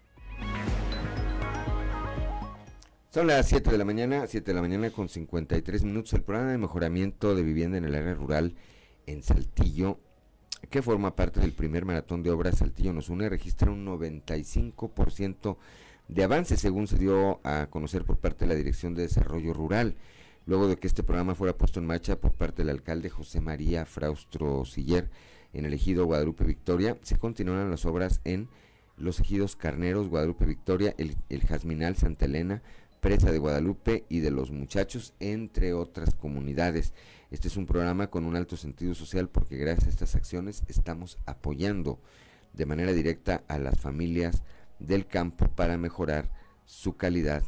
Son 3.11 3.27
las 3.27 3.47
7 3.47 3.71
de 3.71 3.77
la 3.77 3.85
mañana, 3.85 4.27
7 4.27 4.51
de 4.51 4.55
la 4.55 4.61
mañana 4.61 4.89
con 4.89 5.07
53 5.07 5.83
minutos. 5.85 6.11
El 6.15 6.23
programa 6.23 6.51
de 6.51 6.57
mejoramiento 6.57 7.33
de 7.33 7.43
vivienda 7.43 7.77
en 7.77 7.85
el 7.85 7.95
área 7.95 8.13
rural 8.13 8.55
en 9.05 9.23
Saltillo, 9.23 9.99
que 10.69 10.81
forma 10.81 11.15
parte 11.15 11.39
del 11.39 11.53
primer 11.53 11.85
maratón 11.85 12.23
de 12.23 12.31
obras 12.31 12.57
Saltillo 12.57 12.91
nos 12.91 13.07
une, 13.07 13.29
registra 13.29 13.71
un 13.71 13.85
95% 13.85 15.55
de 16.07 16.23
avance, 16.23 16.57
según 16.57 16.87
se 16.87 16.97
dio 16.97 17.39
a 17.43 17.67
conocer 17.67 18.05
por 18.05 18.17
parte 18.17 18.45
de 18.45 18.49
la 18.49 18.55
Dirección 18.55 18.93
de 18.93 19.03
Desarrollo 19.03 19.53
Rural, 19.53 19.95
luego 20.45 20.67
de 20.67 20.77
que 20.77 20.87
este 20.87 21.03
programa 21.03 21.35
fuera 21.35 21.57
puesto 21.57 21.79
en 21.79 21.87
marcha 21.87 22.19
por 22.19 22.31
parte 22.31 22.61
del 22.61 22.69
alcalde 22.69 23.09
José 23.09 23.41
María 23.41 23.85
Fraustro 23.85 24.63
Siller 24.65 25.09
en 25.53 25.65
el 25.65 25.73
ejido 25.73 26.05
Guadalupe 26.05 26.43
Victoria, 26.43 26.97
se 27.01 27.17
continuaron 27.17 27.71
las 27.71 27.85
obras 27.85 28.21
en 28.23 28.49
los 28.97 29.19
ejidos 29.19 29.55
Carneros, 29.55 30.07
Guadalupe 30.09 30.45
Victoria, 30.45 30.93
el, 30.97 31.15
el 31.29 31.41
Jazminal 31.41 31.95
Santa 31.95 32.25
Elena, 32.25 32.61
Presa 33.01 33.31
de 33.31 33.37
Guadalupe 33.37 34.05
y 34.09 34.19
de 34.19 34.31
los 34.31 34.51
Muchachos, 34.51 35.13
entre 35.19 35.73
otras 35.73 36.15
comunidades. 36.15 36.93
Este 37.31 37.47
es 37.47 37.57
un 37.57 37.65
programa 37.65 38.07
con 38.07 38.25
un 38.25 38.35
alto 38.35 38.57
sentido 38.57 38.93
social 38.93 39.29
porque 39.29 39.57
gracias 39.57 39.87
a 39.87 39.89
estas 39.89 40.15
acciones 40.15 40.63
estamos 40.67 41.17
apoyando 41.25 41.99
de 42.53 42.65
manera 42.65 42.93
directa 42.93 43.43
a 43.47 43.57
las 43.59 43.79
familias 43.79 44.43
del 44.79 45.07
campo 45.07 45.47
para 45.49 45.77
mejorar 45.77 46.31
su 46.65 46.97
calidad 46.97 47.43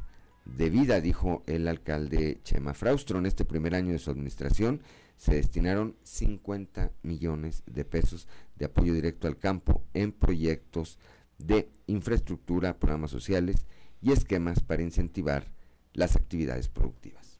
de 0.45 0.69
vida, 0.69 1.01
dijo 1.01 1.43
el 1.47 1.67
alcalde 1.67 2.39
Chema 2.43 2.73
Fraustro. 2.73 3.19
En 3.19 3.25
este 3.25 3.45
primer 3.45 3.75
año 3.75 3.91
de 3.91 3.99
su 3.99 4.11
administración 4.11 4.81
se 5.17 5.35
destinaron 5.35 5.95
50 6.03 6.91
millones 7.01 7.63
de 7.65 7.85
pesos 7.85 8.27
de 8.55 8.65
apoyo 8.65 8.93
directo 8.93 9.27
al 9.27 9.37
campo 9.37 9.83
en 9.93 10.11
proyectos 10.11 10.99
de 11.37 11.69
infraestructura, 11.87 12.77
programas 12.79 13.11
sociales 13.11 13.65
y 14.01 14.11
esquemas 14.11 14.59
para 14.61 14.83
incentivar 14.83 15.51
las 15.93 16.15
actividades 16.15 16.69
productivas. 16.69 17.39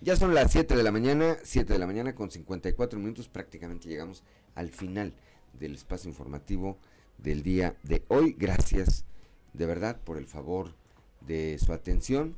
Ya 0.00 0.14
son 0.14 0.34
las 0.34 0.52
7 0.52 0.76
de 0.76 0.82
la 0.84 0.92
mañana, 0.92 1.36
7 1.42 1.72
de 1.72 1.78
la 1.80 1.86
mañana 1.86 2.14
con 2.14 2.30
54 2.30 2.98
minutos, 2.98 3.28
prácticamente 3.28 3.88
llegamos 3.88 4.22
al 4.54 4.70
final 4.70 5.14
del 5.58 5.74
espacio 5.74 6.08
informativo 6.08 6.78
del 7.18 7.42
día 7.42 7.76
de 7.82 8.02
hoy. 8.08 8.34
Gracias 8.38 9.04
de 9.52 9.66
verdad 9.66 10.00
por 10.00 10.18
el 10.18 10.26
favor 10.26 10.74
de 11.20 11.58
su 11.58 11.72
atención. 11.72 12.36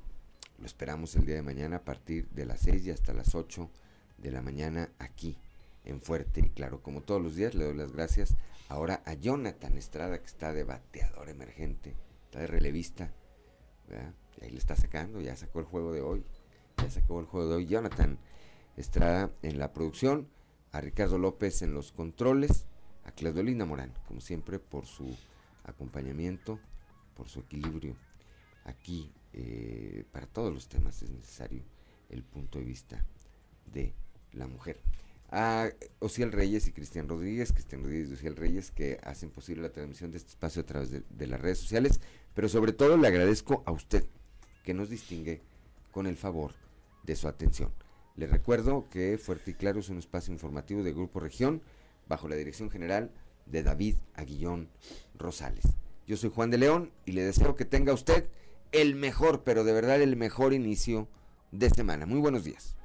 Lo 0.59 0.67
esperamos 0.67 1.15
el 1.17 1.27
día 1.27 1.37
de 1.37 1.43
mañana 1.43 1.77
a 1.77 1.85
partir 1.85 2.29
de 2.31 2.47
las 2.47 2.61
6 2.61 2.87
y 2.87 2.91
hasta 2.91 3.13
las 3.13 3.35
8 3.35 3.71
de 4.19 4.31
la 4.31 4.43
mañana 4.43 4.91
aquí 4.99 5.37
en 5.85 6.01
Fuerte 6.01 6.41
y 6.41 6.51
Claro. 6.51 6.83
Como 6.83 7.03
todos 7.03 7.23
los 7.23 7.37
días 7.37 7.55
le 7.55 7.65
doy 7.65 7.77
las 7.77 7.93
gracias 7.93 8.35
ahora 8.69 9.03
a 9.07 9.15
Jonathan 9.15 9.77
Estrada 9.79 10.19
que 10.19 10.27
está 10.27 10.53
de 10.53 10.65
bateador 10.65 11.29
emergente, 11.29 11.95
está 12.25 12.41
de 12.41 12.47
relevista. 12.47 13.13
Y 14.41 14.45
ahí 14.45 14.51
le 14.51 14.59
está 14.59 14.77
sacando, 14.77 15.21
ya 15.21 15.37
sacó 15.37 15.61
el 15.61 15.65
juego 15.65 15.93
de 15.93 16.03
hoy. 16.03 16.25
Ya 16.77 16.91
sacó 16.91 17.21
el 17.21 17.27
juego 17.27 17.49
de 17.49 17.57
hoy. 17.57 17.67
Jonathan 17.67 18.19
Estrada 18.77 19.31
en 19.43 19.59
la 19.59 19.73
producción, 19.73 20.29
a 20.71 20.81
Ricardo 20.81 21.19
López 21.19 21.63
en 21.63 21.75
los 21.75 21.91
controles 21.91 22.67
a 23.09 23.13
Claudolina 23.13 23.65
Morán, 23.65 23.93
como 24.07 24.21
siempre, 24.21 24.59
por 24.59 24.85
su 24.85 25.17
acompañamiento, 25.65 26.61
por 27.17 27.29
su 27.29 27.41
equilibrio. 27.41 27.97
Aquí, 28.65 29.11
eh, 29.33 30.05
para 30.13 30.27
todos 30.27 30.53
los 30.53 30.69
temas 30.69 31.03
es 31.03 31.11
necesario 31.11 31.63
el 32.11 32.23
punto 32.23 32.59
de 32.59 32.67
vista 32.67 33.03
de 33.65 33.95
la 34.33 34.47
mujer. 34.47 34.79
A 35.31 35.71
Ociel 36.01 36.33
Reyes 36.33 36.69
y 36.69 36.73
Cristian 36.73 37.09
Rodríguez, 37.09 37.53
Cristian 37.53 37.83
Rodríguez 37.83 38.11
y 38.11 38.15
Ociel 38.15 38.37
Reyes, 38.37 38.71
que 38.71 38.99
hacen 39.03 39.31
posible 39.31 39.63
la 39.63 39.73
transmisión 39.73 40.11
de 40.11 40.19
este 40.19 40.31
espacio 40.31 40.61
a 40.61 40.67
través 40.67 40.91
de, 40.91 41.03
de 41.09 41.27
las 41.27 41.41
redes 41.41 41.59
sociales, 41.59 42.01
pero 42.35 42.49
sobre 42.49 42.73
todo 42.75 42.99
le 42.99 43.09
agradezco 43.09 43.63
a 43.65 43.73
usted 43.73 44.05
que 44.65 44.75
nos 44.75 44.91
distingue 44.91 45.41
con 45.93 46.07
el 46.07 46.17
favor 46.17 46.53
de 47.05 47.17
su 47.17 47.27
atención. 47.27 47.73
Le 48.17 48.27
recuerdo 48.27 48.89
que 48.91 49.17
Fuerte 49.17 49.53
y 49.53 49.55
Claro 49.55 49.81
es 49.81 49.89
un 49.89 49.99
espacio 49.99 50.33
informativo 50.33 50.83
de 50.83 50.93
Grupo 50.93 51.21
Región 51.21 51.63
bajo 52.09 52.29
la 52.29 52.37
dirección 52.37 52.71
general 52.71 53.13
de 53.47 53.63
David 53.63 53.97
Aguillón 54.15 54.69
Rosales. 55.17 55.65
Yo 56.07 56.17
soy 56.17 56.31
Juan 56.31 56.51
de 56.51 56.59
León 56.59 56.93
y 57.05 57.13
le 57.13 57.23
deseo 57.23 57.55
que 57.55 57.65
tenga 57.65 57.93
usted 57.93 58.29
el 58.73 58.95
mejor, 58.95 59.45
pero 59.45 59.65
de 59.65 59.73
verdad 59.73 60.01
el 60.01 60.17
mejor 60.17 60.53
inicio 60.53 61.09
de 61.53 61.71
semana. 61.71 62.07
Muy 62.07 62.19
buenos 62.19 62.45
días. 62.45 62.77